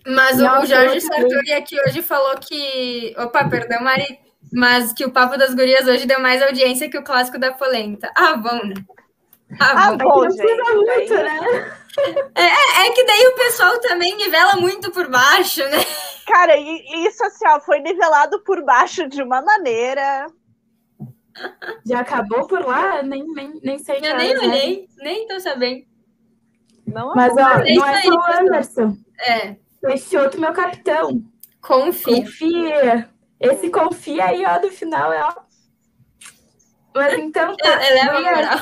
Mas 0.06 0.38
o- 0.38 0.44
Não, 0.44 0.62
o 0.62 0.66
Jorge 0.66 1.00
Sartori 1.00 1.52
aqui 1.52 1.76
hoje 1.82 2.02
falou 2.02 2.36
que. 2.38 3.14
Opa, 3.18 3.48
perdão, 3.48 3.82
Mari. 3.82 4.18
Mas 4.52 4.92
que 4.92 5.04
o 5.04 5.10
Papo 5.12 5.36
das 5.36 5.54
Gurias 5.54 5.86
hoje 5.86 6.06
deu 6.06 6.20
mais 6.20 6.42
audiência 6.42 6.88
que 6.90 6.98
o 6.98 7.02
clássico 7.04 7.38
da 7.38 7.52
polenta. 7.52 8.10
Ah, 8.16 8.36
bom, 8.36 8.64
né? 8.66 8.74
Ah, 9.60 9.88
Ah, 9.88 9.92
bom. 9.96 10.20
não 10.20 10.20
precisa 10.20 10.46
gente. 10.46 10.74
muito, 10.74 11.14
aí- 11.14 11.22
né? 11.22 11.72
É 12.36 12.90
que 12.92 13.04
daí 13.04 13.26
o 13.26 13.34
pessoal 13.34 13.78
também 13.80 14.16
nivela 14.16 14.56
muito 14.56 14.90
por 14.92 15.08
baixo, 15.10 15.62
né? 15.64 15.78
Cara, 16.26 16.56
e 16.56 17.06
isso 17.06 17.24
assim, 17.24 17.46
ó, 17.48 17.58
foi 17.60 17.80
nivelado 17.80 18.40
por 18.44 18.62
baixo 18.64 19.08
de 19.08 19.22
uma 19.22 19.42
maneira. 19.42 20.26
Já 21.86 22.00
acabou 22.00 22.46
por 22.46 22.60
lá? 22.64 23.02
Nem, 23.02 23.24
nem, 23.32 23.60
nem 23.62 23.78
sei 23.78 23.96
Eu 24.02 24.16
nem 24.16 24.34
né? 24.34 24.40
olhei, 24.46 24.88
nem 24.98 25.26
tô 25.26 25.38
sabendo. 25.40 25.84
Não 26.86 27.14
Mas, 27.14 27.32
ó, 27.36 27.60
É 27.60 27.74
não 27.74 27.86
é 27.86 28.02
só 28.02 28.10
o 28.10 28.32
Anderson. 28.40 28.96
É, 29.20 29.56
Esse 29.88 30.16
outro 30.16 30.40
meu 30.40 30.52
capitão. 30.52 31.22
confia. 31.60 32.16
Confia. 32.22 33.10
Esse 33.40 33.70
confia 33.70 34.26
aí, 34.26 34.44
ó, 34.44 34.58
do 34.58 34.70
final 34.70 35.12
é, 35.12 35.22
ó. 35.22 35.34
Mas 36.94 37.18
então 37.18 37.56
tá. 37.56 37.88
Eleva 37.88 38.20
moral. 38.20 38.58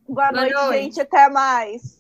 Boa 0.09 0.31
Boa 0.31 0.43
noite, 0.43 0.55
noite. 0.55 0.83
gente. 0.83 1.01
Até 1.01 1.29
mais. 1.29 2.00